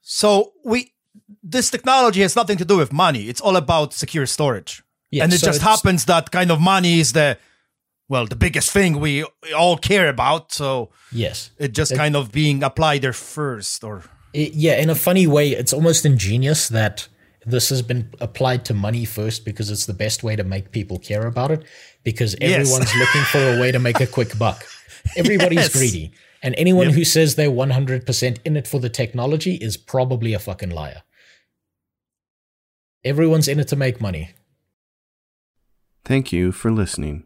so 0.00 0.52
we 0.64 0.78
this 1.54 1.70
technology 1.70 2.20
has 2.22 2.34
nothing 2.40 2.56
to 2.58 2.64
do 2.64 2.76
with 2.82 2.92
money 2.92 3.22
it's 3.30 3.40
all 3.46 3.56
about 3.56 3.92
secure 3.92 4.26
storage 4.26 4.82
Yeah, 5.10 5.24
and 5.24 5.32
it 5.32 5.40
so 5.40 5.46
just 5.50 5.62
happens 5.62 6.04
that 6.04 6.30
kind 6.38 6.50
of 6.50 6.58
money 6.60 6.94
is 7.04 7.12
the 7.12 7.28
well 8.08 8.26
the 8.26 8.36
biggest 8.46 8.68
thing 8.76 8.90
we 9.00 9.24
all 9.60 9.76
care 9.90 10.08
about 10.08 10.52
so 10.52 10.90
Yes. 11.12 11.50
it 11.58 11.70
just 11.80 11.92
kind 12.02 12.14
of 12.16 12.22
being 12.32 12.62
applied 12.62 13.02
there 13.02 13.12
first 13.36 13.84
or 13.84 13.96
It- 14.32 14.54
yeah, 14.54 14.76
in 14.80 14.88
a 14.90 14.94
funny 14.94 15.26
way, 15.26 15.50
it's 15.50 15.72
almost 15.72 16.06
ingenious 16.06 16.68
that 16.68 17.08
this 17.46 17.68
has 17.70 17.82
been 17.82 18.10
applied 18.20 18.64
to 18.66 18.74
money 18.74 19.04
first 19.04 19.44
because 19.44 19.70
it's 19.70 19.86
the 19.86 19.94
best 19.94 20.22
way 20.22 20.36
to 20.36 20.44
make 20.44 20.70
people 20.70 20.98
care 20.98 21.26
about 21.26 21.50
it 21.50 21.64
because 22.04 22.36
Yes. 22.40 22.60
everyone's 22.60 22.94
looking 22.94 23.22
for 23.22 23.38
a 23.38 23.58
way 23.60 23.72
to 23.72 23.78
make 23.78 24.00
a 24.00 24.06
quick 24.06 24.36
buck. 24.38 24.64
Everybody's 25.16 25.58
Yes. 25.60 25.72
greedy. 25.72 26.12
And 26.42 26.54
anyone 26.58 26.90
who 26.90 27.04
says 27.04 27.34
they're 27.34 27.50
100% 27.50 28.38
in 28.44 28.56
it 28.56 28.66
for 28.68 28.78
the 28.80 28.90
technology 28.90 29.54
is 29.54 29.76
probably 29.76 30.34
a 30.34 30.38
fucking 30.38 30.70
liar. 30.70 31.02
Everyone's 33.04 33.48
in 33.48 33.58
it 33.60 33.68
to 33.68 33.76
make 33.76 34.00
money. 34.00 34.30
Thank 36.04 36.32
you 36.32 36.52
for 36.52 36.70
listening. 36.70 37.24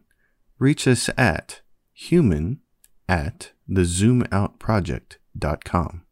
Reach 0.58 0.86
us 0.86 1.10
at 1.18 1.60
human 1.92 2.60
at 3.08 3.50
thezoomoutproject.com. 3.68 6.02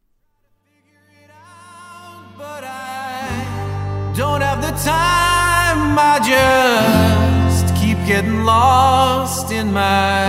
Don't 4.13 4.41
have 4.41 4.61
the 4.61 4.71
time, 4.83 5.97
I 5.97 6.19
just 6.19 7.73
keep 7.75 7.97
getting 8.05 8.43
lost 8.43 9.53
in 9.53 9.71
my 9.71 10.25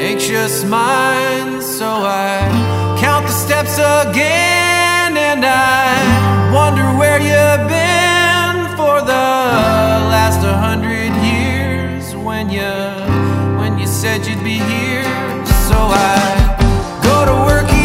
anxious 0.00 0.64
mind. 0.64 1.62
So 1.62 1.86
I 1.86 2.96
count 2.98 3.26
the 3.26 3.32
steps 3.32 3.76
again 3.76 5.18
and 5.18 5.44
I 5.44 6.50
wonder 6.54 6.84
where 6.98 7.20
you've 7.20 7.68
been 7.68 8.76
for 8.78 9.02
the 9.02 9.28
last 10.14 10.40
hundred 10.40 11.12
years 11.22 12.16
when 12.16 12.48
you 12.48 12.72
when 13.60 13.78
you 13.78 13.86
said 13.86 14.26
you'd 14.26 14.42
be 14.42 14.58
here. 14.72 15.04
So 15.68 15.76
I 15.76 17.00
go 17.02 17.26
to 17.26 17.32
work. 17.44 17.81